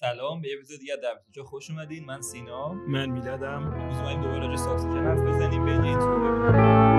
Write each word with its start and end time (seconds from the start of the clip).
سلام 0.00 0.40
به 0.40 0.48
اپیزود 0.54 0.80
دیگه 0.80 0.96
در 0.96 1.20
جا 1.32 1.44
خوش 1.44 1.70
اومدین. 1.70 2.04
من 2.04 2.22
سینا. 2.22 2.72
من 2.72 3.10
میلادم. 3.10 3.66
امروز 3.66 3.98
اومدیم 3.98 4.22
دوباره 4.22 4.46
راجع 4.46 4.56
ساکسیژن 4.56 5.04
حرف 5.04 5.20
بزنیم 5.20 5.64
بین 5.64 5.80
این 5.80 6.89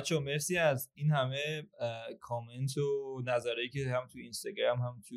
بچه 0.00 0.18
مرسی 0.18 0.58
از 0.58 0.90
این 0.94 1.10
همه 1.10 1.68
کامنت 2.20 2.78
و 2.78 3.22
نظرهایی 3.26 3.68
که 3.68 3.88
هم 3.88 4.06
تو 4.06 4.18
اینستاگرام 4.18 4.78
هم 4.78 5.02
تو 5.08 5.16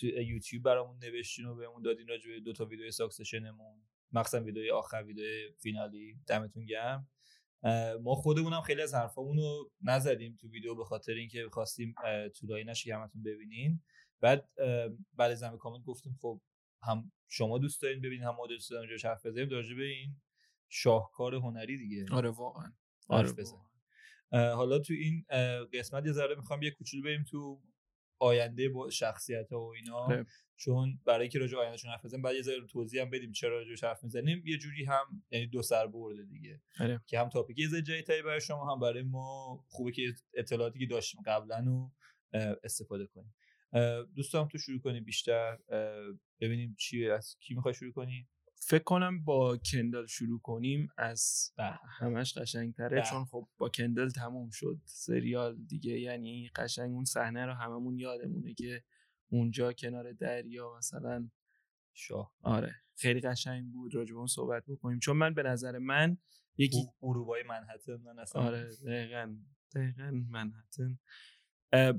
تو 0.00 0.06
یوتیوب 0.06 0.64
برامون 0.64 0.98
نوشتین 0.98 1.46
و 1.46 1.54
بهمون 1.54 1.82
دادین 1.82 2.08
راجع 2.08 2.30
به 2.30 2.40
دو 2.40 2.52
تا 2.52 2.64
ویدیو 2.64 2.90
ساکسشنمون 2.90 3.82
مخصوصا 4.12 4.44
ویدیوی 4.44 4.70
آخر 4.70 5.02
ویدیو 5.06 5.52
فینالی. 5.58 6.20
دمتون 6.26 6.66
گرم. 6.66 7.08
ما 8.02 8.14
خودمون 8.14 8.52
هم 8.52 8.60
خیلی 8.60 8.82
از 8.82 8.94
حرفامون 8.94 9.36
رو 9.36 9.70
نزدیم 9.82 10.36
تو 10.40 10.48
ویدیو 10.48 10.74
به 10.74 10.84
خاطر 10.84 11.12
اینکه 11.12 11.48
خواستیم 11.52 11.94
طولایی 12.40 12.64
نشه 12.64 12.84
که 12.84 12.96
همتون 12.96 13.22
ببینین. 13.22 13.82
بعد 14.20 14.48
بعد 15.14 15.30
از 15.30 15.44
کامنت 15.60 15.84
گفتیم 15.84 16.18
خب 16.20 16.40
هم 16.82 17.12
شما 17.28 17.58
دوست 17.58 17.82
دارین 17.82 18.00
ببینین 18.00 18.24
هم 18.24 18.34
ما 18.34 18.46
دوست 18.46 18.70
داریم 18.70 18.98
حرف 19.04 19.26
بزنیم 19.26 19.48
راجع 19.50 19.74
به 19.76 19.84
این 19.84 20.16
شاهکار 20.68 21.34
هنری 21.34 21.78
دیگه. 21.78 22.06
آره 22.12 22.30
واقعا. 22.30 22.72
آره 23.08 23.34
حالا 24.32 24.78
تو 24.78 24.92
این 24.92 25.24
قسمت 25.72 26.06
یه 26.06 26.12
ذره 26.12 26.34
می‌خوام 26.34 26.62
یه 26.62 26.70
کوچولو 26.70 27.02
بریم 27.02 27.24
تو 27.24 27.62
آینده 28.18 28.68
با 28.68 28.90
شخصیت 28.90 29.52
ها 29.52 29.60
و 29.60 29.74
اینا. 29.74 29.96
آره. 29.96 30.26
چون 30.56 31.00
برای 31.04 31.28
که 31.28 31.38
راجع 31.38 31.58
آیندهشون 31.58 31.90
حرف 31.90 32.04
بزنیم 32.04 32.22
بعد 32.22 32.34
یه 32.34 32.42
ذره 32.42 32.66
توضیح 32.66 33.02
هم 33.02 33.10
بدیم 33.10 33.32
چرا 33.32 33.58
راجع 33.58 33.88
حرف 33.88 34.04
می‌زنیم. 34.04 34.42
یه 34.46 34.58
جوری 34.58 34.84
هم 34.84 35.24
یعنی 35.30 35.46
دو 35.46 35.62
سر 35.62 35.86
برده 35.86 36.22
دیگه. 36.22 36.60
آره. 36.80 37.00
که 37.06 37.20
هم 37.20 37.28
تاپیک 37.28 37.58
یه 37.58 37.68
ذره 37.68 37.82
جدیدتری 37.82 38.22
برای 38.22 38.40
شما 38.40 38.72
هم 38.72 38.80
برای 38.80 39.02
ما 39.02 39.64
خوبه 39.68 39.92
که 39.92 40.14
اطلاعاتی 40.34 40.78
که 40.78 40.86
داشتیم 40.86 41.20
قبلا 41.26 41.64
رو 41.66 41.92
استفاده 42.64 43.06
کنیم. 43.06 43.34
دوستان 44.14 44.48
تو 44.48 44.58
شروع 44.58 44.80
کنیم 44.80 45.04
بیشتر. 45.04 45.58
ببینیم 46.40 46.74
چی 46.78 47.10
از 47.10 47.36
کی 47.40 47.54
می‌خوای 47.54 47.74
شروع 47.74 47.92
کنی؟ 47.92 48.28
فکر 48.64 48.82
کنم 48.82 49.24
با 49.24 49.56
کندل 49.56 50.06
شروع 50.06 50.40
کنیم. 50.40 50.88
از 50.96 51.52
بله. 51.56 51.78
همش 51.98 52.38
قشنگتره 52.38 52.88
بله. 53.00 53.10
چون 53.10 53.24
خب 53.24 53.48
با 53.58 53.68
کندل 53.68 54.08
تموم 54.08 54.50
شد. 54.50 54.80
سریال 54.84 55.56
دیگه 55.56 56.00
یعنی 56.00 56.50
قشنگ 56.56 56.92
اون 56.92 57.04
صحنه 57.04 57.46
رو 57.46 57.52
هممون 57.52 57.98
یادمونه 57.98 58.54
که 58.54 58.84
اونجا 59.28 59.72
کنار 59.72 60.12
دریا 60.12 60.74
مثلا 60.78 61.30
شاه. 61.94 62.34
آره 62.40 62.74
خیلی 62.94 63.20
قشنگ 63.20 63.72
بود. 63.72 63.94
راجع 63.94 64.12
به 64.12 64.18
اون 64.18 64.26
صحبت 64.26 64.64
بکنیم. 64.66 64.98
چون 64.98 65.16
من 65.16 65.34
به 65.34 65.42
نظر 65.42 65.78
من 65.78 66.16
یکی 66.56 66.86
اروپای 67.02 67.42
منحتن 67.42 67.96
من 67.96 68.18
اصلا 68.18 68.42
آره 68.42 68.76
دقیقا 68.86 69.36
دقیقا 69.74 70.10
منحتن. 70.10 70.98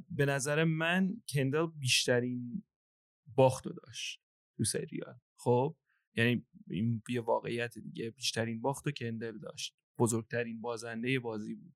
به 0.09 0.25
نظر 0.25 0.63
من 0.63 1.21
کندل 1.33 1.65
بیشترین 1.65 2.63
باختو 3.35 3.73
داشت 3.73 4.21
تو 4.57 4.63
سریال. 4.63 5.19
خب؟ 5.35 5.75
یعنی 6.15 6.45
این 6.69 7.01
یه 7.09 7.21
واقعیت 7.21 7.77
دیگه 7.77 8.09
بیشترین 8.09 8.61
باخت 8.61 8.87
و 8.87 8.91
کندل 8.91 9.37
داشت. 9.37 9.75
بزرگترین 9.97 10.61
بازنده 10.61 11.19
بازی 11.19 11.55
بود. 11.55 11.75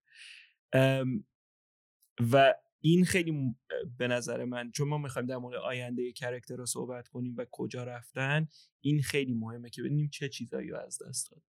و 2.32 2.54
این 2.80 3.06
خیلی 3.06 3.56
به 3.98 4.08
نظر 4.08 4.46
من 4.46 4.72
چون 4.72 4.88
ما 4.88 4.98
می‌خوایم 4.98 5.28
در 5.28 5.38
مورد 5.38 5.56
آینده 5.56 6.12
کرکتر 6.12 6.56
رو 6.56 6.66
صحبت 6.66 7.08
کنیم 7.08 7.36
و 7.38 7.46
کجا 7.52 7.84
رفتن 7.84 8.48
این 8.82 9.02
خیلی 9.02 9.34
مهمه 9.34 9.70
که 9.70 9.82
ببینیم 9.82 10.10
چه 10.10 10.30
چیزایی 10.30 10.70
رو 10.70 10.78
از 10.78 11.02
دست 11.08 11.32
داد. 11.32 11.44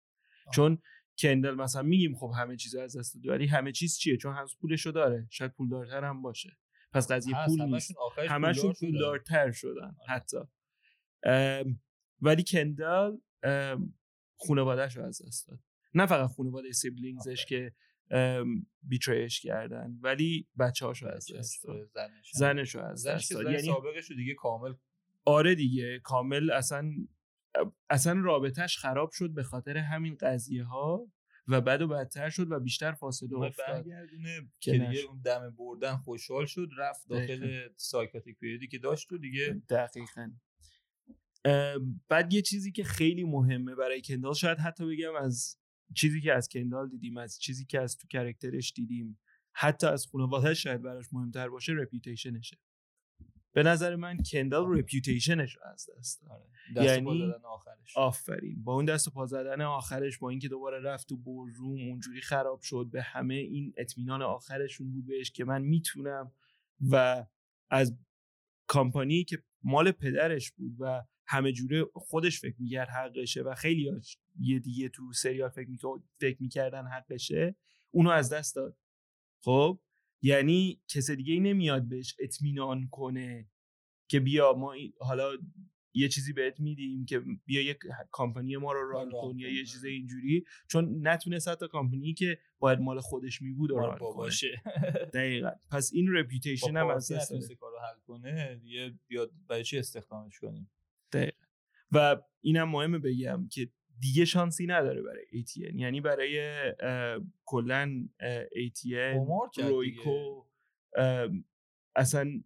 چون 0.54 0.78
کندل 1.18 1.56
مثلا 1.56 1.82
میگیم 1.82 2.16
خب 2.16 2.32
همه 2.38 2.56
چیز 2.56 2.76
از 2.76 2.98
دست 2.98 3.16
داد 3.16 3.28
ولی 3.28 3.48
همه 3.48 3.72
چیز 3.72 3.98
چیه؟ 3.98 4.18
چون 4.18 4.36
هنوز 4.36 4.58
پولشو 4.62 4.92
داره. 4.92 5.28
شاید 5.30 5.52
پولدارتر 5.52 6.04
هم 6.04 6.22
باشه. 6.22 6.58
پس 6.92 7.12
قضیه 7.12 7.36
پول 7.48 7.62
نیست. 7.62 7.96
همشون 8.30 8.74
پولدارتر 8.74 9.52
شدن 9.52 9.96
حتی. 10.08 10.38
ولی 12.26 12.44
کندل 12.44 13.18
خانوادهش 14.48 14.98
رو 14.98 15.04
از 15.04 15.22
دست 15.22 15.48
داد. 15.48 15.60
نه 15.94 16.06
فقط 16.06 16.30
خانواده 16.32 16.72
سیبلینگزش 16.72 17.46
که 17.46 17.74
بیتریش 18.84 19.42
کردن 19.42 20.00
ولی 20.02 20.48
بچه 20.60 20.86
هاشو 20.86 21.08
از 21.08 21.32
دست 21.34 21.64
داد. 21.64 21.90
زنش 22.34 22.76
رو 22.76 22.82
از 22.82 23.08
دست 23.08 23.34
داد. 23.34 23.46
یعنی 23.46 23.62
سابقش 23.62 24.12
دیگه 24.12 24.34
کامل 24.34 24.74
آره 25.26 25.56
دیگه 25.56 26.00
کامل 26.00 26.52
اصلا 26.52 26.92
اصلا 27.90 28.22
رابطهش 28.22 28.78
خراب 28.78 29.12
شد 29.12 29.34
به 29.34 29.44
خاطر 29.44 29.78
همین 29.78 30.16
قضیه 30.16 30.64
ها 30.64 31.12
و 31.48 31.62
بعد 31.62 31.82
و 31.82 31.88
بدتر 31.88 32.30
شد 32.30 32.52
و 32.52 32.60
بیشتر 32.60 32.92
فاصله 32.92 33.38
افتاد 33.38 33.86
که 34.60 34.72
دیگه 34.72 35.00
اون 35.10 35.22
دم 35.22 35.56
بردن 35.58 35.96
خوشحال 35.98 36.46
شد 36.46 36.70
رفت 36.78 37.08
داخل 37.10 37.68
psychotic 37.76 38.40
period 38.40 38.64
ی 38.64 38.68
که 38.68 38.78
داشت 38.78 39.12
و 39.12 39.18
دیگه 39.18 39.62
دقیقاً. 39.70 40.32
بعد 42.10 42.34
یه 42.34 42.42
چیزی 42.42 42.72
که 42.72 42.84
خیلی 42.84 43.24
مهمه 43.24 43.76
برای 43.76 44.02
کندال 44.02 44.34
شاید 44.34 44.60
حتی 44.60 44.86
بگم 44.86 45.16
از 45.16 45.58
چیزی 45.96 46.22
که 46.22 46.34
از 46.34 46.50
کندال 46.50 46.90
دیدیم 46.90 47.18
از 47.18 47.40
چیزی 47.40 47.66
که 47.66 47.82
از 47.82 47.98
تو 47.98 48.08
character 48.08 48.62
ش 48.62 48.74
دیدیم 48.74 49.20
حتی 49.54 49.88
از 49.88 50.06
خانوادهش 50.06 50.64
شاید 50.64 50.82
براش 50.82 51.06
مهمتر 51.12 51.50
باشه 51.50 51.74
reputation 51.74 52.34
شه. 52.34 52.58
به 53.54 53.64
نظر 53.64 53.96
من 53.96 54.18
کندال 54.32 54.78
reputation 54.78 55.43
ش 55.43 55.56
رو 55.56 55.62
از 55.74 55.90
دست 55.98 56.22
داده 56.22 56.86
یعنی 56.86 57.34
آخرش. 57.44 57.98
آفرین. 57.98 58.64
با 58.64 58.74
اون 58.74 58.86
دست 58.86 59.08
و 59.08 59.12
پا 59.12 59.26
زدن 59.26 59.62
آخرش 59.62 60.18
با 60.18 60.30
اینکه 60.30 60.48
دوباره 60.48 60.82
رفت 60.82 61.10
تو 61.10 61.18
boardroom 61.18 61.90
اونجوری 61.90 62.22
خراب 62.22 62.62
شد 62.62 62.90
به 62.92 63.02
همه 63.02 63.34
این 63.34 63.74
اطمینان 63.78 64.22
آخرشون 64.22 64.92
بود 64.92 65.08
بهش 65.08 65.32
که 65.32 65.46
من 65.46 65.62
می‌تونم 65.62 66.32
و 66.92 67.26
از 67.70 67.98
کامپانی 68.68 69.24
که 69.24 69.44
مال 69.64 69.92
پدرش 69.92 70.52
بود 70.52 70.76
و 70.80 71.04
همه 71.28 71.52
جوره 71.52 71.86
خودش 71.94 72.40
فکر 72.40 72.56
می‌کرد 72.60 72.90
حقشه 72.90 73.42
و 73.42 73.56
خیلی 73.56 73.92
یه 74.40 74.60
دیگه 74.60 74.90
تو 74.90 75.14
سریال 75.14 75.50
فکر 75.50 75.70
می 75.70 75.78
فکر 76.20 76.38
می‌کردن 76.40 76.86
حقشه 76.88 77.56
اونو 77.92 78.10
از 78.10 78.34
دست 78.34 78.56
داد. 78.56 78.78
خب؟ 79.44 79.80
یعنی 80.22 80.82
کس 80.88 81.12
دیگه 81.12 81.34
ای 81.34 81.40
نمیاد 81.40 81.88
بهش 81.88 82.16
اطمینان 82.20 82.88
کنه 82.92 83.50
که 84.08 84.20
بیا 84.20 84.54
ما 84.54 84.74
حالا 85.00 85.32
یه 85.94 86.10
چیزی 86.10 86.34
بهت 86.34 86.60
میدیم 86.60 87.06
که 87.06 87.22
بیا 87.46 87.62
یه 87.62 87.78
کامپانی 88.12 88.58
ما 88.58 88.74
رو 88.74 88.90
ران 88.90 89.12
کن 89.12 89.40
یا 89.40 89.50
یه 89.50 89.66
چیز 89.66 89.86
اینجوری 89.86 90.44
چون 90.68 91.08
نتونست 91.08 91.48
حتی 91.48 91.68
کامپانی 91.68 92.14
که 92.14 92.40
باید 92.60 92.80
مال 92.80 93.00
خودش 93.00 93.42
می 93.42 93.54
بود 93.54 93.72
ران 93.72 93.98
باشه 94.00 94.62
دقیقا. 95.14 95.52
پس 95.72 95.92
این 95.94 96.14
رپیوتیشن 96.14 96.78
هم 96.78 96.88
از 96.88 97.12
دست 97.12 97.54
کارو 97.60 97.80
حل 97.80 98.00
کنه 98.08 98.56
دیگه 98.56 98.94
بیاد 99.08 99.32
برای 99.48 99.64
چی 99.64 99.78
استخدامش 99.78 100.40
کنیم؟ 100.40 100.70
دقیقا. 101.12 101.46
و 101.92 102.22
اینم 102.42 102.70
مهمه 102.70 103.00
بگم 103.00 103.48
که 103.48 103.70
دیگه 104.00 104.26
شانسی 104.26 104.66
نداره 104.66 105.02
برای 105.02 105.26
ATN 105.34 105.76
یعنی 105.76 106.02
برای 106.02 106.74
کلا 107.46 108.08
ATN 108.52 109.30
رویکو 109.58 110.46
اصلا 111.96 112.44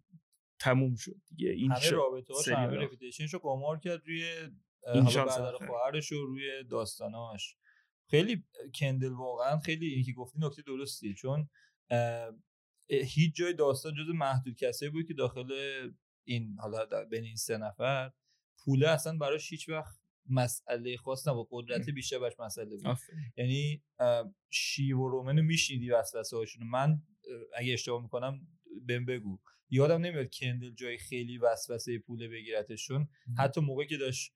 تموم 0.58 0.94
شد 0.94 1.16
دیگه. 1.28 1.50
این 1.50 1.72
همه 1.72 1.90
رابطه 1.90 2.34
هاش 2.34 2.48
همه 2.48 2.76
رپیتیشنشو 2.76 3.38
قمار 3.38 3.78
کرد 3.78 4.06
روی 4.06 4.24
برادر 4.94 5.66
خواهرش 5.66 6.12
و 6.12 6.26
روی 6.26 6.64
داستاناش 6.64 7.56
خیلی 8.10 8.44
کندل 8.74 9.12
واقعا 9.12 9.58
خیلی 9.58 10.04
که 10.04 10.12
گفتی 10.12 10.38
نکته 10.42 10.62
درستیه. 10.62 11.14
چون 11.14 11.48
هیچ 12.88 13.34
جای 13.34 13.52
داستان 13.52 13.94
جز 13.94 14.14
محدود 14.14 14.56
کسایی 14.56 14.90
بود 14.90 15.06
که 15.06 15.14
داخل 15.14 15.52
این 16.24 16.56
حالا 16.58 17.04
بین 17.04 17.24
این 17.24 17.36
سه 17.36 17.56
نفر 17.56 18.12
پوله 18.64 18.88
اصلا 18.88 19.18
براش 19.18 19.50
هیچ 19.50 19.68
وقت 19.68 20.00
مسئله 20.30 20.96
خاص 20.96 21.28
نبود. 21.28 21.48
قدرت 21.50 21.90
بیشتر 21.90 22.18
باش 22.18 22.32
مسئله 22.38 22.76
بود. 22.76 22.98
یعنی 23.36 23.82
شیو 24.50 24.98
و 24.98 25.08
رومن 25.08 25.40
میشنیدی 25.40 25.90
وسوسه 25.90 26.36
هاشون 26.36 26.66
من 26.66 27.02
اگه 27.56 27.72
اشتباه 27.72 28.02
می‌کنم 28.02 28.48
بهم 28.86 29.04
بگو. 29.04 29.40
یادم 29.70 30.00
نمیاد 30.00 30.30
کندل 30.34 30.74
جای 30.74 30.98
خیلی 30.98 31.38
وسوسه 31.38 31.98
پوله 31.98 32.28
بگیرتشون. 32.28 33.08
حتی 33.38 33.60
موقعی 33.60 33.86
که 33.86 33.96
داشت 33.96 34.34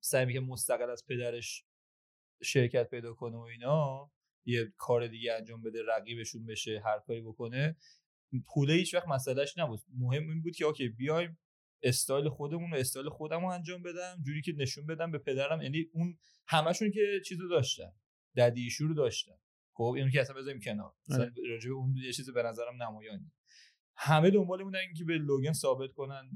سعی 0.00 0.26
می‌کنه 0.26 0.40
مستقل 0.40 0.90
از 0.90 1.04
پدرش 1.08 1.64
شرکت 2.42 2.90
پیدا 2.90 3.14
کنه 3.14 3.36
و 3.36 3.40
اینا 3.40 4.10
یه 4.44 4.72
کار 4.76 5.06
دیگه 5.06 5.32
انجام 5.32 5.62
بده 5.62 5.78
رقیبشون 5.88 6.46
بشه 6.46 6.82
هر 6.84 6.98
کاری 6.98 7.20
بکنه 7.20 7.76
پوله 8.46 8.74
هیچ 8.74 8.94
وقت 8.94 9.08
مسئلهش 9.08 9.58
نبود. 9.58 9.80
مهم 9.98 10.28
این 10.28 10.42
بود 10.42 10.56
که 10.56 10.64
okay 10.64 10.88
بیایم 10.88 11.38
استایل 11.82 12.28
خودمون 12.28 12.70
و 12.72 12.76
استایل 12.76 13.08
خودم 13.08 13.40
رو 13.40 13.46
انجام 13.46 13.82
بدم 13.82 14.22
جوری 14.26 14.42
که 14.42 14.52
نشون 14.52 14.86
بدم 14.86 15.10
به 15.10 15.18
پدرم. 15.18 15.62
یعنی 15.62 15.86
اون 15.92 16.18
همشون 16.48 16.90
که 16.90 17.20
چیزو 17.26 17.48
داشتن 17.48 17.92
daddy 18.36 18.70
رو 18.80 18.94
داشتن. 18.94 19.34
خب 19.72 19.92
اینو 19.96 20.10
که 20.10 20.20
اصلا 20.20 20.36
بذاریم 20.36 20.60
کنار. 20.60 20.92
مثلا 21.08 21.22
آره. 21.22 21.32
راجع 21.50 21.68
به 21.68 21.74
اون 21.74 21.96
یه 21.96 22.12
چیز 22.12 22.30
به 22.30 22.42
نظرم 22.42 22.82
نمایانی. 22.82 23.32
همه 23.96 24.30
دنبال 24.30 24.64
بودن 24.64 24.80
که 24.96 25.04
به 25.04 25.18
لوگن 25.18 25.52
ثابت 25.52 25.92
کنن. 25.92 26.30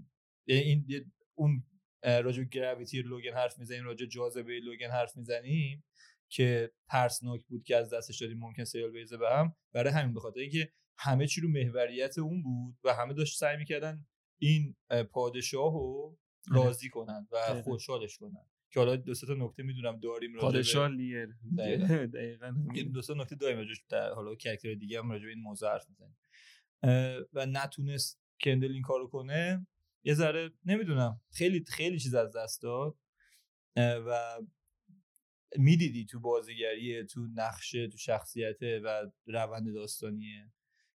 این 0.47 1.13
اون 1.35 1.65
راجع 2.05 2.43
به 2.43 2.49
gravity 2.49 3.03
لوگن 3.03 3.35
حرف 3.35 3.59
می‌زنیم 3.59 3.85
راجع 3.85 4.07
جاذبه 4.07 4.61
لوگن 4.61 4.91
حرف 4.91 5.17
می‌زنیم 5.17 5.85
که 6.29 6.71
ترسناک 6.91 7.45
بود 7.47 7.65
که 7.65 7.77
از 7.77 7.93
دستش 7.93 8.23
دادیم 8.23 8.39
ممکن 8.39 8.65
سریال 8.65 8.91
بریزه 8.91 9.17
به 9.17 9.31
هم. 9.31 9.57
برای 9.73 9.93
همین 9.93 10.15
بخاطر 10.15 10.41
اینکه 10.41 10.73
همه 10.99 11.27
چی 11.27 11.41
رو 11.41 11.49
محوریت 11.49 12.19
اون 12.19 12.43
بود 12.43 12.77
و 12.85 12.95
همه 12.95 13.15
داشت 13.15 13.39
سعی 13.39 13.57
می‌کردن 13.57 14.07
این 14.39 14.77
پادشاه 15.13 15.73
رو 15.73 16.19
آره. 16.53 16.65
راضی 16.65 16.89
کنن 16.89 17.29
و 17.33 17.63
خوشحالش 17.63 18.17
کنن. 18.17 18.47
که 18.71 18.81
حالا 18.81 18.97
دو 18.97 19.15
تا 19.15 19.35
نکته 19.35 19.63
می‌دونم 19.63 20.01
داریم 20.01 20.39
پادشاه 20.39 20.89
لیر. 20.89 21.29
دقیقاً. 21.59 22.55
دو 22.95 23.03
تا 23.03 23.15
نکته 23.15 23.37
داریم 23.37 23.59
راجع 23.59 23.75
در 23.89 24.13
حالا 24.13 24.35
کرکتر 24.35 24.75
دیگه 24.75 24.99
هم 24.99 25.11
راجع 25.11 25.29
این 25.29 25.39
موضوع 25.39 25.71
حرف 25.73 25.87
می‌زنیم. 25.89 26.17
و 27.33 27.47
نتونست 27.47 28.21
کندل 28.41 28.73
این 28.73 28.83
کارو 28.83 29.09
کنه. 29.09 29.67
یه 30.05 30.15
ذره 30.15 30.51
نمی‌دونم. 30.65 31.21
خیلی 31.31 31.65
خیلی 31.69 31.99
چیز 31.99 32.15
از 32.15 32.37
دست 32.37 32.63
داد. 32.63 32.99
و 33.77 34.41
می‌دیدی 35.57 36.05
تو 36.05 36.21
بازیگریه 36.21 37.05
تو 37.05 37.27
نقشه 37.35 37.89
تو 37.89 37.99
شخصیته 37.99 38.81
و 38.85 39.11
روند 39.27 39.75
داستانیه 39.75 40.53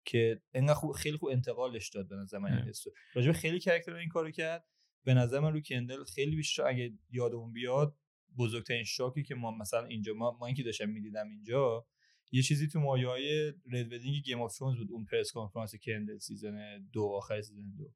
که 0.08 0.42
انقدر 0.54 0.74
خوب 0.74 0.92
خیلی 0.92 1.18
خوب 1.18 1.30
انتقالش 1.30 1.90
داد 1.90 2.08
به 2.08 2.16
نظر 2.16 2.38
من 2.38 2.54
این 2.54 2.74
راجب 3.14 3.32
خیلی 3.32 3.60
character 3.60 3.94
این 3.94 4.10
کارو 4.10 4.32
کرد. 4.32 4.66
به 5.04 5.14
نظر 5.14 5.40
من 5.40 5.54
رو 5.54 5.62
کندل 5.62 6.04
خیلی 6.04 6.36
بیشتر 6.36 6.68
اگه 6.68 6.94
یادمون 7.10 7.54
بیاد 7.54 7.98
بزرگترین 8.38 8.84
shock 8.84 9.17
ی 9.17 9.24
که 9.24 9.36
ما 9.36 9.52
مثلا 9.52 9.86
اینجا 9.86 10.14
ما, 10.14 10.38
ما 10.40 10.46
اینکه 10.46 10.64
داشتم 10.64 10.90
می‌دیدم 10.90 11.30
اینجا 11.30 11.88
یه 12.32 12.42
چیزی 12.42 12.68
تو 12.68 12.80
مایه 12.80 13.08
های 13.08 13.54
Red 13.72 13.94
Wedding 13.94 14.24
Game 14.24 14.42
of 14.42 14.58
Thrones 14.58 14.78
بود 14.78 14.92
اون 14.92 15.06
press 15.06 15.32
conference 15.32 15.76
کندل 15.76 16.18
season 16.18 16.88
دو 16.94 17.04
آخر 17.04 17.42
season 17.42 17.76
دو. 17.78 17.94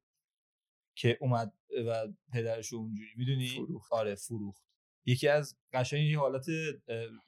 که 0.96 1.18
اومد 1.22 1.54
و 1.88 2.08
پدرش 2.34 2.74
اونجوری 2.74 3.10
می‌دونی؟ 3.16 3.48
فروخت. 3.48 3.94
آره 3.94 4.16
فروخت. 4.16 4.64
یکی 5.06 5.28
از 5.28 5.58
قشنگ 5.74 6.16
حالت 6.16 6.46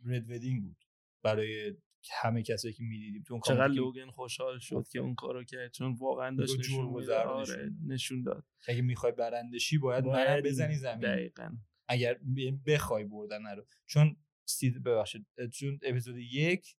رد 0.06 0.30
ودینگ 0.30 0.63
بود. 0.63 0.77
برای 1.24 1.75
همه 2.12 2.44
کسایی 2.44 2.74
که 2.74 2.84
می‌دیدیم. 2.84 3.24
تو 3.24 3.40
چقدر 3.48 3.68
لوگن 3.68 4.10
خوشحال 4.10 4.60
شد 4.60 4.88
که 4.92 5.00
اون 5.00 5.16
کارو 5.16 5.44
کرد 5.44 5.72
چون 5.72 5.94
واقعا 5.94 6.36
داشت 6.36 6.60
نشون, 6.60 7.10
آره 7.12 7.72
نشون 7.88 8.22
داد. 8.22 8.46
اگه 8.68 8.82
می‌خوای 8.82 9.12
برندشی 9.12 9.78
باید, 9.78 10.04
باید 10.04 10.46
بزنی 10.46 10.76
زمین. 10.76 11.00
دقیقا. 11.00 11.58
اگر 11.88 12.20
بخوای 12.66 13.04
بردن 13.04 13.56
رو. 13.56 13.66
چون 13.86 14.18
سید 14.46 14.84
ببخشید 14.84 15.28
چون 15.54 15.80
اپیزود 15.84 16.18
یک 16.18 16.76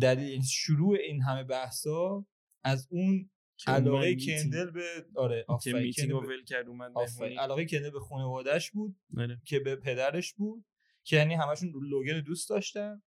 دلیل 0.00 0.28
یعنی 0.28 0.44
شروع 0.44 0.96
این 0.98 1.22
همه 1.22 1.44
بحثا 1.44 2.26
از 2.64 2.88
اون 2.90 3.30
علاقه 3.66 4.16
کندل 4.16 4.70
به 4.70 5.06
آره 5.16 5.44
آفرین 5.48 6.12
ول 6.12 6.44
کرد 6.44 6.68
اومد 6.68 6.92
علاقه 7.38 7.66
کندل 7.66 7.90
به 7.90 8.00
خانوادهش 8.00 8.70
بود 8.70 8.96
آره. 9.16 9.40
که 9.44 9.60
به 9.60 9.76
پدرش 9.76 10.32
بود 10.32 10.64
که 11.04 11.16
یعنی 11.16 11.34
همشون 11.34 11.72
لوگن 11.82 12.20
دوست 12.20 12.50
داشتن. 12.50 13.02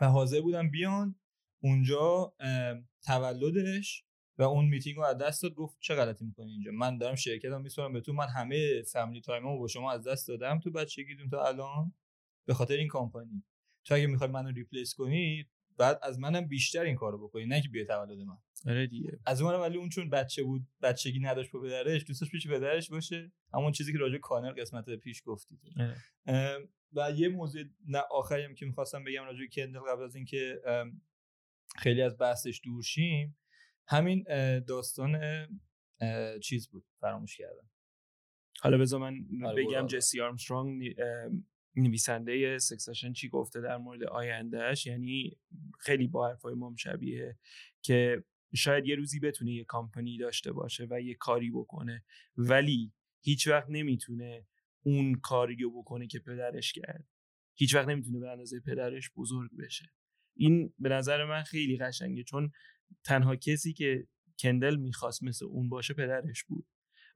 و 0.00 0.06
حاضر 0.06 0.40
بودن 0.40 0.70
بیان 0.70 1.16
اونجا 1.62 2.34
تولدش 3.06 4.04
و 4.38 4.42
اون 4.42 4.64
میتینگ 4.64 4.96
رو 4.96 5.02
از 5.02 5.18
دست 5.18 5.42
داد 5.42 5.54
گفت 5.54 5.76
چه 5.80 5.94
غلطی 5.94 6.24
می‌کنی 6.24 6.50
اینجا؟ 6.50 6.70
من 6.72 6.98
دارم 6.98 7.14
شرکتم 7.14 7.60
میسپارم 7.60 7.92
به 7.92 8.00
تو 8.00 8.12
من 8.12 8.26
همه 8.28 8.82
family 8.92 9.20
time 9.20 9.45
مو 9.45 9.58
با 9.58 9.68
شما 9.68 9.92
از 9.92 10.06
دست 10.06 10.28
دادم. 10.28 10.60
تو 10.60 10.70
بچگیتون 10.70 11.28
تا 11.28 11.44
الان؟ 11.44 11.94
به 12.46 12.54
خاطر 12.54 12.74
این 12.74 12.88
کامپانی 12.88 13.44
تو 13.84 13.94
اگه 13.94 14.06
می‌خوای 14.06 14.30
منو 14.30 14.50
ریپلیس 14.50 14.94
کنی 14.94 15.46
بعد 15.78 15.98
از 16.02 16.18
منم 16.18 16.48
بیشتر 16.48 16.82
این 16.82 16.96
کارو 16.96 17.28
بکنی 17.28 17.46
نه 17.46 17.62
که 17.62 17.68
بیا 17.68 17.84
تولد 17.84 18.18
من. 18.18 18.36
آره 18.66 18.86
دیگه. 18.86 19.18
از 19.26 19.42
اونم 19.42 19.60
ولی 19.60 19.78
اون 19.78 19.88
چون 19.88 20.10
بچه 20.10 20.42
بود 20.42 20.66
بچگی 20.82 21.20
نداشت 21.20 21.50
با 21.50 21.60
پدرش 21.60 22.04
دوستش 22.06 22.30
پیش 22.30 22.48
پدرش 22.48 22.90
باشه. 22.90 23.32
همون 23.54 23.72
چیزی 23.72 23.92
که 23.92 23.98
راجع 23.98 24.18
کانر 24.18 24.52
قسمت 24.52 24.90
پیش 24.90 25.22
گفتی. 25.24 25.58
و 26.92 27.10
یه 27.10 27.28
موضوع 27.28 27.62
نه 27.88 27.98
آخری 28.10 28.42
هم 28.42 28.54
که 28.54 28.66
می‌خواستم 28.66 29.04
بگم 29.04 29.24
راجع 29.24 29.46
کندل 29.52 29.80
قبل 29.80 30.02
از 30.02 30.14
اینکه 30.14 30.60
خیلی 31.78 32.02
از 32.02 32.18
بحثش 32.18 32.60
دور 32.64 32.82
شیم 32.82 33.36
همین 33.86 34.24
داستان 34.60 35.20
چیز 36.42 36.68
بود 36.68 36.84
فراموش 37.00 37.36
کردم. 37.36 37.70
حالا 38.60 38.78
بذار 38.78 39.00
من 39.00 39.26
آره، 39.44 39.64
بگم 39.64 39.86
جسی 39.86 40.20
آرمسترانگ 40.20 40.94
نویسنده 41.76 42.58
سکسشن 42.58 43.12
چی 43.12 43.28
گفته 43.28 43.60
در 43.60 43.76
مورد 43.76 44.04
آیندهش 44.04 44.86
یعنی 44.86 45.38
خیلی 45.80 46.08
با 46.08 46.28
حرفای 46.28 46.54
ما 46.54 46.74
شبیه 46.78 47.38
که 47.82 48.24
شاید 48.54 48.86
یه 48.86 48.94
روزی 48.94 49.20
بتونه 49.20 49.52
یه 49.52 49.64
کامپانی 49.64 50.18
داشته 50.18 50.52
باشه 50.52 50.86
و 50.90 51.00
یه 51.00 51.14
کاری 51.14 51.50
بکنه 51.50 52.04
ولی 52.36 52.92
هیچ 53.20 53.48
وقت 53.48 53.66
نمی‌تونه 53.68 54.46
اون 54.88 55.14
کاری 55.14 55.56
رو 55.56 55.82
بکنه 55.82 56.06
که 56.06 56.18
پدرش 56.18 56.72
کرد. 56.72 57.06
هیچ 57.54 57.74
وقت 57.74 57.88
نمی‌تونه 57.88 58.18
به 58.18 58.30
اندازه 58.30 58.60
پدرش 58.60 59.10
بزرگ 59.16 59.50
بشه. 59.58 59.92
این 60.36 60.74
به 60.78 60.88
نظر 60.88 61.24
من 61.24 61.42
خیلی 61.42 61.76
قشنگه 61.76 62.24
چون 62.24 62.50
تنها 63.04 63.36
کسی 63.36 63.72
که 63.72 64.08
کندل 64.38 64.76
می‌خواست 64.76 65.22
مثل 65.22 65.44
اون 65.44 65.68
باشه 65.68 65.94
پدرش 65.94 66.44
بود. 66.44 66.66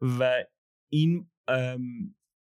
و 0.00 0.44
این 0.88 1.30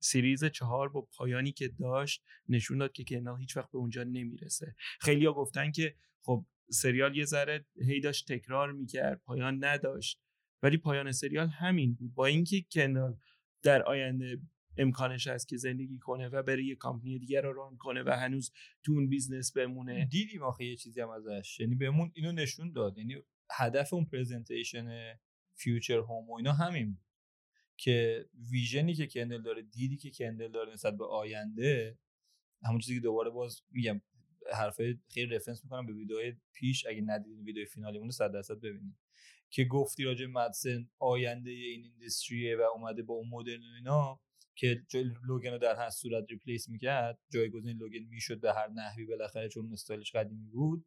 سریز 0.01 0.45
چهار 0.45 0.89
با 0.89 1.01
پایانی 1.01 1.51
که 1.51 1.68
داشت 1.68 2.24
نشون 2.50 2.77
داد 2.77 2.92
که 2.92 3.04
کندل 3.04 3.38
هیچ 3.39 3.57
وقت 3.57 3.71
به 3.71 3.77
اونجا 3.77 4.04
نمی‌رسه. 4.04 4.75
خیلی 5.00 5.25
ها 5.25 5.33
گفتن 5.33 5.71
که 5.71 5.95
خب 6.21 6.45
سریال 6.71 7.18
یه 7.18 7.25
ذره 7.25 7.66
هی 7.81 8.00
داشت 8.00 8.31
تکرار 8.31 8.71
می‌کرد 8.71 9.21
پایان 9.25 9.63
نداشت. 9.63 10.21
ولی 10.63 10.77
پایان 10.77 11.12
سریال 11.12 11.48
همین 11.48 11.94
بود. 11.94 12.13
با 12.13 12.25
اینکه 12.25 12.66
کندال 12.71 13.18
در 13.63 13.83
آینده 13.83 14.42
امکانش 14.80 15.28
هست 15.28 15.48
که 15.48 15.58
زندگی 15.58 16.00
کنه 16.00 16.28
و 16.28 16.44
بره 16.44 16.64
یه 16.64 16.76
کامپنی 16.76 17.20
دیگر 17.20 17.42
رو 17.42 17.54
run 17.54 17.77
کنه 17.78 18.04
و 18.04 18.10
هنوز 18.10 18.52
تو 18.84 18.92
اون 18.92 19.10
business 19.10 19.51
بمونه. 19.52 20.06
دیدیم 20.06 20.44
آخه 20.44 20.66
یه 20.66 20.76
چیزی 20.76 21.02
هم 21.02 21.10
ازش. 21.10 21.60
یعنی 21.60 21.76
بهمون 21.76 22.12
اینو 22.16 22.31
نشون 22.31 22.72
داد. 22.72 22.98
یعنی 22.98 23.16
هدف 23.52 23.94
اون 23.94 24.06
presentation 24.06 25.16
future 25.56 25.98
home 25.98 26.30
و 26.30 26.34
اینا 26.34 26.54
همین 26.54 26.94
بود. 26.94 27.06
که 27.78 28.26
vision 28.51 28.88
ی 28.88 28.94
که 28.94 29.08
کندل 29.08 29.42
داره 29.42 29.62
دیدی 29.62 29.98
که 29.98 30.12
کندل 30.12 30.52
داره 30.52 30.74
نسبت 30.74 30.98
به 30.98 31.06
آینده 31.06 31.98
همون 32.64 32.80
چیزی 32.80 32.96
که 32.96 33.02
دوباره 33.02 33.30
باز 33.30 33.62
میگم 33.72 34.02
حرفای 34.54 34.98
خیلی 35.14 35.36
reference 35.36 35.63
می‌کنم 35.64 35.86
به 35.86 35.94
ویدیوهای 35.94 36.34
پیش. 36.54 36.86
اگه 36.86 37.02
ندیدین 37.02 37.44
ویدیو 37.44 37.66
finale 37.66 37.94
مون 37.94 38.07
رو 38.08 38.12
100 38.12 38.31
درصد 38.31 38.60
ببینید 38.60 38.96
که 39.50 39.66
گفتی 39.66 40.04
راجع 40.04 40.26
متسون 40.26 40.90
آینده 41.00 41.50
این 41.50 41.83
industry 41.83 42.49
ه 42.49 42.57
و 42.57 42.62
اومده 42.76 43.04
با 43.04 43.14
اون 43.14 43.30
مدل 43.30 43.59
اینا. 43.76 44.21
که 44.59 44.83
لوگن 45.28 45.51
رو 45.51 45.57
در 45.57 45.75
هر 45.75 45.89
صورت 45.89 46.25
replace 46.30 46.69
می‌کرد 46.69 47.19
جایگزین 47.33 47.78
لوگن 47.78 48.04
می‌شد 48.09 48.39
به 48.39 48.54
هر 48.54 48.68
نحوی 48.68 49.06
بالاخره 49.06 49.49
چون 49.49 49.73
استایلش 49.73 50.11
قدیمی 50.11 50.49
بود 50.49 50.85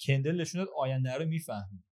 کندل 0.00 0.40
نشون 0.40 0.64
داد 0.64 0.74
آینده 0.76 1.14
رو 1.14 1.24
می‌فهمه. 1.24 1.84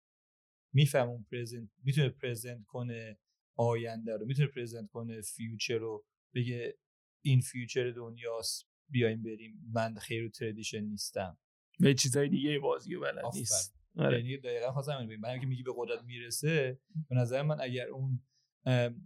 می‌فهمه 0.73 1.09
اون 1.09 1.25
present 1.31 1.69
می‌تونه 1.83 2.09
present 2.09 2.63
کنه 2.65 3.19
آینده 3.55 4.17
رو 4.17 4.25
می‌تونه 4.25 4.47
present 4.47 4.89
کنه 4.89 5.21
future 5.21 5.77
رو 5.77 6.05
بگه 6.35 6.77
این 7.21 7.41
future 7.41 7.91
دنیاست 7.91 8.67
بیایم 8.89 9.23
بریم 9.23 9.69
من 9.73 9.95
گیر 9.95 10.25
tradition 10.25 10.79
نیستم. 10.81 11.37
به 11.79 11.93
چیزای 11.93 12.29
دیگه 12.29 12.59
بازی 12.59 12.97
بلد 12.97 13.25
نیست. 13.33 13.75
آره. 13.95 14.17
یعنی 14.17 14.37
دقیقا 14.37 14.71
خواستم 14.71 15.05
ببینم 15.05 15.39
که 15.39 15.45
میگی 15.45 15.63
به 15.63 15.71
قدرت 15.75 16.03
می‌رسه 16.03 16.79
به 17.09 17.15
نظر 17.15 17.41
من 17.41 17.61
اگر 17.61 17.87
اون 17.87 18.23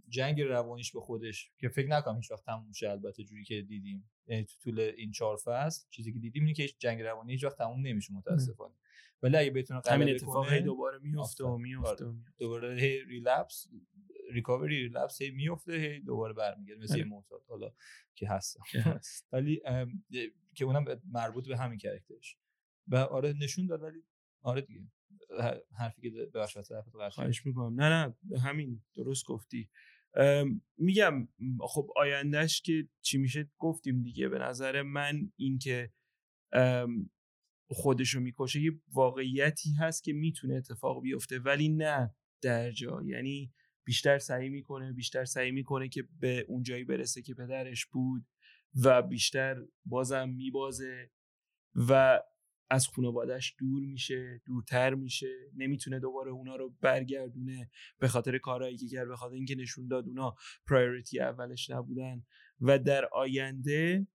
جنگ 0.08 0.40
روانیش 0.40 0.92
به 0.92 1.00
خودش 1.00 1.52
که 1.58 1.68
فکر 1.68 1.88
نکنم 1.88 2.16
هیچ 2.16 2.30
وقت 2.30 2.44
تموم 2.44 2.72
شه 2.72 2.90
البته 2.90 3.24
جوری 3.24 3.44
که 3.44 3.62
دیدیم. 3.62 4.10
یعنی 4.26 4.44
تو 4.44 4.54
طول 4.62 4.80
این 4.80 5.10
چهار 5.10 5.36
فصل 5.36 5.86
چیزی 5.90 6.12
که 6.12 6.18
دیدیم 6.18 6.42
اینه 6.42 6.54
که 6.54 6.68
جنگ 6.78 7.02
روانی 7.02 7.32
هیچ 7.32 7.44
وقت 7.44 7.58
تموم 7.58 7.86
نمیشه 7.86 8.12
متاسفانه. 8.12 8.74
ولی 9.22 9.36
اگه 9.36 9.50
بتونه 9.50 9.80
همین 9.86 10.10
اتفاق 10.10 10.54
دوباره 10.54 10.98
میفته 10.98 11.44
و 11.44 11.56
میفته 11.56 12.04
آره. 12.04 12.14
دوباره 12.38 12.80
هی 12.80 13.04
ریلپس 13.04 13.68
ریکاوری 14.32 14.76
ریلپس 14.76 15.22
هی 15.22 15.30
میفته 15.30 15.72
هی 15.72 16.00
دوباره 16.00 16.32
برمیگرده. 16.34 16.82
مثل 16.82 16.94
آره. 16.94 17.04
معتاد 17.04 17.42
حالا 17.48 17.72
که 18.14 18.28
هست. 18.28 18.58
ولی 19.32 19.62
که 20.54 20.64
اونم 20.64 20.84
مربوط 21.12 21.48
به 21.48 21.56
همین 21.56 21.78
کرکترش. 21.78 22.36
و 22.88 22.96
آره 22.96 23.32
نشون 23.32 23.66
داد 23.66 23.82
ولی 23.82 24.02
آره 24.42 24.60
دیگه. 24.60 24.80
حرفی 25.78 26.02
که 26.02 26.26
طرف 26.68 26.88
خواهش 27.10 27.46
می‌کنم. 27.46 27.80
نه 27.80 28.14
نه 28.28 28.38
همین 28.40 28.82
درست 28.96 29.26
گفتی. 29.26 29.70
میگم 30.78 31.28
خب 31.60 31.90
آیندهش 31.96 32.60
که 32.60 32.88
چی 33.00 33.18
میشه 33.18 33.50
گفتیم 33.58 34.02
دیگه. 34.02 34.28
به 34.28 34.38
نظر 34.38 34.82
من 34.82 35.32
این 35.36 35.58
که 35.58 35.92
خودشو 37.68 38.20
می‌کشه 38.20 38.60
یه 38.60 38.72
واقعیتی 38.92 39.74
هست 39.74 40.04
که 40.04 40.12
می‌تونه 40.12 40.54
اتفاق 40.54 41.02
بیفته 41.02 41.38
ولی 41.38 41.68
نه 41.68 42.14
در 42.42 42.70
جا. 42.70 43.02
یعنی 43.06 43.52
بیشتر 43.84 44.18
سعی 44.18 44.48
می‌کنه 44.48 44.92
بیشتر 44.92 45.24
سعی 45.24 45.50
می‌کنه 45.50 45.88
که 45.88 46.04
به 46.20 46.44
اون 46.48 46.62
جایی 46.62 46.84
برسه 46.84 47.22
که 47.22 47.34
پدرش 47.34 47.86
بود 47.86 48.26
و 48.84 49.02
بیشتر 49.02 49.56
بازم 49.84 50.28
میبازه 50.28 51.10
و 51.88 52.20
از 52.70 52.88
خانوادهش 52.88 53.54
دور 53.58 53.82
میشه 53.82 54.42
دورتر 54.46 54.94
میشه 54.94 55.50
نمی‌تونه 55.56 56.00
دوباره 56.00 56.30
اونا 56.30 56.56
رو 56.56 56.74
برگردونه 56.80 57.70
به 57.98 58.08
خاطر 58.08 58.38
کارهایی 58.38 58.76
که 58.76 58.88
کرد 58.88 59.08
به 59.08 59.16
خاطر 59.16 59.34
اینکه 59.34 59.54
نشون 59.54 59.88
داد 59.88 60.06
اونا 60.06 60.34
پرایوریتی 60.68 61.20
اولش 61.20 61.70
نبودن. 61.70 62.24
و 62.60 62.78
در 62.78 63.04
آینده 63.04 64.06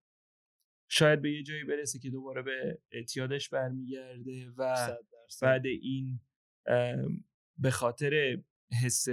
شاید 0.88 1.22
به 1.22 1.32
یه 1.32 1.44
جایی 1.44 1.64
برسه 1.64 2.00
که 2.00 2.10
دوباره 2.10 2.42
به 2.42 2.82
اعتیادش 2.92 3.50
برمیگرده 3.50 4.52
و 4.58 4.98
بعد 5.42 5.66
این 5.66 6.20
به 7.58 7.72
خاطر 7.72 8.42
حس 8.84 9.08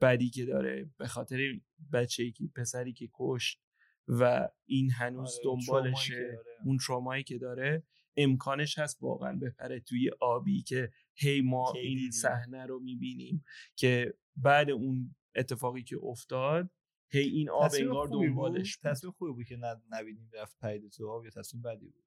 بدی 0.00 0.30
که 0.30 0.44
داره 0.44 0.90
به 0.98 1.06
خاطر 1.06 1.60
بچه 1.92 2.30
که 2.30 2.44
پسری 2.56 2.92
که 2.92 3.08
کشت 3.14 3.60
و 4.08 4.48
این 4.66 4.90
هنوز 4.90 5.38
آره، 5.38 5.44
دنبالشه 5.44 6.38
اون 6.64 6.78
ترامایی 6.86 7.24
که 7.24 7.38
داره 7.38 7.82
امکانش 8.16 8.78
هست 8.78 9.02
واقعا 9.02 9.38
بپره 9.38 9.80
توی 9.80 10.10
آبی 10.20 10.62
که 10.62 10.90
هی 11.14 11.40
ما 11.40 11.72
این 11.72 12.10
صحنه 12.10 12.66
رو 12.66 12.80
می‌بینیم 12.80 13.44
که 13.76 14.14
بعد 14.36 14.70
اون 14.70 15.14
اتفاقی 15.34 15.82
که 15.82 15.96
افتاد 16.02 16.70
هی 17.10 17.28
این 17.28 17.50
آب 17.50 17.70
انگار 17.78 18.08
دنبالش 18.08 18.76
تصمیم 18.76 19.12
خوبی 19.12 19.32
بود 19.32 19.46
که 19.46 19.56
نبینیم 19.90 20.30
رفت 20.32 20.58
پید 20.60 20.90
تو 20.90 21.10
آب 21.10 21.24
یا 21.24 21.30
تصمیم 21.30 21.62
بدی 21.62 21.88
بود. 21.88 22.04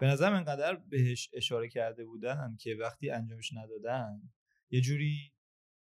به 0.00 0.06
نظرم 0.06 0.32
انقدر 0.32 0.76
بهش 0.76 1.30
اشاره 1.32 1.68
کرده 1.68 2.04
بودن 2.04 2.56
که 2.60 2.74
وقتی 2.74 3.10
انجامش 3.10 3.52
ندادن 3.52 4.30
یه 4.70 4.80
جوری 4.80 5.32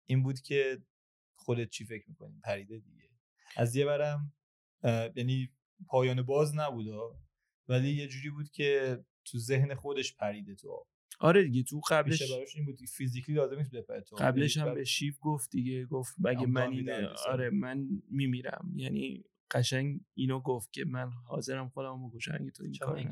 این 0.05 0.23
بود 0.23 0.39
که 0.39 0.83
خودت 1.35 1.69
چی 1.69 1.85
فکر 1.85 2.09
می‌کنی؟ 2.09 2.39
پریده 2.43 2.79
دیگه. 2.79 3.09
از 3.57 3.75
یه 3.75 3.85
برم 3.85 4.33
یعنی 5.15 5.49
پایان 5.87 6.21
باز 6.21 6.55
نبود 6.55 6.87
ولی 7.67 7.89
یه 7.89 8.07
جوری 8.07 8.29
بود 8.29 8.49
که 8.51 8.99
تو 9.31 9.37
ذهن 9.37 9.75
خودش 9.75 10.15
پریده 10.15 10.55
تو 10.55 10.85
آره 11.19 11.43
دیگه 11.43 11.63
تو 11.63 11.81
قبلش 11.89 12.31
براش 12.31 12.55
این 12.55 12.65
بود 12.65 12.79
فیزیکلی 12.85 13.35
لازم 13.35 13.57
نیست 13.57 13.71
بپره 13.71 14.01
تو 14.01 14.15
قبلش 14.15 14.57
هم 14.57 14.73
به 14.73 14.83
شیف 14.83 15.17
گفت 15.21 15.51
دیگه 15.51 15.85
گفت 15.85 16.15
مگه 16.19 16.45
من 16.45 16.71
این 16.71 16.89
آره 17.27 17.49
من 17.49 17.87
میمیرم. 18.09 18.73
یعنی 18.75 19.23
قشنگ 19.51 19.99
اینو 20.13 20.39
گفت 20.39 20.73
که 20.73 20.85
من 20.85 21.09
حاضرم 21.27 21.69
خودم 21.69 22.03
رو 22.03 22.09
بکشم 22.09 22.37
اگه 22.39 22.51
تو 22.51 22.63
این 22.63 22.73
کار 22.79 23.05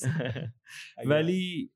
ولی 1.06 1.72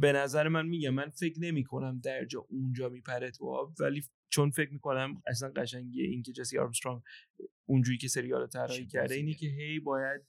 به 0.00 0.12
نظر 0.12 0.48
من 0.48 0.66
میگم 0.66 0.90
من 0.90 1.10
فکر 1.10 1.40
نمی 1.40 1.64
کنم 1.64 2.00
درجا 2.00 2.46
اونجا 2.48 2.88
میپره 2.88 3.30
تو 3.30 3.46
آب. 3.46 3.72
ولی 3.80 4.04
چون 4.28 4.50
فکر 4.50 4.72
می‌کنم 4.72 5.22
اصلا 5.26 5.48
قشنگیه 5.56 6.04
اینکه 6.04 6.32
جسی 6.32 6.58
آرمسترانگ 6.58 7.02
اونجوری 7.66 7.98
که 7.98 8.08
سریال 8.08 8.46
طراحی 8.46 8.86
کرده 8.86 9.14
اینی 9.14 9.34
که 9.34 9.46
هی 9.46 9.80
باید 9.80 10.20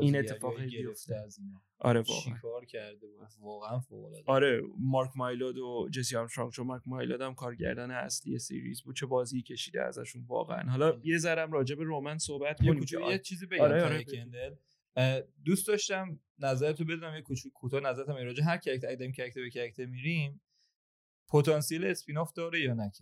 این 0.00 0.16
اتفاقی 0.16 0.66
بیفته 0.66 1.16
از 1.16 1.38
اینا. 1.38 1.62
آره 1.78 2.00
واقعا. 2.00 2.38
کار 2.42 2.64
کرده 2.64 3.06
بود؟ 3.06 3.28
واقعا 3.40 3.80
فوق 3.80 4.04
العاده. 4.04 4.24
آره 4.26 4.62
مارک 4.78 5.10
مایلود 5.16 5.58
و 5.58 5.88
جسی 5.92 6.16
آرمسترانگ. 6.16 6.52
چون 6.52 6.66
مارک 6.66 6.82
مایلود 6.86 7.20
هم 7.20 7.34
کارگردان 7.34 7.90
اصلی 7.90 8.38
سریز 8.38 8.82
بود 8.82 8.96
چه 8.96 9.06
بازی 9.06 9.42
کشیده 9.42 9.82
ازشون 9.82 10.24
واقعا. 10.26 10.70
حالا 10.70 11.00
یه 11.04 11.18
ذرم 11.18 11.52
راجع 11.52 11.74
به 11.74 11.84
رومن 11.84 12.18
صحبت 12.18 12.58
کنیم 12.58 12.84
یه, 12.92 13.08
یه 13.10 13.18
چیزی 13.18 13.46
بگم 13.46 13.62
آره 13.62 13.84
آره 13.84 14.04
دوست 15.44 15.68
داشتم 15.68 16.20
نظرتو 16.38 16.84
بدونم 16.84 17.14
یه 17.14 17.22
کوچولو 17.22 17.52
کوتاه 17.52 17.80
نظرت 17.80 18.08
هم 18.08 18.16
راجع 18.16 18.44
هر 18.44 18.58
کاراکتر 18.58 18.88
اگه 18.88 19.12
کاراکتر 19.12 19.40
به 19.40 19.50
کاراکتر 19.50 19.86
میریم 19.86 20.40
پتانسیل 21.28 21.84
اسپیناف 21.84 22.32
داره 22.32 22.60
یا 22.60 22.74
نه 22.74 22.92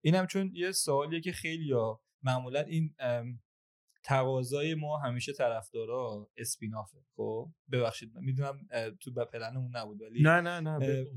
اینم 0.00 0.26
چون 0.26 0.50
یه 0.54 0.72
سوالیه 0.72 1.20
که 1.20 1.32
خیلی 1.32 1.72
ها 1.72 2.02
معمولا 2.22 2.60
این 2.60 2.94
تقاضای 4.02 4.74
ما 4.74 4.98
همیشه 4.98 5.32
طرفدارا 5.32 6.30
اسپینافه. 6.36 6.98
خب؟ 7.16 7.52
ببخشید 7.72 8.12
می‌دونم 8.14 8.68
تو 9.00 9.12
به 9.12 9.24
پلنمون 9.24 9.76
نبود 9.76 10.02
ولی 10.02 10.22
نه 10.22 10.40
نه 10.40 10.60
نه 10.60 11.12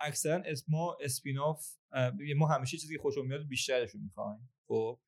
اکثرا 0.00 0.42
ما 0.68 0.96
اسپیناف 1.00 1.66
ما 2.36 2.46
همیشه 2.46 2.76
چیزی 2.76 2.96
که 2.96 3.02
خوشم 3.02 3.26
میاد 3.26 3.46
بیشترشون 3.46 4.00
می‌خوایم. 4.02 4.50
خب؟ 4.68 5.00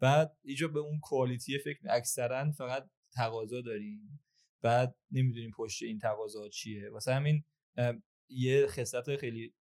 بعد 0.00 0.36
اینجا 0.44 0.68
به 0.68 0.80
اون 0.80 1.00
کوالیتی 1.00 1.58
فکر 1.58 1.80
اکثرا 1.90 2.52
فقط 2.52 2.90
تقاضا 3.14 3.60
داریم. 3.60 4.20
بعد 4.62 4.94
نمی‌دونیم 5.10 5.50
پشت 5.56 5.82
این 5.82 5.98
تقاضا 5.98 6.48
چیه. 6.48 6.90
واسه 6.90 7.14
همین 7.14 7.44
یه 8.28 8.66
خصلت 8.66 9.16
خیلی 9.16 9.54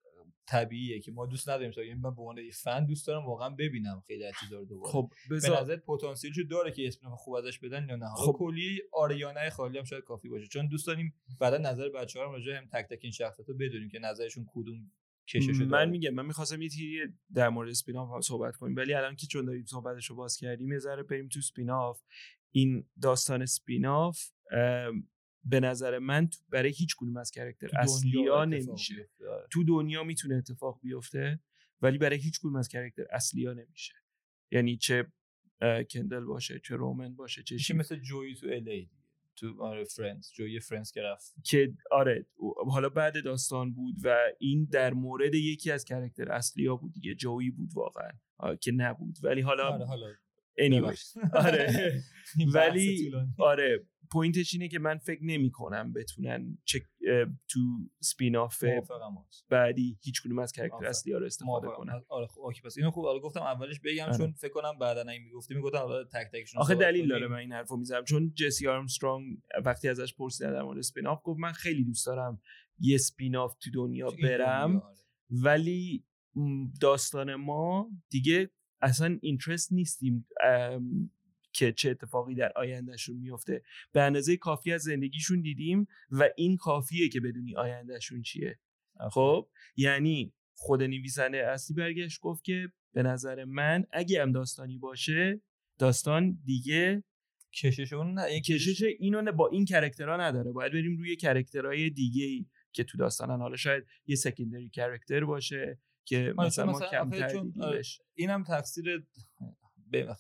طبیعیه 0.50 1.00
که 1.00 1.12
ما 1.12 1.26
دوست 1.26 1.48
نداریم 1.48 1.70
تا 1.70 1.80
من 1.80 2.14
به 2.14 2.22
عنوان 2.22 2.50
فن 2.50 2.86
دوست 2.86 3.06
دارم 3.06 3.26
واقعا 3.26 3.50
ببینم 3.50 4.02
خیلی 4.06 4.24
از 4.24 4.34
چیزا 4.40 4.58
رو 4.58 4.64
دوباره. 4.64 4.92
خب 4.92 5.10
بزا... 5.30 5.54
به 5.54 5.60
نظر 5.60 5.76
پتانسیلشو 5.76 6.42
داره 6.42 6.72
که 6.72 6.86
اسم 6.86 7.16
خوب 7.16 7.34
ازش 7.34 7.58
بدن 7.58 7.88
یا 7.88 7.96
نه؟ 7.96 8.06
خب. 8.16 8.36
کلی 8.38 8.82
آره 8.92 9.18
یا 9.18 9.32
نه 9.32 9.50
خالی 9.50 9.78
هم 9.78 9.84
شاید 9.84 10.04
کافی 10.04 10.28
باشه. 10.28 10.46
چون 10.46 10.68
دوست 10.68 10.86
داریم 10.86 11.14
بعدا 11.40 11.58
نظر 11.58 11.88
بچه‌ها 11.88 12.26
رو 12.26 12.32
راجع 12.32 12.52
هم 12.52 12.66
تک 12.66 12.86
تک 12.90 12.98
این 13.02 13.12
شخصیت 13.12 13.48
رو 13.48 13.54
بدونیم 13.54 13.88
که 13.88 13.98
نظرشون 13.98 14.46
کدوم 14.54 14.90
کشش 15.28 15.60
من 15.60 15.88
میگم 15.88 16.10
من 16.10 16.26
می‌خواستم 16.26 16.62
یه 16.62 16.68
theory 16.68 16.98
در 17.34 17.48
مورد 17.48 17.68
spin-off 17.68 18.24
صحبت 18.24 18.56
کنیم 18.56 18.76
ولی 18.76 18.94
الان 18.94 19.16
که 19.16 19.26
چون 19.26 19.44
داریم 19.44 19.64
صحبتش 19.64 20.06
رو 20.06 20.16
باز 20.16 20.36
کردیم 20.36 20.72
یه 20.72 20.78
ذره 20.78 21.02
بریم 21.02 21.28
تو 21.28 21.38
spin-off 21.38 22.02
این 22.50 22.84
داستان 23.02 23.42
spin-off 23.42 24.18
به 25.44 25.60
نظر 25.60 25.98
من 25.98 26.28
برای 26.48 26.70
هیچ 26.70 26.96
کدوم 26.96 27.16
از 27.16 27.30
character 27.30 27.70
اصلی 27.78 28.28
ها 28.28 28.44
نمیشه. 28.44 29.10
آره. 29.30 29.46
تو 29.50 29.64
دنیا 29.64 30.04
می‌تونه 30.04 30.34
اتفاق 30.34 30.80
بیفته 30.82 31.40
ولی 31.82 31.98
برای 31.98 32.18
هیچ 32.18 32.40
کدوم 32.40 32.56
از 32.56 32.68
character 32.68 33.04
اصلی 33.10 33.46
ها 33.46 33.52
نمیشه. 33.52 33.94
یعنی 34.52 34.76
چه 34.76 35.12
کندل 35.90 36.24
باشه 36.24 36.60
چه 36.64 36.76
رومن 36.76 37.16
باشه 37.16 37.42
چه 37.42 37.74
مثل 37.74 37.96
جوی 37.96 38.34
تو 38.34 38.46
الی 38.46 38.90
تو 39.36 39.62
آره 39.62 39.84
Friends. 39.84 40.32
جوی 40.32 40.60
Friends 40.60 40.92
که 40.92 41.02
رفت. 41.02 41.34
که 41.44 41.74
آره 41.90 42.26
حالا 42.70 42.88
بعد 42.88 43.24
داستان 43.24 43.72
بود 43.72 43.94
و 44.04 44.16
این 44.38 44.64
در 44.64 44.92
مورد 44.92 45.34
یکی 45.34 45.70
از 45.70 45.84
character 45.84 46.32
اصلی 46.32 46.66
ها 46.66 46.76
بود 46.76 46.92
دیگه. 46.92 47.14
جوی 47.14 47.50
بود 47.50 47.70
واقعا 47.74 48.12
که 48.60 48.72
نبود. 48.72 49.16
ولی 49.22 49.40
حالا 49.40 49.72
آره 49.72 49.86
حالا 49.86 50.06
آره. 51.46 52.02
ولی 52.54 53.12
آره 53.38 53.86
point 54.12 54.42
ش 54.42 54.54
اینه 54.54 54.68
که 54.68 54.78
من 54.78 54.98
فکر 54.98 55.24
نمی 55.24 55.50
کنم 55.50 55.92
بتونن 55.92 56.58
چه 56.64 56.80
تو 57.48 57.60
spin-off 58.00 58.64
بعدی 59.50 59.98
هیچ 60.02 60.22
کدوم 60.22 60.38
از 60.38 60.52
character 60.52 60.86
اصلی 60.86 61.12
رو 61.12 61.26
استفاده 61.26 61.68
کنن. 61.76 62.02
آره 62.08 62.26
خب 62.26 62.40
okay 62.40 62.60
پس. 62.60 62.78
اینو 62.78 62.90
خوب 62.90 63.06
آره 63.06 63.20
گفتم 63.20 63.42
اولش 63.42 63.80
بگم 63.84 64.04
آره. 64.04 64.16
چون 64.18 64.32
فکر 64.32 64.52
کنم 64.52 64.78
بعدا 64.80 65.10
این 65.10 65.22
می‌گفتی 65.22 65.54
می‌گفتم 65.54 65.86
تک 66.12 66.30
تکشون 66.32 66.60
آخه 66.60 66.74
دلیل 66.74 67.08
داره 67.08 67.28
من 67.28 67.36
این 67.36 67.52
حرفو 67.52 67.76
می‌زنم. 67.76 68.04
چون 68.04 68.32
جسی 68.34 68.68
آرمسترونگ 68.68 69.38
وقتی 69.64 69.88
ازش 69.88 70.14
پرسیدن 70.14 70.52
در 70.52 70.62
مورد 70.62 70.78
spin-off 70.78 71.20
گفت 71.24 71.40
من 71.40 71.52
خیلی 71.52 71.84
دوست 71.84 72.06
دارم 72.06 72.40
یه 72.78 72.98
spin-off 72.98 73.56
تو 73.56 73.70
دنیا 73.74 74.08
برم. 74.22 74.76
آره. 74.76 74.94
ولی 75.30 76.04
داستان 76.80 77.34
ما 77.34 77.90
دیگه 78.10 78.50
اصلا 78.82 79.18
interested 79.22 79.72
نیستیم 79.72 80.26
که 81.52 81.72
چه 81.72 81.90
اتفاقی 81.90 82.34
در 82.34 82.52
آیندهشون 82.56 83.16
میفته 83.16 83.62
به 83.92 84.02
اندازه 84.02 84.36
کافی 84.36 84.72
از 84.72 84.82
زندگیشون 84.82 85.40
دیدیم 85.40 85.86
و 86.10 86.28
این 86.36 86.56
کافیه 86.56 87.08
که 87.08 87.20
بدونی 87.20 87.56
آیندهشون 87.56 88.22
چیه. 88.22 88.58
خب 89.10 89.48
یعنی 89.76 90.32
خود 90.54 90.82
نویسنده 90.82 91.46
اصلی 91.46 91.76
برگشت 91.76 92.20
گفت 92.20 92.44
که 92.44 92.72
به 92.92 93.02
نظر 93.02 93.44
من 93.44 93.84
اگه 93.92 94.22
هم 94.22 94.32
داستانی 94.32 94.78
باشه 94.78 95.40
داستان 95.78 96.38
دیگه 96.44 97.04
کششون 97.52 98.14
نه 98.14 98.40
کشش 98.40 98.82
اینو 98.98 99.32
با 99.32 99.48
این 99.48 99.64
character 99.64 100.11
ها 100.11 100.16
نداره. 100.16 100.52
باید 100.52 100.72
بریم 100.72 100.96
روی 100.96 101.16
character 101.16 101.77
های 101.77 101.90
دیگه 101.90 102.24
ای 102.24 102.46
که 102.72 102.84
تو 102.84 102.98
داستانن. 102.98 103.40
حالا 103.40 103.56
شاید 103.56 103.84
یه 104.06 104.16
secondary 104.16 104.68
character 104.68 105.24
باشه. 105.24 105.78
که 106.04 106.34
آره، 106.38 106.46
مثلا, 106.46 106.66
ما 106.72 106.80
کمتر 106.80 107.42
اینم 108.14 108.44
تقصیر 108.44 109.06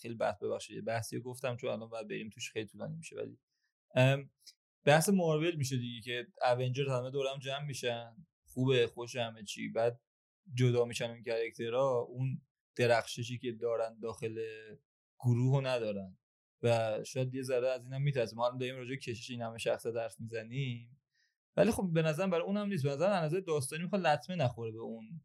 خیلی 0.00 0.14
بحث 0.14 0.42
ببخشید 0.42 0.84
بحثی 0.84 1.20
گفتم 1.20 1.56
چون 1.56 1.70
الان 1.70 1.88
باید 1.88 2.08
بریم 2.08 2.30
توش 2.30 2.50
خیلی 2.50 2.66
طولانی 2.66 2.96
میشه 2.96 3.16
ولی 3.16 3.38
بحث 4.84 5.08
مارول 5.08 5.56
میشه 5.56 5.76
دیگه 5.76 6.00
که 6.00 6.26
Avengers 6.42 6.88
همه 6.88 7.10
دورم 7.10 7.38
جمع 7.38 7.64
میشن 7.66 8.16
خوبه 8.44 8.86
خوش 8.86 9.16
همه 9.16 9.44
چی 9.44 9.68
بعد 9.68 10.00
جدا 10.54 10.84
میشن 10.84 11.10
اون 11.10 11.22
character 11.22 11.91
ها 11.91 11.98
اون 12.00 12.42
درخششی 12.76 13.38
که 13.38 13.52
دارن 13.52 13.98
داخل 13.98 14.40
گروه 15.18 15.56
رو 15.56 15.66
ندارن. 15.66 16.18
و 16.62 16.98
شاید 17.04 17.34
یه 17.34 17.42
ذره 17.42 17.68
از 17.68 17.84
اینم 17.84 18.02
میترسه 18.02 18.36
ما 18.36 18.50
داریم 18.50 18.76
راجع 18.76 18.96
کشش 18.96 19.30
این 19.30 19.42
همه 19.42 19.58
شخص 19.58 19.86
حرف 19.86 20.20
می‌زنیم. 20.20 21.00
ولی 21.56 21.70
خب 21.70 21.90
به 21.92 22.02
نظرم 22.02 22.30
برای 22.30 22.44
اونم 22.44 22.66
نیست. 22.66 22.84
به 22.84 22.90
نظر 22.90 23.12
از 23.12 23.34
داستانی 23.46 23.82
می‌خواد 23.82 24.06
لطمه 24.06 24.36
نخوره 24.36 24.72
به 24.72 24.78
اون 24.78 25.20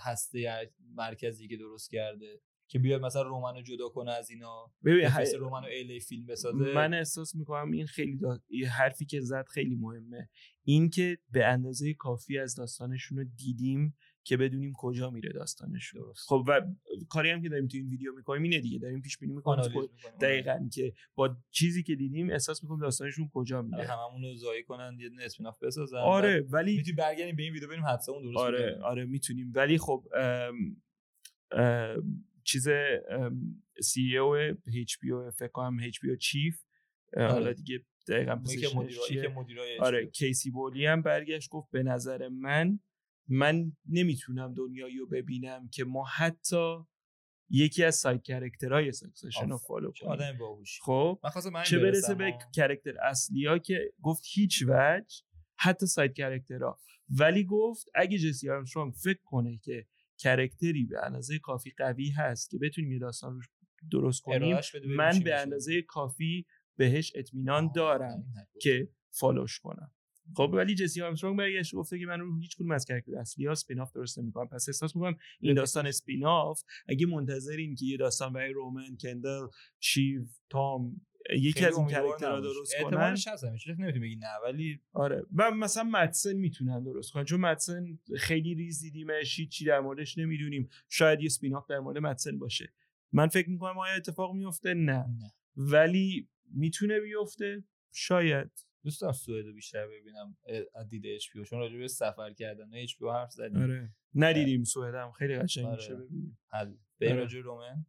هسته 0.00 0.70
مرکزی 0.94 1.48
که 1.48 1.56
درست 1.56 1.90
کرده 1.90 2.40
که 2.70 2.78
بیاد 2.78 3.00
مثلا 3.00 3.22
رومانو 3.22 3.62
جدا 3.62 3.88
کنه 3.88 4.10
از 4.10 4.30
اینا 4.30 4.72
ببین 4.84 5.06
مثل 5.06 5.38
رومانو 5.38 5.66
الی 5.70 6.00
فیلم 6.00 6.26
بسازه. 6.26 6.74
من 6.74 6.94
احساس 6.94 7.34
می‌کنم 7.34 7.70
این 7.70 7.86
خیلی 7.86 8.16
دا... 8.16 8.38
حرفی 8.70 9.04
که 9.04 9.20
زد 9.20 9.44
خیلی 9.54 9.74
مهمه. 9.74 10.28
این 10.62 10.90
که 10.90 11.18
به 11.32 11.46
اندازه 11.46 11.94
کافی 11.94 12.38
از 12.38 12.54
داستانشون 12.54 13.18
رو 13.18 13.24
دیدیم 13.24 13.96
که 14.28 14.36
بدونیم 14.36 14.72
کجا 14.76 15.10
میره 15.10 15.32
داستانش 15.32 15.94
درست. 15.94 16.28
خب 16.28 16.44
و 16.48 16.60
کاری 17.08 17.30
هم 17.30 17.42
که 17.42 17.48
داریم 17.48 17.68
تو 17.68 17.76
این 17.76 17.88
ویدیو 17.88 18.12
می‌کنیم 18.16 18.42
اینه 18.42 18.60
دیگه. 18.60 18.78
داریم 18.78 19.00
پیش 19.00 19.18
بینی 19.18 19.34
می‌کنیم 19.34 19.88
دقیقاً 20.20 20.68
که 20.72 20.92
با 21.14 21.36
چیزی 21.50 21.82
که 21.82 21.94
دیدیم 21.94 22.30
احساس 22.30 22.62
می‌کنیم 22.62 22.80
داستانشون 22.80 23.30
کجا 23.32 23.62
میره. 23.62 23.84
هممون 23.84 24.22
رو 24.22 24.34
زایی 24.34 24.62
کنن 24.62 24.96
یه 25.00 25.08
دونه 25.08 25.24
spin-off 25.24 25.62
بسازن 25.62 25.96
آره 25.96 26.40
ولی 26.50 26.76
می‌تونیم 26.76 26.96
برگردیم 26.96 27.36
به 27.36 27.42
این 27.42 27.52
ویدیو 27.52 27.68
ببینیم 27.68 27.86
حدسا 27.86 28.12
اون 28.12 28.22
درست 28.22 28.36
آره 28.36 28.66
می‌کنیم. 28.66 28.82
آره 28.82 29.04
می‌تونیم. 29.04 29.52
ولی 29.54 29.78
خب 29.78 30.04
ام... 30.14 30.82
ام... 31.52 32.24
چیز 32.44 32.68
CEO 33.82 34.98
HBO 35.00 35.30
فکر 35.30 35.48
کنم 35.48 35.76
HBO 35.82 36.10
chief 36.10 36.64
حالا 37.16 37.52
دیگه 37.52 37.84
دقیقاً 38.08 38.34
مدیرای 39.36 39.78
آره 39.78 40.06
کیسی 40.06 40.50
بلویس 40.50 40.86
هم 40.86 41.02
برگشت 41.02 41.50
گفت 41.50 41.70
به 41.70 41.82
نظر 41.82 42.28
من 42.28 42.80
من 43.28 43.72
نمی‌تونم 43.88 44.54
دنیایی 44.54 44.98
رو 44.98 45.06
ببینم 45.06 45.68
که 45.68 45.84
ما 45.84 46.04
حتی 46.04 46.76
یکی 47.50 47.84
از 47.84 47.94
side 47.94 48.22
character 48.22 48.92
های 48.92 49.01
Succession 49.01 49.48
رو 49.48 49.58
follow 49.58 49.92
کنیم. 50.00 50.12
آدم 50.12 50.38
باهوش 50.38 50.80
خب 50.82 51.20
چه 51.64 51.78
برسه 51.78 52.14
به 52.14 52.38
character 52.54 52.94
اصلی 53.02 53.46
ها 53.46 53.58
که 53.58 53.92
گفت 54.02 54.22
هیچ 54.34 54.64
وجه 54.68 55.22
حتی 55.58 55.86
side 55.86 56.14
character 56.14 56.73
ها 56.73 56.80
ولی 57.08 57.44
گفت 57.44 57.86
اگه 57.94 58.18
جسی 58.18 58.50
آرمسترونگ 58.50 58.92
فکر 58.92 59.20
کنه 59.24 59.58
که 59.58 59.86
character 60.18 60.77
ی 60.77 60.84
به 60.84 61.04
اندازه 61.06 61.38
کافی 61.38 61.72
قوی 61.76 62.10
هست 62.10 62.50
که 62.50 62.58
بتونیم 62.58 62.92
یه 62.92 62.98
داستان 62.98 63.34
روش 63.34 63.46
درست 63.92 64.22
کنیم 64.22 64.56
من 64.96 65.20
به 65.20 65.40
اندازه 65.40 65.82
کافی 65.82 66.46
بهش 66.76 67.12
اطمینان 67.14 67.72
دارم 67.74 68.24
که 68.60 68.88
follow 69.10 69.46
ش 69.46 69.58
کنم. 69.58 69.92
خب 70.34 70.50
ولی 70.54 70.74
جسی 70.74 71.02
آرمسترونگ 71.02 71.38
برگشت 71.38 71.74
گفته 71.74 71.98
که 71.98 72.06
من 72.06 72.20
رو 72.20 72.40
هیچ 72.40 72.56
کدوم 72.56 72.70
از 72.70 72.84
character 72.84 73.18
اصلی 73.18 73.46
ها 73.46 73.52
spin-off 73.52 73.92
درست 73.92 74.18
نمی‌کنم. 74.18 74.48
پس 74.48 74.68
احساس 74.68 74.96
می‌کنم 74.96 75.16
این 75.40 75.54
داستان 75.54 75.86
spin-off 75.86 76.62
اگه 76.88 77.06
منتظرین 77.06 77.74
که 77.74 77.86
یه 77.86 77.96
داستان 77.96 78.32
برای 78.32 78.52
رومن 78.52 78.96
کندل 78.96 79.46
شیو 79.80 80.22
تام 80.50 81.00
یکی 81.36 81.64
از 81.64 81.78
این 81.78 81.88
کاراکترها 81.88 82.40
درست 82.40 82.74
کنن. 82.80 82.84
احتمالش 82.84 83.28
هست 83.28 83.44
نمی‌تونی 83.44 83.98
بگی 83.98 84.16
نه؟ 84.16 84.26
ولی 84.44 84.80
آره. 84.92 85.22
و 85.36 85.50
مثلا 85.50 85.84
مدسن 85.84 86.32
می‌تونن 86.32 86.84
درست 86.84 87.12
کنن. 87.12 87.24
چون 87.24 87.40
مدسن 87.40 87.98
خیلی 88.16 88.54
ریز 88.54 88.80
دیدیمش 88.80 89.40
چی 89.50 89.64
در 89.64 89.80
موردش 89.80 90.18
نمی‌دونیم. 90.18 90.68
شاید 90.88 91.20
یه 91.20 91.26
spin-off 91.26 91.66
در 91.68 91.78
مورد 91.78 91.98
مدسن 91.98 92.38
باشه. 92.38 92.72
من 93.12 93.28
فکر 93.28 93.50
می‌کنم 93.50 93.78
آیا 93.78 93.94
اتفاق 93.94 94.34
میفته 94.34 94.74
نه. 94.74 94.92
نه. 94.92 95.32
ولی 95.56 96.28
می‌تونه 96.54 97.00
بیفته؟ 97.00 97.64
شاید. 97.92 98.67
دوست 98.84 99.00
دارم 99.00 99.12
سوئد 99.12 99.54
بیشتر 99.54 99.86
ببینم 99.86 100.36
از 100.74 100.88
دید 100.88 101.06
اچ 101.06 101.32
پی 101.32 101.44
چون 101.44 101.58
راجع 101.58 101.78
به 101.78 101.88
سفر 101.88 102.32
کردن 102.32 102.70
اچ 102.74 102.98
پی 102.98 103.04
حرف 103.08 103.32
زدیم. 103.32 103.62
آره. 103.62 103.90
ندیدیم 104.14 104.64
سوئد 104.64 104.94
هم. 104.94 105.12
خیلی 105.12 105.38
قشنگ 105.38 105.66
آره. 105.66 105.76
میشه 105.76 105.94
ببینیم. 105.94 106.38
حل. 106.48 106.74
بریم 107.00 107.12
آره. 107.12 107.20
راجع 107.20 107.40
رومن؟ 107.40 107.86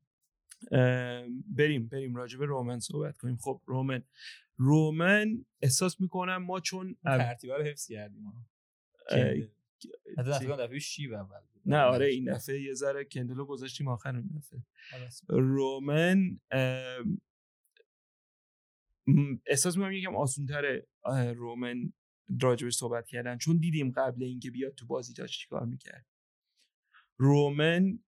بریم 1.56 1.88
بریم 1.88 2.16
راجع 2.16 2.40
به 2.40 2.46
رومن 2.46 2.80
صحبت 2.80 3.18
کنیم. 3.18 3.38
خب 3.38 3.62
رومن. 3.66 4.04
رومن 4.58 5.46
احساس 5.62 6.02
می‌کنم 6.02 6.38
ما 6.38 6.60
چون 6.60 6.96
ترتیبا 7.04 7.56
رو 7.56 7.64
حفظ 7.64 7.88
کردیم. 7.88 8.48
حتی 10.18 10.30
دفعه 10.32 10.56
دفعه 10.56 10.80
شیب 10.80 11.14
اول 11.14 11.40
نه 11.66 11.82
آره 11.82 12.06
این 12.06 12.34
دفعه 12.34 12.62
یه 12.62 12.74
ذره 12.74 13.04
کندلو 13.04 13.46
گذاشتیم 13.46 13.88
آخر 13.88 14.16
اون 14.16 14.30
دفعه. 14.38 14.64
رومن 15.30 16.40
احساس 19.46 19.78
می‌کنم 19.78 19.92
یکم 19.92 20.16
آسونتر 20.16 20.82
رومن 21.36 21.94
راجبش 22.42 22.76
صحبت 22.76 23.08
کردن. 23.08 23.38
چون 23.38 23.58
دیدیم 23.58 23.92
قبل 23.92 24.24
اینکه 24.24 24.52
بیاد 24.52 24.74
تو 24.74 24.86
بازی 24.86 25.14
داشت 25.14 25.40
چیکار 25.40 25.66
می‌کرد. 25.66 26.06
رومن 27.18 28.00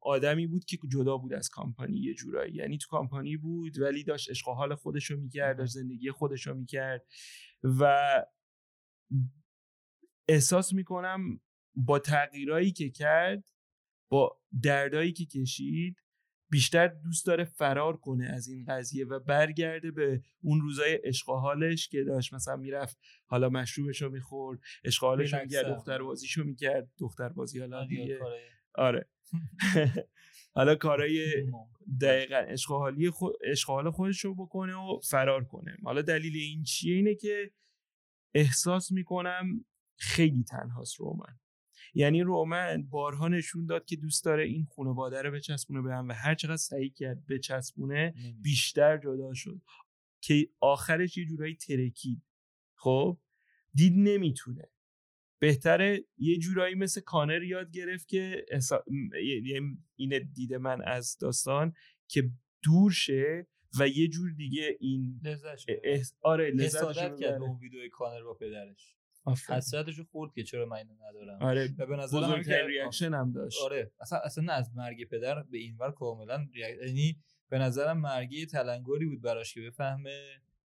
آدمی 0.00 0.46
بود 0.46 0.64
که 0.64 0.78
جدا 0.92 1.16
بود 1.16 1.32
از 1.32 1.48
کامپانی 1.48 1.98
یه 1.98 2.14
جورایی. 2.14 2.54
یعنی 2.54 2.78
تو 2.78 2.86
کامپانی 2.90 3.36
بود 3.36 3.78
ولی 3.78 4.04
داشت 4.04 4.30
عشق 4.30 4.48
حال 4.48 4.74
خودش 4.74 5.10
رو 5.10 5.20
می‌کرد 5.20 5.58
داشت 5.58 5.72
زندگی 5.72 6.10
خودش 6.10 6.46
رو 6.46 6.54
می‌کرد. 6.54 7.06
و 7.62 8.02
احساس 10.28 10.72
می‌کنم 10.72 11.40
با 11.74 11.98
تغییرایی 11.98 12.72
که 12.72 12.90
کرد 12.90 13.44
با 14.10 14.40
دردایی 14.62 15.12
که 15.12 15.26
کشید 15.26 15.96
بیشتر 16.50 16.88
دوست 16.88 17.26
داره 17.26 17.44
فرار 17.44 17.96
کنه 17.96 18.24
از 18.24 18.48
این 18.48 18.64
قضیه 18.68 19.06
و 19.06 19.18
برگرده 19.18 19.90
به 19.90 20.22
اون 20.42 20.60
روزای 20.60 20.94
عشق 21.04 21.26
حالش 21.30 21.88
که 21.88 22.04
داشت. 22.04 22.34
مثلا 22.34 22.56
می‌رفت 22.56 22.98
حالا 23.26 23.48
مشروبش 23.48 24.02
رو 24.02 24.10
می‌خورد 24.10 24.60
عشق 24.84 25.04
حالش 25.04 25.34
رو 25.34 25.40
می‌کرد 25.40 25.66
دختر 25.66 26.02
بازیشو 26.02 26.44
می‌کرد. 26.44 26.88
دختر 26.98 27.28
بازی 27.28 27.60
حالا 27.60 27.86
دیگه. 27.86 28.18
آره. 28.74 29.08
حالا 30.54 30.74
کارای 30.74 31.46
دقیقا 32.00 32.36
عشق 32.36 32.70
حالی 32.70 33.10
حال 33.66 33.90
خودش 33.90 34.24
رو 34.24 34.34
بکنه 34.34 34.74
و 34.74 35.00
فرار 35.10 35.44
کنه. 35.44 35.76
حالا 35.84 36.02
دلیل 36.02 36.36
این 36.36 36.62
چیه؟ 36.62 36.94
اینه 36.94 37.14
که 37.14 37.50
احساس 38.34 38.92
می‌کنم 38.92 39.64
خیلی 39.96 40.44
تنهاست 40.44 41.00
رومن. 41.00 41.38
یعنی 41.94 42.22
رومن 42.22 42.82
بارها 42.82 43.28
نشون 43.28 43.66
داد 43.66 43.84
که 43.84 43.96
دوست 43.96 44.24
داره 44.24 44.44
این 44.44 44.64
خانواده 44.64 45.22
رو 45.22 45.30
بچسبونه 45.30 45.82
به 45.82 45.94
هم 45.94 46.08
و 46.08 46.12
هر 46.12 46.34
چقدر 46.34 46.56
سعی 46.56 46.90
کرد 46.90 47.26
بچسبونه 47.26 48.14
بیشتر 48.42 48.98
جدا 48.98 49.34
شد. 49.34 49.60
که 50.20 50.48
آخرش 50.60 51.16
یه 51.16 51.24
جورایی 51.24 51.54
ترکید. 51.54 52.22
خب؟ 52.74 53.18
دید 53.74 53.92
نمی‌تونه. 53.96 54.70
بهتره 55.38 56.04
یه 56.18 56.38
جورایی 56.38 56.74
مثل 56.74 57.00
کانر 57.00 57.42
یاد 57.42 57.70
گرفت 57.70 58.08
که 58.08 58.44
احسا... 58.48 58.84
اینه 59.96 60.18
دیده 60.18 60.58
من 60.58 60.82
از 60.82 61.18
داستان 61.18 61.74
که 62.08 62.30
دور 62.62 62.92
شه 62.92 63.46
و 63.78 63.88
یه 63.88 64.08
جور 64.08 64.30
دیگه 64.30 64.76
این 64.80 65.20
لذت 65.24 65.58
احس... 65.84 66.14
آره 66.20 66.50
لذت 66.50 67.20
کرد 67.20 67.42
اون 67.42 67.58
ویدیو 67.58 67.88
کانر 67.92 68.22
با 68.22 68.34
پدرش. 68.34 68.96
حسرتشو 69.26 70.04
خورد 70.04 70.32
که 70.34 70.42
چرا 70.42 70.66
من 70.66 70.76
اینو 70.76 70.94
ندارم. 71.08 71.42
آره 71.42 71.68
و 71.78 71.86
به 71.86 71.96
نظر 71.96 72.18
بزرگترین 72.18 72.66
reaction 72.66 73.14
هم 73.14 73.32
داشت. 73.32 73.62
آره 73.64 73.92
اصلا 74.00 74.18
اصلا 74.18 74.52
از 74.52 74.70
مرگ 74.74 75.08
پدر 75.08 75.42
به 75.42 75.58
اینور 75.58 75.90
کاملا 75.90 76.46
یعنی 76.54 77.22
به 77.48 77.58
نظرم 77.58 78.00
مرگی 78.00 78.46
تلنگری 78.46 79.06
بود 79.06 79.22
براش 79.22 79.54
که 79.54 79.60
بفهمه 79.60 80.20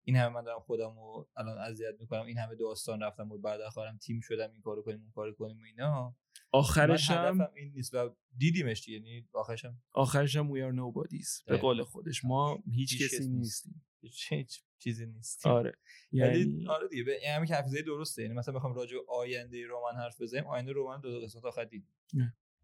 این 0.03 0.15
همه 0.15 0.33
من 0.33 0.43
دارم 0.43 0.59
خودم 0.59 0.95
رو 0.95 1.29
الان 1.37 1.57
اذیت 1.57 1.95
می‌کنم 1.99 2.25
این 2.25 2.37
همه 2.37 2.55
داستان 2.55 3.01
رفتم 3.01 3.29
بود 3.29 3.41
بعد 3.41 3.61
آخرم 3.61 3.97
تیم 3.97 4.19
شدم 4.19 4.51
این 4.51 4.61
کارو 4.61 4.81
کنیم 4.81 5.01
اون 5.01 5.11
کارو 5.11 5.33
کنیم 5.33 5.57
و 5.57 5.63
اینا. 5.63 6.15
آخرش 6.51 7.09
هم 7.09 7.47
این 7.55 7.71
نیست 7.75 7.93
و 7.93 8.15
دیدیمش 8.37 8.87
یعنی 8.87 9.27
آخرش 9.33 9.65
هم 9.65 9.81
آخرش 9.93 10.35
هم 10.35 10.53
we 10.53 10.57
are 10.57 10.75
nobodies 10.75 11.43
به 11.45 11.57
قول 11.57 11.83
خودش. 11.83 12.25
ما 12.25 12.63
هیچ 12.71 13.03
کسی 13.03 13.27
نیستیم. 13.27 13.85
هیچ 14.29 14.63
چیزی 14.79 15.05
نیست 15.05 15.47
آره. 15.47 15.73
یعنی 16.11 16.67
آره 16.67 16.87
دیگه 16.87 17.03
به 17.03 17.19
همین 17.35 17.47
که 17.47 17.55
حرف 17.55 17.65
درسته. 17.85 18.21
یعنی 18.21 18.33
مثلا 18.33 18.53
بخوام 18.53 18.73
راجع 18.73 18.97
به 18.97 19.03
آینده 19.07 19.67
رومن 19.67 19.95
حرف 19.95 20.21
بزنیم 20.21 20.47
آینده 20.47 20.71
رومن 20.75 21.01
دو 21.01 21.19
قسمت 21.19 21.45
آخر 21.45 21.63
دیدیم. 21.63 21.93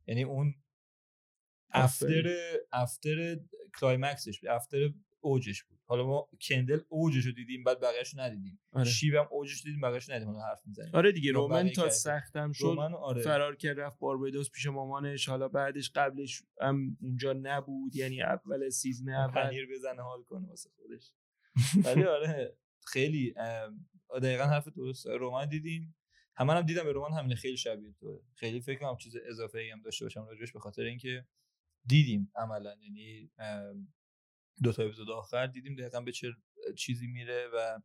یعنی 0.07 0.23
اون 0.23 0.53
after 1.71 2.33
after 2.71 3.39
climax 3.79 4.27
ش 4.27 4.43
after 4.43 4.93
اوجش 5.21 5.63
بود. 5.63 5.79
حالا 5.85 6.07
ما 6.07 6.29
کندل 6.41 6.79
اوجش 6.89 7.25
رو 7.25 7.31
دیدیم 7.31 7.63
بعد 7.63 7.79
بقیه‌اش 7.79 8.15
ندیدیم. 8.17 8.59
آره. 8.71 8.91
هم 9.13 9.27
اوجش 9.31 9.63
دیدیم 9.63 9.81
بقیه‌اش 9.81 10.09
ندیدیم. 10.09 10.27
حالا 10.27 10.45
حرف 10.45 10.61
می‌زنیم. 10.65 10.95
آره 10.95 11.11
دیگه 11.11 11.31
رومن 11.31 11.69
تا 11.69 11.89
سختم 11.89 12.51
شد 12.51 12.65
آره. 12.65 13.21
فرار 13.21 13.55
کرد 13.55 13.79
رفت 13.79 13.99
باربادوس 13.99 14.51
پیش 14.51 14.67
مامانش. 14.67 15.29
حالا 15.29 15.47
بعدش 15.47 15.91
قبلش 15.95 16.43
هم 16.61 16.97
اونجا 17.01 17.33
نبود 17.33 17.95
یعنی 17.95 18.21
اول 18.21 18.69
season 18.69 19.09
اول. 19.09 19.43
پنیر 19.43 19.67
بزنه 19.71 20.01
حال 20.01 20.23
کنه 20.23 20.47
واسه 20.47 20.69
خودش. 20.69 21.13
ولی 21.83 22.03
آره 22.03 22.57
خیلی 22.85 23.33
دقیقا 24.21 24.43
حرف 24.43 24.67
درست. 24.67 25.07
رمان 25.07 25.49
دیدیم. 25.49 25.95
هم 26.35 26.49
هم 26.49 26.61
دیدم 26.61 26.83
به 26.83 26.93
رمان 26.93 27.13
همین 27.13 27.35
خیلی 27.35 27.57
شبیه 27.57 27.93
تو. 27.99 28.23
خیلی 28.35 28.61
فکر 28.61 28.79
کنم 28.79 28.97
چیز 28.97 29.15
اضافه 29.29 29.59
ای 29.59 29.69
هم 29.69 29.81
داشته 29.81 30.05
باشم 30.05 30.25
راجعش 30.25 30.51
به 30.51 30.59
خاطر 30.59 30.81
اینکه 30.83 31.25
دیدیم 31.85 32.31
عملا. 32.35 32.75
یعنی 32.81 33.31
دو 34.63 34.73
تا 34.73 34.83
اپیزود 34.83 35.09
آخر 35.09 35.47
دیدیم 35.47 35.75
دقیقا 35.75 36.01
به 36.01 36.11
چه 36.11 36.27
چیزی 36.77 37.07
میره 37.07 37.47
و 37.53 37.79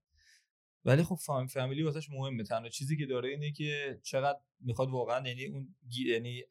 ولی 0.84 1.02
خب 1.02 1.14
فامیلی 1.14 1.48
فامیلی 1.48 1.82
واسش 1.82 2.10
مهمه. 2.10 2.44
تنها 2.44 2.68
چیزی 2.68 2.96
که 2.96 3.06
داره 3.06 3.28
اینه 3.28 3.52
که 3.52 4.00
چقدر 4.02 4.38
می‌خواد 4.60 4.90
واقعا 4.90 5.28
یعنی 5.28 5.46
اون 5.46 5.74
یعنی 6.06 6.44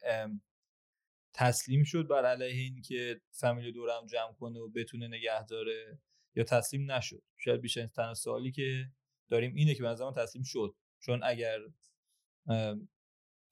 تسلیم 1.34 1.84
شد 1.84 2.08
بر 2.08 2.26
علیه 2.26 2.62
این 2.62 2.82
که 2.82 3.20
فامیلی 3.30 3.72
دورم 3.72 4.06
جمع 4.06 4.32
کنه 4.32 4.58
و 4.58 4.68
بتونه 4.68 5.08
نگه 5.08 5.46
داره 5.46 5.98
یا 6.36 6.44
تسلیم 6.44 6.92
نشد. 6.92 7.22
شاید 7.36 7.60
بیشتر 7.60 7.86
تنها 7.86 8.14
سوالی 8.14 8.52
که 8.52 8.90
داریم 9.30 9.54
اینه 9.54 9.74
که 9.74 9.82
به 9.82 9.88
نظر 9.88 10.12
تسلیم 10.12 10.42
شد. 10.44 10.74
چون 11.00 11.20
اگر 11.24 11.58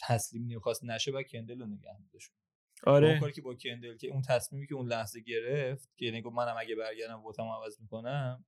تسلیم 0.00 0.42
نمی‌خواست 0.42 0.84
نشه 0.84 1.12
با 1.12 1.22
کندل 1.22 1.60
رو 1.60 1.66
نگه 1.66 2.00
میداشون 2.00 2.36
آره. 2.86 3.08
اون 3.08 3.20
کاری 3.20 3.32
که 3.32 3.42
با 3.42 3.54
کندل 3.54 3.96
که 3.96 4.08
اون 4.08 4.22
تصمیمی 4.22 4.66
که 4.66 4.74
اون 4.74 4.88
لحظه 4.88 5.20
گرفت 5.20 5.96
که 5.96 6.04
یعنی 6.04 6.22
گفت 6.22 6.36
منم 6.36 6.54
اگه 6.58 6.74
برگردم 6.74 7.24
وتم 7.24 7.42
عوض 7.42 7.80
می‌کنم 7.80 8.44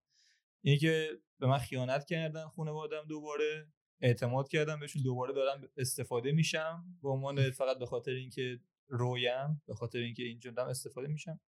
اینه 0.64 0.78
که 0.78 1.10
به 1.40 1.46
من 1.46 1.58
خیانت 1.58 2.04
کردن 2.04 2.48
خانوادم 2.48 3.04
دوباره 3.08 3.68
اعتماد 4.00 4.48
کردم 4.48 4.80
بهشون 4.80 5.02
دوباره 5.02 5.34
دارم 5.34 5.68
استفاده 5.76 6.32
میشم. 6.32 6.84
به 7.02 7.08
عنوان 7.08 7.50
فقط 7.50 7.78
به 7.78 7.86
خاطر 7.86 8.10
اینکه 8.10 8.60
رویم 8.88 9.62
به 9.66 9.74
خاطر 9.74 9.98
اینکه 9.98 10.22
اینجا 10.22 10.50
دارم 10.50 10.68
استفاده 10.68 11.08
میشم. 11.08 11.40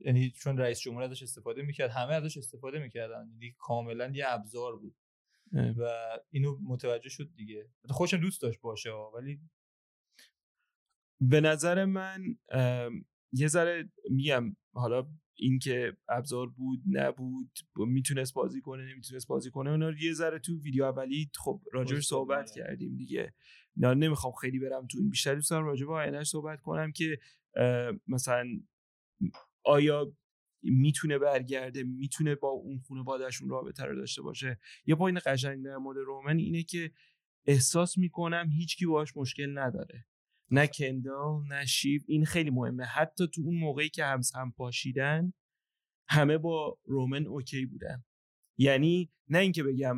یعنی 0.00 0.30
چون 0.30 0.58
رئیس 0.58 0.80
جمهور 0.80 1.02
ازش 1.02 1.22
استفاده 1.22 1.62
می‌کرد 1.62 1.90
همه 1.90 2.14
ازش 2.14 2.36
استفاده 2.36 2.78
می‌کردن. 2.78 3.28
یعنی 3.32 3.54
کاملا 3.58 4.12
یه 4.14 4.24
ابزار 4.28 4.76
بود. 4.76 4.96
و 5.52 5.88
اینو 6.30 6.58
متوجه 6.62 7.08
شد 7.08 7.34
دیگه. 7.34 7.70
خوشم 7.88 8.20
دوست 8.20 8.42
داشت 8.42 8.60
باشه 8.60 8.90
ولی 8.90 9.40
به 11.20 11.40
نظر 11.40 11.84
من 11.84 12.38
یه 13.32 13.48
ذره 13.48 13.92
میگم 14.10 14.56
حالا 14.74 15.08
اینکه 15.34 15.96
ابزار 16.08 16.46
بود 16.46 16.82
نبود 16.90 17.50
می‌تونست 17.76 18.34
بازی 18.34 18.60
کنه 18.60 18.92
نمی‌تونست 18.92 19.28
بازی 19.28 19.50
کنه 19.50 19.70
اونا 19.70 19.92
یه 20.00 20.12
ذره 20.12 20.38
تو 20.38 20.60
ویدیو 20.60 20.84
اولی 20.84 21.30
خب 21.34 21.62
راجبش 21.72 22.06
صحبت 22.06 22.50
آره. 22.50 22.54
کردیم 22.54 22.96
دیگه. 22.96 23.34
نه 23.76 23.94
نمی‌خوام 23.94 24.32
خیلی 24.32 24.58
برم 24.58 24.86
تو 24.86 24.98
این 24.98 25.10
بیشتر 25.10 25.34
دوست 25.34 25.50
دارم 25.50 25.64
راجب 25.64 25.90
آینش 25.90 26.28
صحبت 26.28 26.60
کنم 26.60 26.92
که 26.92 27.18
مثلا 28.06 28.46
آیا 29.66 30.12
می‌تونه 30.62 31.18
برگرده 31.18 31.82
می‌تونه 31.82 32.34
با 32.34 32.48
اون 32.48 32.78
خانوادهشون 32.78 33.48
رابطه 33.48 33.84
رو 33.84 33.96
داشته 33.96 34.22
باشه؟ 34.22 34.60
یه 34.86 34.94
پایین 34.94 35.20
قشنگ 35.26 35.64
در 35.64 35.76
مورد 35.76 35.98
رومن 35.98 36.38
اینه 36.38 36.62
که 36.62 36.92
احساس 37.46 37.98
می‌کنم 37.98 38.48
هیچکی 38.50 38.86
باهاش 38.86 39.16
مشکل 39.16 39.58
نداره. 39.58 40.06
نه 40.50 40.66
کندال 40.66 41.46
نه 41.48 41.66
شیف 41.66 42.04
این 42.06 42.24
خیلی 42.24 42.50
مهمه. 42.50 42.84
حتی 42.84 43.26
تو 43.28 43.42
اون 43.42 43.58
موقعی 43.58 43.88
که 43.88 44.04
هم 44.04 44.20
هم 44.34 44.52
پاشیدن 44.52 45.32
همه 46.08 46.38
با 46.38 46.78
رومن 46.84 47.26
اوکی 47.26 47.66
بودن. 47.66 48.04
یعنی 48.58 49.12
نه 49.28 49.38
اینکه 49.38 49.62
بگم 49.62 49.96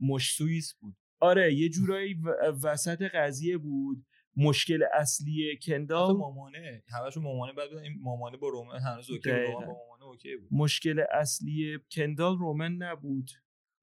مش 0.00 0.34
سوئیس 0.36 0.74
بود. 0.74 0.96
آره 1.20 1.54
یه 1.54 1.68
جورایی 1.68 2.14
وسط 2.62 3.02
قضیه 3.02 3.58
بود. 3.58 4.06
مشکل 4.36 4.84
اصلی 4.92 5.58
کندال 5.66 6.16
مامانه. 6.16 6.82
همشون 6.88 7.22
مامانه. 7.22 7.52
بعد 7.52 7.72
این 7.72 7.98
مامانه 8.00 8.36
با 8.36 8.48
رومن 8.48 8.78
هنوز 8.78 9.10
OK 9.10 9.30
با 9.30 9.60
مامانه 9.60 10.04
OK 10.04 10.36
بود. 10.36 10.48
مشکل 10.52 11.04
اصلی 11.12 11.78
کندال 11.90 12.38
رومن 12.38 12.72
نبود. 12.72 13.30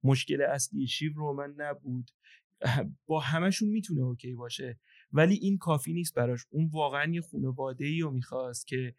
مشکل 0.03 0.41
اصلی 0.41 0.87
شیو 0.87 1.13
رومن 1.13 1.53
نبود. 1.57 2.11
با 3.07 3.19
همشون 3.19 3.69
می‌تونه 3.69 4.01
OK 4.01 4.33
باشه. 4.33 4.79
ولی 5.11 5.35
این 5.35 5.57
کافی 5.57 5.93
نیست 5.93 6.15
براش. 6.15 6.45
اون 6.49 6.69
واقعا 6.73 7.11
یه 7.13 7.21
خانواده 7.21 7.85
ای 7.85 7.99
رو 7.99 8.11
می‌خواست 8.11 8.67
که 8.67 8.95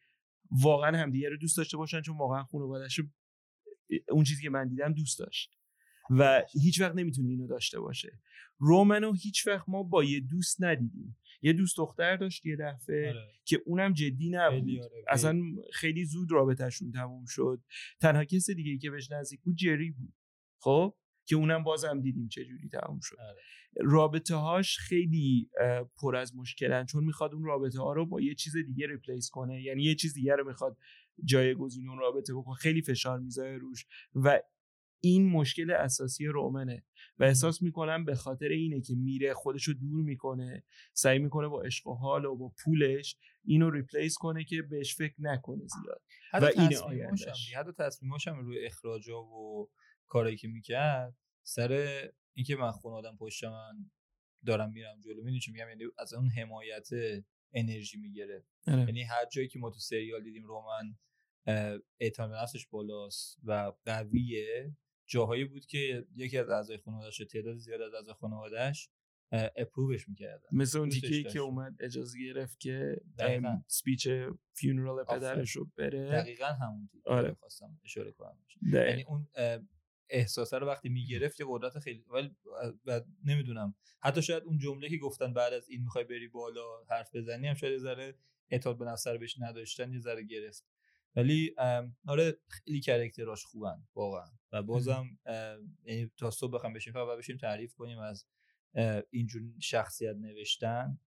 واقعا 0.50 0.98
همدیگه 0.98 1.28
رو 1.28 1.36
دوست 1.36 1.56
داشته 1.56 1.76
باشن 1.76 2.02
چون 2.02 2.18
واقعا 2.18 2.44
خانوادهش 2.44 3.00
اون 4.08 4.24
چیزی 4.24 4.42
که 4.42 4.50
من 4.50 4.68
دیدم 4.68 4.92
دوست 4.92 5.18
داشت. 5.18 5.58
و 6.10 6.42
هیچ 6.62 6.80
وقت 6.80 6.94
نمی‌تونه 6.94 7.28
اینو 7.28 7.46
داشته 7.46 7.80
باشه. 7.80 8.20
رومنو 8.58 9.12
هیچ 9.12 9.46
وقت 9.46 9.68
ما 9.68 9.82
با 9.82 10.04
یه 10.04 10.20
دوست 10.20 10.62
ندیدیم. 10.62 11.16
یه 11.42 11.52
دوست 11.52 11.76
دختر 11.76 12.16
داشت 12.16 12.46
یه 12.46 12.56
دفعه 12.56 13.08
آره. 13.08 13.32
که 13.44 13.62
اونم 13.66 13.92
جدی 13.92 14.30
نبود. 14.30 14.70
آره. 14.70 15.04
اصلا 15.08 15.42
خیلی 15.72 16.04
زود 16.04 16.32
رابطهشون 16.32 16.90
تموم 16.90 17.24
شد. 17.26 17.62
تنها 18.00 18.24
کس 18.24 18.50
دیگه 18.50 18.70
ای 18.70 18.78
که 18.78 18.90
بهش 18.90 19.10
نزدیک 19.10 19.40
بود 19.40 19.56
جری 19.56 19.90
بود. 19.90 20.12
خب؟ 20.58 20.94
که 21.26 21.36
اونم 21.36 21.64
بازم 21.64 22.00
دیدیم 22.00 22.28
چه 22.28 22.44
جوری 22.44 22.68
تموم 22.68 23.00
شد. 23.02 23.16
آره. 23.20 23.40
رابطه 23.76 24.34
هاش 24.34 24.78
خیلی 24.78 25.50
پر 25.96 26.16
از 26.16 26.36
مشکلن. 26.36 26.86
چون 26.86 27.04
می‌خواد 27.04 27.34
اون 27.34 27.44
رابطه 27.44 27.80
ها 27.80 27.92
رو 27.92 28.06
با 28.06 28.20
یه 28.20 28.34
چیز 28.34 28.56
دیگه 28.56 28.86
ریپلیس 28.86 29.30
کنه. 29.30 29.62
یعنی 29.62 29.82
یه 29.82 29.94
چیز 29.94 30.14
دیگه 30.14 30.36
رو 30.36 30.46
می‌خواد 30.46 30.76
جایگزین 31.24 31.88
اون 31.88 31.98
رابطه 31.98 32.34
بکنه. 32.34 32.54
خیلی 32.54 32.82
فشار 32.82 33.18
می‌ذاره 33.18 33.58
روش. 33.58 33.86
و 34.14 34.40
این 35.04 35.28
مشکل 35.30 35.70
اساسی 35.70 36.26
رومنه 36.26 36.84
و 37.18 37.24
احساس 37.24 37.62
می‌کنم 37.62 38.04
به 38.04 38.14
خاطر 38.14 38.48
اینه 38.48 38.80
که 38.80 38.94
میره 38.94 39.34
خودش 39.34 39.64
رو 39.64 39.74
دور 39.74 40.02
می‌کنه 40.02 40.64
سعی 40.92 41.18
می‌کنه 41.18 41.48
با 41.48 41.62
عشق 41.62 41.86
و 41.86 41.94
حال 41.94 42.24
و 42.24 42.36
با 42.36 42.52
پولش 42.64 43.16
اینو 43.44 43.70
ریپلیس 43.70 44.14
کنه 44.18 44.44
که 44.44 44.62
بهش 44.62 44.96
فکر 44.96 45.14
نکنه 45.18 45.66
زیاد. 45.66 46.02
و 46.32 46.60
این 46.60 46.76
آیندهش. 46.76 47.54
حتی 47.54 47.72
تصمیماش 47.78 48.28
هم 48.28 48.38
روی 48.38 48.66
اخراجا 48.66 49.22
و 49.22 49.70
کاری 50.06 50.36
که 50.36 50.48
می‌کرد 50.48 51.16
سر 51.42 52.02
اینکه 52.34 52.56
من 52.56 52.70
خون 52.70 52.92
آدم 52.92 53.16
پشت 53.16 53.44
من 53.44 53.90
دارم 54.46 54.70
میرم 54.70 55.00
جلو 55.00 55.16
می‌دونی 55.16 55.40
چی 55.40 55.52
میگم؟ 55.52 55.68
یعنی 55.68 55.84
از 55.98 56.14
اون 56.14 56.30
حمایت 56.30 56.88
انرژی 57.52 57.98
می‌گیره. 57.98 58.44
آره. 58.66 58.80
یعنی 58.80 59.02
هر 59.02 59.26
جایی 59.32 59.48
که 59.48 59.58
ما 59.58 59.70
تو 59.70 59.78
سریال 59.78 60.24
دیدیم 60.24 60.44
رومن 60.44 60.96
اعتماد 62.00 62.30
به 62.30 62.36
نفسش 62.36 62.66
بالاست 62.66 63.38
و 63.44 63.72
قویه 63.84 64.76
جاهایی 65.06 65.44
بود 65.44 65.66
که 65.66 66.06
یکی 66.16 66.38
از 66.38 66.50
اعضای 66.50 66.78
خانواده‌اش 66.78 67.18
تعداد 67.18 67.56
زیاد 67.56 67.80
از 67.80 67.94
اعضای 67.94 68.14
خانواده‌اش 68.14 68.90
اپرووش 69.56 70.08
می‌کردن. 70.08 70.48
مثل 70.52 70.78
اون 70.78 70.88
تیکه 70.88 71.22
که 71.22 71.38
اومد 71.38 71.76
اجازه 71.80 72.18
گرفت 72.18 72.60
که 72.60 72.96
سپیچ 73.66 74.08
فیونرال 74.52 75.04
پدرش 75.04 75.50
رو 75.50 75.70
بره. 75.76 76.10
دقیقا 76.10 76.46
همون 76.46 76.88
تیکه 76.92 77.10
آره. 77.10 77.34
خواستم 77.34 77.80
اشاره 77.84 78.12
کنم 78.12 78.38
یعنی 78.72 79.02
اون 79.02 79.28
احساسه 80.10 80.58
رو 80.58 80.66
وقتی 80.66 80.88
می‌گرفت 80.88 81.40
یه 81.40 81.46
قدرت 81.48 81.78
خیلی 81.78 82.04
ولی 82.10 82.36
نمی‌دونم. 83.24 83.74
حتی 84.02 84.22
شاید 84.22 84.42
اون 84.42 84.58
جمله 84.58 84.88
که 84.88 84.96
گفتن 84.96 85.32
بعد 85.32 85.52
از 85.52 85.68
این 85.68 85.82
می‌خوای 85.82 86.04
بری 86.04 86.28
بالا 86.28 86.84
حرف 86.90 87.14
بزنی 87.14 87.48
هم 87.48 87.54
شاید 87.54 87.72
یه 87.72 87.78
ذره 87.78 88.14
اعتماد 88.50 88.78
به 88.78 88.84
نفس 88.84 89.08
بهش 89.08 89.36
نداشتن 89.40 89.92
یه 89.92 89.98
ذره 89.98 90.22
گرفت. 90.22 90.66
ولی 91.16 91.54
آره 92.06 92.38
خیلی 92.48 92.80
کرکتراش 92.80 93.44
خوبن 93.44 93.86
واقعا. 93.94 94.30
و 94.52 94.62
بازم 94.62 95.18
یعنی 95.84 96.10
تا 96.16 96.30
صبح 96.30 96.52
بخوام 96.54 96.72
بشیم 96.72 96.92
فقط 96.92 97.18
بشیم 97.18 97.36
تعریف 97.36 97.74
کنیم 97.74 97.98
از 97.98 98.26
اینجور 99.10 99.42
شخصیت 99.60 100.16
نوشتن 100.16 100.98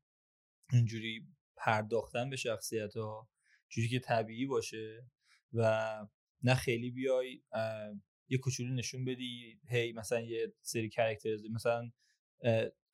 اینجوری 0.72 1.28
پرداختن 1.56 2.30
به 2.30 2.36
شخصیت 2.36 2.98
ها 2.98 3.30
جوری 3.70 3.88
که 3.88 4.00
طبیعی 4.00 4.46
باشه 4.46 5.06
و 5.54 6.06
نه 6.44 6.56
خیلی 6.56 6.92
بیای 6.92 7.42
یه 8.28 8.38
کوچولو 8.38 8.74
نشون 8.74 9.06
بدی 9.06 9.60
هی 9.70 9.94
مثلا 9.94 10.22
یه 10.22 10.54
سری 10.62 10.90
character 10.90 11.38
مثلا 11.52 11.92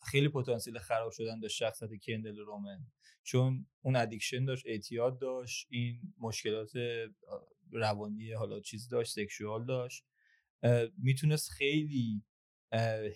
خیلی 0.04 0.30
پتانسیل 0.30 0.78
خراب 0.78 1.12
شدن 1.12 1.40
داشت 1.40 1.58
شخصیت 1.58 1.90
کندل 2.04 2.38
رومن. 2.38 2.80
چون 3.24 3.68
اون 3.82 3.96
addiction 3.96 4.46
داشت 4.46 4.64
اعتیاد 4.68 5.20
داشت 5.20 5.68
این 5.70 6.14
مشکلات 6.20 6.72
روانی 7.72 8.32
حالا 8.32 8.60
چیز 8.60 8.90
داشت 8.90 9.14
sexual 9.14 9.66
داشت. 9.66 10.06
می‌تونست 10.98 11.50
خیلی 11.50 12.24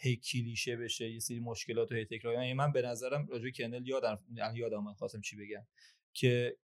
هی 0.02 0.16
کلیشه 0.16 0.78
بشه 0.78 1.12
یه 1.12 1.20
سری 1.20 1.40
مشکلات 1.40 1.92
و 1.92 1.96
هی 1.96 2.06
تکرار 2.06 2.34
یعنی 2.34 2.54
من 2.54 2.72
به 2.72 2.82
نظرم 2.82 3.28
راجع 3.28 3.50
کندل 3.50 3.88
یادم 3.88 4.20
یعنی 4.34 4.60
یادم 4.60 4.84
من 4.84 4.94
خواستم 4.94 5.22
چی 5.22 5.38
بگم. 5.38 5.68
که 6.14 6.58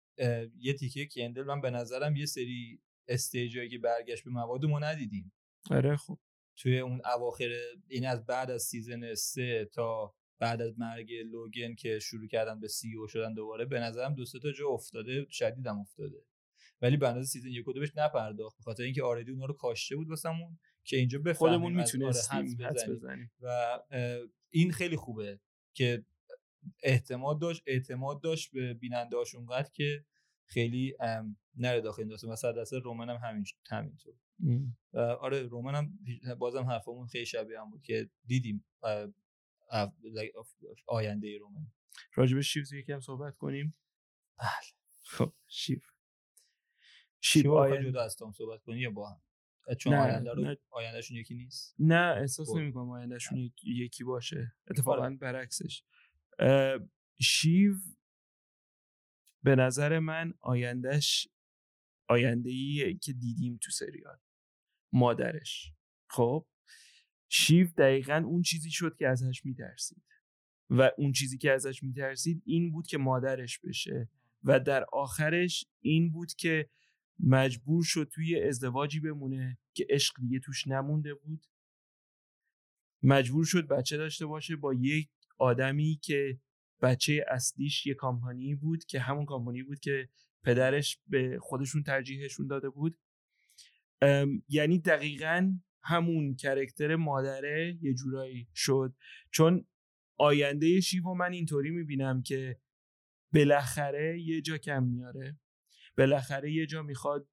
یه 0.59 0.73
تیکه 0.73 1.07
کندل 1.15 1.43
من 1.43 1.61
به 1.61 1.69
نظرم 1.69 2.15
یه 2.15 2.25
سری 2.25 2.81
stage 3.07 3.51
ایی 3.51 3.69
که 3.69 3.77
برگشت 3.77 4.23
به 4.23 4.31
مواد 4.31 4.65
ما 4.65 4.79
ندیدیم. 4.79 5.33
آره 5.69 5.95
خب. 5.95 6.19
توی 6.55 6.79
اون 6.79 7.01
اواخر 7.05 7.49
این 7.87 8.07
از 8.07 8.25
بعد 8.25 8.51
از 8.51 8.61
season 8.61 9.13
سه 9.13 9.69
تا 9.73 10.15
بعد 10.39 10.61
از 10.61 10.79
مرگ 10.79 11.13
لوگن 11.13 11.75
که 11.75 11.99
شروع 11.99 12.27
کردن 12.27 12.59
به 12.59 12.67
CEO 12.67 13.07
شدن 13.07 13.33
دوباره 13.33 13.65
به 13.65 13.79
نظرم 13.79 14.15
دو 14.15 14.25
تا 14.25 14.51
جا 14.51 14.67
افتاده 14.67 15.25
شدیدم 15.29 15.79
افتاده. 15.79 16.25
ولی 16.81 16.97
به 16.97 17.07
اندازه 17.07 17.27
season 17.27 17.47
یک 17.47 17.67
و 17.67 17.73
دو 17.73 17.79
بهش 17.79 17.91
نپرداخت 17.95 18.57
به 18.57 18.63
خاطر 18.63 18.83
اینکه 18.83 19.03
already 19.03 19.31
اونا 19.31 19.45
رو 19.45 19.53
کاشته 19.53 19.95
بود 19.95 20.09
واسمون. 20.09 20.59
که 20.83 20.97
اینجا 20.97 21.19
بفهمیم 21.19 21.35
خودمون 21.35 21.73
می‌تونستیم 21.73 22.57
آره 22.65 22.87
بزنیم. 22.87 23.31
و 23.41 23.79
این 24.49 24.71
خیلی 24.71 24.95
خوبه 24.95 25.39
که 25.73 26.05
احتمال 26.83 27.39
داشت 27.39 27.63
اعتماد 27.65 28.21
داشت 28.21 28.51
به 28.51 28.73
بیننده 28.73 29.17
اونقدر 29.35 29.69
که 29.73 30.05
خیلی 30.45 30.95
نره 31.55 31.81
داخل 31.81 32.01
این 32.01 32.31
و 32.31 32.35
صد 32.35 32.55
رومن 32.83 33.09
هم 33.09 33.29
همین 33.29 33.45
همینطور. 33.69 34.13
آره 34.95 35.41
رومن 35.41 35.75
هم 35.75 35.99
بازم 36.39 36.63
حرفمون 36.63 37.07
خیلی 37.07 37.25
شبیه 37.25 37.61
هم 37.61 37.69
بود 37.69 37.81
که 37.81 38.09
دیدیم 38.25 38.65
آینده 40.87 41.37
رومن. 41.37 41.67
راجب 42.15 42.41
شیف 42.41 42.73
یکم 42.73 42.99
صحبت 42.99 43.37
کنیم. 43.37 43.75
بله. 44.37 44.49
خب 45.03 45.33
شیف. 45.47 45.85
شیف 47.21 47.45
آینده 47.45 47.91
جدا 47.91 48.03
از 48.03 48.15
تام 48.15 48.31
صحبت 48.31 48.63
کنیم 48.63 48.79
یا 48.79 48.89
با 48.89 49.09
هم؟ 49.09 49.21
چون 49.75 49.93
آینده 49.93 50.33
رو 50.33 50.55
آیندهشون 50.69 51.17
یکی 51.17 51.35
نیست. 51.35 51.75
نه 51.79 52.15
احساس 52.17 52.49
خب. 52.49 52.57
نمی 52.57 52.73
کنم 52.73 52.89
آیندهشون 52.89 53.51
یکی 53.63 54.03
باشه. 54.03 54.53
اتفاقا 54.67 55.03
آره. 55.03 55.15
برعکسش 55.15 55.83
شیو 57.21 57.73
به 59.43 59.55
نظر 59.55 59.99
من 59.99 60.33
آیندهش 60.39 61.27
آینده 62.07 62.49
ای 62.49 62.97
که 63.01 63.13
دیدیم 63.13 63.59
تو 63.61 63.71
سریال. 63.71 64.17
مادرش. 64.93 65.71
خب؟ 66.09 66.47
شیو 67.29 67.67
دقیقا 67.77 68.23
اون 68.25 68.41
چیزی 68.41 68.71
شد 68.71 68.95
که 68.97 69.07
ازش 69.07 69.45
میترسید. 69.45 70.03
و 70.69 70.91
اون 70.97 71.11
چیزی 71.11 71.37
که 71.37 71.51
ازش 71.51 71.83
میترسید 71.83 72.43
این 72.45 72.71
بود 72.71 72.87
که 72.87 72.97
مادرش 72.97 73.59
بشه. 73.59 74.09
و 74.43 74.59
در 74.59 74.85
آخرش 74.93 75.65
این 75.81 76.11
بود 76.11 76.33
که 76.33 76.69
مجبور 77.23 77.83
شد 77.83 78.09
توی 78.13 78.43
ازدواجی 78.43 78.99
بمونه 78.99 79.57
که 79.73 79.87
عشق 79.89 80.21
دیگه 80.21 80.39
توش 80.39 80.67
نمونده 80.67 81.13
بود. 81.13 81.47
مجبور 83.03 83.45
شد 83.45 83.67
بچه 83.67 83.97
داشته 83.97 84.25
باشه 84.25 84.55
با 84.55 84.73
یک 84.73 85.09
آدمی 85.37 85.99
که 86.03 86.39
بچه 86.81 87.25
اصلیش 87.27 87.85
یه 87.85 87.93
کامپانی 87.93 88.55
بود 88.55 88.85
که 88.85 88.99
همون 88.99 89.25
کامپانی 89.25 89.63
بود 89.63 89.79
که 89.79 90.09
پدرش 90.43 90.99
به 91.07 91.39
خودشون 91.41 91.83
ترجیحشون 91.83 92.47
داده 92.47 92.69
بود. 92.69 92.97
یعنی 94.49 94.79
دقیقا 94.79 95.53
همون 95.83 96.35
کرکتر 96.35 96.95
مادره 96.95 97.77
یه 97.81 97.93
جورایی 97.93 98.47
شد. 98.55 98.95
چون 99.31 99.65
آینده 100.17 100.79
شیو 100.79 101.13
من 101.13 101.31
اینطوری 101.33 101.69
می‌بینم 101.69 102.21
که 102.21 102.59
بالاخره 103.33 104.21
یه 104.21 104.41
جا 104.41 104.57
کم 104.57 104.83
میاره. 104.83 105.39
بالاخره 105.97 106.51
یه 106.51 106.65
جا 106.65 106.81
می‌خواد 106.81 107.27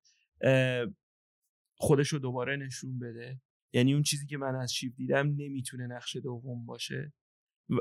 خودش 1.75 2.09
رو 2.09 2.19
دوباره 2.19 2.57
نشون 2.57 2.99
بده. 2.99 3.41
یعنی 3.73 3.93
اون 3.93 4.03
چیزی 4.03 4.27
که 4.27 4.37
من 4.37 4.55
از 4.55 4.75
شیو 4.75 4.93
دیدم 4.93 5.27
نمی‌تونه 5.27 5.87
نقش 5.87 6.17
دوم 6.17 6.67
باشه. 6.67 7.13
و 7.69 7.75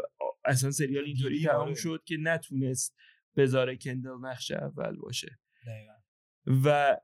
اصلا 0.45 0.71
سریال 0.71 1.03
اینطوری 1.03 1.43
تمام 1.43 1.61
آره. 1.61 1.75
شد 1.75 2.03
که 2.05 2.17
نتونست 2.17 2.95
بذاره 3.35 3.77
کندل 3.77 4.09
نقش 4.21 4.51
اول 4.51 4.95
باشه. 4.95 5.39
و 6.65 6.97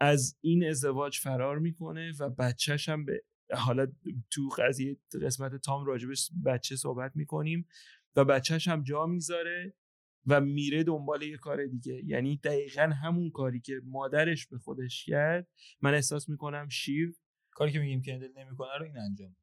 از 0.00 0.38
این 0.40 0.64
ازدواج 0.64 1.18
فرار 1.18 1.58
می‌کنه 1.58 2.12
و 2.20 2.30
بچهش 2.30 2.88
هم 2.88 3.04
به 3.04 3.24
حالا 3.52 3.86
تو 4.30 4.48
قضیه 4.58 4.96
قسمت 5.22 5.56
تام 5.56 5.84
راجبش 5.84 6.30
بچه 6.44 6.76
صحبت 6.76 7.12
می‌کنیم. 7.14 7.68
و 8.16 8.24
بچهش 8.24 8.68
هم 8.68 8.82
جا 8.82 9.06
می‌ذاره. 9.06 9.74
و 10.26 10.40
میره 10.40 10.84
دنبال 10.84 11.22
یه 11.22 11.36
کار 11.36 11.66
دیگه. 11.66 12.02
یعنی 12.04 12.36
دقیقا 12.36 12.82
همون 13.02 13.30
کاری 13.30 13.60
که 13.60 13.80
مادرش 13.84 14.46
به 14.46 14.58
خودش 14.58 15.04
کرد 15.04 15.48
من 15.82 15.94
احساس 15.94 16.28
می‌کنم 16.28 16.68
شیو 16.68 17.12
کاری 17.50 17.72
که 17.72 17.78
میگیم 17.78 18.02
کندل 18.02 18.30
نمی‌کنه 18.36 18.78
رو 18.78 18.84
این 18.84 18.98
انجام. 18.98 19.36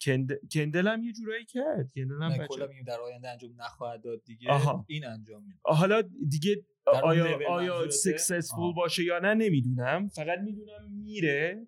کند... 0.00 0.48
کندل 0.52 0.88
هم 0.88 1.02
یه 1.02 1.12
جورایی 1.12 1.44
کرد. 1.44 1.90
کندل 1.94 2.22
هم 2.22 2.30
بچه... 2.30 2.66
میگیم 2.66 2.84
در 2.84 3.00
آینده 3.00 3.30
انجام 3.30 3.50
نخواهد 3.58 4.02
داد 4.02 4.24
دیگه. 4.24 4.50
آها. 4.50 4.84
این 4.88 5.06
انجام 5.06 5.42
میده. 5.42 5.58
حالا 5.64 6.02
دیگه 6.28 6.66
آیا 6.86 7.48
آیا 7.48 7.90
سکسسفول 7.90 8.74
باشه 8.74 9.04
یا 9.04 9.18
نه 9.18 9.34
نمی‌دونم. 9.34 10.08
فقط 10.08 10.38
می‌دونم 10.38 10.92
میره. 10.92 11.66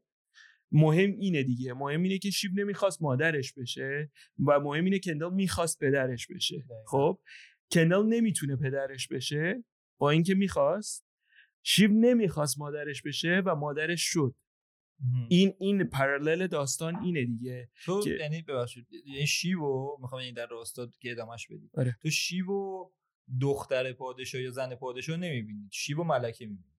مهم 0.72 1.10
اینه 1.10 1.42
دیگه. 1.42 1.72
مهم 1.72 2.02
اینه 2.02 2.18
که 2.18 2.30
شیب 2.30 2.60
نمی‌خواست 2.60 3.02
مادرش 3.02 3.52
بشه 3.52 4.10
و 4.46 4.60
مهم 4.60 4.84
اینه 4.84 4.98
کندل 4.98 5.30
می‌خواست 5.30 5.78
پدرش 5.78 6.26
بشه. 6.26 6.64
خب؟ 6.86 7.18
کندل 7.72 8.02
نمی‌تونه 8.02 8.56
پدرش 8.56 9.08
بشه 9.08 9.64
با 9.98 10.10
اینکه 10.10 10.34
می‌خواست. 10.34 11.06
شیب 11.62 11.90
نمی‌خواست 11.90 12.58
مادرش 12.58 13.02
بشه 13.02 13.42
و 13.46 13.54
مادرش 13.54 14.02
شد. 14.02 14.34
این 15.28 15.54
این 15.58 15.84
پرالل 15.84 16.46
داستان 16.46 17.04
اینه 17.04 17.24
دیگه 17.24 17.70
تو 17.84 18.04
یعنی 18.20 18.42
ببخشید 18.42 18.86
یعنی 19.06 19.26
شیبو 19.26 19.98
می‌خوام 20.00 20.20
این 20.20 20.34
در 20.34 20.46
راستا 20.46 20.90
که 21.00 21.10
ادامش 21.10 21.46
بدی 21.46 21.70
آره. 21.74 21.96
تو 22.02 22.10
شیبو 22.10 22.92
دختر 23.40 23.92
پادشاه 23.92 24.40
یا 24.40 24.50
زن 24.50 24.74
پادشاه 24.74 25.16
نمی‌بینید؟ 25.16 25.70
شیبو 25.72 26.04
ملکه 26.04 26.46
می‌بینید. 26.46 26.72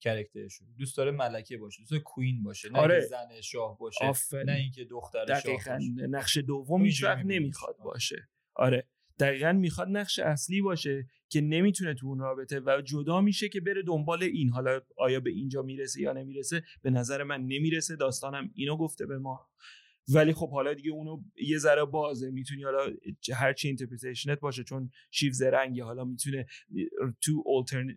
کرکترشون 0.00 0.68
دوست 0.78 0.96
داره 0.96 1.10
ملکه 1.10 1.58
باشه 1.58 1.82
دوست 1.82 2.02
کوین 2.02 2.42
باشه. 2.42 2.70
نه 2.70 2.78
آره. 2.78 3.00
زن 3.00 3.40
شاه 3.40 3.78
باشه 3.78 4.04
آفر. 4.04 4.42
نه 4.42 4.52
اینکه 4.52 4.84
دختر 4.84 5.40
شاه 5.40 5.52
باشه. 5.54 6.06
نقش 6.06 6.38
دوم 6.38 6.84
هیچ 6.84 7.04
وقت 7.04 7.24
نمی‌خواد 7.24 7.76
باشه. 7.76 8.28
آره. 8.54 8.88
دقیقا 9.18 9.52
می‌خواد 9.52 9.88
نقش 9.90 10.18
اصلی 10.18 10.60
باشه 10.60 11.06
که 11.28 11.40
نمی‌تونه 11.40 11.94
تو 11.94 12.06
اون 12.06 12.18
رابطه 12.18 12.60
و 12.60 12.82
جدا 12.84 13.20
میشه 13.20 13.48
که 13.48 13.60
بره 13.60 13.82
دنبال 13.82 14.22
این. 14.22 14.48
حالا 14.48 14.80
آیا 14.96 15.20
به 15.20 15.30
اینجا 15.30 15.62
می‌رسه 15.62 16.00
یا 16.00 16.12
نمی‌رسه؟ 16.12 16.62
به 16.82 16.90
نظر 16.90 17.22
من 17.22 17.40
نمی‌رسه. 17.40 17.96
داستانم 17.96 18.50
اینو 18.54 18.76
گفته 18.76 19.06
به 19.06 19.18
ما. 19.18 19.48
ولی 20.08 20.32
خب 20.32 20.50
حالا 20.50 20.74
دیگه 20.74 20.90
اونو 20.90 21.22
یه 21.36 21.58
ذره 21.58 21.84
بازه. 21.84 22.30
می‌تونی 22.30 22.62
حالا 22.62 22.94
هر 23.34 23.52
چی 23.52 23.68
interpretation 23.68 24.35
ت 24.35 24.40
باشه. 24.40 24.64
چون 24.64 24.90
شیو 25.10 25.32
زرنگی 25.32 25.80
حالا 25.80 26.04
می‌تونه 26.04 26.46
تو 27.20 27.44
آلترن 27.46 27.96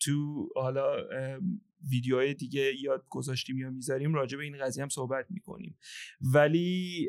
تو 0.00 0.48
حالا 0.54 0.96
ویدیوهای 1.90 2.34
دیگه 2.34 2.72
یا 2.80 3.04
گذاشتیم 3.08 3.58
یا 3.58 3.70
می‌ذاریم 3.70 4.14
راجع 4.14 4.38
به 4.38 4.44
این 4.44 4.58
قضیه 4.58 4.82
هم 4.82 4.88
صحبت 4.88 5.26
می‌کنیم. 5.30 5.78
ولی 6.20 7.08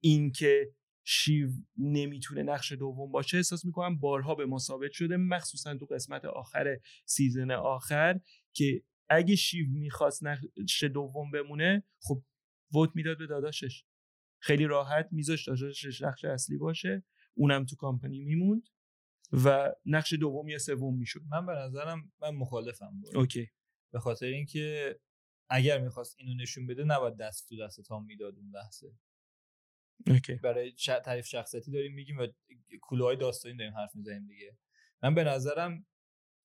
اینکه 0.00 0.74
شیو 1.04 1.50
نمی‌تونه 1.78 2.42
نقش 2.42 2.72
دوم 2.72 3.12
باشه 3.12 3.36
احساس 3.36 3.64
می‌کنم 3.64 3.98
بارها 3.98 4.34
به 4.34 4.46
ما 4.46 4.58
ثابت 4.58 4.92
شده 4.92 5.16
مخصوصا 5.16 5.76
تو 5.76 5.86
قسمت 5.86 6.24
آخر 6.24 6.80
season 7.06 7.50
آخر 7.50 8.20
که 8.52 8.82
اگه 9.08 9.36
شیو 9.36 9.66
می‌خواست 9.70 10.24
نقش 10.24 10.84
دوم 10.84 11.30
بمونه 11.30 11.84
خب 12.00 12.22
vote 12.74 12.90
می‌داد 12.94 13.18
به 13.18 13.26
داداشش. 13.26 13.84
خیلی 14.38 14.64
راحت 14.64 15.08
میذاشت 15.12 15.46
داداشش 15.46 16.02
نقش 16.02 16.24
اصلی 16.24 16.56
باشه 16.58 17.04
اونم 17.34 17.64
تو 17.64 17.76
کامپانی 17.76 18.20
میموند 18.20 18.68
و 19.32 19.72
نقش 19.86 20.12
دوم 20.12 20.48
یا 20.48 20.58
سوم 20.58 20.98
می‌شد. 20.98 21.20
من 21.30 21.46
به 21.46 21.52
نظرم 21.52 22.12
من 22.22 22.30
مخالفم 22.30 23.00
بود 23.00 23.16
OK. 23.16 23.50
به 23.92 24.00
خاطر 24.00 24.26
اینکه 24.26 24.98
اگر 25.50 25.80
می‌خواست 25.80 26.16
اینو 26.18 26.42
نشون 26.42 26.66
بده 26.66 26.84
نباید 26.84 27.16
دست 27.16 27.48
تو 27.48 27.56
دست 27.56 27.80
تام 27.80 28.04
می‌داد 28.04 28.36
اون 28.36 28.50
لحظه. 28.54 28.92
اوکی. 30.06 30.34
برای 30.34 30.72
تعریف 31.04 31.26
شخصیتی 31.26 31.70
داریم 31.70 31.94
میگیم 31.94 32.18
و 32.18 32.26
های 33.00 33.16
داستانی 33.16 33.56
داریم 33.56 33.74
حرف 33.74 33.96
می‌زنیم 33.96 34.26
دیگه. 34.26 34.58
من 35.02 35.14
به 35.14 35.24
نظرم 35.24 35.86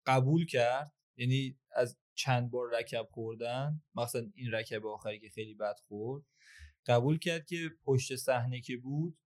قبول 0.06 0.46
کرد 0.46 0.94
یعنی 1.18 1.60
از 1.72 1.98
چند 2.16 2.52
بار 2.52 2.70
رکب 2.80 3.08
خوردن 3.12 3.82
مثلا 3.96 4.32
این 4.36 4.52
رکب 4.52 4.86
آخری 4.86 5.20
که 5.20 5.30
خیلی 5.30 5.54
بد 5.54 5.76
خورد 5.88 6.24
قبول 6.86 7.20
کرد 7.20 7.46
که 7.46 7.70
پشت 7.84 8.16
صحنه 8.16 8.62
که 8.62 8.78
بود 8.78 9.18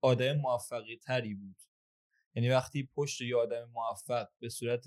آدم 0.00 0.32
موفقی 0.32 0.96
تری 0.96 1.34
بود. 1.34 1.56
یعنی 2.34 2.50
وقتی 2.50 2.90
پشت 2.94 3.20
یه 3.20 3.36
آدم 3.36 3.64
موفق 3.64 4.28
به 4.38 4.48
صورت 4.48 4.84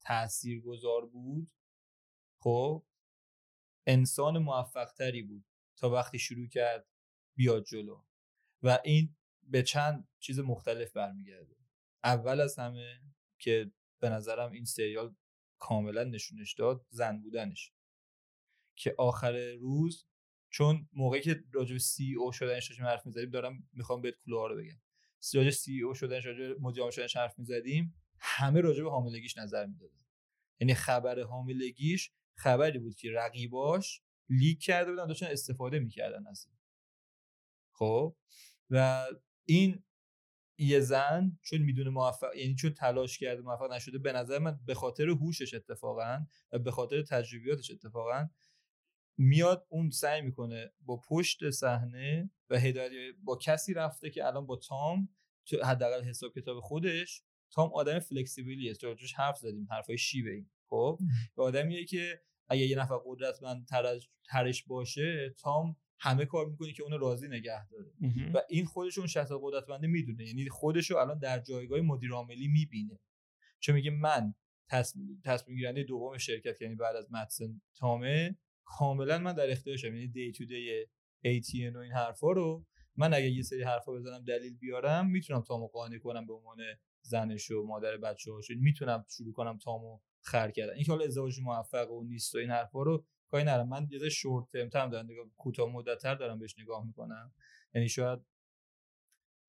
تأثیر 0.00 0.60
گذار 0.60 1.06
بود 1.06 1.50
خب 2.38 2.84
انسان 3.86 4.38
موفق 4.38 4.92
تری 4.92 5.22
بود. 5.22 5.44
تا 5.76 5.90
وقتی 5.90 6.18
شروع 6.18 6.48
کرد 6.48 6.86
بیاد 7.36 7.64
جلو. 7.64 8.04
و 8.62 8.78
این 8.84 9.16
به 9.42 9.62
چند 9.62 10.08
چیز 10.18 10.38
مختلف 10.38 10.92
برمیگرده. 10.92 11.56
اول 12.04 12.40
از 12.40 12.58
همه 12.58 13.00
که 13.38 13.72
به 14.00 14.08
نظرم 14.08 14.52
این 14.52 14.64
سریال 14.64 15.14
کاملا 15.58 16.04
نشونش 16.04 16.54
داد 16.54 16.86
زن 16.90 17.20
بودنش. 17.20 17.72
که 18.76 18.94
آخر 18.98 19.52
روز 19.52 20.06
چون 20.50 20.88
موقعی 20.92 21.20
که 21.20 21.44
راجع 21.52 21.78
سی 21.78 22.14
او 22.14 22.32
شدنش 22.32 22.68
داشتیم 22.68 22.86
حرف 22.86 23.06
می‌زدیم 23.06 23.30
دارم 23.30 23.68
می‌خوام 23.72 24.00
بهت 24.00 24.14
کلوها 24.24 24.46
رو 24.46 24.56
بگم. 24.56 24.80
راجع 25.34 25.50
سی 25.50 25.82
او 25.82 25.94
شدنش 25.94 26.26
راجع 26.26 26.54
مدیر 26.60 26.90
شدنش 26.90 27.16
حرف 27.16 27.38
می‌زدیم 27.38 27.94
همه 28.18 28.60
راجع 28.60 28.82
به 28.82 28.90
حاملگیش 28.90 29.38
نظر 29.38 29.66
می‌دادن. 29.66 30.04
یعنی 30.60 30.74
خبر 30.74 31.20
حاملگیش 31.20 32.12
خبری 32.34 32.78
بود 32.78 32.94
که 32.94 33.10
رقیباش 33.12 34.02
لیک 34.28 34.62
کرده 34.62 34.90
بودن 34.90 35.06
داشتن 35.06 35.26
استفاده 35.26 35.78
می‌کردن 35.78 36.26
از 36.26 36.46
این 36.46 36.56
خب؟ 37.78 38.16
و 38.70 39.06
این 39.44 39.84
یه 40.58 40.80
زن 40.80 41.38
چون 41.42 41.58
می‌دونه 41.58 41.90
موفق 41.90 42.34
یعنی 42.36 42.54
چون 42.54 42.74
تلاش 42.74 43.18
کرده 43.18 43.42
موفق 43.42 43.72
نشده 43.72 43.98
به 43.98 44.12
نظر 44.12 44.38
من 44.38 44.60
به 44.66 44.74
خاطر 44.74 45.08
هوشش 45.08 45.54
اتفاقا 45.54 46.26
و 46.52 46.58
به 46.58 46.70
خاطر 46.70 47.02
تجربیاتش 47.02 47.70
اتفاقا 47.70 48.28
میاد 49.18 49.66
اون 49.68 49.90
سعی 49.90 50.22
می‌کنه 50.22 50.72
با 50.80 51.00
پشت 51.08 51.50
صحنه 51.50 52.30
و 52.50 52.58
هدایت 52.58 53.14
با 53.24 53.36
کسی 53.36 53.74
رفته 53.74 54.10
که 54.10 54.26
الان 54.26 54.46
با 54.46 54.56
تام 54.56 55.08
حداقل 55.64 56.04
حساب 56.04 56.32
کتاب 56.34 56.60
خودش 56.60 57.22
تام 57.50 57.70
آدم 57.74 57.98
فلکسیبلیه 57.98 58.74
راجعش 58.82 59.12
حرف 59.12 59.38
زدیم 59.38 59.68
حرفای 59.70 59.98
شیوه 59.98 60.30
این 60.30 60.50
خب؟ 60.68 60.98
و 61.36 61.42
آدمیه 61.42 61.84
که 61.84 62.22
اگه 62.48 62.62
یه 62.62 62.78
نفر 62.78 62.98
قدرتمند 63.06 63.68
ترش 64.28 64.64
باشه 64.64 65.34
تام 65.38 65.76
همه 65.98 66.24
کار 66.26 66.46
می‌کنه 66.46 66.72
که 66.72 66.82
اونو 66.82 66.98
راضی 66.98 67.28
نگه 67.28 67.68
داره. 67.68 67.92
و 68.34 68.42
این 68.48 68.64
خودش 68.64 68.98
اون 68.98 69.06
شخص 69.06 69.30
قدرتمنده 69.42 69.86
می‌دونه. 69.86 70.24
یعنی 70.24 70.48
خودش 70.48 70.90
رو 70.90 70.96
الان 70.96 71.18
در 71.18 71.38
جایگاه 71.38 71.80
مدیر 71.80 72.12
عاملی 72.12 72.48
می‌بینه. 72.48 73.00
چون 73.60 73.74
میگه 73.74 73.90
من 73.90 74.34
تصمیم 74.68 75.22
تصمیم 75.24 75.56
گیرنده 75.56 75.82
دوم 75.82 76.18
شرکت 76.18 76.62
یعنی 76.62 76.74
بعد 76.74 76.96
از 76.96 77.06
مدسن 77.10 77.60
تامه 77.76 78.38
کاملا 78.64 79.18
من 79.18 79.32
در 79.32 79.50
اختیارشم. 79.50 79.94
یعنی 79.94 80.08
دی 80.08 80.32
تو 80.32 80.44
دی 80.44 80.84
ATN 81.24 81.76
و 81.76 81.78
این 81.78 81.92
حرفا 81.92 82.32
رو 82.32 82.66
من 82.96 83.14
اگه 83.14 83.30
یه 83.30 83.42
سری 83.42 83.62
حرفا 83.62 83.92
بزنم 83.92 84.24
دلیل 84.24 84.56
بیارم 84.56 85.10
می‌تونم 85.10 85.40
تامو 85.42 85.66
قانع 85.66 85.98
کنم 85.98 86.26
به 86.26 86.34
عنوان 86.34 86.58
زنش 87.02 87.50
و 87.50 87.66
مادر 87.66 87.96
بچه 87.96 88.30
می‌تونم 88.60 89.04
شروع 89.08 89.32
کنم 89.32 89.58
تامو 89.58 90.00
خر 90.20 90.50
کردن. 90.50 90.74
این 90.74 90.84
که 90.84 90.92
حالا 90.92 91.04
ازدواج 91.04 91.40
موفق 91.40 91.90
و 91.90 92.04
نیست 92.04 92.34
و 92.34 92.38
این 92.38 92.50
حرفا 92.50 92.82
رو 92.82 93.04
کاری 93.34 93.44
نرم 93.44 93.68
من 93.68 93.88
یه 93.90 94.08
شورت 94.08 94.68
ترم 94.72 94.90
دارم 94.90 95.06
نگاه 95.06 95.26
کوتاه 95.36 95.72
مدت 95.72 95.98
تر 95.98 96.14
دارم 96.14 96.38
بهش 96.38 96.58
نگاه 96.58 96.86
می‌کنم. 96.86 97.32
یعنی 97.74 97.88
شاید 97.88 98.20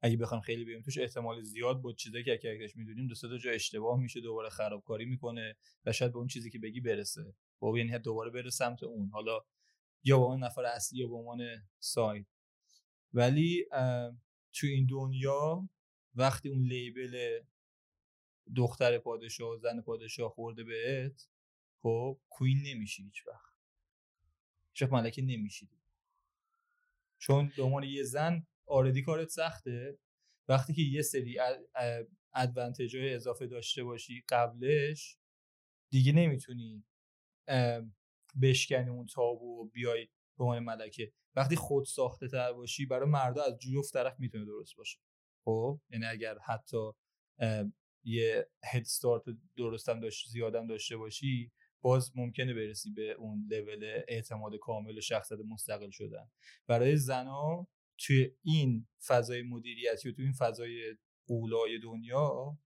اگه 0.01 0.17
بخوام 0.17 0.41
خیلی 0.41 0.65
بریم 0.65 0.81
توش 0.81 0.97
احتمال 0.97 1.41
زیاد 1.41 1.81
با 1.81 1.93
چیزایی 1.93 2.23
که 2.23 2.37
کرکترش 2.37 2.75
می‌دونیم 2.75 3.07
دو 3.07 3.15
تا 3.15 3.37
جا 3.37 3.51
اشتباه 3.51 3.99
میشه 3.99 4.21
دوباره 4.21 4.49
خرابکاری 4.49 5.05
می‌کنه 5.05 5.55
و 5.85 5.91
شاید 5.91 6.11
به 6.11 6.17
اون 6.17 6.27
چیزی 6.27 6.49
که 6.49 6.59
بگی 6.59 6.81
برسه. 6.81 7.33
با 7.59 7.77
یعنی 7.77 7.99
دوباره 7.99 8.31
بره 8.31 8.49
سمت 8.49 8.83
اون. 8.83 9.09
حالا 9.09 9.39
یا 10.03 10.19
با 10.19 10.25
اون 10.25 10.43
نفر 10.43 10.65
اصلی 10.65 10.99
یا 10.99 11.07
با 11.07 11.17
عنوان 11.17 11.67
ساید 11.79 12.27
ولی 13.13 13.65
تو 14.53 14.67
این 14.67 14.87
دنیا 14.89 15.69
وقتی 16.15 16.49
اون 16.49 16.61
لیبل 16.61 17.39
دختر 18.55 18.97
پادشاه 18.97 19.49
و 19.49 19.57
زن 19.57 19.81
پادشاه 19.81 20.29
خورده 20.29 20.63
بهت 20.63 21.27
خب 21.81 22.19
کوین 22.29 22.63
نمیشی 22.65 23.03
هیچ 23.03 23.27
وقت 23.27 23.54
شف 24.77 24.93
ملکه 24.93 25.21
نمیشی 25.21 25.69
چون 27.21 27.51
به 27.57 27.63
عنوان 27.63 27.83
یه 27.83 28.03
زن 28.03 28.47
آردی 28.65 29.01
کارت 29.01 29.29
سخته. 29.29 29.99
وقتی 30.49 30.73
که 30.73 30.81
یه 30.81 31.01
سری 31.01 31.37
ادوانتج 32.33 32.95
های 32.95 33.13
اضافه 33.13 33.47
داشته 33.47 33.83
باشی 33.83 34.23
قبلش 34.29 35.17
دیگه 35.91 36.11
نمی‌تونی 36.11 36.85
بشکنی 38.41 38.89
اون 38.89 39.05
تابو 39.05 39.61
و 39.61 39.69
بیای 39.69 40.07
به 40.37 40.43
عنوان 40.43 40.59
ملکه. 40.59 41.13
وقتی 41.35 41.55
خود 41.55 41.85
ساخته 41.85 42.27
تر 42.27 42.53
باشی 42.53 42.85
برای 42.85 43.09
مردا 43.09 43.43
از 43.43 43.57
جفت 43.59 43.93
طرف 43.93 44.19
می‌تونه 44.19 44.45
درست 44.45 44.75
باشه. 44.75 44.99
خب؟ 45.45 45.81
یعنی 45.89 46.05
اگر 46.05 46.37
حتی 46.39 46.91
یه 48.03 48.49
هد 48.65 48.81
استارت 48.81 49.23
درستم 49.57 49.99
داشت 49.99 50.29
زیادم 50.29 50.67
داشته 50.67 50.97
باشی 50.97 51.51
باز 51.85 52.11
ممکنه 52.15 52.53
برسی 52.53 52.91
به 52.91 53.11
اون 53.11 53.47
لول 53.51 54.01
اعتماد 54.07 54.55
کامل 54.55 54.97
و 54.97 55.01
شخصیت 55.01 55.39
مستقل 55.39 55.89
شدن. 55.89 56.31
برای 56.67 56.97
زنا 56.97 57.67
توی 57.97 58.31
این 58.43 58.87
فضای 59.07 59.41
مدیریتی 59.41 60.09
و 60.09 60.11
توی 60.11 60.25
این 60.25 60.33
فضای 60.33 60.95
اولای 61.25 61.79
دنیا 61.79 62.57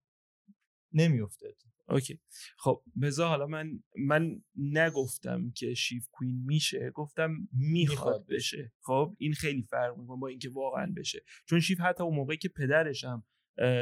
نمیفته 0.93 1.55
اوکی. 1.89 2.19
خب 2.57 2.83
بذار 3.01 3.27
حالا 3.27 3.47
من 3.47 3.83
من 3.97 4.41
نگفتم 4.55 5.51
که 5.51 5.73
شیف 5.73 6.07
کوین 6.11 6.43
میشه 6.45 6.91
گفتم 6.95 7.31
می‌خواد 7.53 8.25
بشه. 8.27 8.73
خب 8.81 9.15
این 9.19 9.33
خیلی 9.33 9.63
فرق 9.63 9.97
می‌کنه 9.97 10.19
با 10.19 10.27
اینکه 10.27 10.49
واقعا 10.49 10.93
بشه. 10.97 11.23
چون 11.45 11.59
شیف 11.59 11.79
حتی 11.79 12.03
اون 12.03 12.15
موقعی 12.15 12.37
که 12.37 12.49
پدرشم 12.49 13.25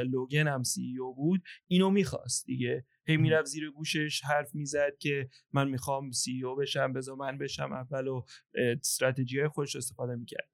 لوگن 0.06 0.48
هم 0.48 0.62
سی 0.62 0.98
او 1.00 1.14
بود 1.14 1.42
اینو 1.66 1.90
می‌خواست 1.90 2.46
دیگه. 2.46 2.86
هی 3.06 3.16
می‌رفت 3.16 3.46
زیر 3.46 3.70
گوشش 3.70 4.24
حرف 4.24 4.54
می‌زد 4.54 4.96
که 4.98 5.28
من 5.52 5.68
می‌خوام 5.68 6.10
سی 6.10 6.44
او 6.44 6.56
بشم 6.56 6.92
بذار 6.92 7.16
من 7.16 7.38
بشم 7.38 7.72
اول 7.72 8.06
و 8.06 8.22
استراتژی 8.54 9.38
های 9.38 9.48
خودش 9.48 9.76
استفاده 9.76 10.14
می‌کرد. 10.16 10.50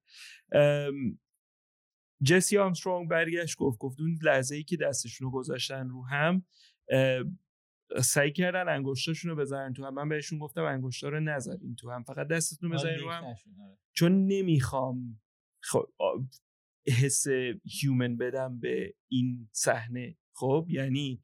جسی 2.23 2.57
آمسترونگ 2.57 3.09
برگشت 3.09 3.57
گفت 3.57 3.77
گفت 3.77 3.99
اون 3.99 4.19
لحظه 4.23 4.55
ای 4.55 4.63
که 4.63 4.77
دستشون 4.77 5.25
رو 5.25 5.31
گذاشتن 5.31 5.89
رو 5.89 6.05
هم 6.05 6.45
سعی 8.01 8.31
کردن 8.31 8.69
انگشتاشون 8.69 9.31
رو 9.31 9.37
بذارن 9.37 9.73
تو 9.73 9.85
هم. 9.85 9.93
من 9.93 10.09
بهشون 10.09 10.39
گفتم 10.39 10.63
انگشتا 10.63 11.09
رو 11.09 11.19
نذارین 11.19 11.75
تو 11.75 11.91
هم 11.91 12.03
فقط 12.03 12.27
دستتون 12.27 12.69
بذارین 12.69 12.99
رو 12.99 13.11
هم. 13.11 13.23
آره. 13.23 13.37
چون 13.93 14.27
نمی‌خوام 14.27 15.21
خب 15.63 15.89
حس 16.87 17.25
هیومن 17.81 18.17
بدم 18.17 18.59
به 18.59 18.93
این 19.11 19.49
صحنه. 19.51 20.17
خب 20.33 20.67
یعنی 20.69 21.21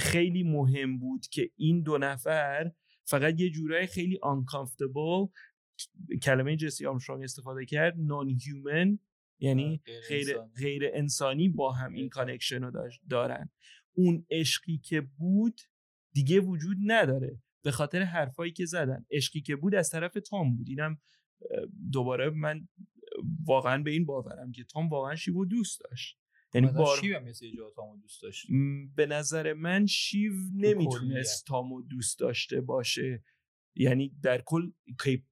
خیلی 0.00 0.42
مهم 0.42 0.98
بود 0.98 1.26
که 1.26 1.50
این 1.56 1.82
دو 1.82 1.98
نفر 1.98 2.72
فقط 3.04 3.40
یه 3.40 3.50
جورای 3.50 3.86
خیلی 3.86 4.18
uncomfortable 4.22 5.30
کلمه 6.22 6.56
جسی 6.56 6.86
آرمسترانگ 6.86 7.22
استفاده 7.22 7.64
کرد 7.64 7.94
non-human 7.98 8.98
یعنی 9.40 9.82
غیر, 10.08 10.38
غیر 10.38 10.82
انسانی. 10.92 11.48
با 11.48 11.72
هم 11.72 11.92
این 11.92 12.08
connection 12.08 12.62
رو 12.62 12.90
دارن. 13.10 13.50
اون 13.92 14.26
عشقی 14.30 14.78
که 14.78 15.00
بود 15.00 15.60
دیگه 16.12 16.40
وجود 16.40 16.76
نداره. 16.80 17.42
به 17.64 17.70
خاطر 17.70 18.02
حرفایی 18.02 18.52
که 18.52 18.64
زدن. 18.64 19.06
عشقی 19.10 19.40
که 19.40 19.56
بود 19.56 19.74
از 19.74 19.90
طرف 19.90 20.14
تام 20.14 20.56
بود. 20.56 20.68
اینم 20.68 21.00
دوباره 21.92 22.30
من 22.30 22.68
واقعا 23.44 23.82
به 23.82 23.90
این 23.90 24.06
باورم 24.06 24.52
که 24.52 24.64
تام 24.64 24.88
واقعا 24.88 25.16
شیو 25.16 25.44
دوست 25.44 25.80
داشت. 25.80 26.18
یعنی 26.54 26.66
بار... 26.66 26.98
شیو 27.00 27.16
هم 27.16 27.24
تامو 27.76 27.96
دوست 27.96 28.22
داشت. 28.22 28.46
به 28.94 29.06
نظر 29.06 29.52
من 29.52 29.86
شیو 29.86 30.32
نمی‌تونست 30.54 31.46
تامو 31.46 31.82
دوست 31.82 32.18
داشته 32.18 32.60
باشه. 32.60 33.24
یعنی 33.74 34.16
در 34.22 34.42
کل 34.46 34.70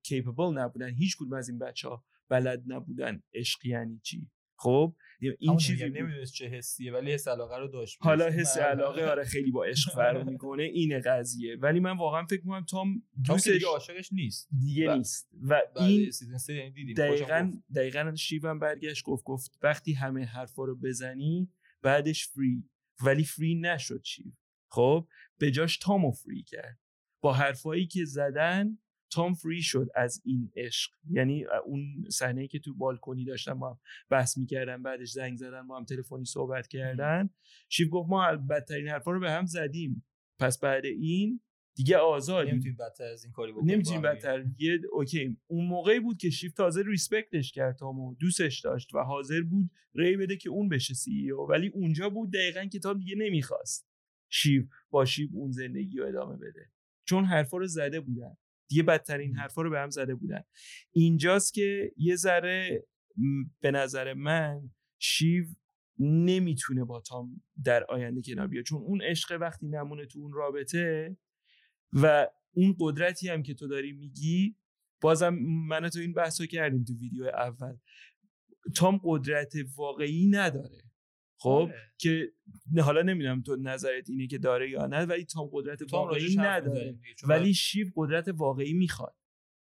کیپبل 0.02 0.58
نبودن. 0.58 0.94
هیچ 0.94 1.16
کدوم 1.16 1.32
از 1.32 1.48
این 1.48 1.58
بچه 1.58 1.88
ها 1.88 2.04
بلد 2.28 2.62
نبودن. 2.66 3.22
عشق 3.34 3.66
یعنی 3.66 4.00
چی؟ 4.02 4.30
خب؟ 4.58 4.96
این 5.38 5.56
چیزی 5.56 5.84
نمی‌دونست 5.84 6.32
چه 6.32 6.48
حسیه 6.48 6.92
ولی 6.92 7.12
حس 7.12 7.28
علاقه 7.28 7.58
رو 7.58 7.68
داشت 7.68 7.98
حالا 8.00 8.30
حس 8.30 8.56
علاقه 8.56 9.06
آره 9.06 9.24
خیلی 9.24 9.50
با 9.50 9.64
عشق 9.64 9.94
فرق 9.94 10.28
می‌کنه. 10.28 10.62
این 10.62 11.00
قضیه. 11.00 11.56
ولی 11.56 11.80
من 11.80 11.96
واقعا 11.96 12.24
فکر 12.24 12.40
می‌کنم 12.40 12.64
تام 12.64 13.02
دوستش 13.26 13.52
دیگه 13.52 13.66
عاشقش 13.66 14.12
نیست. 14.12 14.48
دیگه 14.60 14.90
و 14.90 14.94
نیست. 14.94 15.28
و 15.42 15.60
این 15.76 16.10
یعنی 16.48 16.94
دقیقا 16.94 17.52
دقیقا 17.74 18.14
شیوم 18.14 18.58
برگشت 18.58 19.04
گفت 19.04 19.24
گفت 19.24 19.58
وقتی 19.62 19.92
همه 19.92 20.24
حرفا 20.24 20.64
رو 20.64 20.76
بزنی 20.76 21.50
بعدش 21.82 22.26
فری 22.26 22.64
ولی 23.04 23.24
فری 23.24 23.54
نشد 23.54 24.00
شیو 24.04 24.32
خب 24.68 25.08
به 25.38 25.50
جاش 25.50 25.78
تامو 25.78 26.12
فری 26.12 26.42
کرد. 26.42 26.78
با 27.20 27.32
حرفایی 27.32 27.86
که 27.86 28.04
زدن 28.04 28.78
تام 29.14 29.34
فری 29.34 29.62
شد 29.62 29.88
از 29.94 30.22
این 30.24 30.52
عشق. 30.56 30.90
یعنی 31.10 31.44
اون 31.64 32.04
صحنه 32.10 32.48
که 32.48 32.58
تو 32.58 32.74
بالکنی 32.74 33.24
داشتن 33.24 33.54
با 33.54 33.70
هم 33.70 33.78
بحث 34.10 34.38
می‌کردن 34.38 34.82
بعدش 34.82 35.10
زنگ 35.10 35.36
زدن 35.36 35.66
با 35.66 35.76
هم 35.76 35.84
تلفنی 35.84 36.24
صحبت 36.24 36.68
کردن. 36.68 37.30
شیف 37.68 37.88
گفت 37.92 38.10
ما 38.10 38.36
بدترین 38.36 38.88
حرفا 38.88 39.10
رو 39.10 39.20
به 39.20 39.30
هم 39.30 39.46
زدیم. 39.46 40.06
پس 40.38 40.58
بعد 40.58 40.84
این 40.84 41.40
دیگه 41.76 41.96
آزادی 41.96 42.50
نمی‌تونیم 42.50 42.76
بدتر 42.76 43.04
از 43.04 43.24
این 43.24 43.32
کاری 43.32 43.52
بکنیم 43.52 43.70
نمی‌تونیم 43.70 44.02
بدتر. 44.02 44.44
یه 44.58 44.80
اوکی. 44.92 45.36
اون 45.46 45.66
موقعی 45.66 46.00
بود 46.00 46.16
که 46.16 46.30
شیف 46.30 46.52
تازه 46.52 46.82
ریسپکتش 46.86 47.52
کرد 47.52 47.76
تامو 47.76 48.14
دوستش 48.14 48.60
داشت 48.60 48.94
و 48.94 48.98
حاضر 48.98 49.42
بود 49.42 49.70
ری 49.94 50.16
بده 50.16 50.36
که 50.36 50.50
اون 50.50 50.68
بشه 50.68 50.94
سی 50.94 51.30
او. 51.30 51.48
ولی 51.48 51.68
اونجا 51.68 52.10
بود 52.10 52.32
دقیقا 52.32 52.64
که 52.64 52.78
تام 52.78 52.98
دیگه 52.98 53.16
نمی‌خواست 53.16 53.88
شیف 54.28 54.68
با 54.90 55.04
شیف 55.04 55.30
اون 55.34 55.50
زندگی 55.50 55.98
رو 55.98 56.06
ادامه 56.06 56.36
بده. 56.36 56.70
چون 57.04 57.24
حرفا 57.24 57.56
رو 57.56 57.66
زده 57.66 58.00
بودن. 58.00 58.36
دیگه 58.74 58.82
بدترین 58.82 59.36
حرفا 59.36 59.62
رو 59.62 59.70
به 59.70 59.78
هم 59.78 59.90
زده 59.90 60.14
بودن. 60.14 60.42
اینجاست 60.92 61.54
که 61.54 61.92
یه 61.96 62.16
ذره 62.16 62.86
به 63.60 63.70
نظر 63.70 64.14
من 64.14 64.70
شیو 64.98 65.44
نمی‌تونه 65.98 66.84
با 66.84 67.00
تام 67.00 67.42
در 67.64 67.84
آینده 67.84 68.22
کنار 68.22 68.46
بیاد. 68.46 68.64
چون 68.64 68.82
اون 68.82 69.02
عشق 69.02 69.38
وقتی 69.40 69.66
نمونه 69.66 70.06
تو 70.06 70.18
اون 70.18 70.32
رابطه 70.32 71.16
و 71.92 72.26
اون 72.54 72.76
قدرتی 72.80 73.28
هم 73.28 73.42
که 73.42 73.54
تو 73.54 73.68
داری 73.68 73.92
میگی 73.92 74.56
بازم 75.00 75.34
من 75.68 75.88
تو 75.88 75.98
این 75.98 76.12
بحث 76.12 76.40
رو 76.40 76.46
کردیم 76.46 76.84
تو 76.84 76.92
ویدیو 76.98 77.24
اول. 77.24 77.76
تام 78.76 79.00
قدرت 79.04 79.52
واقعی 79.76 80.26
نداره. 80.26 80.82
خب 81.38 81.48
آره. 81.48 81.92
که 81.98 82.32
حالا 82.82 83.02
نمی‌دونم 83.02 83.42
تو 83.42 83.56
نظرت 83.56 84.10
اینه 84.10 84.26
که 84.26 84.38
داره 84.38 84.70
یا 84.70 84.86
نه 84.86 85.04
ولی 85.04 85.24
تام 85.24 85.50
قدرت 85.52 85.92
واقعی 85.92 86.36
نداره. 86.36 86.98
ولی 87.28 87.54
شیو 87.54 87.86
قدرت 87.96 88.28
واقعی 88.28 88.72
می‌خواد. 88.72 89.16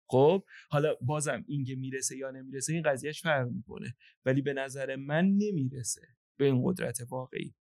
خب 0.09 0.45
حالا 0.71 0.95
بازم 1.01 1.45
این 1.47 1.65
که 1.65 1.77
می‌رسه 1.77 2.17
یا 2.17 2.31
نمی‌رسه 2.31 2.73
این 2.73 2.83
قضیهش 2.83 3.23
فرق 3.23 3.49
می‌کنه. 3.49 3.97
ولی 4.25 4.43
به 4.43 4.53
نظر 4.53 4.97
من 4.97 5.25
نمی‌رسه 5.25 6.09
به 6.39 6.45
این 6.45 6.63
قدرت 6.65 6.99
واقعی. 7.09 7.55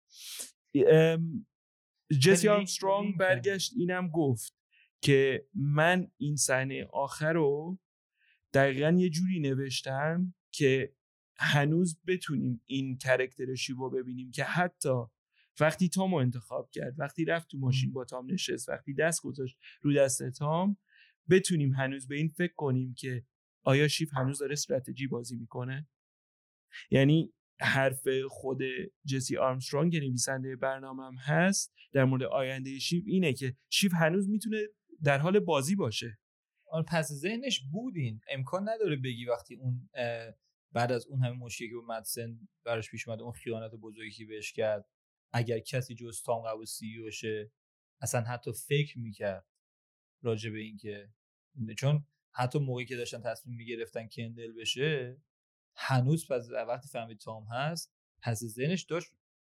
جسی 2.22 2.48
آرمسترونگ 2.48 3.18
برگشت 3.18 3.74
اینم 3.78 4.10
گفت 4.10 4.56
که 5.02 5.48
من 5.54 6.12
این 6.18 6.36
صحنه 6.36 6.86
آخر 6.94 7.34
رو 7.34 7.80
دقیقا 8.54 8.96
یه 9.00 9.10
جوری 9.10 9.40
نوشتم 9.40 10.34
که 10.52 10.95
هنوز 11.38 12.00
بتونیم 12.08 12.62
این 12.66 12.98
کرکتر 12.98 13.56
شیوا 13.56 13.90
ببینیم 13.90 14.32
که 14.32 14.44
حتی 14.44 15.04
وقتی 15.60 15.90
تامو 15.90 16.16
انتخاب 16.16 16.70
کرد 16.72 17.00
وقتی 17.00 17.26
رفت 17.26 17.50
تو 17.50 17.58
ماشین 17.58 17.94
با 17.94 18.06
تام 18.06 18.32
نشست 18.32 18.70
وقتی 18.70 18.94
دست 18.94 19.22
گذاشت 19.22 19.58
رو 19.82 19.94
دست 19.94 20.30
تام 20.30 20.78
بتونیم 21.30 21.74
هنوز 21.74 22.08
به 22.08 22.16
این 22.16 22.30
فکر 22.30 22.54
کنیم 22.54 22.94
که 22.94 23.26
آیا 23.64 23.88
شیف 23.88 24.14
هنوز 24.14 24.40
داره 24.40 24.54
استراتژی 24.54 25.08
بازی 25.08 25.36
می‌کنه؟ 25.36 25.88
یعنی 26.92 27.34
حرف 27.60 28.08
خود 28.30 28.62
جسی 29.06 29.38
آرمسترونگ 29.38 29.92
که 29.92 30.00
نویسنده 30.00 30.56
برنامهم 30.56 31.16
هست 31.16 31.74
در 31.92 32.06
مورد 32.06 32.24
آینده 32.24 32.80
شیف 32.80 33.04
اینه 33.08 33.34
که 33.34 33.56
شیف 33.70 33.94
هنوز 33.94 34.30
می‌تونه 34.30 34.58
در 35.04 35.18
حال 35.18 35.40
بازی 35.40 35.76
باشه. 35.76 36.20
آن 36.72 36.84
پس 36.84 37.12
ذهنش 37.12 37.62
بودین. 37.72 38.22
امکان 38.30 38.70
نداره 38.70 38.96
بگی 38.96 39.26
وقتی 39.26 39.56
اون 39.56 39.90
بعد 40.76 40.92
از 40.92 41.08
اون 41.08 41.24
همه 41.24 41.36
مشکلی 41.36 41.70
که 41.70 41.76
با 41.76 41.82
مدسن 41.82 42.48
براش 42.64 42.92
پیش 42.92 43.08
اومده 43.08 43.24
اون 43.24 43.32
خیانت 43.32 43.72
بزرگی 43.72 44.12
که 44.12 44.26
بهش 44.26 44.54
کرد 44.54 44.90
اگر 45.34 45.60
کسی 45.60 45.96
جز 45.96 46.24
تام 46.24 46.42
قبول 46.48 46.66
سی 46.66 47.12
شه 47.12 47.52
اصلا 48.02 48.22
حتی 48.22 48.52
فکر 48.68 49.00
می‌کرد 49.00 49.46
راجع 50.22 50.50
به 50.50 50.60
اینکه 50.60 51.10
چون 51.78 52.08
حتی 52.32 52.60
موقعی 52.60 52.86
که 52.86 52.96
داشتن 52.96 53.22
تصمیم 53.22 53.56
می‌گرفتن 53.56 54.08
کندل 54.08 54.52
بشه 54.52 55.22
هنوز 55.76 56.32
پس 56.32 56.50
وقتی 56.50 56.88
فهمید 56.88 57.18
تام 57.18 57.48
هست 57.52 57.94
پس 58.22 58.44
ذهنش 58.44 58.84
داشت 58.84 59.12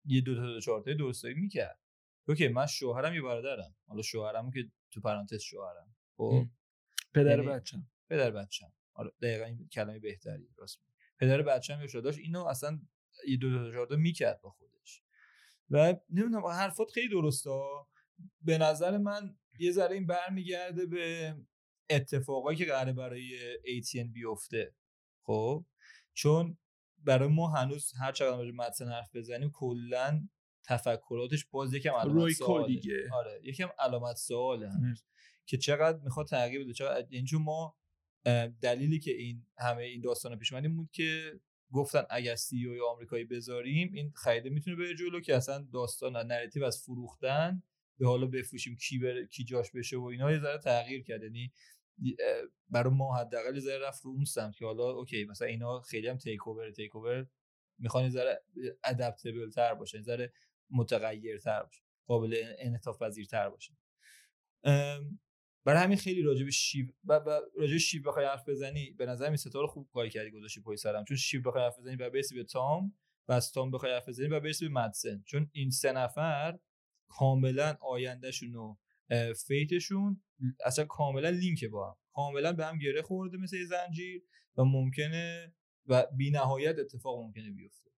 یه 0.05 0.21
دو 0.21 0.35
تا 0.35 0.61
چهار 0.61 0.83
تا 0.83 0.95
درستایی 0.95 1.35
می‌کرد. 1.35 1.81
اوکی 2.29 2.49
من 2.49 2.67
شوهرم 2.67 3.15
یه 3.15 3.23
برادرم؟ 3.23 3.77
حالا 3.87 4.03
شوهرم 4.03 4.51
که 4.51 4.71
تو 4.91 5.01
پرانتز 5.01 5.43
شوهرم. 5.43 5.97
خب؟ 6.17 6.47
پدر 7.15 7.39
یعنی 7.39 7.47
بچم. 7.47 7.87
پدر 8.09 8.31
بچم. 8.31 8.73
حالا 8.93 9.11
دقیقا 9.23 9.45
این 9.45 9.69
کلمه 9.69 9.99
بهتری 9.99 10.49
راست 10.57 10.81
پدر 11.19 11.43
بچم 11.43 11.81
یه 11.81 12.01
داشت 12.01 12.19
اینو 12.19 12.45
اصلا 12.45 12.81
یه 13.29 13.37
دو 13.37 13.65
تا 13.65 13.73
چهار 13.73 13.87
تا 13.87 13.97
می‌کرد 13.97 14.41
با 14.41 14.51
خودش. 14.51 15.03
و 15.71 15.97
نمی‌دونم 16.11 16.47
حرفات 16.47 16.91
خیلی 16.91 17.09
درسته 17.09 17.51
به 18.41 18.59
نظر 18.59 18.99
من 18.99 19.37
یه 19.59 19.73
ذره 19.73 19.95
این 19.95 20.07
برمیگرده 20.07 20.87
به 20.87 21.37
اتفاقایی 21.91 22.59
که 22.59 22.65
قراره 22.65 22.93
برای 22.93 23.39
ATN 23.63 24.13
بیفته. 24.13 24.75
خب؟ 25.23 25.65
چون 26.15 26.59
برای 26.99 27.29
ما 27.29 27.49
هنوز 27.49 27.93
هر 28.01 28.13
چقدر 28.13 28.37
راجع 28.37 28.51
متن 28.51 28.89
حرف 28.89 29.17
بزنیم 29.17 29.51
کلا 29.51 30.29
تفکراتش 30.65 31.45
باز 31.45 31.75
یکم 31.75 31.93
علامت 31.95 32.33
سواله. 32.33 32.67
دیگه. 32.67 33.09
آره 33.13 33.41
یکم 33.43 33.69
علامت 33.79 34.17
سواله 34.17 34.71
که 35.47 35.59
چقدر 35.59 35.99
می‌خواد 35.99 36.27
تغییر 36.27 36.65
بده 36.65 36.73
چقدر 36.73 37.13
یعنی 37.13 37.27
ما 37.33 37.77
دلیلی 38.61 38.99
که 38.99 39.11
این 39.11 39.47
همه 39.59 39.83
این 39.83 40.01
داستان 40.01 40.39
پیش 40.39 40.53
این 40.53 40.77
بود 40.77 40.91
که 40.93 41.41
گفتن 41.73 42.03
اگر 42.11 42.35
CEO 42.37 42.89
آمریکایی 42.91 43.25
بذاریم 43.25 43.93
این 43.93 44.13
خریده 44.17 44.51
می‌تونه 44.51 44.77
بره 44.77 44.95
جلو 44.95 45.21
که 45.21 45.37
اصلا 45.37 45.67
داستان 45.73 46.17
narrative 46.17 46.65
از 46.65 46.83
فروختن 46.83 47.63
به 47.99 48.07
حالا 48.07 48.27
بفروشیم 48.27 48.77
کی 48.77 48.99
بره 48.99 49.27
کی 49.27 49.45
جاش 49.45 49.71
بشه 49.71 49.97
و 49.97 50.05
اینا 50.05 50.33
یه 50.33 50.39
ذره 50.39 50.59
تغییر 50.59 51.03
کرد. 51.03 51.23
یعنی 51.23 51.53
برای 52.69 52.95
ما 52.95 53.17
حداقل 53.17 53.59
ذره 53.59 53.87
رفت 53.87 54.05
رو 54.05 54.11
اون 54.11 54.25
سمت 54.25 54.57
که 54.57 54.65
حالا 54.65 54.91
OK 54.91 55.25
مثلا 55.25 55.49
اینا 55.49 55.81
خیلی 55.81 56.09
هم 56.09 56.17
takeover 56.17 56.71
takeover 56.71 57.27
می‌خوان 57.79 58.05
یه 58.05 58.11
ذره 58.11 58.43
ادپتبل 58.85 59.51
تر 59.51 59.75
باشه 59.75 60.03
ذره 60.03 60.33
متغیر 60.71 61.39
تر 61.39 61.63
باشه 61.63 61.83
قابل 62.07 62.43
انعطاف 62.59 63.03
پذیرتر 63.03 63.49
باشه 63.49 63.73
برای 65.67 65.83
همین 65.83 65.99
خیلی 65.99 66.23
راجع 66.23 66.45
به 66.45 66.51
شیو 66.51 66.87
و 67.05 67.13
راجع 67.57 67.73
به 67.73 67.79
شیو 67.79 68.03
بخوای 68.03 68.27
حرف 68.27 68.49
بزنی 68.49 68.91
به 68.91 69.07
نظر 69.07 69.31
می 69.31 69.37
ستاره 69.37 69.67
خوب 69.67 69.89
کاری 69.93 70.11
کردی 70.11 70.31
گذاشتی 70.31 70.61
پای 70.61 70.77
سرم. 70.77 71.05
چون 71.05 71.17
شیو 71.17 71.43
بخوای 71.43 71.65
حرف 71.65 71.79
بزنی 71.79 71.97
و 71.97 72.11
برسی 72.11 72.35
به 72.35 72.45
تام 72.45 72.95
و 73.29 73.33
از 73.33 73.53
تام 73.53 73.71
بخوای 73.71 73.93
حرف 73.93 74.09
بزنی 74.09 74.27
و 74.27 74.41
برسی 74.41 74.69
به 74.69 74.75
مدسن. 74.75 75.23
چون 75.27 75.51
این 75.53 75.71
سه 75.71 75.93
نفر 75.93 76.59
کاملا 77.09 77.77
آیندهشون 77.81 78.55
و 78.55 78.77
فیتشون 79.47 80.23
اصلا 80.65 80.85
کاملا 80.85 81.29
لینک 81.29 81.65
با 81.65 81.91
هم. 81.91 81.97
کاملا 82.13 82.53
به 82.53 82.67
هم 82.67 82.79
گره 82.79 83.03
خورده 83.03 83.37
مثل 83.37 83.65
زنجیر 83.65 84.23
و 84.57 84.65
ممکنه 84.65 85.55
و 85.87 86.07
بی 86.17 86.31
نهایت 86.31 86.79
اتفاق 86.79 87.19
ممکنه 87.25 87.51
بیفته 87.51 87.91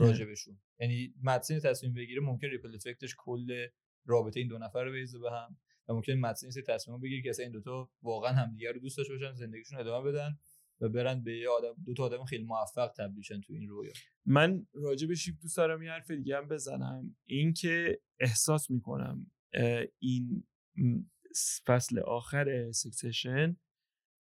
راجبشون 0.00 0.60
یعنی 0.80 1.14
مدسن 1.22 1.60
تصمیم 1.60 1.94
بگیره 1.94 2.20
ممکن 2.20 2.46
ریپل 2.46 2.74
افکتش 2.74 3.14
کل 3.18 3.66
رابطه 4.06 4.40
این 4.40 4.48
دو 4.48 4.58
نفر 4.58 4.84
رو 4.84 4.90
بریزه 4.90 5.18
به 5.18 5.30
هم. 5.30 5.56
و 5.88 5.94
ممکن 5.94 6.12
مدسن 6.12 6.50
سه 6.50 6.62
تصمیم 6.62 7.00
بگیره 7.00 7.22
که 7.22 7.30
اصلا 7.30 7.42
این 7.42 7.52
دوتا 7.52 7.90
واقعا 8.02 8.32
همدیگه 8.32 8.72
رو 8.72 8.80
دوست 8.80 8.96
داشته 8.96 9.12
باشن 9.12 9.34
زندگیشون 9.34 9.78
ادامه 9.78 10.10
بدن 10.10 10.38
و 10.80 10.88
برن 10.88 11.22
به 11.22 11.38
یه 11.38 11.48
آدم 11.48 11.74
دو 11.84 11.94
تا 11.94 12.04
آدم 12.04 12.24
خیلی 12.24 12.44
موفق 12.44 12.92
تبدیل 12.98 13.22
شن 13.22 13.40
تو 13.40 13.52
این 13.52 13.68
رویا. 13.68 13.92
من 14.26 14.66
راجع 14.74 15.08
به 15.08 15.14
شیپ 15.14 15.34
دوست 15.42 15.56
دارم 15.56 15.82
یه 15.82 15.90
حرف 15.90 16.10
دیگه 16.10 16.36
هم 16.36 16.48
بزنم. 16.48 17.16
این 17.24 17.52
که 17.52 18.00
احساس 18.20 18.70
می‌کنم 18.70 19.30
این 19.98 20.46
فصل 21.66 21.98
آخر 21.98 22.72
Succession 22.72 23.56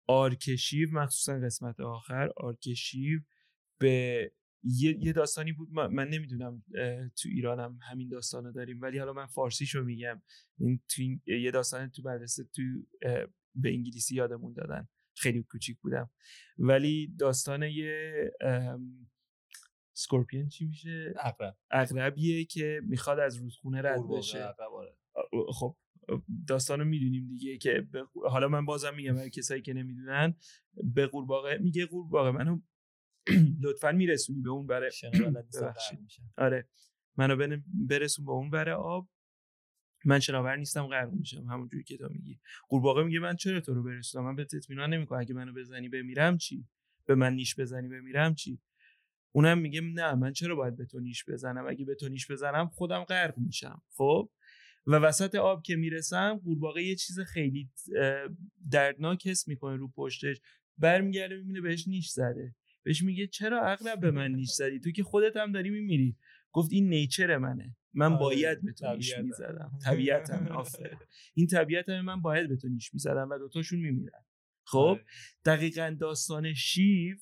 arc 0.07 0.42
شیو 0.42 0.89
مخصوصا 0.91 1.39
قسمت 1.39 1.79
آخر 1.79 2.29
arc 2.37 2.72
شیو 2.72 3.19
به 3.79 4.31
یه, 4.65 5.13
داستانی 5.13 5.51
بود 5.51 5.69
من, 5.71 6.07
نمی‌دونم 6.07 6.63
تو 7.21 7.29
ایرانم 7.29 7.79
همین 7.81 8.09
داستانو 8.09 8.51
داریم 8.51 8.81
ولی 8.81 8.97
حالا 8.97 9.13
من 9.13 9.25
فارسیشو 9.25 9.83
میگم. 9.83 10.21
این 10.59 10.79
تو 10.89 11.01
یه 11.27 11.51
داستان 11.51 11.89
تو 11.89 12.01
مدرسه 12.05 12.43
تو 12.43 12.61
به 13.55 13.69
انگلیسی 13.69 14.15
یادمون 14.15 14.53
دادن. 14.53 14.87
خیلی 15.17 15.43
کوچیک 15.43 15.79
بودم. 15.79 16.09
ولی 16.57 17.15
داستان 17.19 17.63
یه 17.63 18.31
scorpion 19.93 20.49
چی 20.49 20.65
میشه؟ 20.65 21.13
عقرب 21.23 21.57
عقربیه 21.71 22.45
که 22.45 22.81
می‌خواد 22.83 23.19
از 23.19 23.37
رودخونه 23.37 23.81
رد 23.81 24.01
بشه. 24.17 24.43
آره. 24.43 24.97
خب 25.53 25.77
داستان 26.47 26.79
رو 26.79 26.85
می‌دونیم 26.85 27.27
دیگه 27.27 27.57
که 27.57 27.87
حالا 28.29 28.47
من 28.47 28.65
بازم 28.65 28.95
میگم 28.95 29.15
برای 29.15 29.29
کسایی 29.29 29.61
که 29.61 29.73
نمی‌دونن 29.73 30.35
به 30.83 31.07
قورباغه 31.07 31.57
میگه 31.57 31.85
قورباغه 31.85 32.31
منو 32.31 32.61
لطفا 33.63 33.91
میرسونی 33.91 34.41
به 34.41 34.49
اون 34.49 34.67
بره. 34.67 34.89
آره. 36.37 36.67
منو 37.17 37.35
برسون 37.87 38.25
به 38.25 38.31
اون 38.31 38.49
بره 38.49 38.73
آب. 38.73 39.09
من 40.05 40.19
شناور 40.19 40.55
نیستم 40.55 40.87
غرق 40.87 41.11
میشم. 41.13 41.45
همونجوری 41.45 41.83
که 41.83 41.97
تو 41.97 42.09
میگی. 42.09 42.39
قورباغه 42.69 43.03
میگه 43.03 43.19
من 43.19 43.35
چرا 43.35 43.61
تو 43.61 43.73
رو 43.73 43.83
برسونم؟ 43.83 44.25
من 44.25 44.35
به 44.35 44.41
اطمینان 44.41 44.93
نمی‌کنم. 44.93 45.19
اگه 45.19 45.33
منو 45.33 45.53
بزنی 45.53 45.89
بمیرم 45.89 46.37
چی؟ 46.37 46.67
به 47.05 47.15
من 47.15 47.33
نیش 47.33 47.59
بزنی 47.59 47.87
بمیرم 47.87 48.35
چی؟ 48.35 48.61
اونم 49.31 49.57
میگه 49.57 49.81
نه 49.81 50.15
من 50.15 50.33
چرا 50.33 50.55
باید 50.55 50.75
به 50.75 50.85
تو 50.85 50.99
نیش 50.99 51.25
بزنم؟ 51.25 51.67
اگه 51.67 51.85
به 51.85 51.95
تو 51.95 52.09
نیش 52.09 52.31
بزنم 52.31 52.67
خودم 52.67 53.03
غرق 53.03 53.37
میشم. 53.37 53.81
خب؟ 53.89 54.29
و 54.87 54.95
وسط 54.95 55.35
آب 55.35 55.63
که 55.63 55.75
می‌رسم 55.75 56.41
قورباغه 56.43 56.83
یه 56.83 56.95
چیز 56.95 57.19
خیلی 57.19 57.69
دردناک 58.71 59.27
حس 59.27 59.47
می‌کنه 59.47 59.75
رو 59.75 59.87
پشتش. 59.87 60.41
برمیگرده 60.77 61.35
می‌بینه 61.35 61.61
بهش 61.61 61.87
نیش 61.87 62.09
زده. 62.09 62.55
بهش 62.85 63.03
میگه 63.03 63.27
چرا 63.27 63.65
اغلب 63.65 63.99
به 63.99 64.11
من 64.19 64.31
نیش 64.31 64.49
زدی؟ 64.49 64.79
تو 64.79 64.91
که 64.91 65.03
خودت 65.03 65.37
هم 65.37 65.51
داری 65.51 65.69
میمیری. 65.69 66.17
گفت 66.51 66.71
این 66.71 66.89
نیچر 66.89 67.37
منه. 67.37 67.75
من 67.93 68.13
آره، 68.13 68.19
باید 68.19 68.61
به 68.65 68.71
تو 68.73 68.95
نیش 68.95 69.17
می‌زدم. 69.17 69.71
طبیعتم 69.83 70.47
آفر 70.59 70.97
این 71.33 71.47
طبیعتم 71.47 72.01
من 72.01 72.21
باید 72.21 72.49
به 72.49 72.55
تو 72.55 72.67
نیش 72.67 72.93
می‌زدم 72.93 73.29
و 73.29 73.37
دوتاشون 73.37 73.79
میمیرن. 73.79 74.25
خب 74.63 74.77
آره. 74.77 75.05
دقیقا 75.45 75.97
داستان 75.99 76.53
شیو 76.53 77.17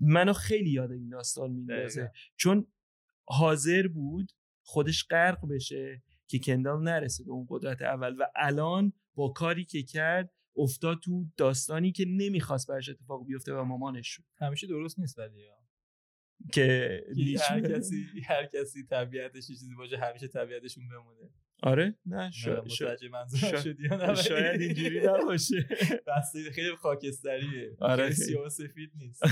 منو 0.00 0.32
خیلی 0.32 0.70
یاد 0.70 0.92
این 0.92 1.08
داستان 1.08 1.50
میندازه. 1.50 2.12
چون 2.36 2.66
حاضر 3.24 3.88
بود 3.88 4.32
خودش 4.62 5.06
غرق 5.10 5.48
بشه 5.50 6.02
که 6.26 6.38
کندال 6.38 6.82
نرسه 6.82 7.24
به 7.24 7.30
اون 7.30 7.46
قدرت 7.50 7.82
اول 7.82 8.16
و 8.18 8.26
الان 8.36 8.92
با 9.14 9.28
کاری 9.28 9.64
که 9.64 9.82
کرد 9.82 10.32
افتاد 10.56 11.00
تو 11.00 11.26
داستانی 11.36 11.92
که 11.92 12.04
نمی‌خواست 12.08 12.68
برش 12.68 12.88
اتفاق 12.88 13.26
بیفته 13.26 13.54
و 13.54 13.64
مامانش 13.64 14.08
شد. 14.08 14.22
همیشه 14.36 14.66
درست 14.66 14.98
نیست 14.98 15.18
ولی 15.18 15.48
که 16.52 17.00
هر 17.50 17.60
کسی 17.76 18.06
هر 18.26 18.46
کسی 18.46 18.86
طبیعتش 18.90 19.46
چیزی 19.46 19.74
باشه 19.74 19.98
همیشه 19.98 20.28
طبیعتشون 20.28 20.88
بمونه. 20.88 21.30
آره؟ 21.62 21.98
نه 22.06 22.30
شاید 22.30 22.68
شاید 22.68 23.00
اینجوری 24.60 25.00
نباشه. 25.00 25.68
بس 26.06 26.32
خیلی 26.52 26.76
خاکستریه. 26.76 27.76
آره 27.80 28.10
سیاه 28.10 28.48
سفید 28.48 28.90
نیست. 28.94 29.22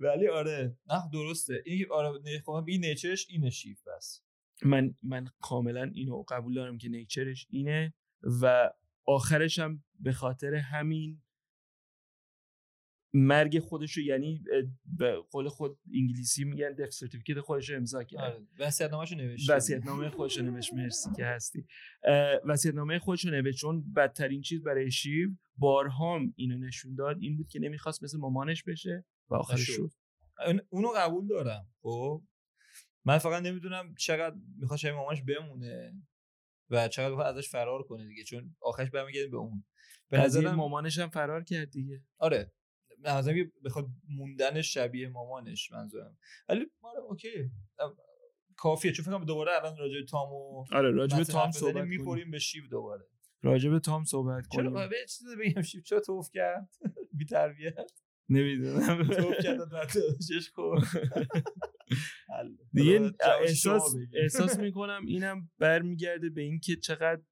ولی 0.00 0.28
آره. 0.28 0.76
نه 0.90 1.02
درسته. 1.12 1.62
این 1.66 1.86
آره 1.90 2.40
خب 2.46 2.64
این 2.68 2.84
نیچرش 2.84 3.26
اینه 3.30 3.50
شیف 3.50 3.88
بس. 3.88 4.22
من 4.62 4.94
من 5.02 5.28
کاملا 5.40 5.90
اینو 5.94 6.24
قبول 6.28 6.54
دارم 6.54 6.78
که 6.78 6.88
نیچرش 6.88 7.46
اینه 7.50 7.94
و 8.42 8.70
آخرش 9.08 9.58
هم 9.58 9.84
به 10.00 10.12
خاطر 10.12 10.54
همین 10.54 11.22
مرگ 13.14 13.58
خودش 13.58 13.92
رو 13.92 14.02
یعنی 14.02 14.44
به 14.84 15.16
قول 15.30 15.48
خود 15.48 15.78
انگلیسی 15.94 16.44
میگن 16.44 16.72
دف 16.72 16.90
سرتیفیکیت 16.90 17.40
خودش 17.40 17.70
رو 17.70 17.76
امضا 17.76 18.04
کرد. 18.04 18.20
آره 18.20 18.46
وصیت‌نامه‌شو 18.58 19.16
نوشت 19.16 19.50
وصیت‌نامه 19.50 20.10
خودش 20.10 20.38
رو 20.38 20.44
نوشت 20.44 20.74
مرسی 20.74 21.10
که 21.16 21.24
هستی. 21.34 21.66
وصیت‌نامه 22.44 22.98
خودش 22.98 23.24
رو 23.24 23.30
نوشت 23.30 23.58
چون 23.58 23.92
بدترین 23.92 24.40
چیز 24.40 24.62
برای 24.62 24.90
شیو 24.90 25.30
بارهام 25.56 26.32
اینو 26.36 26.58
نشون 26.58 26.94
داد 26.94 27.16
این 27.20 27.36
بود 27.36 27.48
که 27.48 27.58
نمی‌خواست 27.58 28.02
مثل 28.04 28.18
مامانش 28.18 28.62
بشه 28.62 29.04
و 29.28 29.34
آخرش 29.34 29.60
شد. 29.60 29.90
اونو 30.68 30.88
قبول 30.96 31.26
دارم 31.26 31.66
خب. 31.82 32.22
من 33.04 33.18
فقط 33.18 33.42
نمی‌دونم 33.42 33.94
چقدر 33.94 34.36
می‌خواد 34.58 34.78
شبیه 34.78 34.94
مامانش 34.94 35.22
بمونه. 35.22 35.94
و 36.70 36.88
چقدر 36.88 37.10
بخواد 37.12 37.36
ازش 37.36 37.48
فرار 37.48 37.82
کنه 37.82 38.08
دیگه 38.08 38.24
چون 38.24 38.56
آخرش 38.60 38.90
برمیگردیم 38.90 39.30
به 39.30 39.36
اون. 39.36 39.64
به 40.10 40.18
نظر 40.18 40.50
مامانش 40.50 40.98
هم 40.98 41.08
فرار 41.08 41.44
کرد 41.44 41.70
دیگه. 41.70 42.02
آره. 42.18 42.52
به 43.02 43.52
بخواد 43.64 43.86
موندن 44.08 44.62
شبیه 44.62 45.08
مامانش 45.08 45.72
منظورم. 45.72 46.18
ولی 46.48 46.66
آره 46.82 47.00
اوکی. 47.00 47.50
کافیه. 48.56 48.92
چون 48.92 49.04
فکر 49.04 49.24
دوباره 49.24 49.52
الان 49.52 49.76
راجع 49.76 50.04
تام 50.10 50.32
و 50.32 50.64
آره 50.72 50.90
راجع 50.90 51.16
به 51.16 51.24
تام 51.24 51.50
صحبت 51.50 51.84
می‌خوریم 51.84 52.30
به 52.30 52.38
شیو 52.38 52.66
دوباره. 52.70 53.08
راجع 53.42 53.70
به 53.70 53.80
تام 53.80 54.04
صحبت 54.04 54.46
کنیم. 54.46 54.70
چرا 54.70 54.88
به 54.88 54.96
چیزی 55.08 55.36
بگم؟ 55.40 55.62
شیو 55.62 55.82
چرا 55.82 56.00
توف 56.00 56.30
کرد؟ 56.30 56.68
بی 57.18 57.24
تربیت 57.24 57.92
نمی‌دونم. 58.28 59.10
خورد 60.54 60.84
دیگه 62.72 63.12
احساس 63.40 63.94
احساس 64.14 64.58
می‌کنم 64.58 65.06
اینم 65.06 65.50
برمیگرده 65.58 66.30
به 66.30 66.42
اینکه 66.42 66.76
چقدر 66.76 67.22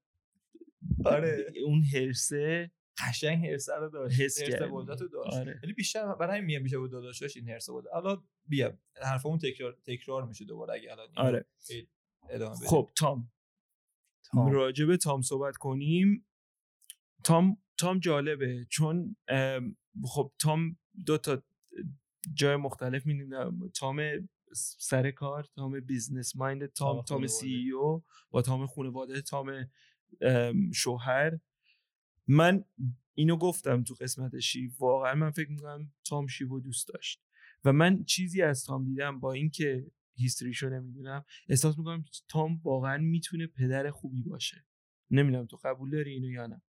آره. 1.05 1.45
اون 1.65 1.83
هرسه 1.83 2.71
قشنگ 3.07 3.45
هرس 3.45 3.69
رو 3.69 3.89
داشت. 3.89 4.21
حس 4.21 4.41
قدرت 4.71 5.01
رو 5.01 5.07
داشت. 5.07 5.37
آره. 5.37 5.59
ولی 5.63 5.73
بیشتر 5.73 6.15
برای 6.15 6.39
همین 6.39 6.59
میشه 6.59 6.77
بود 6.77 6.91
داداشش 6.91 7.37
این 7.37 7.49
هرس 7.49 7.69
بود 7.69 7.85
حالا 7.93 8.23
بیا 8.47 8.79
حرفمون 9.01 9.37
تکرار 9.37 9.77
تکرار 9.85 10.25
میشه 10.25 10.45
دوباره 10.45 10.73
اگه 10.73 10.91
الان 10.91 11.07
آره. 11.15 11.45
خب 12.67 12.89
تام. 12.97 13.31
تام. 14.31 14.51
راجع 14.51 14.95
تام 14.95 15.21
صحبت 15.21 15.57
کنیم. 15.57 16.25
تام 17.23 17.57
تام 17.77 17.99
جالبه 17.99 18.65
چون 18.69 19.15
خب 20.03 20.31
تام 20.39 20.77
دو 21.05 21.17
تا 21.17 21.43
جای 22.33 22.55
مختلف 22.55 23.05
می‌دونم. 23.05 23.69
تام 23.69 24.01
سر 24.79 25.11
کار 25.11 25.43
تام 25.43 25.79
business 25.79 26.35
mind 26.35 26.65
تام 26.65 27.01
تام 27.01 27.27
CEO 27.27 28.03
با 28.29 28.41
تام 28.41 28.67
خانواده 28.67 29.21
تام 29.21 29.69
شوهر. 30.73 31.39
من 32.27 32.63
اینو 33.13 33.37
گفتم 33.37 33.83
تو 33.83 33.93
قسمت 33.93 34.39
شیو 34.39 34.71
واقعا 34.79 35.15
من 35.15 35.31
فکر 35.31 35.49
می‌کنم 35.49 35.91
تام 36.05 36.27
شیو 36.27 36.59
دوست 36.59 36.87
داشت. 36.87 37.23
و 37.65 37.73
من 37.73 38.03
چیزی 38.03 38.41
از 38.41 38.65
تام 38.65 38.85
دیدم 38.85 39.19
با 39.19 39.33
اینکه 39.33 39.91
history 40.15 40.53
شو 40.53 40.69
نمی‌دونم. 40.69 41.25
احساس 41.49 41.77
می‌کنم 41.77 42.05
تام 42.27 42.61
واقعا 42.63 42.97
می‌تونه 42.97 43.47
پدر 43.47 43.91
خوبی 43.91 44.21
باشه. 44.21 44.65
نمی‌دونم 45.11 45.45
تو 45.45 45.57
قبول 45.63 45.89
داری 45.89 46.11
اینو 46.11 46.29
یا 46.29 46.47
نه. 46.47 46.61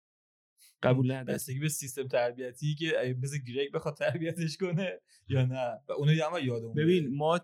قبول 0.83 1.13
نداری 1.13 1.35
بستگی 1.35 1.59
به 1.59 1.69
سیستم 1.69 2.09
تربیتی 2.09 2.75
که 2.75 3.17
مثل 3.23 3.39
گریگ 3.39 3.73
بخواد 3.73 3.97
تربیتش 3.97 4.57
کنه 4.57 5.01
یا 5.29 5.45
نه. 5.45 5.81
و 5.89 5.93
اونو 5.93 6.13
هم 6.13 6.45
یادم 6.45 6.75
ببین 6.75 7.17
ما 7.17 7.41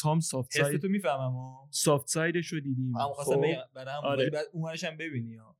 تام 0.00 0.20
soft 0.20 0.52
side 0.52 0.80
تو 0.80 0.88
می‌فهمم 0.88 1.54
soft 1.70 2.08
side 2.08 2.33
ش 2.33 2.46
رو 2.46 2.60
دیدیم. 2.60 2.96
هم 2.96 3.12
خواستم 3.12 3.40
برای 3.74 3.94
هم 3.94 4.04
آره. 4.04 4.30
بعد 4.30 4.46
هم 4.84 4.96
ببینی 4.96 5.36
ها. 5.36 5.56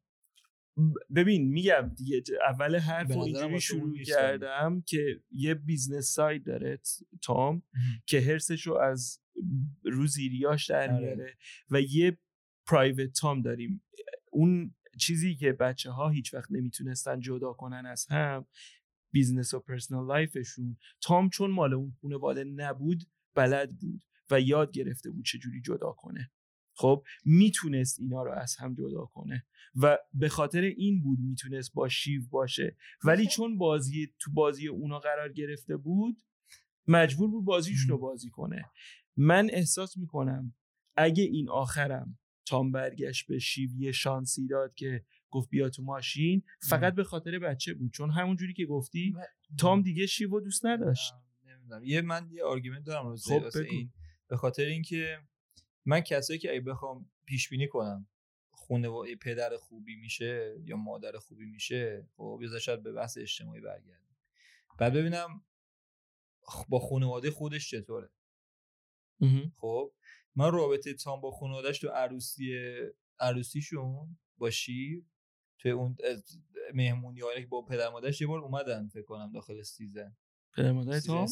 ببین 1.14 1.48
میگم 1.48 1.92
دیگه 1.96 2.22
اول 2.48 2.76
حرف 2.76 3.10
اینجوری 3.10 3.60
شروع 3.60 4.02
کردم 4.02 4.82
که 4.86 5.20
یه 5.30 5.54
business 5.54 6.06
side 6.06 6.46
داره 6.46 6.78
تام 7.22 7.62
که 8.06 8.20
حرصش 8.20 8.66
رو 8.66 8.76
از 8.78 9.20
رو 9.84 10.06
زیریاش 10.06 10.70
در 10.70 10.90
آره. 10.90 11.00
میاره 11.00 11.36
و 11.70 11.80
یه 11.80 12.18
private 12.66 13.12
تام 13.12 13.42
داریم. 13.42 13.82
اون 14.32 14.74
چیزی 15.00 15.34
که 15.34 15.52
بچه 15.52 15.90
ها 15.90 16.08
هیچ 16.08 16.34
وقت 16.34 16.52
نمی‌تونستن 16.52 17.20
جدا 17.20 17.52
کنن 17.52 17.86
از 17.86 18.06
هم 18.10 18.46
business 19.12 19.54
و 19.54 19.60
personal 19.60 20.06
life 20.06 20.41
شون 20.41 20.76
تام 21.02 21.28
چون 21.28 21.50
مال 21.50 21.74
اون 21.74 21.92
خانواده 22.02 22.44
نبود 22.44 23.02
بلد 23.34 23.78
بود 23.78 24.04
و 24.30 24.40
یاد 24.40 24.72
گرفته 24.72 25.10
بود 25.10 25.24
چجوری 25.24 25.60
جدا 25.60 25.92
کنه. 25.92 26.30
خب 26.74 27.04
می‌تونست 27.24 28.00
اینا 28.00 28.22
رو 28.22 28.32
از 28.32 28.56
هم 28.56 28.74
جدا 28.74 29.04
کنه 29.04 29.46
و 29.74 29.98
به 30.14 30.28
خاطر 30.28 30.60
این 30.60 31.02
بود 31.02 31.18
می‌تونست 31.18 31.72
با 31.74 31.88
شیو 31.88 32.22
باشه. 32.30 32.76
ولی 33.04 33.26
چون 33.26 33.58
بازی 33.58 34.14
تو 34.18 34.32
بازی 34.32 34.68
اونا 34.68 34.98
قرار 34.98 35.32
گرفته 35.32 35.76
بود 35.76 36.22
مجبور 36.88 37.30
بود 37.30 37.44
بازیشون 37.44 37.88
رو 37.88 37.98
بازی 37.98 38.30
کنه. 38.30 38.64
من 39.16 39.48
احساس 39.52 39.96
می‌کنم 39.96 40.54
اگه 40.96 41.24
این 41.24 41.48
آخرم 41.48 42.18
تام 42.50 42.72
برگشت 42.72 43.26
به 43.26 43.38
شیوی 43.38 43.92
شانسی 43.92 44.46
داد 44.46 44.74
که 44.74 45.04
گفت 45.30 45.50
بیا 45.50 45.68
تو 45.68 45.82
ماشین. 45.82 46.42
فقط 46.60 46.94
به 46.94 47.04
خاطر 47.04 47.38
بچه 47.38 47.74
بود 47.74 47.92
چون 47.92 48.10
همون 48.10 48.36
جوری 48.36 48.54
که 48.54 48.66
گفتی 48.66 49.14
تام 49.58 49.82
دیگه 49.82 50.06
شیو 50.06 50.40
دوست 50.40 50.66
نداشت. 50.66 51.12
نمی‌دونم. 51.44 51.84
یه 51.84 52.02
من 52.02 52.28
یه 52.30 52.44
آرگومنت 52.44 52.84
دارم 52.84 53.16
خب 53.16 53.56
این. 53.56 53.92
به 54.28 54.36
خاطر 54.36 54.64
اینکه 54.64 55.18
من 55.84 56.00
کسایی 56.00 56.38
که 56.38 56.50
اگه 56.50 56.60
بخوام 56.60 57.10
پیش 57.26 57.48
بینی 57.48 57.68
کنم 57.68 58.08
خانواده 58.50 59.16
پدر 59.16 59.56
خوبی 59.56 59.96
میشه 59.96 60.56
یا 60.64 60.76
مادر 60.76 61.18
خوبی 61.18 61.46
میشه 61.46 62.08
خب 62.16 62.40
یه 62.42 62.58
شاید 62.58 62.82
به 62.82 62.92
بحث 62.92 63.18
اجتماعی 63.18 63.60
برگردیم 63.60 64.16
بعد 64.78 64.92
ببینم 64.92 65.44
با 66.68 66.78
خانواده 66.78 67.30
خودش 67.30 67.70
چطوره. 67.70 68.10
خب 69.56 69.92
من 70.40 70.52
رابطه 70.52 70.94
تام 70.94 71.20
با 71.20 71.30
خانوادهش 71.30 71.78
تو 71.78 71.88
عروسی 71.88 72.54
عروسیشون 73.20 74.18
با 74.38 74.50
شیر 74.50 75.04
توی 75.58 75.70
اون 75.70 75.96
مهمونی 76.74 77.20
که 77.20 77.46
با 77.46 77.62
پدر 77.62 77.88
مادرش 77.88 78.20
یه 78.20 78.26
بار 78.26 78.38
اومدن 78.38 78.88
فکر 78.88 79.02
کنم 79.02 79.32
داخل 79.32 79.62
سیزن. 79.62 80.16
پدر 80.56 80.72
مادر 80.72 81.00
تام؟ 81.00 81.26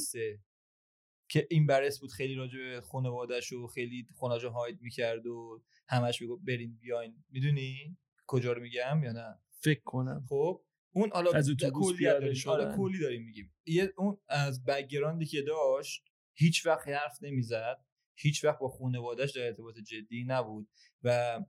که 1.31 1.47
این 1.51 1.67
برس 1.67 2.01
بود 2.01 2.13
خیلی 2.13 2.35
راجع 2.35 2.59
به 2.59 2.81
خانواده‌ش 2.81 3.53
و 3.53 3.67
خیلی 3.67 4.07
خانواده 4.17 4.49
هاید 4.49 4.83
می‌کرد 4.83 5.27
و 5.27 5.63
همش 5.89 6.23
می‌گفت 6.23 6.45
برین 6.45 6.79
بیاین. 6.79 7.25
می‌دونی 7.29 7.99
کجا 8.27 8.53
رو 8.53 8.63
میگم 8.63 9.03
یا 9.05 9.13
نه؟ 9.13 9.39
فکر 9.51 9.81
کنم. 9.85 10.27
خب 10.29 10.65
اون 10.93 11.11
حالا 11.13 11.33
از 11.33 11.51
کلی 11.73 12.05
داریم 12.05 12.77
کلی 12.77 12.99
داریم 13.01 13.25
میگیم. 13.25 13.55
یه 13.67 13.93
اون 13.97 14.19
از 14.29 14.65
background 14.65 15.21
ی 15.21 15.27
که 15.27 15.43
داشت 15.43 16.05
هیچ 16.35 16.67
وقت 16.67 16.89
حرف 16.89 17.23
نمی‌زد. 17.23 17.85
هیچ 18.19 18.45
وقت 18.45 18.59
با 18.59 18.69
خانوادهش 18.69 19.37
در 19.37 19.47
ارتباط 19.47 19.79
جدی 19.79 20.25
نبود 20.25 20.69
و 21.03 21.41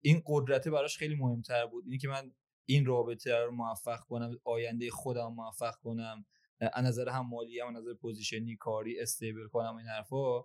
این 0.00 0.22
قدرت 0.26 0.68
براش 0.68 0.98
خیلی 0.98 1.14
مهمتر 1.14 1.66
بود. 1.66 1.84
اینی 1.84 1.98
که 1.98 2.08
من 2.08 2.34
این 2.68 2.86
رابطه 2.86 3.36
رو 3.36 3.50
موفق 3.50 4.00
کنم 4.00 4.38
آینده 4.44 4.90
خودم 4.90 5.34
موفق 5.34 5.74
کنم 5.74 6.26
از 6.60 6.84
نظر 6.84 7.08
هم 7.08 7.28
مالی 7.28 7.60
هم 7.60 7.76
نظر 7.76 7.94
position 7.94 8.49
ی 8.49 8.56
کاری 8.56 9.00
stable 9.00 9.48
کنم 9.48 9.76
این 9.76 9.86
حرفا 9.86 10.44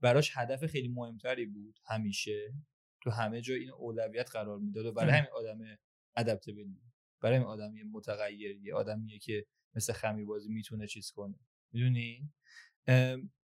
براش 0.00 0.32
هدف 0.36 0.66
خیلی 0.66 0.88
مهمتری 0.88 1.46
بود 1.46 1.78
همیشه. 1.84 2.54
تو 3.02 3.10
همه 3.10 3.40
جا 3.40 3.54
این 3.54 3.70
اولویت 3.70 4.30
قرار 4.30 4.58
می‌داد 4.58 4.86
و 4.86 4.92
برای 4.92 5.12
همین 5.12 5.30
آدم 5.34 5.58
adaptable 6.16 6.64
برای 7.20 7.36
همین 7.36 7.48
آدمی 7.48 7.82
متغیریه 7.82 8.74
آدمیه 8.74 9.18
که 9.18 9.46
مثل 9.74 9.92
خمیر 9.92 10.26
بازی 10.26 10.48
می‌تونه 10.48 10.86
چیز 10.86 11.10
کنه. 11.10 11.38
می‌دونی؟ 11.72 12.32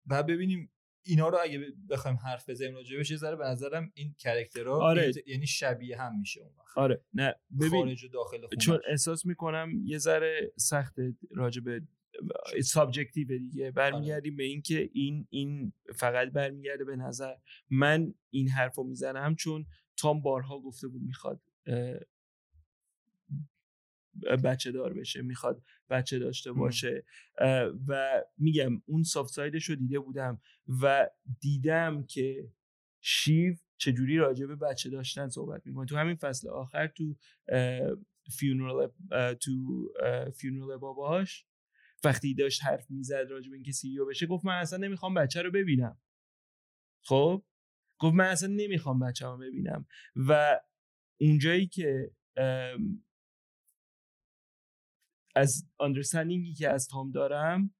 و 0.06 0.22
ببینیم 0.22 0.72
اینا 1.02 1.28
رو 1.28 1.38
اگه 1.42 1.66
بخوایم 1.90 2.16
حرف 2.16 2.50
بزنیم 2.50 2.74
راجع 2.74 2.96
بهش 2.96 3.16
ذره 3.16 3.36
به 3.36 3.44
نظرم 3.44 3.92
این 3.94 4.14
کاراکترها 4.24 4.88
آره. 4.88 5.12
یعنی 5.26 5.46
شبیه 5.46 6.00
هم 6.00 6.18
میشه 6.18 6.40
اون 6.40 6.52
وقت. 6.58 6.78
آره. 6.78 7.04
نه 7.14 7.34
ببین 7.60 7.70
خارج 7.70 8.04
و 8.04 8.08
داخل 8.08 8.46
خونه. 8.46 8.60
چون 8.60 8.80
احساس 8.88 9.26
می‌کنم 9.26 9.70
یه 9.84 9.98
ذره 9.98 10.52
سخت 10.56 10.94
راجع 11.30 11.60
به 11.60 11.82
subjective 12.64 13.38
دیگه. 13.38 13.70
برمیگردیم 13.70 14.36
به 14.36 14.44
اینکه 14.44 14.90
این 14.92 15.26
این 15.30 15.72
فقط 15.94 16.28
برمیگرده 16.28 16.84
به 16.84 16.96
نظر 16.96 17.34
من 17.70 18.14
این 18.30 18.48
حرفو 18.48 18.84
می‌زنم 18.84 19.34
چون 19.34 19.66
تام 19.96 20.22
بارها 20.22 20.60
گفته 20.60 20.88
بود 20.88 21.02
می‌خواد 21.02 21.40
بچه 24.44 24.72
دار 24.72 24.94
بشه 24.94 25.22
می‌خواد 25.22 25.62
بچه 25.90 26.18
داشته 26.18 26.52
باشه. 26.52 27.04
و 27.88 28.22
میگم 28.38 28.82
اون 28.86 29.02
soft 29.02 29.32
side 29.32 29.54
ش 29.54 29.64
رو 29.64 29.76
دیده 29.76 29.98
بودم 29.98 30.40
و 30.82 31.08
دیدم 31.40 32.02
که 32.02 32.52
شیو 33.00 33.54
چجوری 33.76 34.16
راجع 34.16 34.46
به 34.46 34.56
بچه 34.56 34.90
داشتن 34.90 35.28
صحبت 35.28 35.66
می‌کنه. 35.66 35.86
تو 35.86 35.96
همین 35.96 36.14
فصل 36.16 36.48
آخر 36.48 36.86
تو 36.86 37.16
funeral 38.38 38.92
تو 39.40 39.88
funeral 40.34 40.76
باباش 40.76 41.46
وقتی 42.04 42.34
داشت 42.34 42.64
حرف 42.64 42.90
می‌زد 42.90 43.26
راجع 43.30 43.50
به 43.50 43.56
اینکه 43.56 43.72
CEO 43.72 43.98
بشه 44.08 44.26
گفت 44.26 44.44
من 44.44 44.58
اصلا 44.58 44.78
نمی‌خوام 44.78 45.14
بچه 45.14 45.42
رو 45.42 45.50
ببینم. 45.50 46.00
خب؟ 47.04 47.44
گفت 48.00 48.14
من 48.14 48.24
اصلا 48.24 48.48
نمی‌خوام 48.48 48.98
بچه 48.98 49.26
رو 49.26 49.38
ببینم. 49.38 49.86
و 50.16 50.60
اونجایی 51.20 51.66
که 51.66 52.10
از 55.38 55.64
آندرستندینگی 55.78 56.54
که 56.54 56.68
از 56.68 56.88
تام 56.88 57.10
دارم 57.10 57.74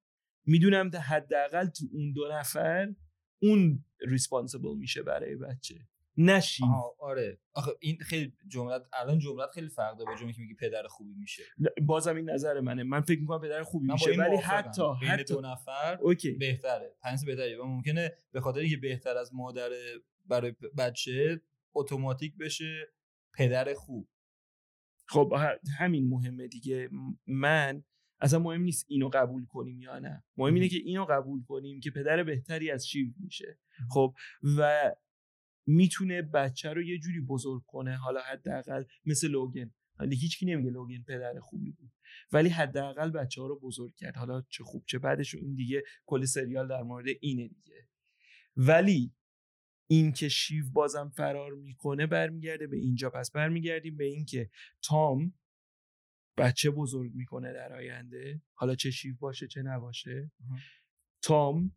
می‌دونم 0.46 0.90
حداقل 0.96 1.66
تو 1.66 1.84
اون 1.92 2.12
دو 2.12 2.28
نفر 2.32 2.94
اون 3.42 3.84
ریسپانسیبل 4.00 4.76
میشه 4.76 5.02
برای 5.02 5.36
بچه. 5.36 5.74
نشین 6.16 6.68
آره. 6.98 7.38
آخه 7.54 7.70
این 7.80 7.98
خیلی 7.98 8.32
جملت 8.48 8.82
الان 8.92 9.18
جملت 9.18 9.50
خیلی 9.50 9.68
فرق 9.68 9.96
داره 9.96 10.10
با 10.10 10.16
جمله 10.16 10.32
که 10.32 10.40
میگی 10.40 10.54
پدر 10.54 10.86
خوبی 10.86 11.14
میشه. 11.14 11.42
بازم 11.82 12.16
این 12.16 12.30
نظر 12.30 12.60
منه. 12.60 12.82
من 12.82 13.00
فکر 13.00 13.20
می‌کنم 13.20 13.40
پدر 13.40 13.62
خوبی 13.62 13.92
میشه 13.92 14.10
ولی 14.10 14.36
حتی 14.36 14.82
حتی 15.02 15.34
دو 15.34 15.40
نفر 15.40 15.98
اوکی. 16.00 16.32
بهتره. 16.32 16.96
پنج 17.02 17.24
بهتره 17.26 17.58
و 17.58 17.64
ممکنه 17.64 18.12
به 18.32 18.40
خاطر 18.40 18.60
اینکه 18.60 18.76
بهتر 18.76 19.16
از 19.16 19.34
مادر 19.34 19.70
برای 20.26 20.54
بچه 20.78 21.40
اتوماتیک 21.74 22.36
بشه 22.36 22.92
پدر 23.34 23.74
خوب. 23.74 24.08
خب 25.08 25.32
همین 25.78 26.08
مهمه 26.08 26.48
دیگه. 26.48 26.90
من 27.26 27.84
اصلا 28.20 28.38
مهم 28.38 28.62
نیست 28.62 28.86
اینو 28.88 29.08
قبول 29.08 29.46
کنیم 29.46 29.80
یا 29.80 29.98
نه. 29.98 30.24
مهم 30.36 30.54
اینه 30.54 30.68
که 30.68 30.76
اینو 30.76 31.04
قبول 31.04 31.44
کنیم 31.44 31.80
که 31.80 31.90
پدر 31.90 32.22
بهتری 32.22 32.70
از 32.70 32.86
شیو 32.86 33.12
میشه. 33.18 33.58
خب 33.90 34.14
و 34.58 34.92
می‌تونه 35.66 36.22
بچه 36.22 36.72
رو 36.72 36.82
یه 36.82 36.98
جوری 36.98 37.20
بزرگ 37.20 37.62
کنه. 37.66 37.96
حالا 37.96 38.20
حداقل 38.20 38.84
مثل 39.06 39.28
لوگن. 39.28 39.74
حالا 39.98 40.10
هیچکی 40.10 40.46
نمیگه 40.46 40.70
لوگن 40.70 41.02
پدر 41.02 41.40
خوبی 41.40 41.70
بود. 41.70 41.92
ولی 42.32 42.48
حداقل 42.48 43.10
بچه 43.10 43.40
ها 43.40 43.46
رو 43.46 43.60
بزرگ 43.60 43.94
کرد. 43.94 44.16
حالا 44.16 44.42
چه 44.48 44.64
خوب 44.64 44.84
چه 44.86 44.98
بعدش 44.98 45.34
این 45.34 45.54
دیگه 45.54 45.82
کل 46.06 46.24
سریال 46.24 46.68
در 46.68 46.82
مورد 46.82 47.06
اینه 47.20 47.48
دیگه. 47.48 47.88
ولی 48.56 49.12
این 49.90 50.12
که 50.12 50.28
شیو 50.28 50.70
بازم 50.70 51.08
فرار 51.08 51.54
می‌کنه 51.54 52.06
برمیگرده 52.06 52.66
به 52.66 52.76
اینجا 52.76 53.10
پس 53.10 53.30
برمیگردیم. 53.30 53.96
به 53.96 54.04
اینکه 54.04 54.50
تام 54.82 55.34
بچه 56.36 56.70
بزرگ 56.70 57.14
می‌کنه 57.14 57.52
در 57.52 57.72
آینده 57.72 58.42
حالا 58.54 58.74
چه 58.74 58.90
شیف 58.90 59.18
باشه 59.18 59.46
چه 59.46 59.62
نباشه. 59.62 60.32
تام 61.22 61.76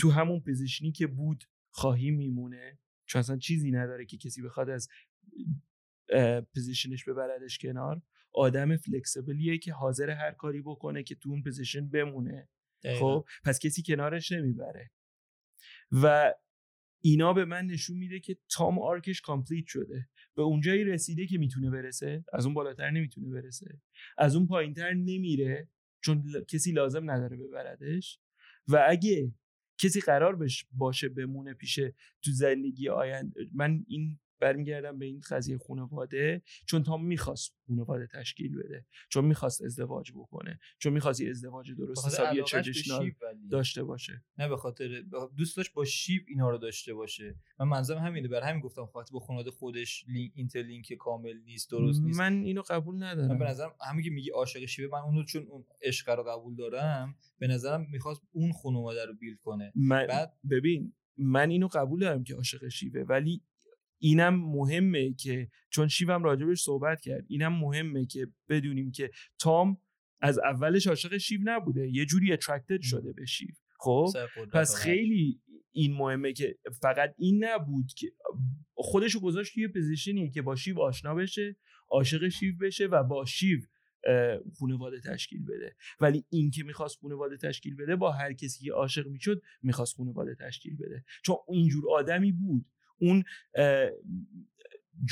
تو 0.00 0.10
همون 0.10 0.40
پوزیشنی 0.40 0.92
که 0.92 1.06
بود 1.06 1.44
خواهی 1.70 2.10
میمونه. 2.10 2.78
چون 3.06 3.18
اصلا 3.18 3.36
چیزی 3.36 3.70
نداره 3.70 4.06
که 4.06 4.16
کسی 4.16 4.42
بخواد 4.42 4.70
از 4.70 4.88
position 6.54 6.94
ش 6.94 7.04
ببردش 7.04 7.58
کنار. 7.58 8.02
آدم 8.32 8.76
flexible 8.76 9.42
یه 9.42 9.58
که 9.58 9.72
حاضر 9.72 10.10
هر 10.10 10.32
کاری 10.32 10.60
بکنه 10.60 11.02
که 11.02 11.14
تو 11.14 11.28
اون 11.28 11.42
position 11.42 11.88
بمونه. 11.88 12.48
خب؟ 12.98 13.24
پس 13.44 13.58
کسی 13.58 13.82
کنارش 13.82 14.32
نمی‌بره. 14.32 14.90
و 15.92 16.34
اینا 17.00 17.32
به 17.32 17.44
من 17.44 17.66
نشون 17.66 17.96
میده 17.96 18.20
که 18.20 18.36
تام 18.50 18.78
arc 18.78 19.03
ش 19.03 19.20
complete 19.20 19.66
شده. 19.66 20.08
به 20.34 20.42
اونجایی 20.42 20.84
رسیده 20.84 21.26
که 21.26 21.38
می‌تونه 21.38 21.70
برسه 21.70 22.24
از 22.32 22.44
اون 22.46 22.54
بالاتر 22.54 22.90
نمی‌تونه 22.90 23.28
برسه. 23.28 23.80
از 24.18 24.36
اون 24.36 24.46
پایینتر 24.46 24.92
نمیره 24.92 25.68
چون 26.04 26.24
کسی 26.48 26.72
لازم 26.72 27.10
نداره 27.10 27.36
ببردش. 27.36 28.18
و 28.68 28.84
اگه 28.88 29.34
کسی 29.78 30.00
قرار 30.00 30.36
بش 30.36 30.66
باشه 30.72 31.08
بمونه 31.08 31.54
پیشه 31.54 31.94
تو 32.22 32.30
زندگی 32.30 32.88
آینده 32.88 33.40
من 33.52 33.84
این 33.88 34.18
برمیگردم 34.40 34.98
به 34.98 35.06
این 35.06 35.20
قضیه 35.30 35.58
خانواده 35.58 36.42
چون 36.66 36.82
تام 36.82 37.04
می‌خواست 37.04 37.54
خانواده 37.66 38.06
تشکیل 38.06 38.56
بده 38.58 38.86
چون 39.08 39.24
می‌خواست 39.24 39.62
ازدواج 39.62 40.12
بکنه 40.12 40.60
چون 40.78 40.92
می‌خواست 40.92 41.20
یه 41.20 41.30
ازدواج 41.30 41.72
درست 41.72 42.06
حسابی 42.06 42.42
traditional 42.42 43.12
داشته 43.50 43.84
باشه. 43.84 44.24
نه 44.38 44.48
به 44.48 44.56
خاطر 44.56 45.04
دوست 45.36 45.56
داشت 45.56 45.72
با 45.72 45.84
شیو 45.84 46.24
اینا 46.28 46.50
رو 46.50 46.58
داشته 46.58 46.94
باشه. 46.94 47.38
من 47.60 47.68
منظورم 47.68 47.98
همینه. 47.98 48.28
بر 48.28 48.42
همین 48.42 48.60
گفتم 48.60 48.86
خاطر 48.86 49.12
با 49.12 49.20
خانواده 49.20 49.50
خودش 49.50 50.04
link 50.08 50.32
interlink 50.34 50.92
کامل 50.92 51.36
نیست 51.44 51.70
درست 51.70 52.00
نیست. 52.00 52.18
من 52.18 52.42
اینو 52.42 52.62
قبول 52.62 53.02
ندارم. 53.02 53.28
من 53.28 53.38
به 53.38 53.44
نظرم 53.44 53.74
همین 53.90 54.04
که 54.04 54.10
میگی 54.10 54.30
عاشق 54.30 54.64
شیوه 54.64 54.88
من 54.88 54.98
اونو 54.98 55.24
چون 55.24 55.46
اون 55.48 55.64
عشق 55.82 56.10
رو 56.10 56.22
قبول 56.22 56.56
دارم 56.56 57.16
به 57.38 57.46
نظرم 57.46 57.86
می‌خواست 57.90 58.22
اون 58.32 58.52
خانواده 58.52 59.04
رو 59.04 59.14
build 59.14 59.36
کنه. 59.36 59.72
من 59.74 60.06
بعد 60.06 60.32
ببین 60.50 60.92
من 61.16 61.50
اینو 61.50 61.68
قبول 61.68 62.00
دارم 62.00 62.24
که 62.24 62.34
عاشق 62.34 62.68
شیوه 62.68 63.04
ولی 63.04 63.42
اینم 64.00 64.34
مهمه 64.34 65.14
که 65.14 65.48
چون 65.70 65.88
شیوم 65.88 66.24
راجبش 66.24 66.62
صحبت 66.62 67.00
کرد 67.00 67.24
اینم 67.28 67.52
مهمه 67.52 68.06
که 68.06 68.26
بدونیم 68.48 68.90
که 68.90 69.10
تام 69.38 69.78
از 70.20 70.38
اولش 70.38 70.86
عاشق 70.86 71.16
شیو 71.16 71.40
نبوده 71.44 71.88
یه 71.92 72.06
جوری 72.06 72.32
attracted 72.32 72.80
شده 72.80 73.12
به 73.12 73.26
شیو. 73.26 73.48
خب؟ 73.78 74.08
پس 74.52 74.74
خیلی 74.74 75.40
این 75.72 75.92
مهمه 75.92 76.32
که 76.32 76.58
فقط 76.82 77.14
این 77.18 77.44
نبود 77.44 77.86
که 77.96 78.12
خودشو 78.74 79.20
گذاشت 79.20 79.54
توی 79.54 79.68
position 79.68 80.23
ی 80.23 80.30
که 80.30 80.42
با 80.42 80.56
شیو 80.56 80.80
آشنا 80.80 81.14
بشه 81.14 81.56
عاشق 81.88 82.28
شیو 82.28 82.56
بشه 82.60 82.86
و 82.86 83.02
با 83.02 83.24
شیو 83.24 83.60
خانواده 84.58 85.00
تشکیل 85.00 85.44
بده. 85.44 85.76
ولی 86.00 86.24
این 86.30 86.50
که 86.50 86.64
می‌خواست 86.64 86.98
خانواده 86.98 87.36
تشکیل 87.36 87.76
بده 87.76 87.96
با 87.96 88.12
هر 88.12 88.32
کسی 88.32 88.64
که 88.64 88.72
عاشق 88.72 89.06
می‌شد 89.06 89.42
می‌خواست 89.62 89.96
خانواده 89.96 90.34
تشکیل 90.34 90.76
بده. 90.76 91.04
چون 91.24 91.36
اینجور 91.48 91.84
آدمی 91.90 92.32
بود. 92.32 92.66
اون 93.00 93.24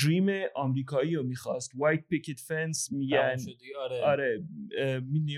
dream 0.03 0.27
آمریکایی 0.55 1.15
رو 1.15 1.23
می‌خواست. 1.23 1.71
white 1.75 2.07
picket 2.07 2.39
fence 2.39 2.91
میگن. 2.91 3.37
آره, 3.79 4.01
آره 4.01 4.43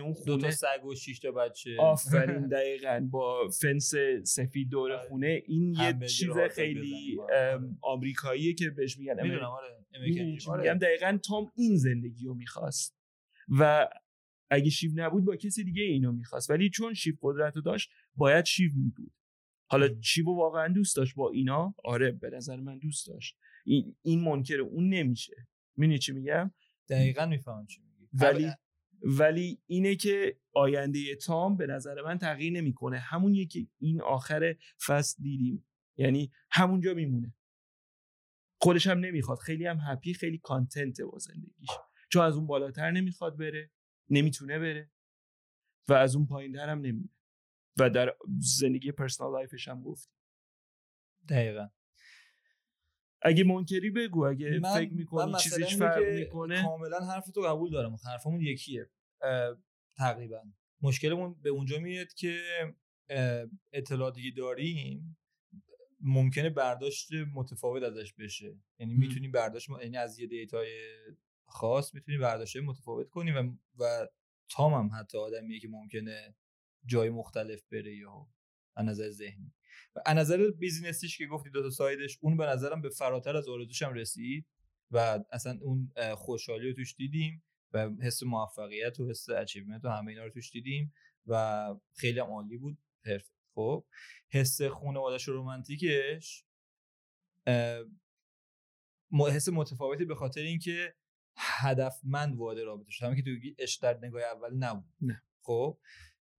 اون 0.02 0.14
خونه 0.14 0.26
دو 0.26 0.38
تا 0.38 0.52
سگ 0.52 0.86
و 0.86 0.96
شش 0.96 1.20
تا 1.20 1.32
بچه. 1.32 1.78
آفرین 1.80 2.48
دقیقا. 2.58 3.08
با 3.12 3.50
فنس 3.62 3.94
سفید 4.24 4.70
دور 4.70 4.92
آره. 4.92 5.08
خونه. 5.10 5.44
این 5.48 5.76
یه 5.80 6.08
چیز 6.08 6.30
خیلی 6.52 7.18
آمریکاییه 7.82 8.54
که 8.54 8.70
بهش 8.70 8.98
میگن. 8.98 9.24
می‌دونم 9.24 9.44
آره. 9.44 9.86
میگم؟ 10.58 10.78
دقیقا 10.78 11.20
تام 11.28 11.52
این 11.56 11.78
زندگی 11.78 12.26
رو 12.26 12.34
می‌خواست. 12.34 12.98
و 13.60 13.90
اگه 14.50 14.70
شیو 14.70 14.92
نبود 14.96 15.26
با 15.26 15.36
کسی 15.36 15.64
دیگه 15.64 15.84
اینو 15.84 16.12
می‌خواست. 16.12 16.50
ولی 16.50 16.70
چون 16.70 16.94
شیو 16.94 17.16
قدرت 17.22 17.56
رو 17.56 17.62
داشت 17.62 17.92
باید 18.16 18.46
شیو 18.46 18.74
میبود. 18.76 19.12
حالا 19.72 19.88
چیبو 19.88 20.36
واقعا 20.36 20.68
دوست 20.68 20.96
داشت 20.96 21.16
با 21.16 21.30
اینا؟ 21.30 21.76
آره 21.84 22.12
به 22.12 22.30
نظر 22.30 22.56
من 22.56 22.78
دوست 22.78 23.08
داشت. 23.08 23.38
این, 23.66 23.96
این 24.02 24.22
منکر 24.22 24.60
اون 24.60 24.90
نمیشه. 24.90 25.48
می‌دونی 25.78 26.00
چی 26.00 26.12
میگم؟ 26.12 26.52
دقیقا 26.90 27.26
می‌فهمم 27.26 27.66
چی 27.66 27.82
میگی. 27.82 28.10
ولی 28.14 28.52
ولی 29.02 29.62
اینه 29.66 29.96
که 29.96 30.38
آینده 30.54 31.16
تام 31.16 31.58
به 31.58 31.68
نظر 31.68 32.02
من 32.02 32.18
تغییر 32.18 32.54
نمی‌کنه. 32.54 33.00
همون 33.00 33.46
که 33.46 33.68
این 33.80 34.02
آخر 34.02 34.56
فصل 34.86 35.24
دیدیم. 35.24 35.66
یعنی 35.98 36.32
همونجا 36.52 36.94
میمونه. 36.94 37.34
خودش 38.62 38.88
هم 38.88 39.00
نمی‌خواد. 39.00 39.38
خیلی 39.38 39.66
هم 39.66 39.80
هپی 39.88 40.14
خیلی 40.14 40.38
کانتنت 40.38 41.02
با 41.02 41.18
زندگیش. 41.18 41.70
چون 42.10 42.24
از 42.24 42.36
اون 42.36 42.48
بالاتر 42.48 42.92
نمی‌خواد 42.92 43.38
بره 43.38 43.72
نمی‌تونه 44.10 44.60
بره 44.60 44.92
و 45.88 45.94
از 45.94 46.16
اون 46.16 46.26
پایین 46.26 46.56
هم 46.56 46.80
نمیره 46.82 47.10
و 47.78 47.90
در 47.90 48.16
زندگی 48.40 48.92
personal 48.92 49.32
life 49.32 49.56
ش 49.56 49.68
هم 49.68 49.82
گفتی. 49.82 50.12
دقیقا. 51.30 51.70
اگه 53.22 53.44
منکری 53.44 53.90
بگو 53.90 54.26
اگه 54.26 54.60
من 54.60 54.74
فکر 54.74 54.94
می‌کنی 54.94 55.34
چیزیش 55.40 55.76
فرق 55.76 56.04
می‌کنه؟ 56.04 56.64
کاملا 56.64 57.00
حرف 57.00 57.30
تو 57.30 57.42
قبول 57.42 57.72
دارم. 57.72 57.96
حرفمون 58.06 58.42
یکیه. 58.42 58.90
تقریبا. 59.98 60.42
مشکلمون 60.82 61.36
به 61.42 61.50
اونجا 61.50 61.80
میاد 61.80 62.14
که 62.14 62.42
اطلاعاتی 63.74 64.32
داریم 64.32 65.18
ممکنه 66.00 66.50
برداشت 66.50 67.10
متفاوت 67.34 67.84
ازش 67.84 68.14
بشه. 68.14 68.60
یعنی 68.80 68.94
می‌تونیم 68.94 69.32
برداشت 69.32 69.70
یعنی 69.70 69.98
از 69.98 70.20
یه 70.20 70.28
data 70.28 70.61
ی 70.61 70.70
خاص 71.48 71.94
می‌تونیم 71.94 72.22
برداشت 72.22 72.58
متفاوت 72.58 73.10
کنیم 73.10 73.36
و, 73.36 73.58
و 73.84 74.08
تام 74.50 74.74
هم 74.74 75.00
حتی 75.00 75.18
آدمیه 75.18 75.60
که 75.60 75.68
ممکنه 75.68 76.36
جای 76.86 77.10
مختلف 77.10 77.64
بره 77.72 77.96
یا 77.96 78.28
از 78.76 78.86
نظر 78.86 79.10
ذهنی. 79.10 79.54
و 79.96 80.02
از 80.06 80.18
نظر 80.18 80.52
business 80.52 81.00
یش 81.00 81.18
که 81.18 81.26
گفتی 81.26 81.50
دو 81.50 81.62
تا 81.62 81.70
side 81.70 82.02
ش 82.02 82.18
اون 82.22 82.38
به 82.38 82.46
نظرم 82.46 82.82
به 82.82 82.90
فراتر 82.90 83.38
از 83.38 83.48
آرزوش 83.48 83.82
هم 83.82 83.94
رسید 83.94 84.46
و 84.92 85.20
اصلا 85.32 85.60
اون 85.62 85.94
خوشحالی 86.16 86.68
رو 86.68 86.74
توش 86.76 86.96
دیدیم 86.96 87.44
و 87.74 87.90
حس 88.02 88.24
موفقیت 88.24 89.00
و 89.00 89.10
حس 89.10 89.30
achievement 89.30 89.86
و 89.86 89.90
همه 89.90 90.12
اینا 90.12 90.24
رو 90.24 90.30
توش 90.30 90.52
دیدیم 90.52 90.94
و 91.28 91.66
خیلی 91.94 92.20
هم 92.20 92.28
عالی 92.28 92.58
بود. 92.58 92.78
perfect 93.06 93.32
خب 93.54 93.86
حس 94.30 94.62
خانوادش 94.62 95.30
و 95.30 95.34
رومانتیکش 95.34 96.46
حس 99.30 99.50
متفاوتی 99.50 100.06
به 100.06 100.16
خاطر 100.16 100.42
اینکه 100.42 100.96
هدفمند 101.38 102.36
وارد 102.36 102.60
رابطه 102.60 102.92
شد 102.92 103.06
همین 103.06 103.16
که 103.16 103.22
تو 103.22 103.30
عشق 103.60 103.82
در 103.82 104.08
نگاه 104.08 104.22
اول 104.22 104.54
نبود. 104.54 104.94
نه. 105.02 105.24
خب 105.42 105.80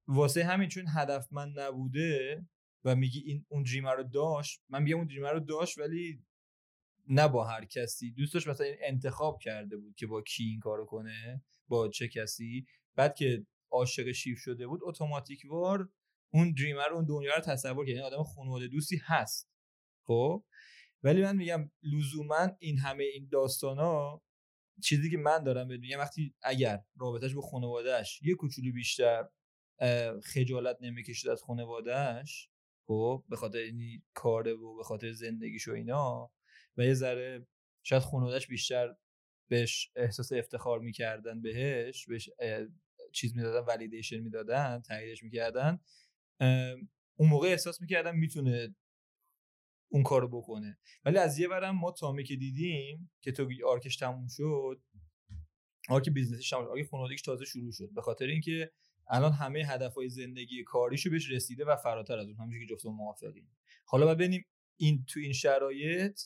واسه 0.08 0.44
همین 0.44 0.68
چون 0.68 0.84
هدفمند 0.88 1.60
نبوده 1.60 2.46
و 2.84 2.96
میگی 2.96 3.20
این 3.20 3.46
اون 3.48 3.62
دریمر 3.62 3.94
رو 3.94 4.02
داشت 4.02 4.62
من 4.68 4.82
میگم 4.82 4.96
اون 4.96 5.06
دریمر 5.06 5.32
رو 5.32 5.40
داشت 5.40 5.78
ولی 5.78 6.24
نه 7.08 7.28
با 7.28 7.44
هر 7.44 7.64
کسی. 7.64 8.12
دوست 8.12 8.34
داشت 8.34 8.48
مثلا 8.48 8.66
این 8.66 8.76
انتخاب 8.82 9.38
کرده 9.38 9.76
بود 9.76 9.94
که 9.94 10.06
با 10.06 10.22
کی 10.22 10.44
این 10.44 10.60
کارو 10.60 10.86
کنه 10.86 11.42
با 11.68 11.88
چه 11.88 12.08
کسی. 12.08 12.66
بعد 12.96 13.14
که 13.14 13.46
عاشق 13.70 14.12
شیف 14.12 14.38
شده 14.38 14.66
بود 14.66 14.80
اتوماتیک 14.82 15.42
وار 15.50 15.88
اون 16.32 16.52
دریمر 16.52 16.88
اون 16.92 17.04
دنیا 17.04 17.34
رو 17.34 17.40
تصور 17.40 17.86
کرد. 17.86 17.88
یعنی 17.88 18.06
آدم 18.06 18.22
خانواده 18.22 18.68
دوستی 18.68 19.00
هست. 19.04 19.48
خب؟ 20.06 20.44
ولی 21.02 21.22
من 21.22 21.36
میگم 21.36 21.70
لزوما 21.82 22.48
این 22.58 22.78
همه 22.78 23.04
این 23.04 23.28
داستانا 23.32 24.22
چیزی 24.82 25.10
که 25.10 25.16
من 25.16 25.44
دارم 25.44 25.68
بهت 25.68 25.80
میگم 25.80 25.98
وقتی 25.98 26.34
اگر 26.42 26.84
رابطش 26.96 27.34
با 27.34 27.40
خانوادهش 27.40 28.20
یه 28.22 28.34
کوچولو 28.34 28.72
بیشتر 28.72 29.28
خجالت 30.24 30.76
نمی‌کشید 30.80 31.30
از 31.30 31.42
خانوادهش 31.42 32.48
خب 32.86 33.24
به 33.28 33.36
خاطر 33.36 33.58
این 33.58 34.02
کاره 34.14 34.52
و 34.52 34.76
به 34.76 34.82
خاطر 34.82 35.12
زندگیش 35.12 35.68
و 35.68 35.72
اینا؟ 35.72 36.32
و 36.76 36.84
یه 36.84 36.94
ذره 36.94 37.46
شاید 37.82 38.02
خانوادهش 38.02 38.46
بیشتر 38.46 38.94
بهش 39.48 39.90
احساس 39.96 40.32
افتخار 40.32 40.80
می‌کردن 40.80 41.42
بهش 41.42 42.06
بهش 42.06 42.30
چیز 43.12 43.36
می‌دادن 43.36 43.66
ولیدیشن 43.66 44.18
می‌دادن 44.20 44.82
تاییدش 44.86 45.22
می‌کردن. 45.22 45.80
اون 47.16 47.28
موقع 47.28 47.48
احساس 47.48 47.80
می‌کردن 47.80 48.16
می‌تونه 48.16 48.74
اون 49.88 50.02
کارو 50.02 50.28
بکنه. 50.28 50.78
ولی 51.04 51.18
از 51.18 51.38
یه 51.38 51.48
برم 51.48 51.76
ما 51.76 51.92
تامی 51.92 52.24
که 52.24 52.36
دیدیم 52.36 53.10
که 53.20 53.32
تو 53.32 53.48
arc 53.66 53.84
ش 53.84 53.96
تموم 53.96 54.26
شد 54.28 54.82
arc 55.88 56.08
business 56.08 56.42
ش 56.42 56.50
تموم 56.50 56.84
شد 56.84 56.88
arc 56.92 57.24
تازه 57.24 57.44
شروع 57.44 57.72
شد. 57.72 57.90
به 57.94 58.02
خاطر 58.02 58.26
اینکه 58.26 58.70
الان 59.10 59.32
همه 59.32 59.64
هدفهای 59.66 60.08
زندگی 60.08 60.64
کاریشو 60.64 61.10
بهش 61.10 61.30
رسیده 61.30 61.64
و 61.64 61.76
فراتر 61.76 62.18
از 62.18 62.26
اون 62.26 62.36
همونجوری 62.36 62.66
که 62.66 62.74
جفتمون 62.74 62.94
موافقیم. 62.94 63.50
حالا 63.84 64.14
ببینیم 64.14 64.46
این 64.76 65.04
تو 65.04 65.20
این 65.20 65.32
شرایط 65.32 66.20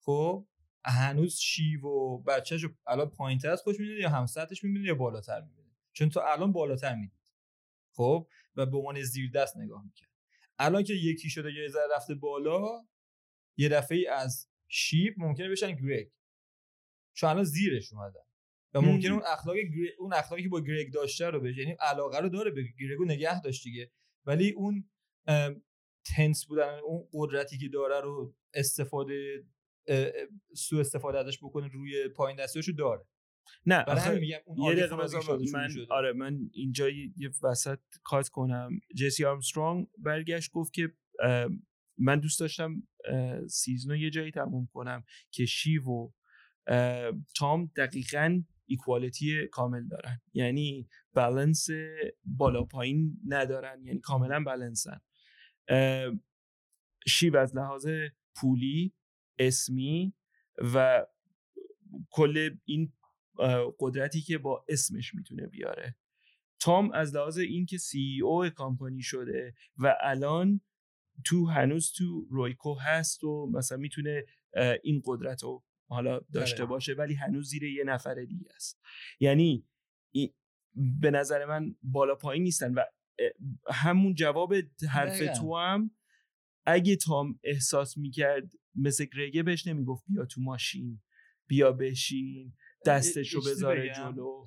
خب 0.00 0.46
هنوز 0.84 1.36
شیو 1.36 1.86
و 1.86 2.18
بچه‌شو 2.18 2.68
الان 2.86 3.10
پایینتر 3.10 3.50
از 3.50 3.62
خودش 3.62 3.80
می‌بینه 3.80 4.00
یا 4.00 4.08
همسطش 4.08 4.64
می‌بینه 4.64 4.86
یا 4.86 4.94
بالاتر 4.94 5.40
می‌بینه 5.40 5.70
چون 5.92 6.08
تو 6.08 6.20
الان 6.20 6.52
بالاتر 6.52 6.94
می‌دید 6.94 7.32
خب 7.92 8.28
و 8.56 8.66
به 8.66 8.76
عنوان 8.76 9.02
زیر 9.02 9.30
دست 9.30 9.56
نگاه 9.56 9.84
می‌کرد. 9.84 10.10
الان 10.58 10.84
که 10.84 10.94
یکی 10.94 11.30
شده 11.30 11.52
یه 11.52 11.68
ذره 11.68 11.82
رفته 11.96 12.14
بالا 12.14 12.86
یه 13.56 13.68
دفعه 13.68 13.98
ای 13.98 14.06
از 14.06 14.48
شیب 14.68 15.14
ممکنه 15.18 15.48
بشن 15.48 15.76
گریگ 15.76 16.08
چون 17.12 17.30
الان 17.30 17.44
زیرش 17.44 17.92
اومدن. 17.92 18.20
و 18.74 18.80
ممکن 18.80 19.10
اون 19.10 19.22
اخلاق 19.32 19.56
اون 19.98 20.12
اخلاقی 20.12 20.42
که 20.42 20.48
با 20.48 20.60
گرگ 20.60 20.92
داشته 20.92 21.30
رو 21.30 21.40
بشه 21.40 21.58
یعنی 21.60 21.76
علاقه 21.80 22.18
رو 22.18 22.28
داره 22.28 22.50
به 22.50 22.64
گرگو 22.80 23.04
نگه 23.04 23.40
داشت 23.40 23.64
دیگه. 23.64 23.90
ولی 24.26 24.50
اون 24.50 24.90
تنس 26.16 26.46
بودن 26.46 26.78
اون 26.84 27.08
قدرتی 27.12 27.58
که 27.58 27.68
داره 27.68 28.00
رو 28.00 28.34
استفاده 28.54 29.44
سو 30.56 30.76
استفاده 30.76 31.18
ازش 31.18 31.38
بکنه 31.38 31.68
روی 31.68 32.08
پایین 32.08 32.38
دستیاشو 32.38 32.72
داره. 32.72 33.04
نه 33.66 33.84
برای 33.84 34.20
میگم 34.20 34.38
اون 34.44 34.58
یه 34.58 34.74
دقیقه 34.74 34.96
من 35.52 35.70
آره 35.90 36.12
من 36.12 36.50
اینجا 36.52 36.88
یه 36.88 37.30
وسط 37.42 37.78
کات 38.02 38.28
کنم. 38.28 38.70
جسی 38.96 39.24
آرمسترونگ 39.24 39.86
برگشت 39.98 40.50
گفت 40.52 40.72
که 40.72 40.92
من 41.98 42.20
دوست 42.20 42.40
داشتم 42.40 42.82
season 43.48 43.89
و 43.89 43.96
یه 43.96 44.10
جایی 44.10 44.30
تموم 44.30 44.68
کنم 44.72 45.04
که 45.30 45.46
شیو 45.46 45.88
و 45.88 46.10
تام 47.36 47.70
دقیقا 47.76 48.42
equality 48.66 49.46
کامل 49.46 49.88
دارن. 49.88 50.20
یعنی 50.32 50.88
بالانس 51.14 51.66
بالا 52.24 52.62
پایین 52.62 53.20
ندارن 53.26 53.84
یعنی 53.84 54.00
کاملا 54.00 54.42
بالانسن 54.42 55.00
شیو 57.06 57.36
از 57.36 57.56
لحاظ 57.56 57.86
پولی 58.34 58.94
اسمی 59.38 60.14
و 60.74 61.06
کل 62.10 62.56
این 62.64 62.92
قدرتی 63.78 64.20
که 64.20 64.38
با 64.38 64.64
اسمش 64.68 65.14
می‌تونه 65.14 65.46
بیاره. 65.46 65.96
تام 66.60 66.92
از 66.92 67.14
لحاظ 67.14 67.38
اینکه 67.38 67.78
سی 67.78 68.20
او 68.22 68.48
کامپانی 68.48 69.02
شده 69.02 69.54
و 69.76 69.96
الان 70.00 70.60
تو 71.24 71.46
هنوز 71.46 71.92
تو 71.92 72.26
رویکو 72.30 72.74
هست 72.74 73.24
و 73.24 73.50
مثلا 73.54 73.78
می‌تونه 73.78 74.24
این 74.82 75.02
قدرت 75.04 75.42
رو 75.42 75.64
حالا 75.94 76.20
داشته. 76.32 76.64
باشه 76.64 76.92
ولی 76.92 77.14
هنوز 77.14 77.48
زیر 77.48 77.62
یه 77.64 77.84
نفر 77.84 78.14
دیگه 78.14 78.48
است. 78.54 78.80
یعنی 79.20 79.66
به 81.00 81.10
نظر 81.10 81.44
من 81.44 81.76
بالا 81.82 82.14
پایین 82.14 82.42
نیستن 82.42 82.74
و 82.74 82.82
همون 83.70 84.14
جواب 84.14 84.54
حرف 84.90 85.38
تو 85.38 85.56
هم 85.56 85.90
اگه 86.66 86.96
تام 86.96 87.38
احساس 87.44 87.98
می‌کرد 87.98 88.52
مثل 88.74 89.04
گرگه 89.04 89.42
بهش 89.42 89.66
نمی‌گفت 89.66 90.04
بیا 90.08 90.24
تو 90.24 90.40
ماشین 90.40 91.02
بیا 91.46 91.72
بشین 91.72 92.54
دستشو 92.86 93.40
بذاره 93.40 93.94
جلو. 93.94 94.46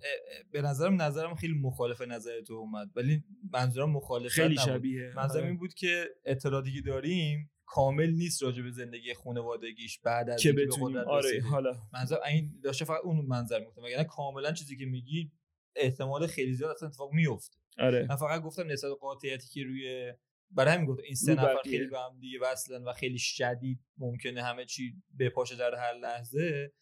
به 0.51 0.61
نظرم 0.61 1.01
نظرم 1.01 1.35
خیلی 1.35 1.53
مخالف 1.53 2.01
نظر 2.01 2.41
تو 2.41 2.53
اومد 2.53 2.91
ولی 2.95 3.23
منظورم 3.53 3.91
مخالف 3.91 4.31
خیلی 4.31 4.57
شبیه 4.57 5.13
منظورم 5.15 5.41
آره. 5.41 5.47
این 5.47 5.57
بود 5.57 5.73
که 5.73 6.09
اطلاعاتی 6.25 6.73
که 6.73 6.81
داریم 6.81 7.51
کامل 7.67 8.09
نیست 8.09 8.43
راجع 8.43 8.63
به 8.63 8.71
زندگی 8.71 9.13
خانوادگیش 9.13 9.99
بعد 9.99 10.29
از 10.29 10.41
که 10.41 10.53
بتونیم. 10.53 10.97
آره 10.97 11.41
حالا. 11.41 11.71
منظور 11.93 12.19
این 12.25 12.59
داشته 12.63 12.85
فقط 12.85 13.01
اون 13.03 13.25
منظر 13.25 13.59
می‌گفتم. 13.59 13.81
مگر 13.81 14.03
کاملا 14.03 14.51
چیزی 14.51 14.77
که 14.77 14.85
میگی 14.85 15.31
احتمال 15.75 16.27
خیلی 16.27 16.53
زیاد 16.53 16.71
اصلا 16.71 16.87
اتفاق 16.87 17.13
میفته 17.13 17.57
آره. 17.79 18.05
من 18.09 18.15
فقط 18.15 18.41
گفتم 18.41 18.67
نسبت 18.67 18.91
قاطعیتی 18.99 19.47
که 19.49 19.63
روی 19.63 20.13
برای 20.51 20.73
همین 20.73 20.85
گفتم 20.85 21.03
این 21.03 21.15
سه 21.15 21.33
نفر 21.33 21.61
خیلی 21.63 21.87
به 21.87 21.99
هم 21.99 22.19
دیگه 22.19 22.39
وصلن 22.41 22.83
و 22.83 22.93
خیلی 22.93 23.19
شدید 23.19 23.79
ممکنه 23.97 24.43
همه 24.43 24.65
چی 24.65 24.93
بپاشه 25.19 25.55
در 25.55 25.75
هر 25.75 25.93
لحظه. 25.93 26.73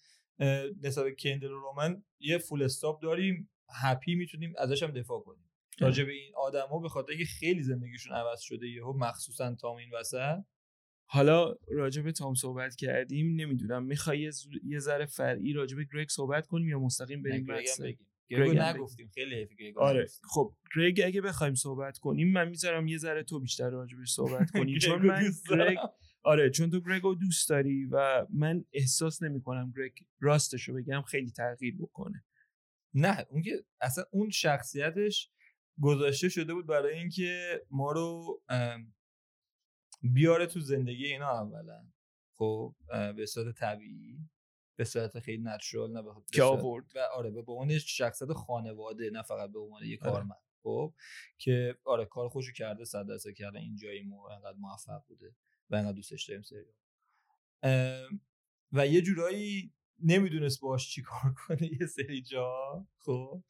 نسبت 0.83 1.15
کندل 1.19 1.51
و 1.51 1.59
رومن 1.59 2.03
یه 2.19 2.37
فول 2.37 2.63
استاپ 2.63 3.01
داریم. 3.01 3.49
هپی 3.83 4.15
می‌تونیم 4.15 4.53
ازش 4.57 4.83
هم 4.83 4.91
دفاع 4.91 5.19
کنیم. 5.19 5.51
راجع 5.79 6.03
به 6.03 6.11
این 6.11 6.33
آدما 6.35 6.79
به 6.79 6.89
خاطر 6.89 7.15
که 7.15 7.25
خیلی 7.25 7.63
زندگیشون 7.63 8.13
عوض 8.13 8.41
شده 8.41 8.67
یهو 8.67 8.93
مخصوصا 8.97 9.55
تام 9.55 9.75
این 9.75 9.89
وسط. 9.99 10.37
حالا 11.05 11.55
راجع 11.67 12.01
به 12.01 12.11
تام 12.11 12.33
صحبت 12.33 12.75
کردیم 12.75 13.35
نمی‌دونم 13.35 13.83
می‌خوای 13.83 14.31
یه 14.63 14.79
ذره 14.79 15.05
فرعی 15.05 15.53
راجع 15.53 15.77
به 15.77 15.87
گرگ 15.93 16.09
صحبت 16.09 16.47
کنیم 16.47 16.69
یا 16.69 16.79
مستقیم 16.79 17.23
بریم 17.23 17.45
گرگ 18.29 18.57
نگفتیم 18.57 19.11
خیلی 19.13 19.47
گرگ 19.59 19.77
آره 19.77 20.07
خب 20.23 20.53
گرگ 20.75 21.01
اگه 21.05 21.21
بخوایم 21.21 21.53
صحبت 21.53 21.97
کنیم 21.97 22.31
من 22.31 22.49
می‌ذارم 22.49 22.87
یه 22.87 22.97
ذره 22.97 23.23
تو 23.23 23.39
بیشتر 23.39 23.69
راجبش 23.69 24.11
صحبت 24.11 24.51
کنی 24.57 24.79
چون 24.79 25.05
من 25.05 25.31
گرگ 25.49 25.77
آره 26.23 26.49
چون 26.49 26.69
تو 26.69 26.81
گرگو 26.81 27.15
دوست 27.15 27.49
داری 27.49 27.85
و 27.85 28.27
من 28.33 28.65
احساس 28.73 29.23
نمی 29.23 29.41
کنم 29.41 29.73
گرگ 29.77 29.93
راستشو 30.19 30.73
بگم 30.73 31.01
خیلی 31.01 31.31
تغییر 31.31 31.75
بکنه. 31.79 32.23
نه 32.93 33.25
اون 33.29 33.41
که 33.41 33.65
اصلا 33.81 34.03
اون 34.11 34.29
شخصیتش 34.29 35.31
گذاشته 35.81 36.29
شده 36.29 36.53
بود 36.53 36.67
برای 36.67 36.97
اینکه 36.97 37.61
ما 37.71 37.91
رو 37.91 38.41
بیاره 40.13 40.45
تو 40.45 40.59
زندگی 40.59 41.05
اینا 41.05 41.29
اولا. 41.29 41.87
خب 42.37 42.75
به 43.15 43.25
صورت 43.25 43.55
طبیعی 43.55 44.29
به 44.75 44.83
صورت 44.83 45.19
خیلی 45.19 45.43
نچرال 45.43 45.91
نه 45.91 46.03
که 46.33 46.43
آورد؟ 46.43 46.85
و 46.95 46.99
آره 46.99 47.31
به 47.31 47.51
عنوان 47.51 47.79
شخصیت 47.79 48.33
خانواده 48.33 49.09
نه 49.09 49.21
فقط 49.21 49.51
به 49.51 49.59
عنوان 49.59 49.83
یه 49.83 49.97
آره. 50.01 50.11
کارمند. 50.11 50.41
خب 50.63 50.93
که 51.37 51.77
آره 51.83 52.05
کار 52.05 52.29
خوشو 52.29 52.51
کرده 52.53 52.85
صد 52.85 53.07
درصد 53.07 53.31
کرده 53.31 53.59
اینجایی 53.59 54.03
مو 54.03 54.21
انقدر 54.21 54.57
موفق 54.57 55.03
بوده 55.07 55.35
و 55.69 55.75
انقدر 55.75 55.91
دوستش 55.91 56.29
داریم 56.29 56.43
سریال. 56.43 56.73
و 58.71 58.87
یه 58.87 59.01
جورایی 59.01 59.73
نمی‌دونست 60.03 60.61
باش 60.61 60.89
چی 60.89 61.01
کار 61.01 61.33
کنه 61.33 61.73
یه 61.81 61.87
سری 61.87 62.21
جا 62.21 62.85
خب. 62.99 63.43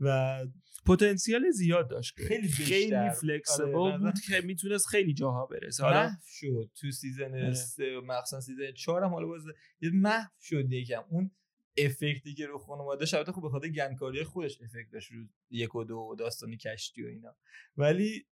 و 0.00 0.38
پتانسیل 0.86 1.50
زیاد 1.50 1.90
داشت. 1.90 2.14
خیلی 2.16 2.48
خیلی 2.48 3.10
فلکسیبل 3.10 3.74
آره 3.74 3.98
بود 3.98 4.20
که 4.20 4.40
می‌تونست 4.40 4.86
خیلی 4.86 5.14
جاها 5.14 5.46
برسه. 5.46 5.82
حالا 5.84 6.10
شد 6.26 6.70
تو 6.74 6.90
season 6.90 7.34
آره. 7.34 8.00
مخصوصا 8.00 8.40
season 8.40 8.72
4 8.72 9.04
هم 9.04 9.10
حالا 9.10 9.26
باز 9.26 9.42
یه 9.80 9.90
محو 9.90 10.28
شد 10.40 10.72
یکم. 10.72 11.02
اون 11.08 11.30
افکتی 11.78 12.34
که 12.34 12.46
رو 12.46 12.58
خانواده 12.58 13.06
شدته 13.06 13.32
خوب 13.32 13.42
به 13.42 13.50
خاطر 13.50 13.68
گندکاری 13.68 14.24
خودش 14.24 14.60
افکت 14.62 14.90
داشت 14.92 15.12
رو 15.12 15.24
یک 15.50 15.74
و 15.74 15.84
دو 15.84 16.16
داستانی 16.18 16.56
کشتی 16.56 17.02
و 17.02 17.06
اینا. 17.06 17.36
ولی 17.76 18.26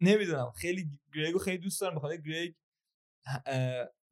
نمی‌دونم. 0.00 0.50
خیلی 0.56 0.90
گرگو 1.14 1.38
خیلی 1.38 1.58
دوست 1.58 1.80
دارم. 1.80 1.96
بخاطر 1.96 2.16
گرگ 2.16 2.54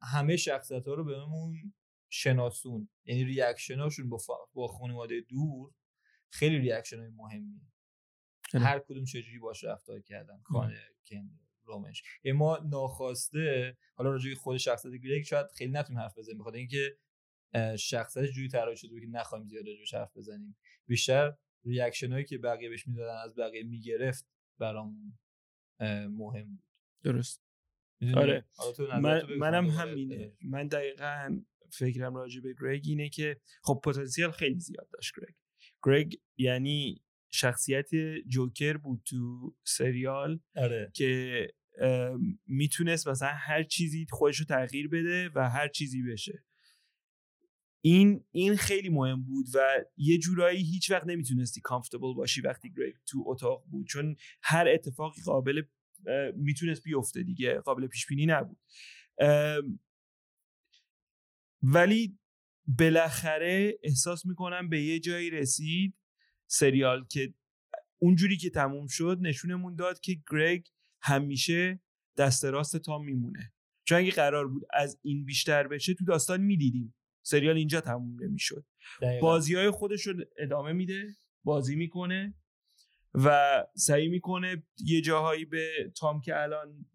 همه 0.02 0.36
شخصیت 0.36 0.86
ها 0.86 0.94
رو 0.94 1.04
بهمون 1.04 1.72
شناسوند. 2.11 2.88
یعنی 3.04 3.24
reaction 3.24 3.78
هاشون 3.78 4.08
با, 4.08 4.18
با 4.52 4.68
خانواده 4.68 5.20
دور 5.20 5.72
خیلی 6.28 6.58
reaction 6.58 6.98
های 6.98 7.08
مهمی 7.08 7.61
هر 8.52 8.78
کدوم 8.78 9.04
چجوری 9.04 9.38
باش 9.38 9.64
رفتار 9.64 10.00
کردن. 10.00 10.40
خانه 10.44 10.80
کن 11.06 11.40
رومن. 11.64 12.02
ما 12.34 12.58
ناخواسته 12.58 13.76
حالا 13.94 14.11
راجع 14.11 14.34
خود 14.34 14.56
شخصیت 14.56 14.92
گرگ 15.02 15.24
شاید 15.24 15.46
خیلی 15.46 15.72
نتونیم 15.72 16.00
حرف 16.02 16.18
بزنیم. 16.18 16.38
بخاطر 16.38 16.56
اینکه 16.56 16.98
شخصیتش 17.78 18.30
جوری 18.30 18.48
طراحی 18.48 18.76
شده 18.76 19.00
که 19.00 19.06
نخوایم 19.06 19.46
زیاد 19.46 19.66
راجعش 19.66 19.94
حرف 19.94 20.16
بزنیم. 20.16 20.56
بیشتر 20.86 21.36
reaction 21.64 22.12
هایی 22.12 22.24
که 22.24 22.38
بقیه 22.38 22.68
بهش 22.68 22.86
می‌دادن 22.86 23.16
از 23.24 23.34
بقیه 23.34 23.62
می‌گرفت 23.62 24.26
برامون 24.58 25.18
مهم 26.08 26.56
بود. 26.56 26.64
درست. 27.02 27.42
آره. 28.16 28.44
من 29.02 29.22
منم 29.38 29.66
همینه. 29.66 30.32
من 30.42 30.68
دقیقا 30.68 31.42
فکرم 31.72 32.14
راجع 32.14 32.40
به 32.40 32.54
گرگ 32.60 32.82
اینه 32.84 33.08
که 33.08 33.40
خب 33.62 33.80
پتانسیل 33.84 34.30
خیلی 34.30 34.60
زیاد 34.60 34.88
داشت 34.92 35.12
گرگ 35.16 35.34
گرگ 35.82 36.20
یعنی 36.36 37.02
شخصیت 37.32 37.90
جوکر 38.28 38.76
بود 38.76 39.02
تو 39.04 39.54
سریال 39.64 40.40
آره. 40.56 40.90
که 40.94 41.48
می‌تونست 42.46 43.08
مثلا 43.08 43.28
هر 43.28 43.62
چیزی 43.62 44.06
خودش 44.10 44.36
رو 44.38 44.44
تغییر 44.44 44.88
بده 44.88 45.30
و 45.34 45.50
هر 45.50 45.68
چیزی 45.68 46.02
بشه. 46.02 46.44
این 47.84 48.24
این 48.30 48.56
خیلی 48.56 48.88
مهم 48.88 49.22
بود 49.22 49.46
و 49.54 49.84
یه 49.96 50.18
جورایی 50.18 50.62
هیچ 50.62 50.90
وقت 50.90 51.06
نمی‌تونستی 51.06 51.60
کامفتبل 51.60 52.14
باشی 52.14 52.40
وقتی 52.40 52.72
گریگ 52.76 52.94
تو 53.06 53.24
اتاق 53.26 53.64
بود. 53.70 53.86
چون 53.86 54.16
هر 54.42 54.68
اتفاقی 54.68 55.22
قابل 55.22 55.62
می‌تونست 56.36 56.82
بیفته 56.84 57.22
دیگه 57.22 57.54
قابل 57.54 57.86
پیش 57.86 58.06
بینی 58.06 58.26
نبود 58.26 58.58
ولی 61.62 62.18
بالاخره 62.78 63.78
احساس 63.82 64.26
می‌کنم 64.26 64.68
به 64.68 64.82
یه 64.82 65.00
جایی 65.00 65.30
رسید 65.30 65.94
سریال 66.46 67.06
که 67.06 67.34
اونجوری 67.98 68.36
که 68.36 68.50
تموم 68.50 68.86
شد 68.86 69.18
نشونمون 69.20 69.76
داد 69.76 70.00
که 70.00 70.16
گرگ 70.30 70.66
همیشه 71.02 71.80
دست 72.16 72.44
راست 72.44 72.76
تام 72.76 73.04
میمونه. 73.04 73.52
چون 73.84 73.98
اگه 73.98 74.11
قرار 74.11 74.48
بود 74.48 74.62
از 74.74 74.98
این 75.02 75.24
بیشتر 75.24 75.68
بشه 75.68 75.94
تو 75.94 76.04
داستان 76.04 76.40
می‌دیدیم. 76.40 76.94
سریال 77.22 77.56
اینجا 77.56 77.80
تموم 77.80 78.24
نمی‌شد. 78.24 78.64
بازی 79.20 79.54
های 79.54 79.70
خودش 79.70 80.06
رو 80.06 80.24
ادامه 80.38 80.72
میده 80.72 81.16
بازی 81.44 81.76
می‌کنه 81.76 82.34
و 83.14 83.56
سعی 83.76 84.08
می‌کنه 84.08 84.62
یه 84.84 85.00
جاهایی 85.00 85.44
به 85.44 85.92
تام 85.96 86.20
که 86.20 86.42
الان 86.42 86.86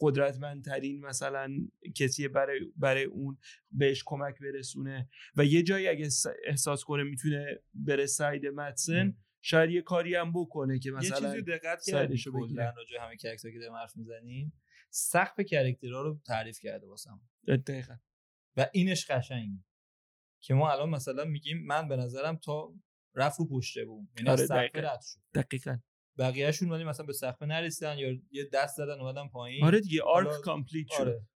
قدرتمندترین 0.00 1.00
مثلا 1.00 1.50
کسی 1.94 2.28
برای 2.28 2.60
برای 2.76 3.04
اون 3.04 3.38
بهش 3.70 4.02
کمک 4.06 4.38
برسونه. 4.40 5.08
و 5.36 5.44
یه 5.44 5.62
جایی 5.62 5.88
اگه 5.88 6.08
احساس 6.44 6.84
کنه 6.84 7.02
می‌تونه 7.02 7.60
بره 7.74 8.06
side 8.06 8.46
متسن 8.46 9.16
شاید 9.42 9.70
یه 9.70 9.82
کاری 9.82 10.14
هم 10.14 10.32
بکنه 10.32 10.78
که 10.78 10.90
مثلا 10.90 11.28
یه 11.28 11.34
چیزی 11.34 11.42
دقت 11.42 11.84
کردی 11.84 12.22
کلا 12.32 12.74
راجع 12.76 13.00
همه 13.00 13.16
character 13.16 13.50
که 13.50 13.58
داریم 13.58 13.74
حرف 13.74 13.96
می‌زنیم. 13.96 14.52
سقف 14.90 15.40
character 15.40 15.96
ها 15.96 16.02
رو 16.02 16.20
تعریف 16.26 16.60
کرده 16.60 16.86
واسم 16.86 17.20
دقیقاً. 17.46 17.96
و 18.56 18.66
اینش 18.72 19.10
قشنگ 19.10 19.58
که 20.40 20.54
ما 20.54 20.72
الان 20.72 20.90
مثلا 20.90 21.24
میگیم 21.24 21.66
من 21.66 21.88
به 21.88 21.96
نظرم 21.96 22.36
تا 22.36 22.74
رفت 23.14 23.38
رو 23.38 23.48
پشته 23.48 23.84
بوم. 23.84 24.08
یعنی 24.16 24.30
آره 24.30 24.46
سقف 24.46 24.76
رد 24.76 25.00
شد. 25.02 25.20
دقیقاً. 25.34 25.78
بقیه‌شون 26.18 26.70
ولی 26.70 26.84
مثلا 26.84 27.06
به 27.06 27.12
سقف 27.12 27.42
نرسیدن 27.42 27.98
یا 27.98 28.18
یه 28.30 28.44
دست 28.52 28.76
زدن 28.76 29.00
اومدن 29.00 29.28
پایین. 29.28 29.64
آره 29.64 29.80
دیگه 29.80 30.02
arc 30.02 30.40
complete 30.40 30.86
شد. 30.90 31.00
آره. 31.00 31.26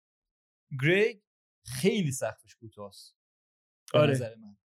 گرگ 0.83 1.21
خیلی 1.65 2.13
سقفش 2.13 2.55
کوتاست. 2.55 3.17
آره. 3.95 4.11
نظر 4.11 4.35
من. 4.35 4.57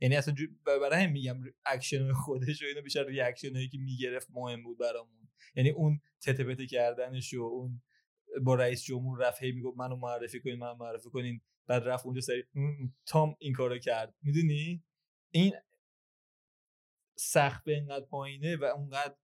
یعنی 0.00 0.16
اصلا 0.16 0.34
برای 0.66 1.04
هم 1.04 1.12
میگم 1.12 1.40
اکشن 1.66 2.12
خودش 2.12 2.62
و 2.62 2.66
اینو 2.66 2.82
بیشتر 2.82 3.04
reaction 3.04 3.56
هایی 3.56 3.68
که 3.68 3.78
می‌گرفت 3.78 4.28
مهم 4.30 4.62
بود 4.62 4.78
برامون. 4.78 5.28
یعنی 5.54 5.70
اون 5.70 6.00
تته 6.22 6.66
کردنش 6.66 7.34
و 7.34 7.42
اون 7.42 7.82
با 8.42 8.54
رئیس 8.54 8.84
جمهور 8.84 9.26
رفت 9.26 9.42
هی 9.42 9.52
می‌گفت 9.52 9.78
منو 9.78 9.96
معرفی 9.96 10.40
کنین 10.40 10.58
من 10.58 10.72
معرفی 10.72 11.10
کنین. 11.10 11.40
بعد 11.66 11.82
رفت 11.82 12.06
اونجا 12.06 12.20
سری 12.20 12.44
تام 13.06 13.36
این 13.38 13.52
کارو 13.52 13.78
کرد. 13.78 14.14
می‌دونی؟ 14.22 14.84
این 15.30 15.52
سخت 17.18 17.68
اینقدر 17.68 18.04
پایینه 18.04 18.56
و 18.56 18.64
اونقدر 18.64 19.14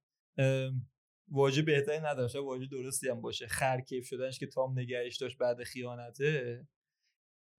واژه 1.29 1.63
بهتری 1.63 2.01
نداشت. 2.01 2.37
واژه 2.37 2.67
درستی 2.67 3.09
هم 3.09 3.21
باشه. 3.21 3.47
خرکیف 3.47 4.07
شدنش 4.07 4.39
که 4.39 4.47
تام 4.47 4.79
نگهش 4.79 5.17
داشت 5.17 5.39
بعد 5.39 5.63
خیانته 5.63 6.67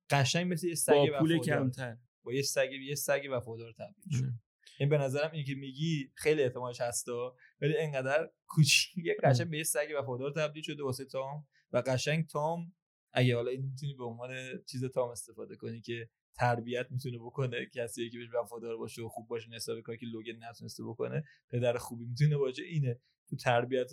قشنگ 0.10 0.54
مثل 0.54 0.68
یه 0.68 0.76
سگ 0.76 0.94
با 0.94 1.20
پول 1.20 1.40
کمتر. 1.40 1.98
با 2.24 2.34
یه 2.34 2.42
سگ 2.42 2.72
یه 2.72 2.96
سگ 2.96 3.28
وفادار 3.32 3.72
تبدیل 3.72 4.20
شد. 4.20 4.34
این 4.80 4.90
به 4.90 4.98
نظرم 4.98 5.32
این 5.32 5.46
که 5.46 5.56
میگی 5.56 6.12
خیلی 6.16 6.44
احتمالش 6.44 6.82
هستا 6.82 7.36
ولی 7.62 7.78
انقدر 7.78 8.30
کوچیک 8.48 9.06
یه 9.06 9.18
قشنگ 9.24 9.50
به 9.50 9.58
یه 9.58 9.64
سگ 9.64 9.88
وفادار 10.00 10.32
تبدیل 10.32 10.64
شده 10.64 10.84
واسه 10.84 11.06
تام. 11.06 11.48
و 11.72 11.84
قشنگ 11.86 12.28
تام 12.28 12.74
اگه 13.14 13.36
حالا 13.36 13.52
این 13.52 13.62
می‌تونی 13.62 13.94
به 13.94 14.04
عنوان 14.04 14.64
چیز 14.66 14.86
تام 14.86 15.10
استفاده 15.10 15.56
کنی 15.56 15.82
که 15.82 16.10
تربیت 16.36 16.88
می‌تونه 16.92 17.18
بکنه 17.18 17.66
کسی 17.74 18.10
که 18.10 18.18
بهش 18.18 18.28
وفادار 18.34 18.78
باشه 18.78 19.02
و 19.02 19.10
خوب 19.10 19.28
باشه 19.28 19.50
نسبت 19.50 19.80
کاری 19.80 19.98
که 19.98 20.06
لوگن 20.06 20.44
نتونسته 20.50 20.84
بکنه 20.84 21.24
پدر 21.50 21.78
خوبی 21.78 22.06
می‌تونه 22.06 22.38
باشه 22.38 22.64
اینه. 22.64 23.00
تو 23.30 23.36
تربیت 23.36 23.90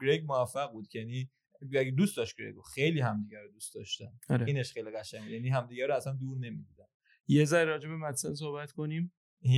گرگ 0.00 0.24
موفق 0.24 0.72
بود 0.72 0.94
یعنی 0.94 1.30
اگه 1.62 1.90
دوست 1.90 2.16
داشت 2.16 2.36
گرگو 2.38 2.62
خیلی 2.62 3.00
همدیگه 3.00 3.38
رو 3.38 3.52
دوست 3.52 3.74
داشتن. 3.74 4.18
آره. 4.28 4.46
اینش 4.46 4.72
خیلی 4.72 4.90
قشنگه. 4.90 5.30
یعنی 5.30 5.48
همدیگه 5.48 5.86
رو 5.86 5.94
اصلا 5.94 6.12
دور 6.12 6.38
نمی‌دیدن. 6.38 6.84
یه 7.26 7.44
ذره 7.44 7.64
راجع 7.64 7.88
به 7.88 7.96
مدسن 7.96 8.34
صحبت 8.34 8.72
کنیم. 8.72 9.12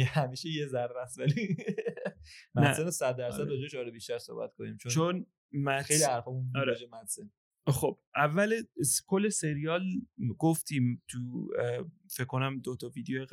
همیشه 0.06 0.48
یه 0.48 0.66
ذره 0.66 1.00
است 1.02 1.18
ولی 1.18 1.56
مدسن 2.54 2.90
100 2.90 3.16
درصد 3.16 3.40
آره. 3.40 3.50
راجعش 3.50 3.74
آره 3.74 3.90
بیشتر 3.90 4.18
صحبت 4.18 4.54
کنیم. 4.54 4.76
چون 4.76 4.92
چون 4.92 5.26
خیلی 5.82 6.04
حرفمون 6.04 6.52
آره. 6.56 6.76
مدسن. 6.92 7.30
خب 7.68 8.00
اول 8.16 8.62
کل 9.06 9.28
سریال 9.28 9.82
گفتیم 10.38 11.02
تو 11.08 11.50
فکر 12.16 12.26
کنم 12.26 12.58
دو 12.58 12.76
تا 12.76 12.88
ویدیو 12.88 13.26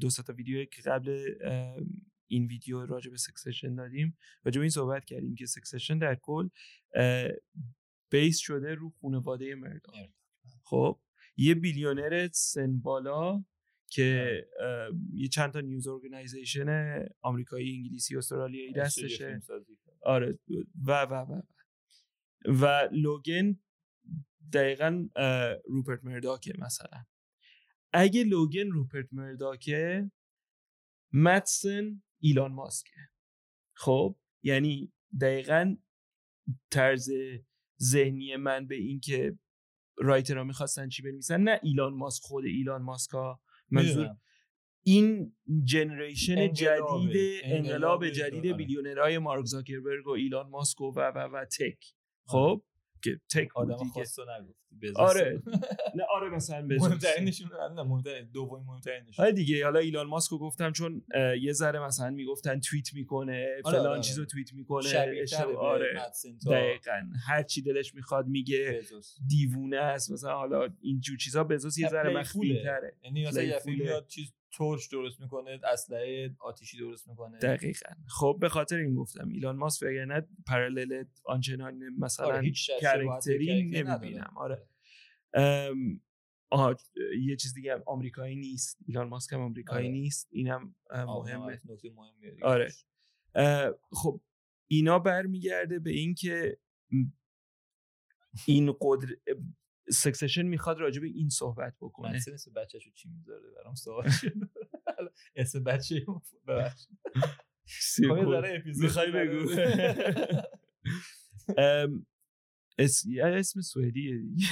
دو 0.00 0.10
تا 0.26 0.32
ویدیو 0.32 0.64
که 0.64 0.82
قبل 0.82 1.34
این 2.26 2.46
ویدیو 2.46 2.86
راجع 2.86 3.10
به 3.10 3.16
Succession 3.16 3.74
دادیم 3.74 4.16
راجع 4.44 4.58
به 4.58 4.62
این 4.62 4.70
صحبت 4.70 5.04
کردیم 5.04 5.34
که 5.34 5.46
Succession 5.46 5.98
در 5.98 6.14
کل 6.14 6.48
base 8.10 8.38
شده 8.38 8.74
رو 8.74 8.90
خانواده 9.02 9.54
مرداک 9.54 10.14
خب 10.62 11.00
یه 11.36 11.54
billionaire 11.54 12.28
سن 12.32 12.80
بالا 12.80 13.44
که 13.88 14.40
یه 15.12 15.28
چند 15.28 15.52
تا 15.52 15.60
news 15.60 15.88
organization 15.88 16.98
آمریکایی 17.20 17.76
انگلیسی 17.76 18.16
استرالیایی 18.16 18.72
دستشه. 18.72 19.40
آره 20.02 20.38
و 20.84 21.02
و 21.02 21.14
و 21.14 21.42
و. 22.46 22.88
لوگن 22.92 23.58
دقیقا 24.52 25.08
روپرت 25.64 26.04
مرداکه 26.04 26.52
مثلا. 26.58 27.04
اگه 27.94 28.24
لوگن 28.24 28.70
روپرت 28.70 29.06
مرداکه 29.12 30.10
متسن 31.12 32.02
ایلان 32.20 32.52
ماسکه. 32.52 33.00
خب؟ 33.76 34.16
یعنی 34.42 34.92
دقیقا 35.20 35.76
طرز 36.70 37.10
ذهنی 37.82 38.36
من 38.36 38.66
به 38.66 38.74
این 38.74 39.00
که 39.00 39.38
رایترها 39.98 40.44
می‌خواستن 40.44 40.88
چی 40.88 41.02
بنویسن 41.02 41.40
نه 41.40 41.60
ایلان 41.62 41.94
ماسک 41.94 42.22
خود 42.22 42.44
ایلان 42.44 42.82
ماسکا 42.82 43.40
منظور 43.70 44.16
این 44.82 45.36
جنریشن 45.64 46.52
جدید 46.52 47.40
انقلاب 47.44 48.08
جدید 48.08 48.46
آره. 48.46 48.52
بیلیونرهای 48.52 49.18
مارک 49.18 49.44
زاکربرگ 49.44 50.06
و 50.06 50.10
ایلان 50.10 50.50
ماسک 50.50 50.80
و 50.80 50.92
و 50.94 51.18
و 51.18 51.44
تک. 51.44 51.94
خب؟ 52.26 52.62
که 52.64 52.73
تک 53.34 53.56
آدم 53.56 53.76
خواستو 53.76 54.22
نگفتی 54.22 54.64
آره. 54.96 55.42
نه 55.96 56.02
آره 56.14 56.30
مثلا 56.30 56.62
مهمترینشون 56.62 57.50
نه 57.76 57.82
مهمترین 57.82 58.28
دومی 58.32 58.64
مهمترینشون 58.64 59.24
آره 59.24 59.32
دیگه 59.34 59.64
حالا 59.64 59.78
ایلان 59.78 60.06
ماسک 60.06 60.30
رو 60.30 60.38
گفتم 60.38 60.72
چون 60.72 61.02
یه 61.40 61.52
ذره 61.52 61.86
مثلا 61.86 62.10
می‌گفتن 62.10 62.60
توییت 62.60 62.94
می‌کنه 62.94 63.46
آره 63.64 63.78
فلان 63.78 63.86
آره. 63.86 64.00
چیزو 64.00 64.20
آره. 64.20 64.30
توییت 64.30 64.52
می‌کنه 64.52 64.88
آره. 65.56 66.00
دقیقاً. 66.46 67.08
هر 67.26 67.42
چی 67.42 67.62
دلش 67.62 67.94
می‌خواد 67.94 68.26
میگه 68.26 68.82
دیوونه 69.28 69.76
است. 69.76 70.12
مثلا 70.12 70.34
حالا 70.34 70.68
این 70.80 71.00
جور 71.00 71.16
چیزا 71.16 71.44
بزوس 71.44 71.78
یه 71.78 71.88
ذره 71.88 72.18
مخفی 72.18 72.62
تره. 72.64 72.96
یعنی 73.04 73.26
مثلا 73.26 73.42
یه 73.42 73.58
فیلم 73.58 74.04
چیز 74.08 74.32
تورچ 74.56 74.90
درست 74.90 75.20
می‌کنه 75.20 75.60
اسلحه 75.72 76.36
آتیشی 76.38 76.78
درست 76.78 77.08
می‌کنه. 77.08 77.38
دقیقا. 77.38 77.90
خب 78.08 78.38
به 78.40 78.48
خاطر 78.48 78.76
این 78.76 78.94
گفتم 78.94 79.28
ایلان 79.28 79.56
ماسک 79.56 79.82
وگرنه 79.82 80.28
پرالل 80.46 81.04
آنچنان 81.24 81.78
مثلا 81.98 82.26
آره 82.26 82.52
کرکتری 82.80 83.62
نمی‌بینم. 83.62 84.34
آره. 84.36 84.68
آها 86.50 86.76
یه 87.26 87.36
چیز 87.36 87.54
دیگه 87.54 87.82
آمریکایی 87.86 88.36
نیست. 88.36 88.78
ایلان 88.86 89.08
ماسک 89.08 89.32
هم 89.32 89.40
آمریکایی 89.40 89.86
آره. 89.86 89.98
نیست. 89.98 90.28
اینم 90.32 90.74
مهمه. 90.92 91.60
آره 92.42 92.72
خب 93.92 94.20
اینا 94.66 94.98
برمیگرده 94.98 95.78
به 95.78 95.90
اینکه 95.90 96.58
این 98.46 98.74
قدر 98.80 99.16
سکسشن 99.90 100.42
می‌خواد 100.42 100.78
راجع 100.78 101.00
به 101.00 101.06
این 101.06 101.28
صحبت 101.28 101.74
بکنه. 101.80 102.10
من 102.10 102.16
اسم 102.16 102.52
بچه‌شو 102.52 102.90
چی 102.90 103.08
می‌ذاره؟ 103.08 103.50
برام 103.56 103.74
سوال 103.74 104.10
اسم 105.36 105.64
بچه 105.64 106.06
ببخش 106.48 106.86
می‌خوای 108.78 109.10
بگو. 109.10 109.50
اسم 112.78 113.60
سوئدیه 113.60 114.18
دیگه. 114.18 114.46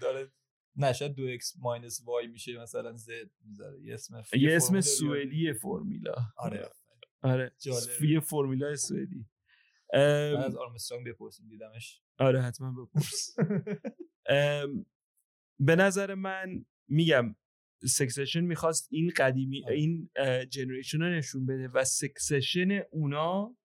داره 0.00 0.32
نه 0.76 0.92
شاید 0.92 1.14
دو 1.14 1.26
اکس 1.26 1.56
ماینس 1.58 2.02
وای 2.04 2.26
میشه 2.26 2.58
مثلا 2.58 2.96
زد 2.96 3.30
می‌ذاره. 3.44 3.80
یه 3.82 3.94
اسم 3.94 4.22
یه 4.32 4.56
اسم 4.56 4.80
سوئدی 4.80 5.52
فرمیلا 5.52 6.14
آره 6.36 6.68
آره 7.22 7.52
یه 8.00 8.20
فرمیلا 8.20 8.76
سوئدی. 8.76 9.26
از 10.38 10.56
آرمسترانگ 10.56 11.08
بپرسیم 11.08 11.48
دیدمش. 11.48 12.01
آره 12.18 12.42
حتما 12.42 12.84
بپرس. 12.84 13.36
به 15.66 15.76
نظر 15.76 16.14
من 16.14 16.64
میگم 16.88 17.36
succession 17.84 18.40
می‌خواست 18.40 18.88
این 18.90 19.12
قدیمی 19.16 19.64
آره. 19.64 19.74
این 19.74 20.10
generation 20.50 20.98
رو 20.98 21.10
نشون 21.10 21.46
بده 21.46 21.68
و 21.68 21.84
succession 21.84 22.80
اونا 22.90 23.56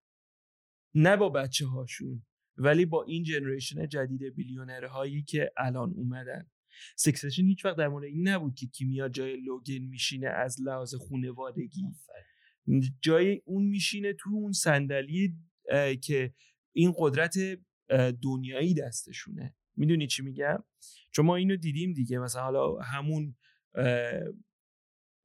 نه 0.95 1.17
با 1.17 1.29
بچه 1.29 1.65
هاشون 1.65 2.25
ولی 2.57 2.85
با 2.85 3.03
این 3.03 3.23
generation 3.23 3.87
جدید 3.87 4.35
billionaire 4.35 4.85
هایی 4.85 5.23
که 5.23 5.51
الان 5.57 5.93
اومدن. 5.93 6.49
Succession 6.95 7.45
هیچ 7.45 7.65
وقت 7.65 7.77
در 7.77 7.87
مورد 7.87 8.03
این 8.03 8.27
نبود 8.27 8.55
که 8.55 8.67
کی 8.67 8.88
میاد 8.88 9.09
جای 9.09 9.41
لوگن 9.41 9.77
میشینه 9.77 10.27
از 10.27 10.61
لحاظ 10.61 10.95
خونوادگی. 10.95 11.83
جای 13.01 13.41
اون 13.45 13.65
میشینه 13.65 14.13
تو 14.13 14.29
اون 14.29 14.51
صندلی 14.51 15.35
که 16.03 16.33
این 16.75 16.93
قدرت 16.97 17.33
دنیایی 18.21 18.73
دستشونه. 18.73 19.55
می‌دونی 19.75 20.07
چی 20.07 20.23
میگم؟ 20.23 20.63
چون 21.11 21.25
ما 21.25 21.35
اینو 21.35 21.55
دیدیم 21.55 21.93
دیگه. 21.93 22.19
مثلا 22.19 22.41
حالا 22.41 22.79
همون 22.79 23.35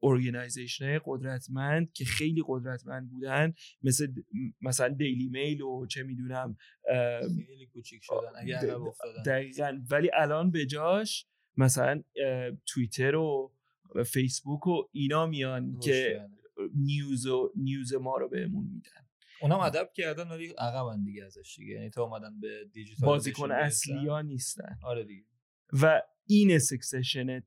organization 0.02 0.84
های 0.84 1.00
قدرتمند 1.04 1.92
که 1.92 2.04
خیلی 2.04 2.42
قدرتمند 2.46 3.10
بودن 3.10 3.54
مثل 3.82 4.06
مثلا 4.60 4.88
دیلی 4.88 5.28
میل 5.28 5.62
و 5.62 5.86
چه 5.86 6.02
می‌دونم 6.02 6.56
خیلی 7.46 7.66
کوچیک 7.72 8.00
شدن 8.02 8.32
اگر 8.36 8.78
دقیقا. 9.26 9.78
ولی 9.90 10.10
الان 10.14 10.50
به 10.50 10.66
جاش 10.66 11.26
مثلا 11.56 12.02
توییتر 12.66 13.14
و 13.14 13.52
فیسبوک 14.06 14.66
و 14.66 14.82
اینا 14.92 15.26
میان 15.26 15.78
که 15.78 16.28
news 16.74 17.26
و 17.26 17.52
news 17.56 17.94
ما 17.94 18.16
رو 18.16 18.28
بهمون 18.28 18.64
میدن. 18.64 19.01
اونا 19.42 19.64
adapt 19.64 19.90
کردن 19.94 20.28
ولی 20.28 20.48
عقبن 20.48 21.04
دیگه 21.04 21.24
ازش 21.24 21.56
دیگه. 21.58 21.74
یعنی 21.74 21.90
تا 21.90 22.02
اومدن 22.02 22.40
به 22.40 22.64
دیجیتال 22.72 23.06
بازیکن 23.06 23.52
اصلی 23.52 24.06
ها 24.08 24.20
نیستن. 24.20 24.78
آره 24.82 25.04
دیگه. 25.04 25.24
و 25.82 26.02
این 26.26 26.58
succession 26.58 27.42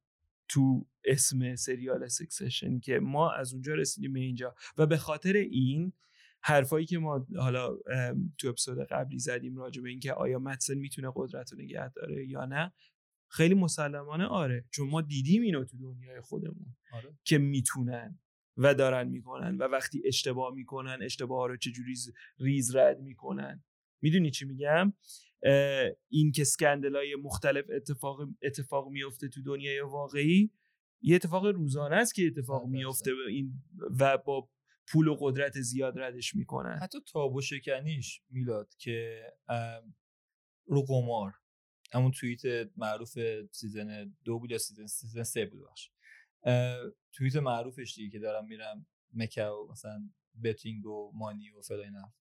تو 0.47 0.87
اسم 1.05 1.55
سریال 1.55 2.07
Succession 2.07 2.79
که 2.79 2.99
ما 2.99 3.31
از 3.31 3.53
اونجا 3.53 3.73
رسیدیم 3.73 4.13
به 4.13 4.19
اینجا. 4.19 4.55
و 4.77 4.85
به 4.85 4.97
خاطر 4.97 5.33
این 5.33 5.93
حرفایی 6.41 6.85
که 6.85 6.97
ما 6.97 7.27
حالا 7.35 7.77
تو 8.37 8.47
اپیزود 8.47 8.87
قبلی 8.87 9.19
زدیم 9.19 9.57
راجع 9.57 9.81
به 9.81 9.89
اینکه 9.89 10.13
آیا 10.13 10.39
متسن 10.39 10.73
می‌تونه 10.73 11.11
قدرت 11.15 11.53
رو 11.53 11.59
نگه 11.59 11.89
داره 11.89 12.27
یا 12.27 12.45
نه 12.45 12.73
خیلی 13.27 13.55
مسلمانه 13.55 14.25
آره. 14.25 14.65
چون 14.71 14.89
ما 14.89 15.01
دیدیم 15.01 15.41
اینو 15.41 15.65
تو 15.65 15.77
دنیای 15.77 16.21
خودمون 16.21 16.75
آره. 16.93 17.17
که 17.23 17.37
می‌تونن 17.37 18.19
و 18.57 18.73
دارن 18.73 19.07
می‌کنن 19.07 19.57
و 19.57 19.63
وقتی 19.63 20.01
اشتباه 20.05 20.53
می‌کنن 20.53 20.99
اشتباه 21.01 21.47
رو 21.47 21.57
چجوری 21.57 21.95
ریز 22.39 22.75
رد 22.75 22.99
می‌کنن. 22.99 23.63
می‌دونی 24.01 24.31
چی 24.31 24.45
میگم؟ 24.45 24.93
این 26.09 26.31
که 26.31 26.43
های 26.93 27.15
مختلف 27.15 27.65
اتفاق 27.75 28.19
اتفاق 28.41 28.89
میفته 28.89 29.27
تو 29.27 29.41
دنیای 29.41 29.79
واقعی 29.81 30.51
یه 31.01 31.15
اتفاق 31.15 31.45
روزانه 31.45 31.95
است 31.95 32.15
که 32.15 32.27
اتفاق 32.27 32.67
میفته 32.67 33.11
این 33.29 33.53
و 33.99 34.17
با 34.17 34.49
پول 34.87 35.07
و 35.07 35.17
قدرت 35.19 35.61
زیاد 35.61 35.99
ردش 35.99 36.35
می‌کنن. 36.35 36.79
حتی 36.81 36.97
تابو 37.13 37.41
شکنیش 37.41 38.21
میلاد 38.29 38.75
که 38.77 39.21
رو 40.65 40.81
قمار 40.81 41.33
همون 41.93 42.11
توییت 42.11 42.41
معروف 42.77 43.17
سیزن 43.51 44.15
دو 44.23 44.39
بود 44.39 44.51
یا 44.51 44.57
سیزن, 44.57 44.85
سیزن 44.85 45.23
سه 45.23 45.45
بود 45.45 45.61
باش 45.61 45.91
توییت 47.13 47.35
معروفش 47.35 47.95
دیگه 47.95 48.09
که 48.09 48.19
دارم 48.19 48.45
میرم 48.45 48.85
مکه 49.13 49.49
مثلا 49.71 50.09
بتینگ 50.43 50.85
و 50.85 51.11
مانی 51.13 51.49
و 51.49 51.61
فلان 51.61 52.13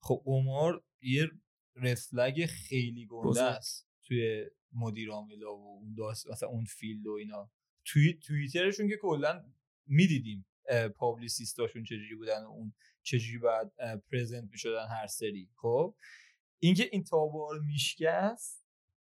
خب 0.00 0.22
قمار 0.24 0.84
یه 1.02 1.30
رفلگ 1.76 2.46
خیلی 2.46 3.06
گنده 3.06 3.42
است 3.42 3.88
توی 4.04 4.46
مدیر 4.72 5.10
عاملا 5.10 5.56
و 5.56 5.78
اون 5.80 5.94
داست 5.94 6.30
مثلا 6.30 6.48
اون 6.48 6.64
فیلد 6.64 7.06
و 7.06 7.12
اینا. 7.12 7.50
توی 7.84 8.14
توییترشون 8.14 8.88
که 8.88 8.96
کلا 8.96 9.44
می‌دیدیم 9.86 10.46
پابلیسیستاشون 10.94 11.84
چجوری 11.84 12.14
بودن 12.14 12.44
و 12.44 12.48
اون 12.48 12.74
چجوری 13.02 13.38
باید 13.38 13.68
پرزنت 14.12 14.50
می‌شدن 14.50 14.88
هر 14.88 15.06
سری. 15.06 15.50
خب 15.56 15.96
اینکه 16.58 16.88
این 16.92 17.04
تابار 17.04 17.58
میشکست 17.58 18.65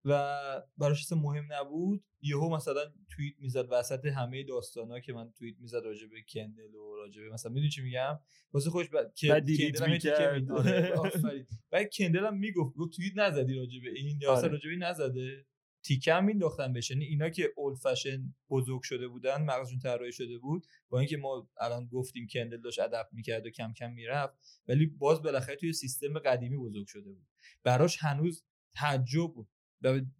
و 0.05 0.63
براش 0.77 1.11
مهم 1.11 1.47
نبود. 1.53 2.03
یهو 2.21 2.55
مثلا 2.55 2.81
توییت 3.09 3.35
می‌زد 3.39 3.67
وسط 3.71 4.05
همه 4.05 4.43
داستانا 4.43 4.99
که 4.99 5.13
من 5.13 5.31
توییت 5.31 5.55
می‌زد 5.59 5.81
راجع 5.85 6.07
به 6.07 6.21
کندل 6.33 6.75
و 6.75 6.95
راجع 6.95 7.21
به 7.21 7.29
مثلا 7.29 7.51
می‌دونی 7.51 7.69
چی 7.69 7.81
میگم؟ 7.81 8.19
واسه 8.53 8.69
خوش 8.69 8.89
بعد 8.89 9.13
که 9.15 9.27
کندل 9.27 9.83
هم 9.83 10.51
آره، 10.51 10.93
بعد 11.71 11.89
کندل 11.97 12.25
هم 12.25 12.37
می‌گفت 12.37 12.75
گفت 12.75 12.95
توییت 12.95 13.17
نزدی 13.17 13.53
راجع 13.53 13.79
به 13.83 13.89
این 13.95 14.19
یا 14.21 14.33
اصلا 14.33 14.43
آره. 14.43 14.51
راجع 14.51 14.65
به 14.65 14.71
این 14.71 14.83
نزده. 14.83 15.45
تیکه 15.85 16.13
هم 16.13 16.25
مینداختن 16.25 16.73
بهش. 16.73 16.91
یعنی 16.91 17.05
اینا 17.05 17.29
که 17.29 17.53
اولد 17.55 17.77
فشن 17.77 18.35
بزرگ 18.49 18.81
شده 18.81 19.07
بودن 19.07 19.41
مغزشون 19.41 19.79
طراحی 19.79 20.11
شده 20.11 20.37
بود 20.37 20.65
با 20.89 20.99
اینکه 20.99 21.17
ما 21.17 21.49
الان 21.59 21.87
گفتیم 21.87 22.27
کندل 22.27 22.61
داشت 22.61 22.79
ادپت 22.79 23.09
می‌کرد 23.11 23.45
و 23.45 23.49
کم 23.49 23.73
کم 23.73 23.91
می‌رفت 23.91 24.33
ولی 24.67 24.85
باز 24.85 25.21
بالاخره 25.21 25.55
توی 25.55 25.73
سیستم 25.73 26.19
قدیمی 26.19 26.57
بزرگ 26.57 26.87
شده 26.87 27.11
بود. 27.11 27.27
براش 27.63 27.97
هنوز 27.99 28.43
تعجب 28.75 29.33
بود. 29.35 29.47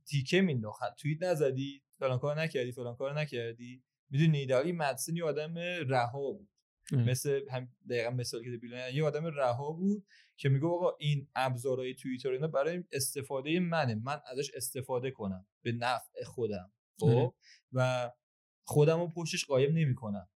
تیکه 0.05 0.41
مینداخت. 0.41 0.95
توییت 0.97 1.24
نزدی؟ 1.24 1.84
فلان 1.99 2.20
کار 2.20 2.41
نکردی 2.41 2.72
فلان 2.72 2.95
کار 2.95 3.20
نکردی؟ 3.20 3.84
می‌دونی 4.09 4.45
در 4.45 4.61
این 4.61 4.76
مدسن 4.78 5.16
یه 5.16 5.24
آدم 5.24 5.53
رها 5.88 6.32
بود. 6.32 6.49
مثل 6.91 7.41
هم 7.51 7.70
دقیقا 7.89 8.09
مثال 8.09 8.43
که 8.43 8.57
بیلون 8.57 8.80
یه 8.93 9.03
آدم 9.03 9.26
رها 9.26 9.72
بود 9.72 10.05
که 10.38 10.49
میگه 10.49 10.66
آقا 10.66 10.95
این 10.99 11.28
ابزارهای 11.36 11.95
توییتر 11.95 12.32
اینا 12.32 12.47
برای 12.47 12.84
استفاده 12.91 13.59
منه. 13.59 13.95
من 13.95 14.22
ازش 14.32 14.51
استفاده 14.55 15.11
کنم 15.11 15.45
به 15.61 15.72
نفع 15.72 16.24
خودم. 16.24 16.72
خب؟ 16.99 17.34
و 17.72 18.11
خودم 18.64 18.99
رو 18.99 19.07
پشتش 19.07 19.45
قایم 19.45 19.78
نمی‌کنم. 19.78 20.30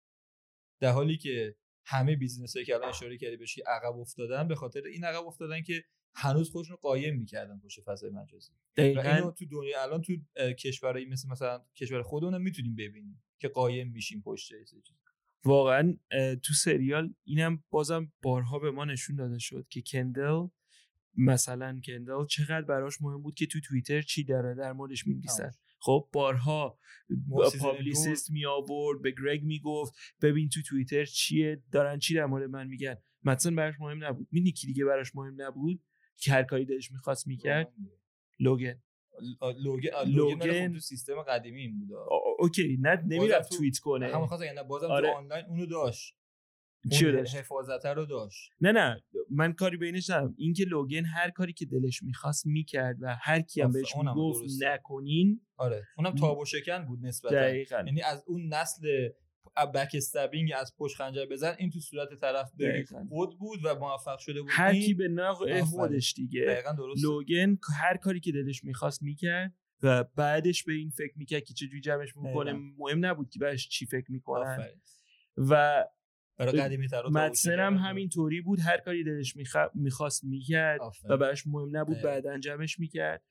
در 0.80 0.92
حالی 0.92 1.16
که 1.16 1.56
همه 1.84 2.16
business 2.16 2.56
هایی 2.56 2.66
که 2.66 2.74
الان 2.74 2.88
اشاره 2.88 3.18
کردی 3.18 3.36
بهش 3.36 3.58
عقب 3.66 3.98
افتادن 3.98 4.48
به 4.48 4.54
خاطر 4.54 4.82
این 4.84 5.04
عقب 5.04 5.26
افتادن 5.26 5.62
که 5.62 5.84
هنوز 6.18 6.50
خودشون 6.50 6.76
قایم 6.76 7.16
می‌کردن 7.16 7.58
پشت 7.58 7.80
فضای 7.80 8.10
مجازی. 8.10 8.52
دقیقاً. 8.76 9.30
تو 9.38 9.46
دنیا 9.46 9.82
الان 9.82 10.02
تو 10.02 10.12
کشورهایی 10.52 11.06
مثل 11.06 11.28
مثلا 11.28 11.64
کشور 11.76 12.02
خودمون 12.02 12.42
می‌تونیم 12.42 12.74
ببینیم 12.74 13.22
که 13.38 13.48
قایم 13.48 13.88
میشیم 13.88 14.22
پشت 14.22 14.52
واقعا 15.44 15.96
تو 16.42 16.54
سریال 16.54 17.14
اینم 17.24 17.64
بازم 17.70 18.12
بارها 18.22 18.58
به 18.58 18.70
ما 18.70 18.84
نشون 18.84 19.16
داده 19.16 19.38
شد 19.38 19.66
که 19.68 19.82
کندل 19.82 20.46
مثلا 21.16 21.80
کندل 21.86 22.26
چقدر 22.26 22.62
براش 22.62 23.02
مهم 23.02 23.22
بود 23.22 23.34
که 23.34 23.46
تو 23.46 23.60
توییتر 23.60 24.02
چی 24.02 24.24
داره 24.24 24.54
در 24.54 24.72
موردش 24.72 25.06
می‌نویسن. 25.06 25.50
خب 25.78 26.08
بارها 26.12 26.78
publicist 27.60 28.30
می 28.30 28.46
آورد 28.46 29.02
به 29.02 29.10
گرگ 29.10 29.42
می‌گفت 29.42 29.94
ببین 30.22 30.48
تو 30.48 30.62
توییتر 30.62 31.04
چیه 31.04 31.62
دارن 31.72 31.98
چی 31.98 32.14
در 32.14 32.26
مورد 32.26 32.50
من 32.50 32.66
میگن. 32.66 32.96
مثلا 33.22 33.54
براش 33.54 33.74
مهم 33.80 34.04
نبود. 34.04 34.28
می‌دونی 34.30 34.52
کی 34.52 34.66
دیگه 34.66 34.84
براش 34.84 35.14
مهم 35.14 35.42
نبود؟ 35.42 35.82
که 36.16 36.32
هر 36.32 36.42
کاری 36.42 36.64
دلش 36.64 36.92
می‌خواست 36.92 37.26
می‌کرد. 37.26 37.72
لوگن. 38.40 38.82
لوگن 39.64 39.90
لوگن 40.06 40.72
تو 40.72 40.78
سیستم 40.78 41.22
قدیمی 41.22 41.60
این 41.60 41.78
بود 41.78 41.88
OK 42.38 42.78
نه 42.80 43.02
نمی‌رفت 43.06 43.56
توییت 43.56 43.78
کنه. 43.78 44.06
همون 44.06 44.26
خواست 44.26 44.42
یعنی 44.42 44.62
بازم 44.68 44.86
آره. 44.86 45.10
تو 45.10 45.16
آنلاین 45.16 45.44
اونو 45.44 45.66
داشت. 45.66 46.16
چی 46.92 47.12
داشت؟ 47.12 47.36
حفاظت 47.36 47.86
رو 47.86 48.06
داشت. 48.06 48.50
نه 48.60 48.72
نه 48.72 49.02
من 49.30 49.52
کاری 49.52 49.76
بینش 49.76 50.10
ندارم. 50.10 50.34
اینکه 50.38 50.64
لوگن 50.64 51.04
هر 51.04 51.30
کاری 51.30 51.52
که 51.52 51.66
دلش 51.66 52.02
می‌خواست 52.02 52.46
می‌کرد 52.46 52.96
و 53.00 53.16
هر 53.20 53.40
کی 53.40 53.60
هم 53.60 53.72
بهش 53.72 53.96
می‌گفت 53.96 54.44
نکنین. 54.62 55.40
آره 55.56 55.84
اونم 55.98 56.14
تاب 56.14 56.38
و 56.38 56.44
شکن 56.44 56.86
بود 56.86 57.06
نسبتا. 57.06 57.48
یعنی 57.48 58.02
از 58.02 58.24
اون 58.26 58.54
نسل 58.54 59.08
بک 59.74 59.90
استابینگ 59.94 60.52
از 60.56 60.74
پشت 60.78 60.96
خنجر 60.96 61.26
بزن 61.26 61.54
این 61.58 61.70
تو 61.70 61.80
صورت 61.80 62.08
طرف 62.20 62.52
خود 63.08 63.38
بود 63.38 63.60
و 63.64 63.74
موفق 63.74 64.18
شده 64.18 64.42
بود. 64.42 64.50
هر 64.54 64.74
کی 64.74 64.94
به 64.94 65.08
نقل 65.08 65.60
خودش 65.62 66.12
دیگه. 66.12 66.62
لوگن 67.02 67.58
هر 67.80 67.96
کاری 67.96 68.20
که 68.20 68.32
دلش 68.32 68.64
می‌خواست 68.64 69.02
می‌کرد 69.02 69.54
و 69.82 70.04
بعدش 70.04 70.64
به 70.64 70.72
این 70.72 70.90
فکر 70.90 71.12
می‌کرد 71.16 71.44
که 71.44 71.54
چجوری 71.54 71.80
جمعش 71.80 72.16
می‌کنه 72.16 72.52
مهم 72.52 73.06
نبود 73.06 73.30
که 73.30 73.38
بعدش 73.38 73.68
چی 73.68 73.86
فکر 73.86 74.12
می‌کنن. 74.12 74.58
و 75.36 75.84
مدسن 77.10 77.60
هم 77.60 77.76
همین 77.76 78.08
طوری 78.08 78.40
بود 78.40 78.60
هر 78.60 78.78
کاری 78.78 79.04
دلش 79.04 79.36
می‌خواست 79.74 80.24
می‌کرد 80.24 80.80
و 81.08 81.16
براش 81.16 81.46
مهم 81.46 81.76
نبود 81.76 82.02
بعد 82.02 82.40
جمعش 82.40 82.78
می‌کرد. 82.78 83.22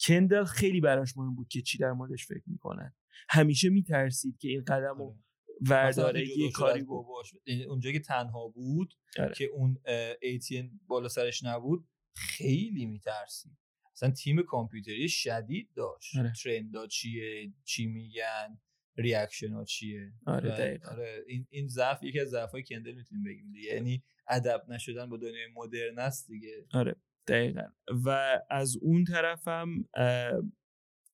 کندل 0.00 0.44
خیلی 0.44 0.80
براش 0.80 1.16
مهم 1.16 1.34
بود 1.34 1.48
که 1.48 1.62
چی 1.62 1.78
در 1.78 1.92
موردش 1.92 2.26
فکر 2.26 2.42
می‌کنن. 2.46 2.94
همیشه 3.28 3.68
میترسید 3.68 4.38
که 4.38 4.48
این 4.48 4.64
قدم 4.64 4.98
رو 4.98 5.18
آره. 5.60 5.70
ورداره 5.70 6.38
یه 6.38 6.50
کاری 6.50 6.82
باباش 6.82 7.34
اونجا 7.68 7.92
که 7.92 8.00
تنها 8.00 8.48
بود 8.48 8.94
آره. 9.18 9.34
که 9.34 9.44
اون 9.44 9.78
ATN 10.22 10.80
بالا 10.86 11.08
سرش 11.08 11.44
نبود 11.44 11.88
خیلی 12.16 12.86
میترسید 12.86 13.52
اصلا 13.92 14.10
تیم 14.10 14.42
کامپیوتری 14.42 15.08
شدید 15.08 15.70
داشت. 15.76 16.16
آره. 16.16 16.32
trend 16.42 16.88
چیه 16.88 17.52
چی 17.64 17.86
میگن 17.86 18.60
reaction 18.96 19.52
ها 19.52 19.64
چیه. 19.64 20.12
آره 20.26 20.80
آره 20.90 21.24
این 21.26 21.46
این 21.50 21.68
ضعف 21.68 22.02
یکی 22.02 22.20
از 22.20 22.28
ضعف 22.28 22.50
های 22.50 22.62
کندل 22.62 22.92
می‌تونیم 22.92 23.24
بگیم 23.24 23.52
دیگه. 23.52 23.74
یعنی 23.74 24.02
ادب 24.28 24.64
نشدن 24.68 25.10
با 25.10 25.16
دنیای 25.16 25.46
مدرن 25.56 25.98
است 25.98 26.28
دیگه. 26.28 26.66
آره 26.72 26.96
دقیقا. 27.28 27.62
و 28.04 28.40
از 28.50 28.76
اون 28.76 29.04
طرفم 29.04 29.88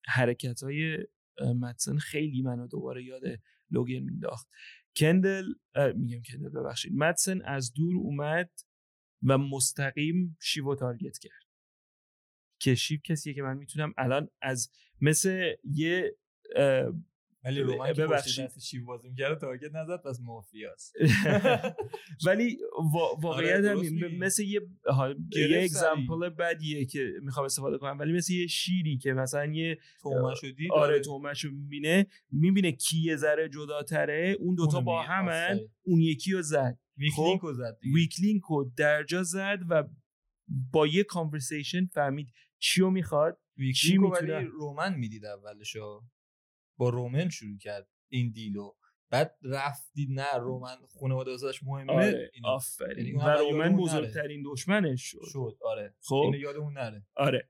حرکت 0.06 0.62
های 0.62 0.98
متسن 1.60 1.96
خیلی 1.96 2.42
منو 2.42 2.66
دوباره 2.66 3.04
یاد 3.04 3.22
لوگن 3.70 3.98
مینداخت. 3.98 4.48
کندل 4.96 5.44
میگم 5.96 6.22
کندل 6.22 6.48
ببخشید. 6.48 6.92
مدسن 6.94 7.42
از 7.42 7.72
دور 7.72 7.96
اومد 7.96 8.50
و 9.22 9.38
مستقیم 9.38 10.36
شیو 10.40 10.74
تارگت 10.74 11.18
کرد. 11.18 11.42
که 12.60 12.74
شیو 12.74 13.00
کسیه 13.04 13.34
که 13.34 13.42
من 13.42 13.56
می‌تونم 13.56 13.94
الان 13.98 14.28
از 14.42 14.70
مثل 15.00 15.52
یه 15.64 16.16
ولی 17.44 17.60
رومان 17.60 17.92
که 17.92 18.06
ببخشید. 18.06 18.58
شیو 18.58 18.84
بازی 18.84 19.08
می‌کرد 19.08 19.40
target 19.40 19.74
نزد 19.74 20.02
پس 20.02 20.20
مافیاست. 20.20 20.94
ولی 22.26 22.58
واقعیت 23.22 23.64
آره 23.64 24.18
مثل 24.18 24.42
یه 24.42 24.60
یه 25.36 25.62
example 25.62 26.28
بدیه 26.28 26.84
که 26.84 27.12
می‌خوام 27.22 27.46
استفاده 27.46 27.78
کنم 27.78 27.98
ولی 27.98 28.12
مثل 28.12 28.32
یه 28.32 28.46
شیری 28.46 28.98
که 28.98 29.12
مثلا 29.12 29.52
یه 29.52 29.78
دید 30.56 30.72
آره 30.72 31.00
طعمه‌شو 31.00 31.50
می‌بینه 31.50 32.06
می‌بینه 32.32 32.72
کی 32.72 32.98
یه 32.98 33.16
ذره 33.16 33.48
جداتره 33.48 34.36
اون 34.40 34.54
دوتا 34.54 34.80
با 34.80 35.02
همن 35.02 35.60
اون 35.82 36.00
یکی 36.00 36.32
رو 36.32 36.42
زد. 36.42 36.78
weak 36.96 37.18
link 37.18 37.40
رو 37.40 37.52
زد 37.52 37.78
weak 37.94 38.18
link 38.18 38.42
رو 38.42 38.72
درجا 38.76 39.22
زد 39.22 39.58
و 39.68 39.84
با 40.72 40.86
یه 40.86 41.04
conversation 41.04 41.86
فهمید 41.86 42.28
چیو 42.58 42.90
می‌خواد 42.90 43.38
چی 43.76 43.98
می‌تونه 43.98 44.40
رومن 44.40 44.94
می‌دید 44.98 45.24
اولشو. 45.24 46.02
با 46.80 46.88
رومن 46.88 47.28
شروع 47.28 47.58
کرد 47.58 47.88
این 48.08 48.30
دیلو. 48.30 48.72
بعد 49.10 49.36
رفتی 49.42 50.06
نه 50.10 50.34
رومن 50.38 50.76
خانواده 51.00 51.30
ازش 51.30 51.62
مهمه 51.62 51.92
آره 51.92 52.30
آفرین. 52.44 53.16
و 53.16 53.28
رومن 53.28 53.76
بزرگترین 53.76 54.42
دشمنش 54.46 55.02
شد. 55.02 55.18
شد 55.32 55.58
آره. 55.64 55.94
خب. 56.00 56.14
اینو 56.14 56.38
یادمون 56.38 56.72
نره. 56.72 57.06
آره. 57.16 57.48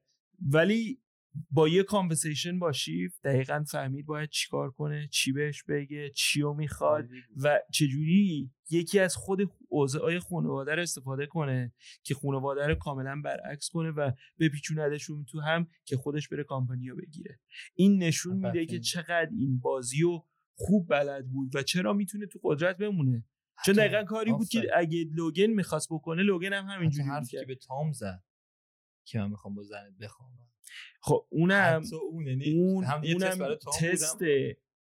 ولی 0.52 1.02
با 1.50 1.68
یه 1.68 1.82
کانورسیشن 1.82 2.58
با 2.58 2.72
شیف 2.72 3.20
دقیقا 3.24 3.64
فهمید 3.70 4.06
باید 4.06 4.30
چیکار 4.30 4.70
کنه 4.70 5.08
چی 5.12 5.32
بهش 5.32 5.64
بگه 5.68 6.10
چی 6.10 6.40
رو 6.40 6.54
می‌خواد 6.54 7.08
و 7.36 7.60
چجوری 7.72 8.50
یکی 8.70 8.98
از 8.98 9.16
خود 9.16 9.50
اوضاع 9.70 10.18
خانواده 10.18 10.74
رو 10.74 10.82
استفاده 10.82 11.26
کنه 11.26 11.72
که 12.02 12.14
خانواده 12.14 12.66
رو 12.66 12.74
کاملا 12.74 13.20
برعکس 13.24 13.68
کنه 13.70 13.90
و 13.90 14.12
بپیچوندشون 14.40 15.24
تو 15.24 15.40
هم 15.40 15.68
که 15.84 15.96
خودش 15.96 16.28
بره 16.28 16.44
کامپانی 16.44 16.88
رو 16.88 16.96
بگیره. 16.96 17.40
این 17.74 18.02
نشون 18.02 18.36
میده 18.36 18.66
که 18.66 18.80
چقدر 18.80 19.30
این 19.32 19.58
بازی 19.58 20.00
رو 20.02 20.26
خوب 20.54 20.88
بلد 20.88 21.28
بود 21.28 21.56
و 21.56 21.62
چرا 21.62 21.92
می‌تونه 21.92 22.26
تو 22.26 22.40
قدرت 22.42 22.76
بمونه. 22.76 23.24
چون 23.64 23.74
دقیقا 23.74 24.04
کاری 24.04 24.32
بود 24.32 24.48
که 24.48 24.70
اگه 24.74 25.04
لوگن 25.14 25.46
می‌خواست 25.46 25.88
بکنه 25.90 26.22
لوگن 26.22 26.52
هم 26.52 26.64
همینجوری 26.64 27.08
حرفی 27.08 27.30
که 27.30 27.44
به 27.44 27.54
تام 27.54 27.92
زد 27.92 28.22
که 29.04 29.18
من 29.18 29.30
می‌خوام 29.30 29.54
با 29.54 29.62
زنت 29.62 29.98
بخوام 30.00 30.30
خب 31.02 31.26
اونم 31.30 31.82
اون 32.10 32.26
یعنی 32.26 32.52
اون 32.52 32.84
اونم 32.84 33.56
تست 33.80 34.18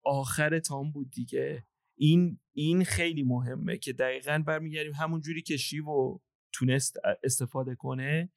آخر 0.02 0.58
تام 0.58 0.92
بود 0.92 1.10
دیگه. 1.10 1.66
این 2.00 2.38
این 2.52 2.84
خیلی 2.84 3.22
مهمه 3.22 3.78
که 3.78 3.92
دقیقا 3.92 4.42
برمیگردیم 4.46 4.92
همون 4.92 5.20
جوری 5.20 5.42
که 5.42 5.56
شیو 5.56 6.18
تونست 6.52 6.96
استفاده 7.24 7.74
کنه. 7.74 8.32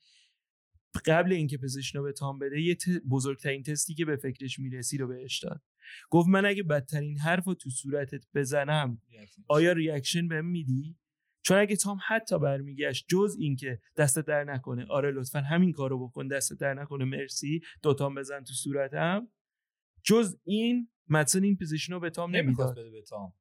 قبل 1.05 1.33
اینکه 1.33 1.57
position 1.57 1.97
رو 1.97 2.03
به 2.03 2.13
تام 2.13 2.39
بده 2.39 2.61
یه 2.61 2.77
بزرگترین 3.09 3.63
تستی 3.63 3.93
که 3.93 4.05
به 4.05 4.15
فکرش 4.15 4.59
می‌رسی 4.59 4.97
رو 4.97 5.07
بهش 5.07 5.43
داد. 5.43 5.61
گفت 6.09 6.27
من 6.27 6.45
اگه 6.45 6.63
بدترین 6.63 7.19
حرف 7.19 7.45
رو 7.45 7.53
تو 7.53 7.69
صورتت 7.69 8.25
بزنم 8.35 9.01
آیا 9.47 9.71
reaction 9.71 10.27
بهم 10.27 10.45
میدی؟ 10.45 10.97
چون 11.41 11.57
اگه 11.57 11.75
تام 11.75 11.97
حتی 12.07 12.39
برمیگشت 12.39 13.05
جز 13.09 13.35
اینکه 13.39 13.79
دست 13.97 14.19
در 14.19 14.43
نکنه 14.43 14.85
آره 14.85 15.11
لطفا 15.11 15.39
همین 15.39 15.71
کارو 15.71 16.07
بکن 16.07 16.27
دست 16.27 16.53
در 16.53 16.73
نکنه 16.73 17.05
مرسی 17.05 17.61
دوتام 17.83 18.15
بزن 18.15 18.43
تو 18.43 18.53
صورتم 18.53 19.27
جز 20.03 20.37
این 20.43 20.89
متسن 21.09 21.43
این 21.43 21.57
position 21.57 21.93
رو 21.93 21.99
به 21.99 22.09
تام 22.09 22.35
نمی‌داد. 22.35 22.75
به 22.75 23.01
تام. 23.01 23.33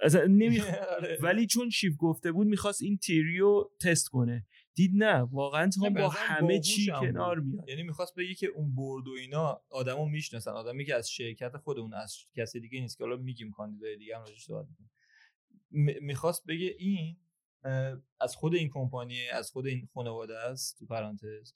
آره. 0.96 1.18
ولی 1.22 1.46
چون 1.46 1.70
شیف 1.70 1.94
گفته 1.98 2.32
بود 2.32 2.46
می‌خواست 2.46 2.82
این 2.82 2.98
تیریو 2.98 3.64
تست 3.80 4.08
کنه. 4.08 4.46
دید 4.74 4.90
نه 4.94 5.14
واقعا 5.14 5.68
تام 5.68 5.94
با 5.94 6.08
همه 6.08 6.60
چی 6.60 6.86
کنار 6.86 7.40
میاد. 7.40 7.68
یعنی 7.68 7.82
می‌خواست 7.82 8.14
بگه 8.14 8.34
که 8.34 8.46
اون 8.46 8.74
برد 8.74 9.08
و 9.08 9.10
اینا 9.10 9.62
آدمو 9.70 10.08
می‌شناسن 10.08 10.50
آدمی 10.50 10.84
که 10.84 10.94
از 10.94 11.10
شرکت 11.10 11.56
خودمون 11.56 11.94
از 11.94 12.16
کسی 12.36 12.60
دیگه 12.60 12.80
نیست 12.80 12.98
که 12.98 13.04
حالا 13.04 13.16
میگیم 13.16 13.50
کاندیدای 13.50 13.96
دیگه 13.96 14.16
هم 14.16 14.22
راجعش 14.22 14.44
صحبت 14.44 14.66
می‌خواست 16.00 16.46
بگه 16.46 16.74
این 16.78 17.16
از 18.20 18.36
خود 18.36 18.54
این 18.54 18.68
کمپانی 18.68 19.28
از 19.28 19.50
خود 19.50 19.66
این 19.66 19.88
خانواده 19.94 20.38
است 20.38 20.78
تو 20.78 20.86
پرانتز 20.86 21.52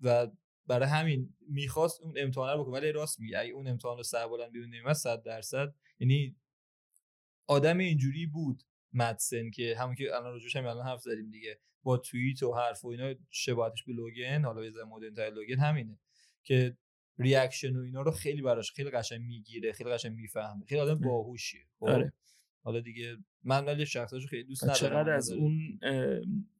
و 0.00 0.26
برای 0.66 0.88
همین 0.88 1.34
می‌خواست 1.48 2.00
اون 2.00 2.14
امتحان 2.16 2.56
رو 2.56 2.62
بکنه. 2.62 2.74
ولی 2.74 2.92
راست 2.92 3.20
میگه 3.20 3.38
اگه 3.38 3.52
اون 3.52 3.68
امتحان 3.68 3.96
رو 3.96 4.02
سربالن 4.02 4.50
بیرون 4.50 4.68
نمیاد 4.68 4.92
100 4.92 5.22
درصد 5.22 5.74
یعنی 5.98 6.36
آدم 7.48 7.78
اینجوری 7.78 8.26
بود 8.26 8.62
مدسن 8.92 9.50
که 9.50 9.76
همون 9.78 9.94
که 9.94 10.16
الان 10.16 10.32
راجوش 10.32 10.56
هم 10.56 10.66
الان 10.66 10.86
حرف 10.86 11.00
زدیم 11.00 11.30
دیگه 11.30 11.60
با 11.82 11.96
توییت 11.96 12.42
و 12.42 12.54
حرف 12.54 12.84
و 12.84 12.88
اینا 12.88 13.14
شباهتش 13.30 13.84
به 13.84 13.92
لوگن 13.92 14.44
حالا 14.44 14.64
یه 14.64 14.72
مدرن 14.84 15.34
لوگن 15.34 15.58
همینه 15.58 15.98
که 16.42 16.76
ریاکشن 17.18 17.76
و 17.76 17.80
اینا 17.80 18.02
رو 18.02 18.10
خیلی 18.10 18.42
براش 18.42 18.72
خیلی 18.72 18.90
قشنگ 18.90 19.20
می‌گیره 19.20 19.72
خیلی 19.72 19.90
قشنگ 19.90 20.12
می‌فهمه 20.12 20.64
خیلی 20.64 20.80
آدم 20.80 20.94
باهوشیه 20.94 21.66
خب؟ 21.78 21.86
آره. 21.86 22.12
حالا 22.62 22.80
دیگه 22.80 23.16
من 23.44 23.64
ولی 23.64 23.86
شخصاشو 23.86 24.28
خیلی 24.28 24.44
دوست 24.44 24.64
ندارم 24.64 24.78
چقدر 24.78 25.10
از 25.10 25.30
اون 25.30 25.80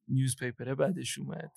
نیوزپیپره 0.09 0.74
بعدش 0.74 1.18
اومد؟ 1.18 1.53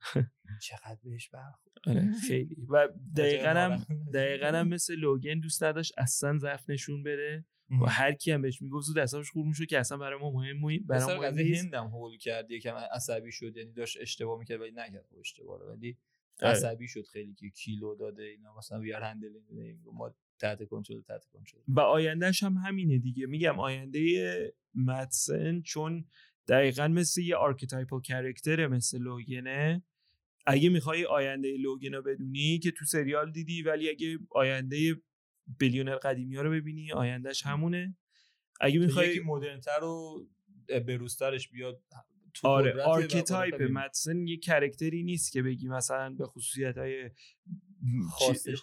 چقدر 0.68 0.98
بهش 1.04 1.28
برخورد. 1.28 1.76
آره 1.86 2.12
خیلی. 2.28 2.66
و 2.68 2.88
دقیقا 3.16 3.50
هم 3.50 3.84
دقیقا 4.14 4.46
هم 4.46 4.68
مثل 4.68 4.94
لوگن 4.94 5.40
دوست 5.40 5.62
نداشت 5.64 5.92
اصلا 5.98 6.38
ضعف 6.38 6.70
نشون 6.70 7.02
بده. 7.02 7.44
و 7.70 7.86
هر 7.86 8.12
کی 8.12 8.32
هم 8.32 8.42
بهش 8.42 8.62
می‌گفت 8.62 8.86
زود 8.86 8.98
اصابش 8.98 9.30
خورد 9.30 9.46
می‌شد 9.46 9.66
که 9.66 9.78
اصلا 9.78 9.98
برای 9.98 10.18
ما 10.18 10.30
مهم 10.30 10.86
برای 10.86 11.16
ما 11.16 11.24
هندم 11.24 11.86
هول 11.86 12.18
کرد 12.18 12.50
یکم 12.50 12.74
عصبی 12.74 13.32
شد 13.32 13.56
یعنی 13.56 13.72
داشت 13.72 13.98
اشتباه 14.00 14.38
می‌کرد 14.38 14.60
ولی 14.60 14.70
نکرد 14.70 15.06
اشتباه 15.20 15.60
ولی 15.68 15.98
آره. 16.42 16.52
عصبی 16.52 16.88
شد 16.88 17.06
خیلی 17.12 17.34
که 17.34 17.50
کیلو 17.50 17.94
داده 17.94 18.22
اینا 18.22 18.58
مثلا 18.58 18.80
وی 18.80 18.92
ار 18.92 19.02
هندلینگ 19.02 19.78
ما 19.92 20.14
تحت 20.38 20.64
کنترل 20.64 21.02
تحت 21.02 21.24
کنترل. 21.24 21.60
و 21.68 21.80
آیندهش 21.80 22.42
هم 22.42 22.54
همینه 22.54 22.98
دیگه. 22.98 23.26
میگم 23.26 23.60
آینده 23.60 24.54
مدسن 24.74 25.62
چون 25.62 26.04
دقیقا 26.48 26.88
مثل 26.88 27.20
یه 27.20 27.36
آرکیتایپل 27.36 28.00
کرکتره 28.00 28.68
مثل 28.68 28.98
لوگنه 28.98 29.82
اگه 30.46 30.68
می‌خوای 30.68 31.04
آینده 31.04 31.56
لوگن 31.56 31.94
رو 31.94 32.02
بدونی 32.02 32.58
که 32.58 32.70
تو 32.70 32.84
سریال 32.84 33.32
دیدی 33.32 33.62
ولی 33.62 33.90
اگه 33.90 34.18
آینده 34.30 35.02
billionaire 35.58 35.96
قدیمی 35.96 36.36
ها 36.36 36.42
رو 36.42 36.50
ببینی 36.50 36.92
آیندهش 36.92 37.46
همونه. 37.46 37.96
اگه 38.60 38.78
می‌خوای 38.78 39.08
یکی 39.08 39.20
مدرنتر 39.20 39.84
و 39.84 40.26
به‌روزترش 40.86 41.48
بیاد 41.48 41.82
آره 42.42 42.82
archetype 42.82 43.62
مدسن 43.62 44.26
یه 44.26 44.36
character 44.36 44.95
ی 44.95 45.02
نیست 45.02 45.32
که 45.32 45.42
بگی 45.42 45.68
مثلا 45.68 46.14
به 46.14 46.26
خصوصیت 46.26 46.78
های 46.78 47.10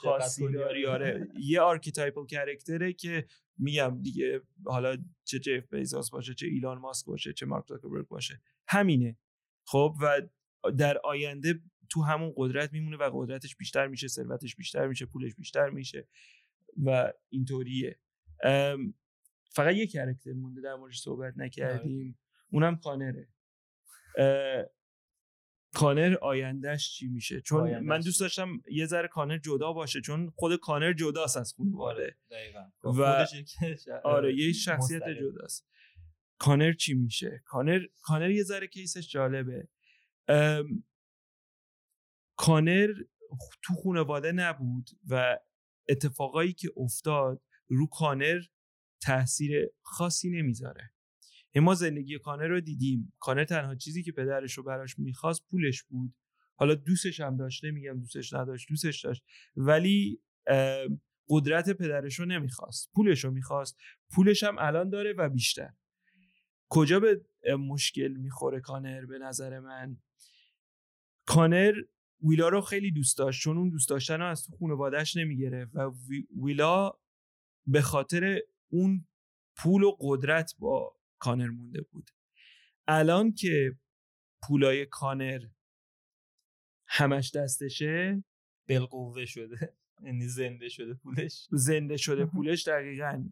خاصی 0.01 0.51
داری. 0.51 0.85
آره 0.85 1.27
یه 1.39 1.61
archetypal 1.61 2.25
character 2.25 2.86
ه 2.86 2.93
که 2.93 3.27
میگم 3.57 4.01
دیگه 4.01 4.41
حالا 4.65 4.97
چه 5.23 5.39
جف 5.39 5.73
بیزاس 5.73 6.09
باشه 6.09 6.33
چه 6.33 6.47
ایلان 6.47 6.77
ماسک 6.77 7.05
باشه 7.05 7.33
چه 7.33 7.45
مارک 7.45 7.67
زاکربرگ 7.67 8.07
باشه 8.07 8.41
همینه. 8.67 9.17
خب 9.65 9.95
و 10.01 10.21
در 10.77 10.97
آینده 11.03 11.61
تو 11.89 12.01
همون 12.01 12.33
قدرت 12.37 12.73
میمونه 12.73 12.97
و 12.97 13.11
قدرتش 13.13 13.55
بیشتر 13.55 13.87
میشه 13.87 14.07
ثروتش 14.07 14.55
بیشتر 14.55 14.87
میشه 14.87 15.05
پولش 15.05 15.35
بیشتر 15.35 15.69
میشه. 15.69 16.07
و 16.85 17.13
اینطوریه. 17.29 17.99
فقط 19.51 19.75
یه 19.75 19.87
کرکتر 19.87 20.33
مونده 20.33 20.61
در 20.61 20.75
موردش 20.75 20.99
صحبت 20.99 21.33
نکردیم. 21.37 22.19
اونم 22.51 22.75
کانره. 22.75 23.27
کانر 25.73 26.15
آیندهش 26.21 26.93
چی 26.93 27.07
میشه؟ 27.07 27.41
چون 27.41 27.61
آیندهش. 27.61 27.89
من 27.89 27.99
دوست 27.99 28.19
داشتم 28.19 28.61
یه 28.71 28.85
ذره 28.85 29.07
کانر 29.07 29.37
جدا 29.37 29.73
باشه 29.73 30.01
چون 30.01 30.29
خود 30.35 30.59
کانر 30.59 30.93
جداست 30.93 31.37
از 31.37 31.53
خانواده 31.53 32.17
و 32.83 33.25
آره 34.03 34.35
یه 34.35 34.53
شخصیت 34.53 35.03
جداست. 35.19 35.67
کانر 36.37 36.73
چی 36.73 36.93
میشه؟ 36.93 37.41
کانر 37.45 37.85
کانر 38.01 38.29
یه 38.29 38.43
ذره 38.43 38.67
کیسش 38.67 39.09
جالبه. 39.09 39.67
کانر 42.35 42.93
تو 43.63 43.73
خانواده 43.83 44.31
نبود 44.31 44.89
و 45.09 45.39
اتفاقایی 45.89 46.53
که 46.53 46.69
افتاد 46.77 47.41
رو 47.67 47.87
کانر 47.87 48.41
تاثیر 49.01 49.69
خاصی 49.81 50.29
نمی‌ذاره. 50.29 50.91
ما 51.55 51.75
زندگی 51.75 52.19
کانر 52.19 52.47
رو 52.47 52.61
دیدیم. 52.61 53.13
کانر 53.19 53.43
تنها 53.43 53.75
چیزی 53.75 54.03
که 54.03 54.11
پدرش 54.11 54.53
رو 54.53 54.63
براش 54.63 54.99
می‌خواست 54.99 55.45
پولش 55.51 55.83
بود. 55.83 56.15
حالا 56.55 56.75
دوستش 56.75 57.19
هم 57.19 57.37
داشته 57.37 57.71
میگم 57.71 57.99
دوستش 57.99 58.33
نداشت 58.33 58.69
دوستش 58.69 59.05
داشت. 59.05 59.23
ولی 59.55 60.21
قدرت 61.29 61.69
پدرش 61.69 62.19
رو 62.19 62.25
نمی‌خواست. 62.25 62.91
پولش 62.95 63.23
رو 63.23 63.31
می‌خواست. 63.31 63.77
پولش 64.09 64.43
هم 64.43 64.55
الان 64.59 64.89
داره 64.89 65.13
و 65.13 65.29
بیشتر. 65.29 65.73
کجا 66.69 66.99
به 66.99 67.21
مشکل 67.55 68.07
می‌خوره 68.07 68.59
کانر 68.59 69.05
به 69.05 69.19
نظر 69.19 69.59
من؟ 69.59 69.97
کانر 71.25 71.73
ویلا 72.23 72.49
رو 72.49 72.61
خیلی 72.61 72.91
دوست 72.91 73.17
داشت 73.17 73.41
چون 73.43 73.57
اون 73.57 73.69
دوست 73.69 73.89
داشتن 73.89 74.19
رو 74.19 74.25
از 74.25 74.45
تو 74.45 74.57
خانوادهش 74.57 75.17
نمی‌گرفت 75.17 75.75
و 75.75 75.93
ویلا 76.43 76.93
به 77.67 77.81
خاطر 77.81 78.39
اون 78.71 79.07
پول 79.57 79.83
و 79.83 79.97
قدرت 79.99 80.53
با 80.59 80.95
کانر 81.19 81.47
مونده 81.47 81.81
بود. 81.81 82.09
الان 82.87 83.33
که 83.33 83.77
پولای 84.47 84.85
کانر 84.85 85.47
همش 86.87 87.31
دستشه 87.35 88.23
بالقوه 88.69 89.25
شده. 89.25 89.73
یعنی 90.05 90.27
زنده 90.27 90.69
شده 90.69 90.93
پولش. 90.93 91.47
زنده 91.51 91.97
شده 91.97 92.25
پولش 92.35 92.67
دقیقا. 92.67 93.29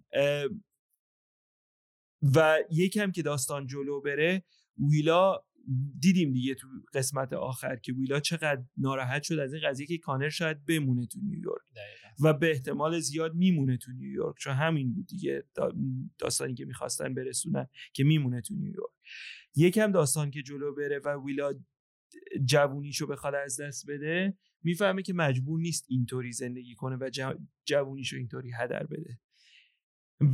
و 2.36 2.58
یکم 2.72 3.12
که 3.12 3.22
داستان 3.22 3.68
جلو 3.68 4.02
بره 4.02 4.44
ویلا 4.92 5.46
دیدیم 6.00 6.34
دیگه 6.34 6.56
تو 6.56 6.68
قسمت 6.94 7.34
آخر 7.34 7.76
که 7.76 7.94
ویلا 7.94 8.20
چقدر 8.20 8.64
ناراحت 8.78 9.24
شد 9.24 9.40
از 9.40 9.54
این 9.54 9.62
قضیه 9.70 9.88
که 9.88 9.98
کانر 9.98 10.30
شاید 10.30 10.66
بمونه 10.66 11.06
تو 11.06 11.20
نیویورک. 11.24 11.62
و 12.24 12.34
به 12.34 12.52
احتمال 12.52 13.00
زیاد 13.00 13.36
میمونه 13.36 13.78
تو 13.78 13.92
نیویورک 13.92 14.36
چون 14.40 14.54
همین 14.54 14.94
بود 14.94 15.08
دیگه. 15.08 15.44
داستانی 16.18 16.54
که 16.54 16.66
می‌خواستن 16.66 17.14
برسونن 17.14 17.68
که 17.94 18.04
میمونه 18.04 18.42
تو 18.42 18.56
نیویورک. 18.56 18.92
یکم 19.56 19.92
داستان 19.92 20.32
که 20.32 20.42
جلو 20.42 20.76
بره 20.76 21.00
و 21.06 21.26
ویلا 21.26 21.54
جوونیشو 22.46 23.08
بخواد 23.08 23.36
از 23.36 23.60
دست 23.62 23.90
بده 23.90 24.38
می‌فهمه 24.64 25.02
که 25.02 25.14
مجبور 25.14 25.60
نیست 25.60 25.86
اینطوری 25.90 26.32
زندگی 26.32 26.76
کنه 26.76 26.96
و 26.96 27.34
جوونیشو 27.66 28.18
اینطوری 28.18 28.52
هدر 28.60 28.84
بده. 28.84 29.20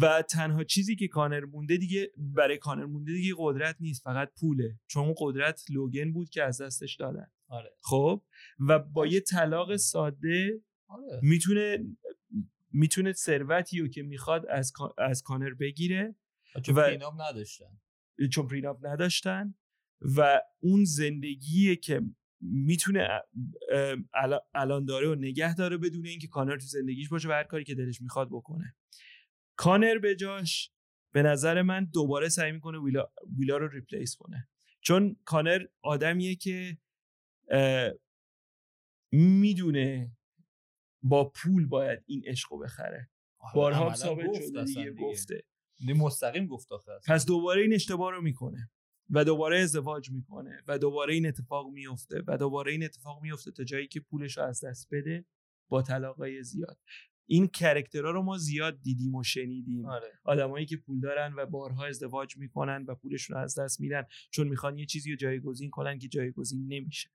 و 0.02 0.22
تنها 0.22 0.64
چیزی 0.64 0.96
که 0.96 1.08
کانر 1.08 1.46
مونده 1.46 1.78
دیگه 1.78 2.12
برای 2.18 2.58
کانر 2.58 2.86
مونده 2.86 3.14
دیگه 3.14 3.34
قدرت 3.38 3.76
نیست 3.80 4.04
فقط 4.04 4.32
پوله. 4.40 4.80
چون 4.88 5.06
اون 5.06 5.16
قدرت 5.18 5.62
لوگن 5.70 6.14
بود 6.14 6.30
که 6.30 6.44
از 6.44 6.62
دستش 6.62 6.96
دادن. 6.96 7.28
آره. 7.48 7.76
خب؟ 7.82 8.24
و 8.60 8.80
با 8.80 9.08
یه 9.08 9.20
طلاق 9.20 9.76
ساده 9.76 10.62
آره. 10.88 11.20
می‌تونه 11.24 11.78
می‌تونه 12.72 13.14
ثروتی 13.14 13.80
رو 13.80 13.88
که 13.88 14.04
می‌خواد 14.04 14.46
از 14.46 14.74
از 14.98 15.22
کانر 15.22 15.54
بگیره 15.54 16.16
چون 16.66 16.76
و... 16.76 16.82
prenup 16.82 17.22
نداشتن. 17.22 17.80
چون 18.32 18.48
prenup 18.48 18.86
نداشتن 18.86 19.56
و 20.18 20.42
اون 20.60 20.84
زندگیه 20.84 21.76
که 21.76 22.02
می‌تونه 22.42 23.08
الان 24.54 24.86
داره 24.86 25.08
و 25.08 25.16
نگه 25.16 25.56
داره 25.56 25.78
بدون 25.78 26.06
اینکه 26.06 26.28
کانر 26.28 26.58
تو 26.58 26.66
زندگیش 26.66 27.10
باشه 27.10 27.30
و 27.30 27.32
هر 27.32 27.44
کاری 27.44 27.64
که 27.64 27.76
دلش 27.76 28.02
می‌خواد 28.02 28.28
بکنه. 28.32 28.76
کانر 29.62 29.98
به 29.98 30.16
جاش 30.16 30.72
به 31.14 31.24
نظر 31.24 31.62
من 31.62 31.86
دوباره 31.86 32.30
سعی 32.30 32.52
می‌کنه 32.52 32.80
ویلا, 32.80 33.12
ویلا 33.38 33.58
رو 33.58 33.68
replace 33.68 34.16
کنه. 34.16 34.50
چون 34.80 35.16
کانر 35.26 35.66
آدمیه 35.82 36.36
که 36.36 36.78
می‌دونه 39.12 40.18
با 41.04 41.30
پول 41.30 41.68
باید 41.68 42.04
این 42.06 42.24
عشق 42.26 42.52
رو 42.52 42.60
بخره. 42.60 43.10
بارها 43.56 43.94
ثابت 43.96 44.34
شده 44.34 44.64
دیگه 44.64 44.92
گفته. 44.92 45.44
مستقیم 45.96 46.48
گفت 46.48 46.68
پس 47.08 47.26
دوباره 47.26 47.62
این 47.62 47.74
اشتباه 47.74 48.12
رو 48.12 48.22
می‌کنه 48.22 48.72
و 49.10 49.26
دوباره 49.26 49.60
ازدواج 49.60 50.12
می‌کنه 50.12 50.64
و 50.68 50.78
دوباره 50.78 51.14
این 51.14 51.26
اتفاق 51.26 51.72
میفته 51.72 52.24
و 52.28 52.38
دوباره 52.38 52.72
این 52.72 52.84
اتفاق 52.84 53.22
میفته 53.22 53.52
تا 53.52 53.64
جایی 53.64 53.88
که 53.88 54.00
پولش 54.00 54.38
رو 54.38 54.44
از 54.44 54.64
دست 54.66 54.88
بده 54.92 55.26
با 55.70 55.82
طلاقای 55.82 56.44
زیاد. 56.44 56.78
این 57.32 57.48
کرکترها 57.48 58.12
رو 58.12 58.22
ما 58.22 58.38
زیاد 58.38 58.82
دیدیم 58.82 59.16
و 59.16 59.24
شنیدیم. 59.24 59.86
آره. 59.86 60.12
آدمایی 60.24 60.66
که 60.66 60.78
پول 60.78 61.00
دارن 61.00 61.34
و 61.38 61.46
بارها 61.46 61.86
ازدواج 61.86 62.38
می‌کنن 62.38 62.86
و 62.88 62.96
پولشون 62.96 63.36
رو 63.36 63.44
از 63.44 63.60
دست 63.60 63.82
میدن 63.82 64.06
چون 64.30 64.48
می‌خوان 64.48 64.78
یه 64.78 64.86
چیزی 64.86 65.12
رو 65.12 65.16
جایگزین 65.18 65.70
کنن 65.70 66.00
که 66.00 66.08
جایگزین 66.08 66.68
نمیشه. 66.68 67.10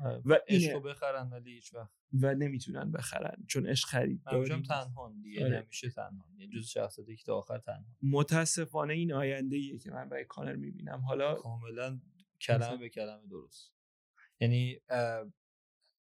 آره. 0.00 0.22
و 0.24 0.38
عشق 0.48 0.82
بخرن 0.82 1.30
ولی 1.30 1.52
هیچ 1.52 1.74
وقت. 1.74 1.90
و 2.12 2.34
نمی‌تونن 2.34 2.92
بخرن 2.92 3.44
چون 3.48 3.66
عشق 3.66 3.88
خرید 3.88 4.22
داریم 4.22 4.62
تنها 4.62 5.14
دیگه 5.22 5.44
آره. 5.44 5.62
نمیشه 5.62 5.90
تنها 5.90 6.26
یه 6.36 6.48
جز 6.48 6.66
شخصیتی 6.66 7.16
که 7.16 7.24
تا 7.24 7.38
آخر 7.38 7.58
تنها 7.58 7.96
متاسفانه 8.02 8.92
این 8.92 9.12
آینده 9.12 9.56
ایه 9.56 9.78
که 9.78 9.90
من 9.90 10.08
برای 10.08 10.24
کانر 10.24 10.56
می‌بینم. 10.56 11.00
حالا 11.00 11.34
کاملا 11.34 12.00
کلمه 12.40 12.76
به 12.76 12.88
کلمه 12.88 13.26
درست. 13.26 13.72
یعنی 14.40 14.80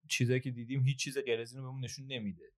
چیزایی 0.08 0.40
که 0.40 0.50
دیدیم 0.50 0.82
هیچ 0.82 0.98
چیز 0.98 1.18
غیر 1.18 1.40
از 1.40 1.52
اینو 1.52 1.66
بهمون 1.66 1.84
نشون 1.84 2.06
نمیده. 2.06 2.52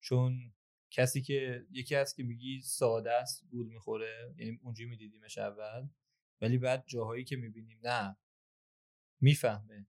چون 0.00 0.54
کسی 0.90 1.22
که 1.22 1.66
یکی 1.70 1.94
هست 1.94 2.16
که 2.16 2.22
میگی 2.22 2.60
ساده 2.60 3.12
است 3.12 3.44
گول 3.50 3.66
می‌خوره 3.66 4.34
یعنی 4.36 4.60
اونجوری 4.62 4.90
میدیدیمش 4.90 5.38
اول 5.38 5.88
ولی 6.40 6.58
بعد 6.58 6.84
جاهایی 6.86 7.24
که 7.24 7.36
می‌بینیم 7.36 7.80
نه 7.82 8.16
می‌فهمه 9.20 9.86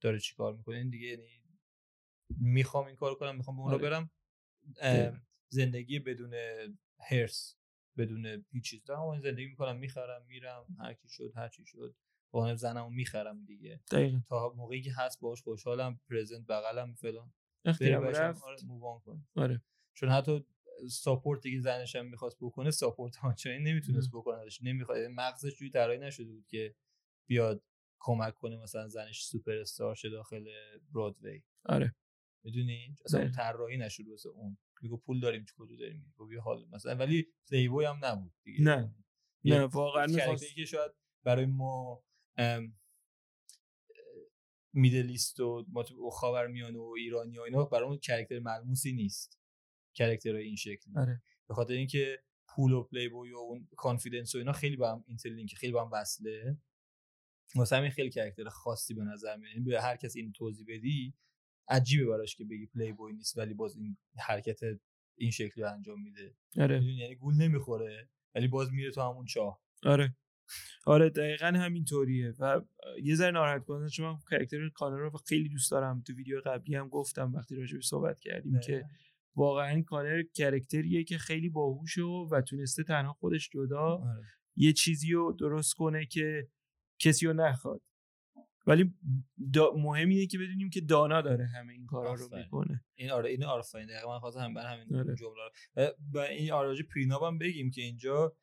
داره 0.00 0.18
چیکار 0.20 0.56
می‌کنه. 0.56 0.76
این 0.76 0.90
دیگه 0.90 1.06
یعنی 1.06 1.42
می‌خوام 2.40 2.86
این 2.86 2.96
کار 2.96 3.14
کنم 3.14 3.36
می‌خوام 3.36 3.56
به 3.56 3.62
اون 3.62 3.70
رو 3.70 3.78
آره. 3.78 4.10
برم 4.80 5.26
زندگی 5.48 5.98
بدون 5.98 6.34
هرس 7.00 7.56
بدون 7.96 8.44
هیچ 8.50 8.70
چیز. 8.70 8.84
دارم 8.84 9.20
زندگی 9.20 9.46
می‌کنم 9.46 9.76
می‌خرم 9.76 10.24
میرم 10.26 10.76
هر 10.78 10.94
کی 10.94 11.08
شد 11.08 11.32
هر 11.36 11.48
چی 11.48 11.64
شد 11.66 11.96
با 12.30 12.54
زنمو 12.54 12.90
می‌خرم 12.90 13.44
دیگه. 13.44 13.80
دقیقا. 13.90 14.20
تا 14.28 14.52
موقعی 14.56 14.82
که 14.82 14.92
هست 14.92 15.20
باش 15.20 15.42
خوشحالم 15.42 16.00
پرزنت 16.10 16.46
بغلم 16.46 16.94
فلان. 16.94 17.32
اختیارم 17.66 18.04
رفت 18.04 18.44
آره. 18.44 19.20
آره. 19.36 19.62
چون 19.94 20.08
حتی 20.08 20.46
ساپورتی 20.90 21.52
که 21.52 21.60
زنش 21.60 21.96
هم 21.96 22.06
می‌خواست 22.06 22.36
بکنه 22.40 22.70
ساپورت 22.70 23.24
آنچنانی 23.24 23.58
نمی‌تونست 23.58 24.10
بکنه 24.12 24.38
نمی‌خواد 24.62 24.98
مغزش 24.98 25.54
جوی 25.58 25.70
طراحی 25.70 25.98
نشده 25.98 26.32
بود 26.32 26.46
که 26.46 26.74
بیاد 27.28 27.62
کمک 27.98 28.34
کنه 28.34 28.56
مثلا 28.56 28.88
زنش 28.88 29.24
سوپر 29.24 29.56
استار 29.56 29.94
شه 29.94 30.10
داخل 30.10 30.44
برادوی. 30.94 31.42
آره. 31.64 31.94
می‌دونی؟ 32.44 32.96
اصلا 33.04 33.30
طراحی 33.30 33.76
نشده 33.76 34.10
واسه 34.10 34.28
اون. 34.28 34.58
میگه 34.82 34.96
پول 34.96 35.20
داریم 35.20 35.44
چه 35.44 35.52
کدو 35.58 35.76
داریم؟ 35.76 36.14
میگه 36.18 36.28
بیا 36.30 36.40
حال 36.40 36.68
مثلا. 36.72 36.94
ولی 36.94 37.26
پلیبوی 37.50 37.84
هم 37.84 37.98
نبود 38.02 38.32
دیگه. 38.42 38.64
نه. 38.64 38.94
نه 39.44 39.64
واقعا 39.64 40.06
می‌خواست 40.06 40.54
که 40.54 40.64
شاید 40.64 40.92
برای 41.24 41.46
ما 41.46 42.04
Middle 44.76 45.14
East 45.14 45.40
و 45.40 45.64
خاورمیانه 46.12 46.78
و 46.78 46.94
ایرانی 46.96 47.38
و 47.38 47.42
اینا 47.42 47.64
برای 47.64 47.88
اون 47.88 47.98
character 47.98 48.38
ملموسی 48.38 48.92
نیست. 48.92 49.38
character 49.94 50.34
این 50.34 50.56
شکلی. 50.56 50.94
آره. 50.96 51.22
به 51.48 51.54
خاطر 51.54 51.74
اینکه 51.74 52.22
پول 52.48 52.72
و 52.72 52.82
پلی 52.82 53.08
بوی 53.08 53.32
و 53.32 53.36
اون 53.36 53.68
confidence 53.76 54.34
و 54.34 54.38
اینا 54.38 54.52
خیلی 54.52 54.76
با 54.76 54.92
هم 54.92 55.04
interlink 55.06 55.54
خیلی 55.54 55.72
با 55.72 55.84
هم 55.84 55.90
وصله. 55.92 56.58
واسه 57.54 57.76
همین 57.76 57.90
خیلی 57.90 58.10
character 58.10 58.48
خاصی 58.48 58.94
به 58.94 59.04
نظر 59.04 59.36
میاد. 59.36 59.64
به 59.64 59.82
هر 59.82 59.96
کس 59.96 60.16
این 60.16 60.32
توضیح 60.32 60.66
بدی 60.68 61.14
عجیبه 61.68 62.06
براش 62.06 62.36
که 62.36 62.44
بگی 62.44 62.66
پلی 62.66 62.92
بوی 62.92 63.12
نیست 63.12 63.38
ولی 63.38 63.54
باز 63.54 63.76
این 63.76 63.96
حرکت 64.18 64.60
این 65.18 65.30
شکلی 65.30 65.64
انجام 65.64 66.02
میده. 66.02 66.36
آره. 66.58 66.84
یعنی 66.84 67.14
گول 67.14 67.34
نمی‌خوره 67.34 68.08
ولی 68.34 68.48
باز 68.48 68.72
میره 68.72 68.90
تو 68.90 69.00
همون 69.00 69.26
چاه. 69.26 69.62
آره. 69.82 70.16
آره 70.86 71.10
دقیقا 71.10 71.46
همین 71.46 71.84
طوریه 71.84 72.34
و 72.38 72.60
یه 73.02 73.14
ذره 73.14 73.30
ناراحت 73.30 73.64
کننده 73.64 73.88
چون 73.88 74.06
من 74.06 74.18
character 74.30 74.68
کانر 74.68 74.96
رو 74.96 75.10
خیلی 75.28 75.48
دوست 75.48 75.70
دارم. 75.70 76.02
تو 76.02 76.12
ویدیو 76.12 76.40
قبلی 76.40 76.74
هم 76.74 76.88
گفتم 76.88 77.32
وقتی 77.34 77.56
راجبش 77.56 77.86
صحبت 77.86 78.20
کردیم 78.20 78.60
که 78.60 78.84
واقعا 79.36 79.82
کانر 79.82 80.22
کرکتریه 80.34 81.04
که 81.04 81.18
خیلی 81.18 81.48
باهوشه 81.48 82.02
و 82.02 82.40
تونسته 82.40 82.82
تنها 82.82 83.12
خودش 83.12 83.48
جدا 83.48 83.80
آره. 83.80 84.24
یه 84.56 84.72
چیزی 84.72 85.12
رو 85.12 85.32
درست 85.32 85.74
کنه 85.74 86.06
که 86.06 86.48
کسی 86.98 87.26
رو 87.26 87.32
نخواد. 87.32 87.82
ولی 88.66 88.94
مهم 89.76 90.08
اینه 90.08 90.26
که 90.26 90.38
بدونیم 90.38 90.70
که 90.70 90.80
دانا 90.80 91.20
داره 91.20 91.46
همه 91.46 91.72
این 91.72 91.86
کارا 91.86 92.14
رو 92.14 92.36
می‌کنه. 92.36 92.84
این 92.94 93.10
آره 93.10 93.30
این 93.30 93.44
آرفاین. 93.44 93.86
دقیقا 93.86 94.14
من 94.14 94.18
خواستم 94.18 94.54
بر 94.54 94.66
همین 94.66 94.96
آره. 94.96 95.14
جمله 95.14 95.92
و 96.14 96.18
این 96.18 96.52
آراجی 96.52 96.82
پریناب 96.82 97.22
هم 97.22 97.38
بگیم 97.38 97.70
که 97.70 97.82
اینجا 97.82 98.36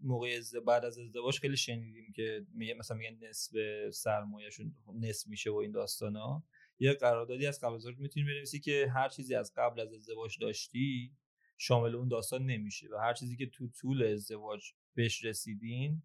موقع 0.00 0.40
بعد 0.66 0.84
از 0.84 0.98
ازدواج 0.98 1.38
خیلی 1.38 1.56
شنیدیم 1.56 2.12
که 2.12 2.46
میگه 2.54 2.74
مثلا 2.74 2.96
میگن 2.96 3.26
نصف 3.28 3.52
سرمایهشون 3.90 4.74
نصف 4.94 5.26
میشه 5.26 5.50
و 5.50 5.54
این 5.54 5.70
داستانا. 5.70 6.42
یه 6.78 6.92
قراردادی 6.92 7.46
از 7.46 7.60
قبل 7.60 7.74
از 7.74 7.86
می‌تونی 7.86 8.26
بنویسی 8.26 8.60
که 8.60 8.90
هر 8.94 9.08
چیزی 9.08 9.34
از 9.34 9.52
قبل 9.56 9.80
از 9.80 9.92
ازدواج 9.92 10.38
داشتی 10.40 11.12
شامل 11.58 11.94
اون 11.94 12.08
داستان 12.08 12.46
نمیشه 12.46 12.88
و 12.92 12.96
هر 12.96 13.14
چیزی 13.14 13.36
که 13.36 13.46
تو 13.46 13.68
طول 13.68 14.02
ازدواج 14.02 14.72
بهش 14.94 15.24
رسیدین 15.24 16.02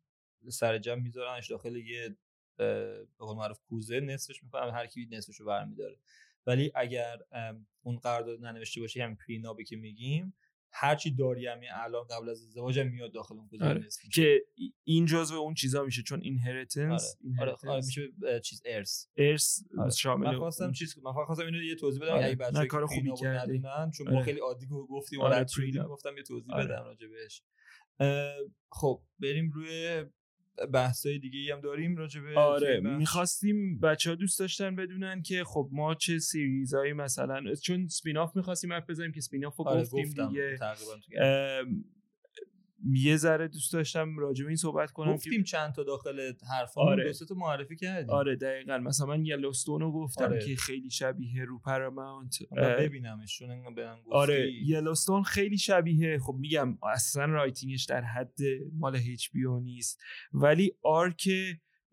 سر 0.49 0.77
جمع 0.77 1.01
میذارنش 1.01 1.49
داخل 1.49 1.75
یه 1.75 2.15
به 2.57 3.05
قول 3.17 3.37
معروف 3.37 3.59
کوزه 3.59 3.99
نصفش 3.99 4.43
می‌کنم 4.43 4.69
هر 4.69 4.85
کی 4.85 5.07
نصفش 5.11 5.39
رو 5.39 5.45
برمیداره. 5.45 5.97
ولی 6.47 6.71
اگر 6.75 7.17
اون 7.83 7.97
قرارداد 7.97 8.45
ننوشته 8.45 8.81
باشه 8.81 9.03
همین 9.03 9.15
پرینابی 9.15 9.63
که 9.63 9.75
میگیم 9.75 10.33
هرچی 10.73 11.11
داری 11.11 11.47
همین 11.47 11.69
الان 11.73 12.03
قبل 12.03 12.29
از 12.29 12.41
ازدواج 12.41 12.79
میاد 12.79 13.13
داخل 13.13 13.35
اون 13.35 13.49
آره. 13.61 13.87
که 14.13 14.41
این 14.83 15.05
جزء 15.05 15.35
اون 15.35 15.53
چیزا 15.53 15.83
میشه 15.83 16.01
چون 16.01 16.21
اینهریتنس 16.21 17.15
آره. 17.39 17.51
آره. 17.51 17.71
آره. 17.71 17.85
میشه 17.85 18.11
چیز 18.43 18.61
ارث 18.65 19.05
ارث 19.17 19.59
آره. 19.77 19.89
شامل 19.89 20.27
من 20.27 20.37
خواستم 20.37 20.71
چیز 20.71 20.97
من 21.03 21.11
خواستم 21.11 21.45
اینو 21.45 21.63
یه 21.63 21.75
توضیح 21.75 22.01
بدم 22.01 22.11
آره. 22.11 22.25
اگه 22.25 22.35
بچه‌ها 22.35 22.65
کار 22.65 22.85
خوبی 22.85 23.13
کردی 23.21 23.61
چون 23.97 24.13
ما 24.13 24.21
خیلی 24.21 24.39
عادی 24.39 24.67
گفتیم 24.67 25.21
آره 25.21 25.45
گفتم 25.89 26.17
یه 26.17 26.23
توضیح 26.23 26.55
بدم 26.55 26.83
راجع 26.83 27.07
بهش 27.07 27.43
خب 28.71 29.01
بریم 29.19 29.51
روی 29.51 30.05
بحثای 30.73 31.19
دیگه 31.19 31.39
ای 31.39 31.51
هم 31.51 31.61
داریم 31.61 31.97
راجع 31.97 32.21
به 32.21 32.39
آره 32.39 32.79
می‌خواستیم 32.79 33.79
بچه 33.79 34.09
ها 34.09 34.15
دوست 34.15 34.39
داشتن 34.39 34.75
بدونن 34.75 35.21
که 35.21 35.43
خب 35.43 35.69
ما 35.71 35.95
چه 35.95 36.19
series 36.19 36.69
هایی 36.69 36.93
مثلا 36.93 37.55
چون 37.55 37.87
سپین 37.87 38.17
آف 38.17 38.35
می‌خواستیم 38.35 38.73
حرف 38.73 38.89
بزنیم 38.89 39.11
که 39.11 39.21
spin-off 39.21 39.57
رو 39.57 39.67
آره 39.67 39.81
گفتیم 39.81 40.27
دیگه. 40.27 40.57
یه 42.89 43.17
ذره 43.17 43.47
دوست 43.47 43.73
داشتم 43.73 44.17
راجع 44.17 44.43
به 44.43 44.47
این 44.47 44.57
صحبت 44.57 44.91
کنم 44.91 45.13
گفتیم 45.13 45.43
چند 45.43 45.73
تا 45.73 45.83
داخل 45.83 46.33
حرفا 46.51 46.81
آره. 46.81 47.13
دو 47.29 47.35
معرفی 47.35 47.75
کردیم. 47.75 48.09
آره 48.09 48.35
دقیقا. 48.35 48.77
مثلا 48.77 49.07
من 49.07 49.25
یلوستون 49.25 49.81
رو 49.81 49.91
گفتم 49.91 50.23
آره. 50.23 50.45
که 50.45 50.55
خیلی 50.55 50.89
شبیه 50.89 51.45
رو 51.45 51.59
Paramount 51.59 52.37
ببینمش 52.51 53.39
چون 53.39 53.63
گفتی. 53.63 53.81
آره 54.11 54.51
یلوستون 54.65 55.23
خیلی 55.23 55.57
شبیه. 55.57 56.19
خب 56.19 56.35
میگم 56.39 56.77
اصلا 56.93 57.25
writing 57.25 57.72
ش 57.72 57.85
در 57.85 58.01
حد 58.01 58.39
مال 58.73 58.95
HBO 58.95 59.27
نیست. 59.61 60.01
ولی 60.33 60.71
arc 60.83 61.29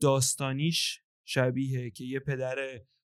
داستانیش 0.01 1.03
شبیه 1.25 1.91
که 1.91 2.05
یه 2.05 2.21
پدر 2.21 2.57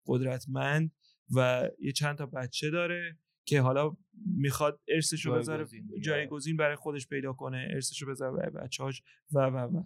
قدرتمند 0.06 0.92
و 1.36 1.68
یه 1.80 1.92
چند 1.92 2.18
تا 2.18 2.26
بچه 2.26 2.70
داره. 2.70 3.18
که 3.44 3.60
حالا 3.60 3.96
می‌خواد 4.36 4.80
ارثشو 4.88 5.34
بذاره 5.34 5.66
جایگزین 6.00 6.56
برای 6.56 6.76
خودش 6.76 7.08
پیدا 7.08 7.32
کنه 7.32 7.68
ارثشو 7.70 8.06
بذاره 8.06 8.36
برای 8.36 8.50
بچه‌هاش 8.50 9.02
و 9.32 9.38
و 9.38 9.56
و. 9.56 9.84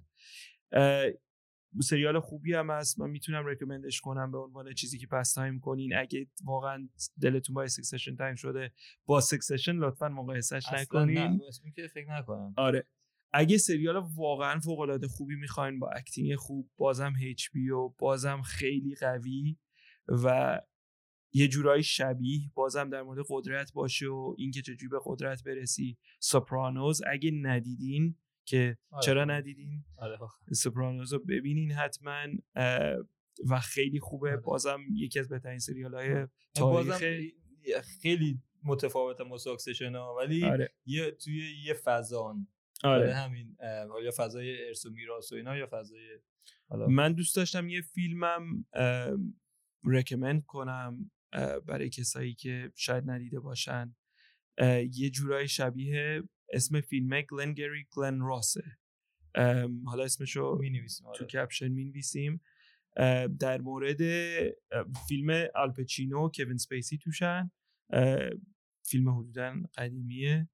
سریال 1.82 2.20
خوبی 2.20 2.54
هم 2.54 2.70
هست. 2.70 3.00
من 3.00 3.10
می‌تونم 3.10 3.46
recommend 3.46 3.91
ش 3.91 4.00
کنم 4.00 4.32
به 4.32 4.38
عنوان 4.38 4.74
چیزی 4.74 4.98
که 4.98 5.06
pastime 5.06 5.60
کنین. 5.60 5.96
اگه 5.96 6.26
واقعا 6.44 6.88
دلتون 7.20 7.54
با 7.54 7.66
Succession 7.66 8.16
تایم 8.16 8.34
شده 8.34 8.72
با 9.06 9.20
Succession 9.20 9.72
لطفا 9.72 10.08
مقایسش 10.08 10.72
نکنین. 10.72 11.40
که 11.76 11.88
فکر 11.88 12.10
نکنم. 12.10 12.54
آره. 12.56 12.86
اگه 13.32 13.58
سریال 13.58 13.96
واقعا 14.14 14.60
فوق 14.60 14.80
العاده 14.80 15.08
خوبی 15.08 15.36
می‌خواین 15.36 15.78
با 15.78 15.90
acting 15.90 16.34
خوب 16.34 16.70
بازم 16.76 17.12
HBO 17.30 17.48
بازم 17.98 18.42
خیلی 18.42 18.94
قوی 18.94 19.56
و 20.08 20.60
یه 21.36 21.48
جورایی 21.48 21.82
شبیه 21.82 22.50
بازم 22.54 22.90
در 22.90 23.02
مورد 23.02 23.24
قدرت 23.28 23.72
باشه 23.72 24.06
و 24.06 24.34
اینکه 24.38 24.62
چجوری 24.62 24.88
به 24.88 24.98
قدرت 25.04 25.44
برسی 25.44 25.98
سوپرانوز 26.20 27.02
اگه 27.06 27.30
ندیدین 27.30 28.16
که 28.44 28.78
آره. 28.90 29.02
چرا 29.02 29.24
ندیدین 29.24 29.84
آره. 29.98 30.18
سوپرانوز 30.52 31.12
رو 31.12 31.18
ببینین 31.18 31.72
حتما 31.72 32.26
و 33.50 33.60
خیلی 33.62 34.00
خوبه 34.00 34.28
آره. 34.28 34.36
بازم 34.36 34.80
یکی 34.94 35.20
از 35.20 35.28
بهترین 35.28 35.58
سریال 35.58 35.94
های 35.94 36.26
تاریخ 36.54 37.02
خیلی 38.02 38.42
متفاوت 38.64 39.22
با 39.22 39.38
ها 39.94 40.14
ولی 40.18 40.44
آره. 40.44 40.74
یه 40.86 41.10
توی 41.10 41.62
یه 41.64 41.74
فضان 41.74 42.48
آره 42.84 43.14
همین 43.14 43.56
یا 44.04 44.10
فضای 44.16 44.66
ارث 44.66 44.86
و 44.86 44.90
میراث 44.90 45.32
و 45.32 45.34
اینا 45.34 45.56
یا 45.56 45.68
فضای 45.70 46.18
من 46.88 47.12
دوست 47.12 47.36
داشتم 47.36 47.68
یه 47.68 47.80
فیلمم 47.80 48.66
recommend 49.84 50.44
کنم 50.44 51.10
برای 51.66 51.90
کسایی 51.90 52.34
که 52.34 52.72
شاید 52.74 53.10
ندیده 53.10 53.40
باشن. 53.40 53.96
یه 54.92 55.10
جورای 55.10 55.48
شبیه 55.48 56.22
اسم 56.52 56.80
فیلم 56.80 57.22
Glengarry 57.52 57.86
Glen 57.90 58.20
Ross 58.20 58.59
ه. 58.59 58.78
حالا 59.84 60.04
اسمشو 60.04 60.58
می 60.60 60.70
نویسیم 60.70 61.06
تو 61.12 61.24
کپشن 61.24 61.68
می 61.68 61.84
نویسیم 61.84 62.40
در 63.40 63.60
مورد 63.60 64.00
فیلم 65.08 65.46
آل 65.54 65.73
پاچینو 65.73 66.30
کوین 66.34 66.56
سپیسی 66.56 66.98
توشن. 66.98 67.50
فیلم 68.82 69.08
حدودا 69.08 69.62
قدیمیه. 69.76 70.48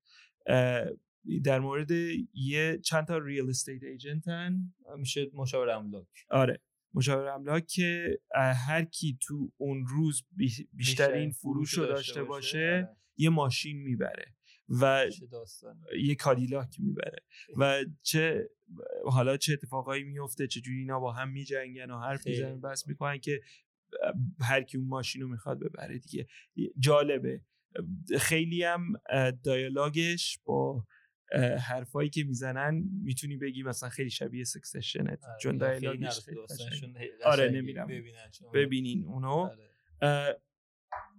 در 1.44 1.60
مورد 1.60 1.90
یه 2.34 2.78
چند 2.84 3.06
تا 3.06 3.18
real 3.18 3.48
estate 3.48 3.82
agent 3.82 4.48
ن. 4.48 4.74
میشه 4.98 5.30
مشاور 5.34 5.70
املاک. 5.70 6.06
آره. 6.30 6.60
مشاور 6.94 7.28
املاک 7.28 7.66
که 7.66 8.18
هر 8.66 8.84
کی 8.84 9.18
تو 9.20 9.52
اون 9.56 9.86
روز 9.86 10.24
بیشترین 10.72 11.30
فروش 11.30 11.72
رو 11.72 11.86
داشته 11.86 12.22
باشه, 12.22 12.58
آره. 12.58 12.96
یه 13.16 13.30
ماشین 13.30 13.82
می‌بره 13.82 14.34
و 14.80 15.06
یه 15.98 16.14
کادیلاک 16.14 16.76
می‌بره 16.78 17.18
و 17.56 17.84
چه 18.02 18.50
حالا 19.04 19.36
چه 19.36 19.52
اتفاقایی 19.52 20.04
میفته 20.04 20.46
چجوری 20.46 20.78
اینا 20.78 21.00
با 21.00 21.12
هم 21.12 21.28
میجنگن 21.28 21.90
و 21.90 22.00
حرف 22.00 22.26
می‌زنن 22.26 22.60
بحث 22.60 22.88
می‌کنن 22.88 23.18
که 23.18 23.40
هر 24.40 24.62
کی 24.62 24.78
اون 24.78 24.86
ماشین 24.86 25.22
رو 25.22 25.28
می‌خواد 25.28 25.60
ببره 25.60 25.98
دیگه. 25.98 26.26
جالبه. 26.78 27.40
خیلی 28.20 28.62
هم 28.62 28.92
دایالاگش 29.44 30.38
با 30.44 30.86
حرفایی 31.40 32.10
که 32.10 32.24
می‌زنن 32.24 32.84
می‌تونی 33.02 33.36
بگی 33.36 33.62
مثلا 33.62 33.88
خیلی 33.88 34.10
شبیه 34.10 34.44
سکسشنه 34.44 35.10
آره، 35.10 35.38
چون 35.40 35.56
دایالاگش 35.56 36.20
خیلی 36.20 36.40
آره 37.24 37.50
نمیرم 37.50 37.88
ببینین 38.54 39.04
اونو. 39.04 39.50
آره. 40.00 40.40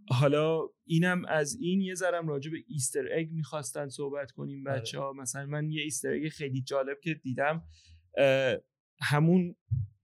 حالا 0.10 0.70
اینم 0.86 1.26
از 1.26 1.56
این 1.56 1.82
یه 1.82 1.94
ذرم 1.94 2.28
راجع 2.28 2.52
به 2.52 2.58
ایستر 2.68 3.08
اگ 3.14 3.32
می‌خواستن 3.32 3.90
صحبت 3.90 4.32
کنیم 4.32 4.68
آره. 4.68 4.80
بچه 4.80 5.00
ها 5.00 5.14
مثلا 5.14 5.46
من 5.46 5.72
یه 5.72 5.82
ایستر 5.82 6.14
اگ 6.14 6.30
خیلی 6.30 6.62
جالب 6.62 7.00
که 7.04 7.14
دیدم. 7.14 7.64
همون 9.02 9.56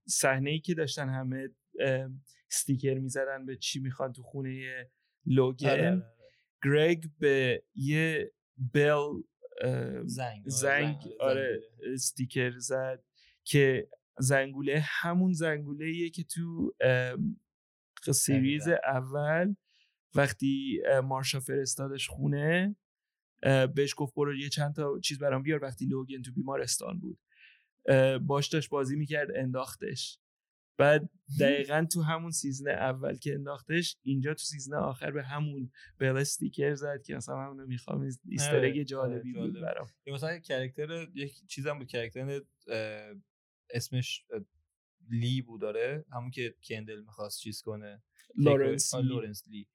صحنه 0.08 0.50
ای 0.50 0.60
که 0.60 0.74
داشتن 0.74 1.08
همه 1.08 1.48
استیکر 2.50 2.94
می‌زدن 2.94 3.46
به 3.46 3.56
چی 3.56 3.80
می‌خوان 3.80 4.12
تو 4.12 4.22
خونه 4.22 4.90
لوگن. 5.26 6.02
گرگ 6.64 7.04
به 7.18 7.62
یه 7.74 8.32
بل 8.74 9.22
زنگ 10.04 10.42
زنگ 10.46 10.96
آره 11.20 11.60
استیکر 11.92 12.58
زد 12.58 13.04
که 13.44 13.88
زنگوله 14.18 14.80
همون 14.84 15.32
زنگوله 15.32 16.10
که 16.10 16.24
تو 16.24 16.74
سریز 18.12 18.68
اول 18.68 19.54
وقتی 20.14 20.80
مارشا 21.04 21.40
فرستادش 21.40 22.08
خونه 22.08 22.76
بهش 23.74 23.94
گفت 23.96 24.14
برو 24.14 24.36
یه 24.36 24.48
چند 24.48 24.74
تا 24.74 25.00
چیز 25.00 25.18
برام 25.18 25.42
بیار 25.42 25.62
وقتی 25.62 25.86
لوگن 25.86 26.22
تو 26.22 26.32
بیمارستان 26.32 27.00
بود. 27.00 27.18
باش 28.26 28.48
داشت 28.48 28.70
بازی 28.70 28.96
می‌کرد 28.96 29.28
انداختش. 29.36 30.18
بعد 30.80 31.10
دقیقا 31.40 31.86
تو 31.92 32.02
همون 32.02 32.30
سیزن 32.30 32.68
اول 32.70 33.16
که 33.16 33.34
انداختش 33.34 33.96
اینجا 34.02 34.34
تو 34.34 34.44
سیزن 34.44 34.74
آخر 34.74 35.10
به 35.10 35.22
همون 35.22 35.70
بل 35.98 36.16
استیکر 36.16 36.74
زد 36.74 37.02
که 37.02 37.14
مثلا 37.14 37.40
همونو 37.40 37.66
می‌خوام 37.66 38.08
ایسترگ 38.24 38.72
آره، 38.74 38.84
جالبی 38.84 39.38
آره، 39.38 39.50
بود 39.50 39.60
برام. 39.60 39.86
مثلا 40.06 40.38
کرکتر 40.38 41.08
یک 41.14 41.46
چیزم 41.48 41.78
بود 41.78 41.86
کرکتر 41.86 42.40
اسمش 43.70 44.24
لی 45.10 45.42
بود 45.42 45.60
داره 45.60 46.04
همون 46.12 46.30
که 46.30 46.54
کندل 46.68 47.02
می‌خواست 47.02 47.40
چیز 47.40 47.62
کنه. 47.62 48.02
لورنس 48.36 48.94
لی. 48.94 49.08
لورنس 49.08 49.42
لی. 49.48 49.68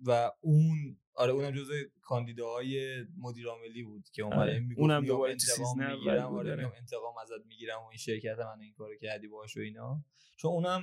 و 0.00 0.32
اون 0.40 0.98
آره 1.14 1.32
اونم 1.32 1.50
جزء 1.50 1.74
کاندیداهای 2.00 3.04
مدیر 3.18 3.46
عاملی 3.46 3.82
بود 3.82 4.04
که 4.12 4.22
اومده 4.22 4.40
آره. 4.40 4.58
می‌گفت 4.58 4.80
اونم 4.80 5.04
دوباره 5.04 5.32
انتقام 5.32 5.92
می‌گیرم 5.92 6.34
آره 6.34 6.72
انتقام 6.76 7.18
ازت 7.22 7.46
می‌گیرم 7.46 7.78
و 7.78 7.86
این 7.86 7.98
شرکت 7.98 8.38
من 8.38 8.60
این 8.60 8.72
کارو 8.72 8.96
کردی 8.96 9.28
باش 9.28 9.56
و 9.56 9.60
اینا. 9.60 10.04
چون 10.36 10.50
اونم 10.50 10.82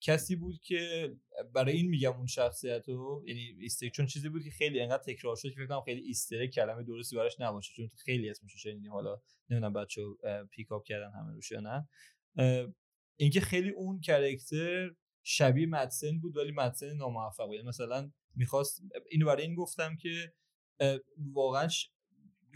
کسی 0.00 0.36
بود 0.36 0.60
که 0.60 1.12
برای 1.54 1.76
این 1.76 1.88
میگم 1.88 2.12
اون 2.12 2.26
شخصیت 2.26 2.88
رو 2.88 3.24
یعنی 3.26 3.40
Easter 3.60 3.88
چون 3.88 4.06
چیزی 4.06 4.28
بود 4.28 4.42
که 4.44 4.50
خیلی 4.50 4.80
انقدر 4.80 5.02
تکرار 5.02 5.36
شد 5.36 5.48
که 5.48 5.54
فکر 5.54 5.66
کنم 5.66 5.80
خیلی 5.80 6.00
Easter 6.00 6.46
کلمه 6.46 6.82
درستی 6.82 7.16
براش 7.16 7.40
نباشه 7.40 7.72
چون 7.76 7.90
خیلی 8.04 8.30
اسمش 8.30 8.52
رو 8.52 8.58
شنیدیم 8.58 8.92
حالا 8.92 9.20
نمی‌دونم 9.50 9.72
بچه‌ها 9.72 10.16
pick 10.50 10.73
up 10.73 10.84
کردن 10.84 11.10
همه 11.10 11.32
روش 11.34 11.50
یا 11.50 11.60
نه. 11.60 11.88
اینکه 13.16 13.40
خیلی 13.40 13.70
اون 13.70 14.00
character 14.00 14.90
شبیه 15.22 15.66
متسون 15.66 16.20
بود 16.20 16.36
ولی 16.36 16.52
متسون 16.52 16.96
ناموفق 16.96 17.46
بود. 17.46 17.54
یعنی 17.54 17.68
مثلا 17.68 18.10
می‌خواست 18.36 18.82
اینو 19.10 19.26
برای 19.26 19.42
این 19.42 19.54
گفتم 19.54 19.96
که 19.96 20.32
واقعا 21.18 21.68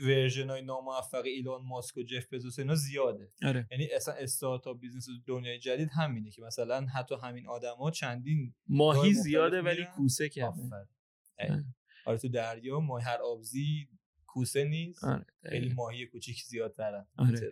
version 0.02 0.50
های 0.50 0.62
ناموفق 0.62 1.24
ایلان 1.24 1.62
ماسک 1.62 1.96
و 1.96 2.02
جف 2.02 2.32
بزوس 2.32 2.58
اینا 2.58 2.74
زیاده. 2.74 3.32
آره. 3.42 3.68
یعنی 3.70 3.86
اصلا 3.86 4.14
استارتاپ 4.14 4.80
business 4.80 5.06
دنیای 5.26 5.58
جدید 5.58 5.88
همینه 5.92 6.30
که 6.30 6.42
مثلا 6.42 6.86
حتی 6.86 7.14
همین 7.22 7.46
آدما 7.48 7.90
چندین 7.90 8.54
ماهی 8.68 9.14
زیاده 9.14 9.62
ولی 9.62 9.84
کوسه 9.84 10.28
کمه. 10.28 10.70
آره. 12.06 12.18
تو 12.18 12.28
دریا 12.28 12.80
ماهی 12.80 13.04
هر 13.04 13.18
آبزی 13.22 13.88
کوسه 14.26 14.64
نیست. 14.64 15.04
آره. 15.04 15.26
خیلی 15.48 15.74
ماهی 15.74 16.06
کوچیک 16.06 16.42
زیادترن 16.44 17.06
آره. 17.18 17.50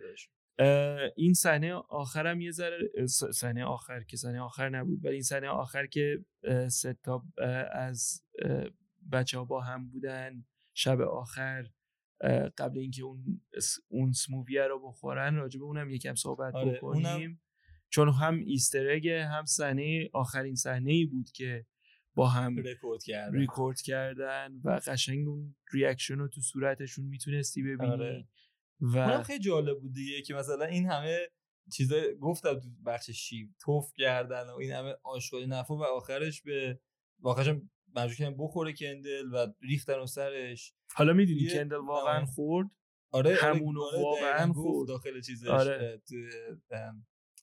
این 1.15 1.33
صحنه 1.33 1.73
آخرم 1.73 2.41
یه 2.41 2.51
ذره 2.51 3.07
صحنه 3.33 3.65
آخر 3.65 4.03
که 4.03 4.17
صحنه 4.17 4.41
آخر 4.41 4.69
نبود 4.69 5.05
ولی 5.05 5.13
این 5.13 5.23
صحنه 5.23 5.47
آخر 5.47 5.87
که 5.87 6.25
ستا 6.69 7.23
از 7.71 8.23
بچه 9.11 9.37
ها 9.37 9.45
با 9.45 9.61
هم 9.61 9.89
بودن 9.89 10.45
شب 10.73 11.01
آخر 11.01 11.65
قبل 12.57 12.79
اینکه 12.79 13.03
اون 13.03 13.41
اون 13.87 14.11
سموویه 14.11 14.67
رو 14.67 14.87
بخورن 14.87 15.35
راجب 15.35 15.63
اونم 15.63 15.89
یکم 15.89 16.15
صحبت 16.15 16.55
آره، 16.55 16.71
بکنیم. 16.71 17.05
اونم... 17.05 17.39
چون 17.89 18.09
هم 18.09 18.39
ایسترگ 18.39 19.09
هم 19.09 19.45
صحنه 19.45 20.09
آخرین 20.13 20.55
صحنه 20.55 20.91
ای 20.91 21.05
بود 21.05 21.31
که 21.31 21.65
با 22.15 22.27
هم 22.27 22.57
ریکورد 22.57 23.03
کردن. 23.03 23.37
ریکورد 23.37 23.81
کردن 23.81 24.61
و 24.63 24.79
قشنگ 24.87 25.27
اون 25.27 25.55
ریاکشن 25.73 26.15
رو 26.15 26.27
تو 26.27 26.41
صورتشون 26.41 27.05
می‌تونستی 27.05 27.63
ببینی. 27.63 27.91
آره. 27.91 28.27
و 28.79 28.97
اونم 28.97 29.23
خیلی 29.23 29.39
جالب 29.39 29.79
بود 29.79 29.93
دیگه 29.93 30.21
که 30.21 30.33
مثلا 30.33 30.65
این 30.65 30.85
همه 30.85 31.17
چیزا 31.73 31.95
گفتم 32.21 32.59
تو 32.59 32.69
بخش 32.85 33.09
شیب 33.09 33.49
توف 33.59 33.93
کردن 33.97 34.49
و 34.49 34.55
این 34.55 34.71
همه 34.71 34.95
آشغالی 35.03 35.47
نفو 35.47 35.73
و 35.73 35.83
آخرش 35.83 36.41
به 36.41 36.79
آخرش 37.23 37.47
مجبور 37.95 38.15
کردن 38.15 38.35
بخوره 38.37 38.73
کندل 38.73 39.33
و 39.33 39.47
ریختن 39.61 39.99
و 39.99 40.05
سرش. 40.05 40.73
حالا 40.95 41.13
می‌دونی 41.13 41.47
کندل 41.49 41.75
واقعا 41.75 42.25
خورد؟ 42.25 42.67
آره, 43.11 43.29
آره، 43.29 43.41
همونو 43.41 43.81
آره 43.81 44.01
واقعا 44.01 44.53
خورد. 44.53 44.87
داخل 44.87 45.21
چیزش 45.21 45.47
آره. 45.47 46.01
تو 46.09 46.15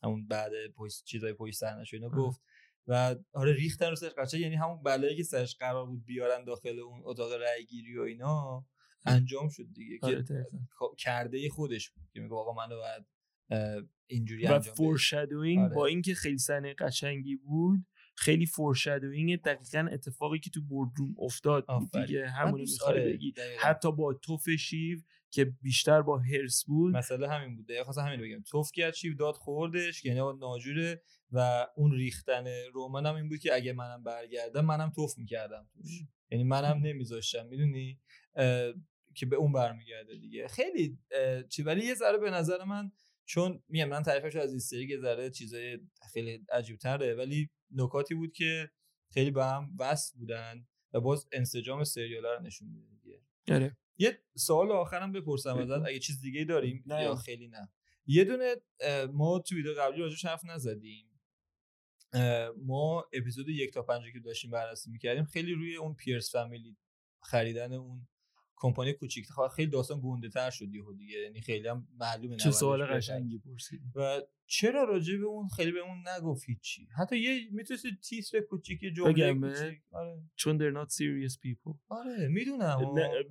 همون 0.03 0.27
بعد 0.27 0.53
پویست 0.77 1.05
چیزای 1.05 1.33
پویست 1.33 1.61
سرنش 1.61 1.95
اینا 1.95 2.09
گفت 2.09 2.41
و 2.87 3.17
آره 3.33 3.53
ریختن 3.53 3.89
رو 3.89 3.97
سرش 3.97 4.13
قچه 4.13 4.39
یعنی 4.39 4.55
همون 4.55 4.83
بلایی 4.83 5.17
که 5.17 5.23
سرش 5.23 5.57
قرار 5.57 5.87
بود 5.87 6.05
بیارن 6.05 6.45
داخل 6.45 6.79
اون 6.79 7.01
اتاق 7.05 7.33
رای 7.33 7.67
گیری 7.67 7.99
و 7.99 8.03
اینا. 8.03 8.67
انجام 9.05 9.49
شد 9.49 9.67
دیگه 9.75 9.99
که 9.99 10.07
آره، 10.07 10.47
خب، 10.79 10.95
کرده 10.99 11.49
خودش 11.49 11.91
بود 11.91 12.09
که 12.13 12.21
میگه 12.21 12.35
آقا 12.35 12.53
منو 12.53 12.77
باید 12.77 13.05
اینجوری 14.07 14.47
و 14.47 14.61
فورشادوینگ 14.61 15.59
آره. 15.59 15.75
با 15.75 15.87
اینکه 15.87 16.15
خیلی 16.15 16.39
سنه 16.39 16.75
قشنگی 16.75 17.37
بود 17.37 17.87
خیلی 18.17 18.47
فورشادوینگ 18.47 19.43
دقیقا 19.43 19.89
اتفاقی 19.93 20.39
که 20.39 20.51
تو 20.51 20.63
بردروم 20.63 21.15
افتاد 21.19 21.67
دیگه. 21.93 22.29
همونو 22.29 22.65
می‌خوای 22.65 23.13
بگی. 23.13 23.35
حتی 23.59 23.93
با 23.93 24.15
توف 24.15 24.51
شیو 24.51 24.99
که 25.31 25.45
بیشتر 25.45 26.03
با 26.03 26.19
هرس 26.19 26.65
بود. 26.65 26.97
مثلا 26.97 27.31
همین 27.31 27.57
بود. 27.57 27.67
دقیقا 27.67 28.03
همین 28.03 28.21
بگم. 28.21 28.43
توف 28.43 28.71
کرد 28.73 28.95
شیو 28.95 29.15
داد 29.15 29.35
خوردش 29.35 30.05
یعنی 30.05 30.21
ناجوره 30.41 31.03
و 31.31 31.67
اون 31.77 31.93
ریختن 31.93 32.47
رومن 32.73 33.07
هم 33.07 33.15
این 33.15 33.29
بود 33.29 33.39
که 33.39 33.55
اگه 33.55 33.73
منم 33.73 34.03
برگردم 34.03 34.65
منم 34.65 34.91
توف 34.91 35.19
می‌کردم 35.19 35.69
توش. 35.73 36.03
یعنی 36.31 36.45
منم 36.45 36.79
نمیذاشتم 36.87 37.47
می‌دونی؟ 37.47 38.01
که 39.15 39.27
به 39.27 39.37
اون 39.37 39.53
برمیگرده 39.53 40.15
دیگه. 40.17 40.49
خیلی 40.49 40.99
چی 41.49 41.63
ولی 41.63 41.87
یه 41.87 41.95
ذره 41.95 42.19
به 42.19 42.31
نظر 42.31 42.65
من 42.65 42.93
چون 43.25 43.63
میگم 43.69 43.89
من 43.89 44.03
تعریفش 44.03 44.37
از 44.37 44.51
این 44.51 44.59
سری 44.59 44.99
ذره 45.01 45.31
چیزای 45.31 45.79
خیلی 46.13 46.45
عجیب 46.53 46.79
تره 46.79 47.15
ولی 47.15 47.51
نکاتی 47.71 48.15
بود 48.15 48.33
که 48.33 48.71
خیلی 49.11 49.31
به 49.31 49.45
هم 49.45 49.77
وصل 49.79 50.19
بودن 50.19 50.67
و 50.93 51.01
باز 51.01 51.29
انسجام 51.33 51.85
سریال 51.85 52.27
رو 52.27 52.43
نشون 52.43 52.69
میده 52.69 52.87
دیگه. 53.03 53.21
آره. 53.49 53.77
یه 53.99 54.19
سوال 54.37 54.73
آخرم 54.73 55.13
بپرسم 55.13 55.59
ازت 55.59 55.87
اگه 55.87 55.99
چیز 55.99 56.21
دیگه 56.21 56.45
داریم 56.45 56.85
نه. 56.87 57.03
یا 57.03 57.15
خیلی 57.15 57.49
نه. 57.49 57.69
یه 58.07 58.25
دونه 58.25 58.57
ما 59.13 59.39
تو 59.39 59.55
ویدیو 59.55 59.75
قبلی 59.75 60.01
راجعش 60.01 60.25
حرف 60.25 60.45
نزدیم. 60.45 61.11
ما 62.57 63.05
اپیزود 63.13 63.49
یک 63.49 63.73
تا 63.73 63.83
پنج 63.83 64.03
که 64.13 64.21
داشتیم 64.21 64.51
بررسی 64.51 64.91
می‌کردیم 64.91 65.25
خیلی 65.25 65.53
روی 65.53 65.77
اون 65.77 65.95
پیرس 65.95 66.33
فامیلی 66.33 66.77
خریدن 67.23 67.73
اون 67.73 68.09
کمپانی 68.57 68.93
کوچیک 68.93 69.27
خیلی 69.57 69.71
داستان 69.71 70.01
گنده 70.05 70.29
تر 70.29 70.51
شد 70.51 70.75
یهو 70.75 70.93
دیگه. 70.93 71.19
یعنی 71.19 71.41
خیلی 71.41 71.69
هم 71.69 71.89
معلومه 72.01 72.37
چه 72.37 72.51
سوال 72.51 72.87
قشنگی 72.87 73.39
پرسیدی. 73.39 73.85
و 73.95 74.23
چرا 74.47 74.85
راجع 74.85 75.17
به 75.17 75.27
اون 75.27 75.49
خیلی 75.49 75.73
به 75.73 75.81
اون 75.81 76.09
نگفت 76.09 76.47
چی 76.61 76.89
حتی 76.99 77.19
یه 77.19 77.49
می‌تونستی 77.51 77.97
تیتر 78.03 78.41
کوچیک 78.41 78.81
جمله 78.81 79.35
کوچیک. 79.35 79.83
آره. 79.93 80.23
چون 80.37 80.59
they're 80.59 80.77
not 80.77 80.91
serious 80.91 81.35
people. 81.35 81.77
آره 81.89 82.29
می‌دونم. 82.29 82.79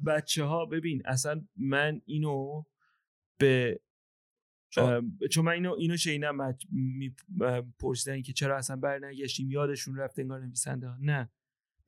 بچه 0.05 0.43
ها 0.43 0.65
ببین 0.65 1.01
اصلا 1.05 1.45
من 1.55 2.01
اینو 2.05 2.63
به 3.37 3.79
چون 5.31 5.45
من 5.45 5.51
اینو 5.51 5.73
اینو 5.73 5.97
شینم 5.97 6.57
پرسیدن 7.79 8.21
که 8.21 8.33
چرا 8.33 8.57
اصلا 8.57 8.75
برنگشتیم 8.75 9.51
یادشون 9.51 9.95
رفت 9.95 10.19
انگار 10.19 10.39
نویسنده 10.39 10.87
ها. 10.87 10.97
نه. 11.01 11.31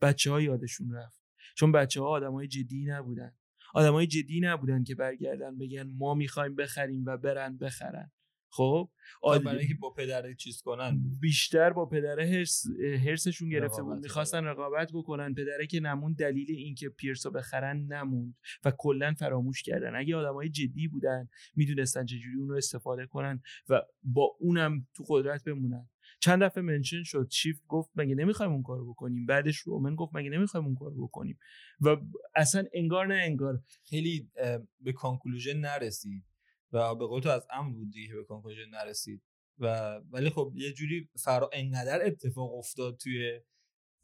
بچه 0.02 0.32
ها 0.32 0.42
یادشون 0.42 0.92
رفت. 0.92 1.25
چون 1.56 1.72
بچه 1.72 2.02
ها 2.02 2.08
آدم 2.08 2.32
های 2.32 2.48
جدی 2.48 2.86
نبودن. 2.86 3.32
آدم 3.74 3.94
های 3.94 4.08
جدی 4.08 4.40
نبودن 4.40 4.84
که 4.84 4.96
برگردن 4.96 5.58
بگن 5.58 5.92
ما 5.98 6.14
می‌خوایم 6.14 6.56
بخریم 6.56 7.06
و 7.06 7.18
برن 7.18 7.58
بخرن. 7.58 8.12
خب؟ 8.50 8.90
برای 9.24 9.60
اینکه 9.60 9.74
با 9.74 9.90
پدر 9.90 10.34
چیز 10.34 10.62
کنن 10.62 11.02
بیشتر 11.20 11.74
با 11.74 11.86
پدر 11.86 12.20
هرس 12.20 12.66
هرسشون 12.80 13.50
گرفته 13.50 13.84
بود. 13.84 13.98
می‌خواستن 13.98 14.44
رقابت 14.44 14.92
بکنن. 14.94 15.34
پدره 15.34 15.68
که 15.68 15.80
نمون 15.80 16.14
دلیل 16.14 16.52
اینکه 16.52 16.90
پیرسو 16.90 17.32
بخرن 17.32 17.86
نموند 17.86 18.36
و 18.66 18.72
کلا 18.78 19.14
فراموش 19.14 19.64
کردن. 19.64 19.96
اگه 19.96 20.16
آدمای 20.16 20.50
جدی 20.50 20.88
بودن 20.88 21.30
می‌دونستن 21.56 22.06
چجوری 22.06 22.38
اونو 22.40 22.54
استفاده 22.54 23.06
کنن 23.06 23.42
و 23.70 23.82
با 24.04 24.38
اونم 24.40 24.88
تو 24.94 25.04
قدرت 25.08 25.44
بمونن. 25.44 25.90
چند 26.26 26.44
دفعه 26.44 26.64
منشن 26.64 27.04
شد 27.04 27.28
شیفت 27.32 27.68
گفت 27.68 27.90
مگه 27.96 28.16
نمی‌خوایم 28.16 28.52
اون 28.52 28.64
کارو 28.64 28.94
بکنیم؟ 28.94 29.26
بعدش 29.26 29.58
رومن 29.58 29.96
گفت 29.96 30.16
مگه 30.16 30.30
نمی‌خوایم 30.30 30.66
اون 30.66 30.76
کارو 30.76 31.08
بکنیم؟ 31.08 31.40
و 31.82 31.98
اصلا 32.36 32.66
انگار 32.74 33.08
نه 33.08 33.16
انگار. 33.24 33.64
خیلی 33.84 34.32
به 34.80 34.94
کانکلوژن 34.94 35.58
نرسید 35.58 36.24
و 36.72 36.96
به 36.96 37.06
قول 37.06 37.22
تو 37.22 37.30
از 37.30 37.48
امن 37.50 37.74
بود 37.74 37.92
دیگه 37.92 38.16
به 38.16 38.24
کنکلوژن 38.24 38.70
نرسید. 38.70 39.22
و 39.60 39.96
ولی 40.12 40.30
خب 40.30 40.54
یه 40.56 40.74
جوری 40.74 41.10
فرا 41.24 41.50
انقدر 41.54 42.06
اتفاق 42.06 42.54
افتاد 42.54 42.98
توی 42.98 43.40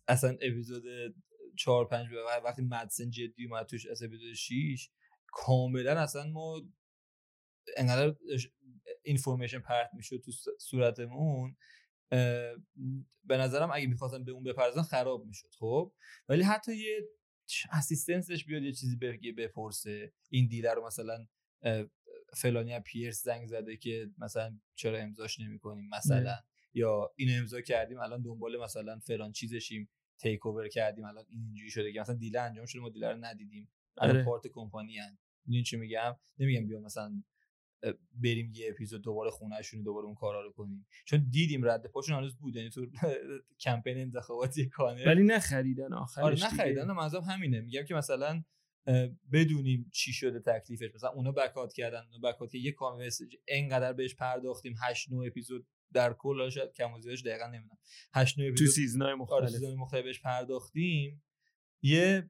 اصلا 0.08 0.30
اپیزود 0.30 0.84
4 1.58 1.88
5 1.88 2.08
وقتی 2.44 2.62
مدسن 2.62 3.10
جدی 3.10 3.46
اومد 3.46 3.66
توش 3.66 3.88
از 3.88 4.04
اپیزود 4.04 4.34
6 4.34 4.90
کاملا 5.28 6.00
اصلا 6.00 6.32
ما 6.32 6.62
انقدر 7.78 8.16
اینفورمیشن 9.04 9.60
پرت 9.60 9.90
می‌شد 9.94 10.22
تو 10.26 10.32
صورتمون 10.60 11.56
به 13.24 13.38
نظرم 13.38 13.70
اگه 13.74 13.88
می‌خواستن 13.88 14.24
به 14.24 14.32
اون 14.32 14.44
بپرزن 14.44 14.82
خراب 14.82 15.26
می‌شد 15.26 15.50
خب؟ 15.60 15.94
ولی 16.30 16.44
حتی 16.44 16.76
یه 16.76 17.10
اسیستنسش 17.72 18.46
بیاد 18.46 18.64
یه 18.64 18.72
چیزی 18.72 18.96
بگه 18.96 19.32
بپرسه 19.32 20.14
این 20.30 20.48
دیلر 20.48 20.74
رو 20.74 20.86
مثلا 20.86 21.28
فلانی 22.36 22.80
پیرس 22.80 23.24
زنگ 23.24 23.48
زده 23.48 23.78
که 23.78 24.10
مثلا 24.18 24.60
چرا 24.76 24.98
امضاش 24.98 25.40
نمی‌کنیم 25.40 25.90
مثلا 25.90 26.36
یا 26.74 27.12
اینو 27.16 27.40
امضا 27.40 27.62
کردیم 27.62 28.00
الان 28.00 28.22
دنبال 28.22 28.64
مثلا 28.64 29.00
فلان 29.00 29.32
چیزشیم 29.32 29.90
تیک 30.20 30.46
اوور 30.46 30.68
کردیم 30.68 31.06
الان 31.06 31.26
این 31.30 31.44
اینجوری 31.44 31.72
شده 31.72 31.94
که 31.94 32.00
مثلا 32.00 32.16
دیل 32.16 32.38
انجام 32.38 32.66
شده 32.66 32.82
ما 32.82 32.90
دیلر 32.90 33.14
رو 33.14 33.26
ندیدیم 33.26 33.72
الان 33.98 34.16
آره. 34.16 34.26
پارت 34.26 34.48
کمپانی 34.48 35.00
ان 35.00 35.18
این 35.48 35.64
چی 35.64 35.78
میگم؟ 35.78 36.16
نمیگم 36.40 36.68
بیا 36.68 36.80
مثلا 36.80 37.24
بریم 38.24 38.52
یه 38.56 38.70
اپیزود 38.70 39.02
دوباره 39.02 39.32
خونهشون 39.32 39.84
دوباره 39.84 40.06
اون 40.06 40.16
کارا 40.16 40.42
رو 40.42 40.52
کنیم. 40.52 40.86
چون 41.06 41.28
دیدیم 41.30 41.66
رد 41.66 41.88
پاشون 41.88 42.16
هنوز 42.16 42.38
بود 42.38 42.56
یعنی 42.56 42.70
تو 42.70 42.86
کمپین 43.66 43.98
انتخاباتی 43.98 44.70
کانه 44.70 45.06
ولی 45.06 45.24
نخریدن 45.24 45.94
آخرش 45.94 46.24
آره 46.24 46.36
نخریدن. 46.36 46.92
منظورم 46.92 47.24
همینه. 47.24 47.62
میگم 47.62 47.84
که 47.84 47.94
مثلا 47.94 48.44
بدونیم 49.32 49.90
چی 49.94 50.14
شده 50.14 50.40
تکلیفش. 50.40 50.96
مثلا 50.96 51.10
اونا 51.10 51.32
بکات 51.32 51.74
کردن 51.74 52.02
اونا 52.12 52.32
بکات 52.32 52.52
که 52.52 52.58
یه 52.58 52.72
کام 52.72 53.00
انقدر 53.48 53.94
بهش 53.94 54.16
پرداختیم. 54.16 54.76
8 54.90 55.12
9 55.12 55.28
اپیزود 55.28 55.68
در 55.94 56.14
کل. 56.14 56.50
شاید 56.50 56.74
کم 56.74 56.94
و 56.94 57.00
زیادش 57.00 57.22
دقیقاً 57.22 57.48
نمی‌دونم. 57.48 57.78
8 58.14 58.40
9 58.40 58.46
اپیزود 58.46 58.68
تو 58.68 58.74
season 58.74 59.08
ای 59.08 59.14
مختلف. 59.14 59.50
season 59.50 59.72
ای 59.72 59.76
مختلف 59.76 60.04
بهش 60.04 60.20
پرداختیم. 60.20 61.24
یه 61.82 62.30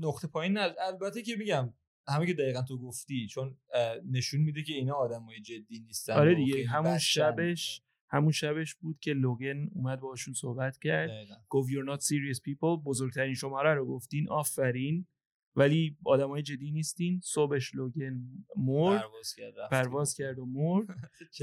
نقطه 0.00 0.28
پایین. 0.28 0.58
البته 0.58 1.22
که 1.22 1.36
میگم 1.36 1.74
همه 2.08 2.26
که 2.26 2.34
دقیقا 2.34 2.62
تو 2.62 2.78
گفتی 2.78 3.26
چون 3.26 3.56
نشون 4.04 4.40
میده 4.40 4.62
که 4.62 4.72
اینا 4.72 4.94
آدمای 4.94 5.40
جدی 5.40 5.80
نیستن 5.80 6.12
آره 6.12 6.34
دیگه 6.34 6.66
همون 6.66 6.98
شبش 6.98 7.82
همون 8.14 8.32
شبش 8.32 8.74
بود 8.74 8.98
که 9.00 9.12
لوگن 9.12 9.68
اومد 9.72 10.00
باشون 10.00 10.34
صحبت 10.34 10.78
کرد 10.78 11.10
گفت 11.48 11.70
you're 11.70 11.96
not 11.96 12.00
serious 12.00 12.38
people 12.38 12.84
بزرگترین 12.84 13.34
شماره 13.34 13.74
رو 13.74 13.86
گفتین 13.86 14.28
آفرین. 14.28 15.06
ولی 15.56 15.96
های 16.06 16.42
جدی 16.42 16.70
نیستین. 16.70 17.20
صبحش 17.24 17.74
لوگن 17.74 18.20
مر 18.56 18.98
پرواز 18.98 19.34
کرد, 19.34 19.54
پرواز 19.70 20.14
کرد 20.14 20.38
و 20.38 20.46
مر 20.56 20.84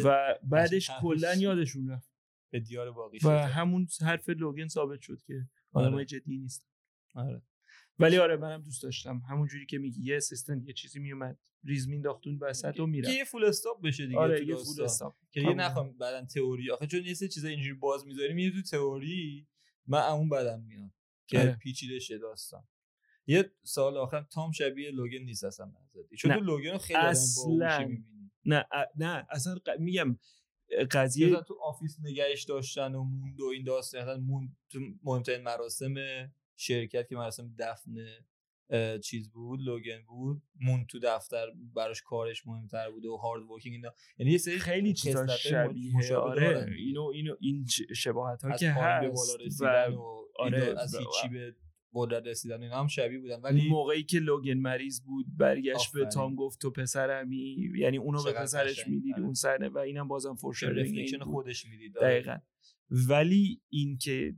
و 0.05 0.35
بعدش 0.43 0.91
کلا 1.01 1.33
یادشون 1.35 1.89
رفت. 1.89 2.11
به 2.51 2.59
دیار 2.59 2.91
باقی 2.91 3.17
و 3.23 3.29
همون 3.29 3.87
حرف 4.01 4.29
لوگن 4.29 4.67
ثابت 4.67 5.01
شد 5.01 5.21
که 5.21 5.49
های 5.73 5.85
آره. 5.85 6.05
جدی 6.05 6.37
نیست 6.37 6.67
آره. 7.15 7.41
ولی 8.01 8.17
آره 8.17 8.37
منم 8.37 8.61
دوست 8.61 8.83
داشتم. 8.83 9.21
همون 9.29 9.47
جوری 9.47 9.65
که 9.65 9.77
میگی 9.77 10.01
یه 10.03 10.17
اسیستنت 10.17 10.67
یه 10.67 10.73
چیزی 10.73 10.99
میومد 10.99 11.37
ریز 11.63 11.87
مینداختون 11.87 12.37
وسط 12.41 12.79
و 12.79 12.85
میره 12.85 13.09
یه 13.09 13.23
فول 13.23 13.43
استاپ 13.43 13.81
بشه 13.83 14.05
دیگه 14.05 14.19
آره 14.19 14.45
یه 14.45 14.55
فول 14.55 14.83
استاپ 14.83 15.15
که 15.31 15.41
یه 15.41 15.53
نخوام 15.53 15.97
بعدن 15.97 16.25
تئوری. 16.25 16.71
آخه 16.71 16.87
چون 16.87 17.05
یه 17.05 17.15
چیزا 17.15 17.47
اینجوری 17.47 17.73
باز 17.73 18.05
می‌ذاریم 18.07 18.37
یه 18.37 18.51
تو 18.51 18.61
تئوری 18.61 19.47
من 19.87 20.01
اون 20.01 20.29
بدم 20.29 20.61
میاد 20.61 20.91
که 21.27 21.39
آره. 21.39 21.55
پیچیده 21.55 21.99
شه 21.99 22.17
داستان. 22.17 22.63
یه 23.27 23.51
سال 23.63 23.97
آخر 23.97 24.21
تام 24.21 24.51
شبیه 24.51 24.91
لوگن 24.91 25.17
نیست 25.17 25.43
اصلا 25.43 25.65
نزدی 25.65 26.15
چون 26.17 26.33
تو 26.33 26.39
لوگن 26.39 26.77
خیلی 26.77 26.99
اصلا. 26.99 27.87
نه 28.45 28.65
نه 28.95 29.27
اصلا 29.29 29.57
میگم 29.79 30.17
قضیه 30.91 31.41
تو 31.41 31.59
office 31.63 31.97
نگهش 32.03 32.43
داشتن 32.43 32.95
و 32.95 33.03
موند 33.03 33.41
و 33.41 33.45
این 33.45 33.63
داستان 33.63 34.19
موند 34.19 34.57
تو 34.69 34.79
مهمترین 35.03 35.43
مراسم 35.43 35.93
شرکت 36.61 37.07
که 37.09 37.15
مراسم 37.15 37.55
دفن 37.59 37.95
چیز 39.03 39.29
بود 39.29 39.59
لوگن 39.61 40.01
بود 40.07 40.41
مون 40.61 40.85
تو 40.85 40.99
دفتر 40.99 41.45
براش 41.75 42.01
کارش 42.01 42.47
مهمتر 42.47 42.91
بوده 42.91 43.09
و 43.09 43.15
hard 43.15 43.43
working 43.43 43.75
اینا. 43.75 43.93
یعنی 44.17 44.31
یه 44.31 44.37
سری 44.37 44.59
خیلی 44.59 44.93
چیزا 44.93 45.27
شبیه 45.27 46.15
آره 46.15 46.65
اینو 46.77 47.03
اینو 47.03 47.35
این 47.39 47.65
شباهت 47.95 48.43
ها 48.43 48.57
که 48.57 48.71
هست 48.71 49.61
و 49.61 49.65
آره 50.35 50.75
از 50.79 50.95
هیچی 50.95 51.27
به 51.33 51.55
قدرت 51.93 52.27
رسیدن 52.27 52.63
اینا 52.63 52.79
هم 52.79 52.87
شبیه 52.87 53.19
بودن. 53.19 53.41
ولی 53.41 53.69
موقعی 53.69 54.03
که 54.03 54.19
لوگن 54.19 54.53
مریض 54.53 55.01
بود 55.01 55.25
برگشت 55.37 55.93
به 55.93 56.05
تام 56.05 56.35
گفت 56.35 56.61
تو 56.61 56.71
پسرمی 56.71 57.71
یعنی 57.77 57.97
اونو 57.97 58.23
به 58.23 58.33
پسرش 58.33 58.87
می‌دید 58.87 59.13
آره. 59.13 59.23
اون 59.23 59.33
سرنه 59.33 59.69
و 59.69 59.77
اینم 59.77 60.07
بازم 60.07 60.35
foreshadowing 60.35 61.23
خودش 61.23 61.65
می‌دید. 61.65 61.93
دقیقا. 61.93 62.37
ولی 63.09 63.61
اینکه 63.69 64.35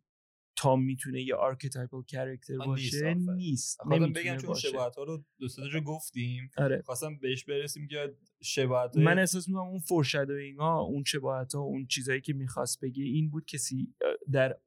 تام 0.55 0.83
می‌تونه 0.83 1.21
یه 1.21 1.35
archetypal 1.35 2.03
character 2.03 2.57
باشه 2.57 3.13
نیست 3.13 3.81
خواستم 3.81 4.13
بگم 4.13 4.37
چون 4.37 4.53
شباهت 4.55 4.95
ها 4.95 5.03
رو 5.03 5.23
دوست 5.39 5.59
رو 5.59 5.81
گفتیم 5.81 6.51
آره. 6.57 6.81
خواستم 6.85 7.17
بهش 7.17 7.43
برسیم 7.43 7.87
که 7.87 8.15
شباهت 8.41 8.97
من 8.97 9.19
احساس 9.19 9.47
می‌کنم 9.47 9.63
اون 9.63 9.79
foreshadowing 9.79 10.57
ها 10.57 10.79
اون 10.81 11.03
شباهت 11.07 11.55
ها 11.55 11.61
اون 11.61 11.85
چیزایی 11.85 12.21
که 12.21 12.33
می‌خواست 12.33 12.79
بگه 12.81 13.03
این 13.03 13.29
بود 13.29 13.45
کسی 13.45 13.93
در 14.31 14.57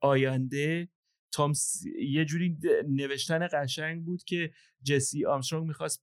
آینده 0.00 0.88
تام 1.32 1.52
یه 2.08 2.24
جوری 2.24 2.58
نوشتن 2.88 3.48
قشنگ 3.52 4.04
بود 4.04 4.24
که 4.24 4.52
جسی 4.82 5.26
آمسترونگ 5.26 5.66
می‌خواست 5.68 6.02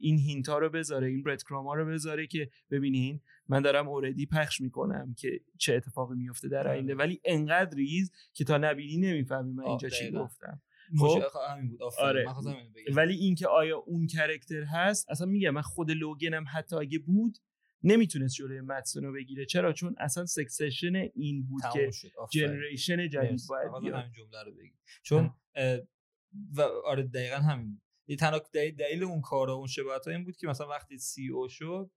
این 0.00 0.18
هینتا 0.18 0.58
رو 0.58 0.70
بذاره 0.70 1.08
این 1.08 1.22
برد 1.22 1.42
کراما 1.42 1.74
رو 1.74 1.86
بذاره 1.86 2.26
که 2.26 2.50
ببینین 2.70 3.20
من 3.50 3.62
دارم 3.62 3.88
اوردی 3.88 4.26
پخش 4.26 4.60
می‌کنم 4.60 5.14
که 5.18 5.40
چه 5.58 5.74
اتفاقی 5.74 6.16
میفته 6.16 6.48
در 6.48 6.58
آره. 6.58 6.70
آینده. 6.70 6.94
ولی 6.94 7.20
انقدر 7.24 7.76
ریز 7.76 8.12
که 8.32 8.44
تا 8.44 8.58
نبینی 8.58 8.96
نمی‌فهمی 8.96 9.52
من 9.52 9.64
اینجا 9.64 9.88
چی 9.88 10.10
گفتم. 10.10 10.62
خب؟ 10.98 11.22
آره. 11.98 12.26
ولی 12.94 13.14
اینکه 13.14 13.48
آیا 13.48 13.78
اون 13.78 14.06
کرکتر 14.06 14.64
هست 14.64 15.10
اصلا 15.10 15.26
میگم 15.26 15.50
من 15.50 15.62
خود 15.62 15.90
لوگنم 15.90 16.44
حتی 16.52 16.76
اگه 16.76 16.98
بود 16.98 17.38
نمی‌تونست 17.82 18.34
جلوی 18.34 18.60
مدسون 18.60 19.04
رو 19.04 19.12
بگیره. 19.12 19.46
چرا؟ 19.46 19.72
چون 19.72 19.94
اصلا 19.98 20.26
سکسشن 20.26 20.94
این 20.94 21.46
بود 21.46 21.62
که 21.72 21.90
جنریشن 22.32 23.08
جدید 23.08 23.40
باید 23.48 23.82
بیاد. 23.82 23.94
همین 23.94 24.12
جمله 24.12 24.42
رو 24.42 24.52
بگی 24.52 24.78
چون 25.02 25.34
و 26.56 26.62
آره 26.84 27.02
دقیقا 27.02 27.36
همین 27.36 27.70
بود. 27.70 27.82
تنها 28.18 28.40
دلیل 28.52 29.04
اون 29.04 29.20
کارا 29.20 29.54
اون 29.54 29.66
شباهت 29.66 30.08
این 30.08 30.24
بود 30.24 30.36
که 30.36 30.46
مثلا 30.46 30.68
وقتی 30.68 30.98
سی 30.98 31.28
او 31.28 31.48
شد 31.48 31.90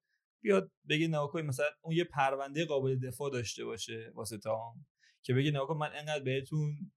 بیاد 0.43 0.71
بگه 0.89 1.07
ناکوی 1.07 1.41
مثلا 1.41 1.65
اون 1.81 1.95
یه 1.95 2.03
پرونده 2.03 2.65
قابل 2.65 2.95
دفاع 2.95 3.31
داشته 3.31 3.65
باشه 3.65 4.11
واسه 4.15 4.37
تام 4.37 4.85
که 5.23 5.33
بگه 5.33 5.51
ناکو 5.51 5.73
من 5.73 5.89
انقدر 5.93 6.23
بهتون 6.23 6.91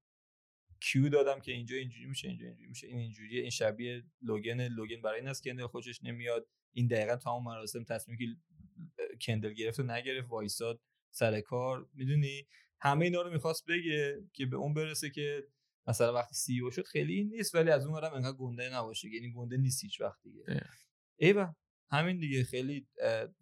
کیو 0.81 1.09
دادم 1.09 1.39
که 1.39 1.51
اینجا 1.51 1.75
اینجوری 1.75 2.05
میشه 2.05 2.27
اینجا 2.27 2.45
اینجوری 2.45 2.67
میشه. 2.67 2.87
این 2.87 2.97
اینجوریه 2.97 3.41
این 3.41 3.49
شبیه 3.49 4.03
لوگن 4.21 4.67
لوگن 4.67 5.01
برای 5.01 5.19
این 5.19 5.29
است 5.29 5.43
که 5.43 5.67
خوشش 5.71 6.03
نمیاد. 6.03 6.47
این 6.75 6.87
دقیقا 6.87 7.15
تمام 7.15 7.43
مراسم 7.43 7.83
تصمیمی 7.83 8.25
که 8.25 8.25
کندل 9.21 9.53
گرفت 9.53 9.79
و 9.79 9.83
نگرفت 9.83 10.29
وایساد 10.29 10.81
سر 11.11 11.41
کار. 11.41 11.89
می‌دونی؟ 11.93 12.47
همه 12.81 13.05
اینا 13.05 13.21
رو 13.21 13.31
می‌خواست 13.31 13.65
بگه 13.67 14.23
که 14.33 14.45
به 14.45 14.57
اون 14.57 14.73
برسه 14.73 15.09
که 15.09 15.43
مثلا 15.87 16.13
وقتی 16.13 16.35
سی 16.35 16.59
او 16.59 16.71
شد 16.71 16.85
خیلی 16.85 17.13
این 17.13 17.29
نیست 17.29 17.55
ولی 17.55 17.71
از 17.71 17.85
اون 17.85 17.95
ورم 17.95 18.13
انقدر 18.13 18.37
گنده 18.37 18.69
نباشه. 18.73 19.09
یعنی 19.09 19.33
گنده 19.33 19.57
نیست 19.57 19.83
هیچ 19.83 20.01
وقت 20.01 20.21
دیگه. 20.23 20.43
ایوه 21.19 21.53
همین 21.91 22.17
دیگه 22.17 22.43
خیلی 22.43 22.87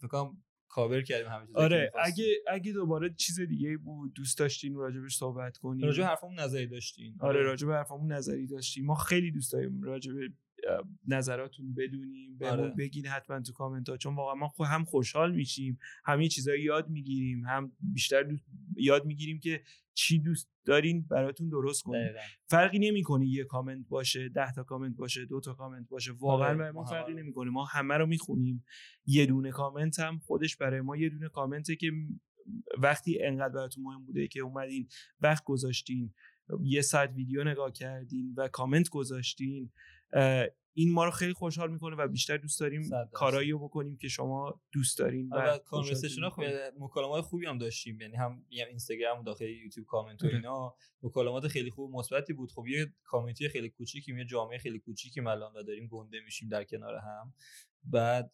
فکر 0.02 0.30
کاور 0.76 1.02
کردیم 1.02 1.28
همه 1.32 1.46
چیز 1.46 1.56
آره 1.56 1.92
اگه 2.04 2.26
اگه 2.48 2.74
دوباره 2.74 3.14
چیز 3.18 3.40
دیگه 3.40 3.78
بود 3.78 4.14
دوست 4.14 4.38
داشتین 4.38 4.76
راجبش 4.76 5.16
صحبت 5.16 5.58
کنیم 5.58 5.86
راجب 5.86 6.04
حرفمون 6.04 6.40
نظری 6.40 6.68
داشتین. 6.68 7.16
آره, 7.20 7.40
آره. 7.40 7.48
راجب 7.48 7.72
حرفمون 7.72 8.12
نظری 8.12 8.48
داشتیم 8.48 8.86
ما 8.86 8.96
خیلی 8.96 9.32
دوست 9.32 9.54
داریم 9.54 9.82
راجب 9.84 10.14
نظراتون 11.08 11.74
بدونیم 11.74 12.38
بهمون 12.38 12.60
آره. 12.60 12.76
بگین 12.78 13.06
حتما 13.06 13.42
تو 13.42 13.54
کامنت 13.54 13.90
ها 13.90 13.98
چون 13.98 14.16
واقعا 14.16 14.36
ما 14.36 14.66
هم 14.66 14.84
خوشحال 14.84 15.36
میشیم 15.36 15.80
همین 16.06 16.30
چیزایی 16.30 16.64
یاد 16.64 16.90
می‌گیریم 16.90 17.46
هم 17.46 17.72
بیشتر 17.80 18.38
یاد 18.78 19.06
می‌گیریم 19.06 19.40
که 19.40 19.64
چی 19.94 20.20
دوست 20.20 20.50
دارین 20.66 21.02
براتون 21.02 21.50
درست 21.50 21.84
کنیم. 21.84 22.08
فرقی 22.50 22.80
نمی‌کنه 22.80 23.28
یه 23.28 23.44
کامنت 23.44 23.88
باشه 23.88 24.30
ده 24.30 24.52
تا 24.52 24.64
کامنت 24.64 24.96
باشه 24.96 25.26
دو 25.26 25.40
تا 25.40 25.54
کامنت 25.54 25.90
باشه. 25.90 26.12
واقعا 26.12 26.48
آره. 26.48 26.58
برای 26.58 26.72
ما 26.72 26.86
فرقی 26.86 27.14
نمی‌کنه. 27.14 27.52
ما 27.52 27.66
همه 27.66 27.98
رو 27.98 28.06
می‌خونیم. 28.06 28.66
یه 29.06 29.26
دونه 29.26 29.52
کامنت 29.52 30.00
هم 30.00 30.20
خودش 30.20 30.58
برای 30.58 30.82
ما 30.82 30.98
یه 30.98 31.10
دونه 31.10 31.30
کامنته 31.30 31.76
که 31.76 31.92
وقتی 32.78 33.24
انقدر 33.24 33.54
براتون 33.54 33.84
مهم 33.84 34.06
بوده 34.06 34.28
که 34.28 34.40
اومدین 34.40 34.88
وقت 35.22 35.44
گذاشتین 35.44 36.14
یه 36.64 36.82
ساعت 36.82 37.14
ویدیو 37.16 37.44
نگاه 37.44 37.72
کردین 37.72 38.34
و 38.38 38.48
کامنت 38.48 38.90
گذاشتین 38.90 39.72
این 40.78 40.92
ما 40.92 41.06
رو 41.06 41.12
خیلی 41.12 41.34
خوشحال 41.34 41.72
می‌کنه 41.72 41.96
و 41.96 42.08
بیشتر 42.08 42.38
دوست 42.38 42.60
داریم 42.60 42.90
کارایی 43.12 43.52
رو 43.52 43.60
بکنیم 43.60 43.98
که 43.98 44.08
شما 44.08 44.62
دوست 44.72 45.00
دارین 45.00 45.30
و 45.30 45.36
آره، 45.36 45.60
کانورسیشن 45.60 46.22
ها 46.24 46.36
مکالمات 46.80 47.22
خوبی 47.22 47.46
هم 47.46 47.58
داشتیم. 47.58 48.02
یعنی 48.02 48.16
هم 48.16 48.46
اینستاگرام 48.50 49.20
و 49.20 49.24
داخل 49.24 49.46
یوتیوب 49.46 49.88
کامنت 49.88 50.24
و 50.24 50.26
آره. 50.26 50.36
اینا. 50.36 50.76
مکالمات 51.04 51.48
خیلی 51.48 51.70
خوب 51.70 51.96
مثبتی 51.96 52.34
بود. 52.34 52.52
خب 52.52 52.68
یه 52.68 52.94
کامیونیتی 53.04 53.50
خیلی 53.50 53.70
کوچیکی 53.70 54.18
یه 54.18 54.26
جامعه 54.26 54.58
خیلی 54.58 54.80
کوچیکی 54.80 55.20
الان 55.20 55.54
و 55.54 55.64
داریم 55.64 55.88
گنده 55.88 56.20
میشیم 56.26 56.50
در 56.50 56.64
کنار 56.64 56.96
هم. 56.96 57.34
بعد 57.84 58.32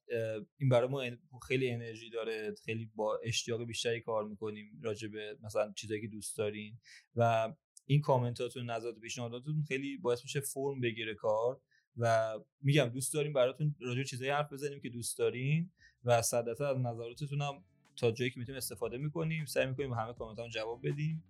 این 0.57 0.69
برای 0.69 0.89
ما 0.89 1.39
خیلی 1.47 1.71
انرژی 1.71 2.09
داره. 2.09 2.55
خیلی 2.65 2.91
با 2.95 3.19
اشتیاق 3.23 3.63
بیشتری 3.63 4.01
کار 4.01 4.27
می‌کنیم 4.27 4.79
راجع 4.83 5.07
به 5.07 5.37
مثلا 5.43 5.73
چیزایی 5.75 6.01
که 6.01 6.07
دوست 6.07 6.37
دارین. 6.37 6.79
و 7.15 7.53
این 7.85 8.01
کامنتاتون 8.01 8.69
نظرات 8.69 8.99
پیشنهاداتتون 8.99 9.63
خیلی 9.67 9.97
باعث 9.97 10.23
میشه 10.23 10.39
فرم 10.39 10.81
بگیره 10.81 11.15
کار. 11.15 11.61
و 11.97 12.33
میگم 12.61 12.85
دوست 12.85 13.13
داریم 13.13 13.33
براتون 13.33 13.75
راجع 13.81 14.03
چیزایی 14.03 14.31
حرف 14.31 14.53
بزنیم 14.53 14.79
که 14.79 14.89
دوست 14.89 15.17
دارین 15.17 15.69
و 16.05 16.21
صدتا 16.21 16.69
از 16.69 16.77
نظراتتون 16.77 17.41
هم 17.41 17.53
تا 17.95 18.11
جایی 18.11 18.31
که 18.31 18.39
می‌تونیم 18.39 18.57
استفاده 18.57 18.97
می‌کنیم. 18.97 19.45
سعی 19.45 19.65
می‌کنیم 19.65 19.93
همه 19.93 20.13
کامنت 20.13 20.49
جواب 20.49 20.87
بدیم. 20.87 21.23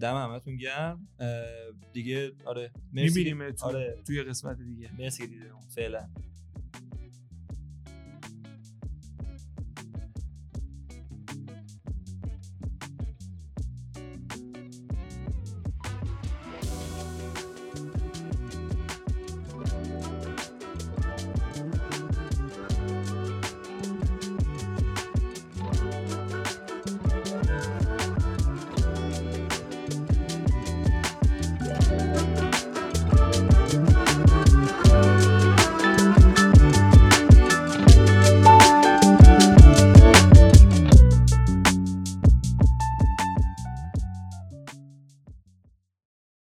دم 0.00 0.14
همتون 0.14 0.56
گرم. 0.56 1.08
دیگه 1.92 2.32
آره 2.44 2.70
می‌بینیم 2.92 3.42
آره. 3.62 4.02
توی 4.06 4.22
قسمت 4.22 4.58
دیگه. 4.58 4.90
مرسی. 4.98 5.26
دیدیم 5.26 5.60
فعلا. 5.74 6.08